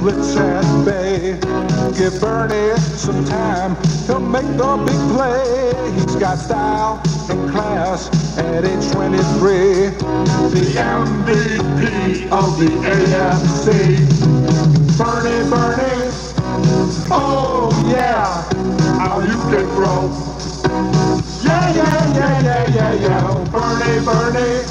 Blitz 0.02 0.36
and 0.36 0.84
bay. 0.84 1.38
Give 1.96 2.20
Bernie 2.20 2.76
some 2.96 3.24
time, 3.24 3.76
he'll 4.06 4.18
make 4.18 4.50
the 4.56 4.76
big 4.84 5.00
play. 5.14 5.92
He's 5.94 6.16
got 6.16 6.38
style 6.38 7.00
and 7.30 7.48
class 7.50 8.10
at 8.36 8.64
age 8.64 8.90
23. 8.90 9.90
The 10.50 10.64
MVP 10.74 12.30
of 12.32 12.58
the 12.58 12.70
AFC. 12.92 13.66
Bernie, 14.98 15.48
Bernie, 15.48 16.10
oh 17.10 17.70
yeah, 17.86 18.42
how 18.98 19.20
you 19.20 19.38
can 19.50 19.66
throw. 19.76 20.10
Yeah, 21.44 21.74
yeah, 21.76 22.14
yeah, 22.18 22.42
yeah, 22.42 22.74
yeah, 22.74 22.92
yeah. 23.06 23.50
Bernie, 23.52 24.04
Bernie, 24.04 24.64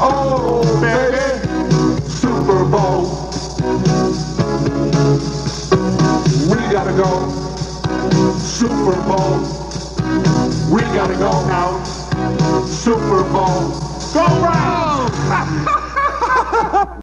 oh 0.00 0.62
baby, 0.80 2.08
Super 2.08 2.64
Bowl. 2.64 3.28
We 5.08 5.14
gotta 6.70 6.92
go. 6.92 7.30
Super 8.38 9.00
Bowl. 9.08 9.40
We 10.70 10.82
gotta 10.82 11.14
go 11.14 11.30
out. 11.48 11.82
Super 12.68 13.22
Bowl. 13.24 13.70
Go 14.12 14.26
Browns! 14.40 15.84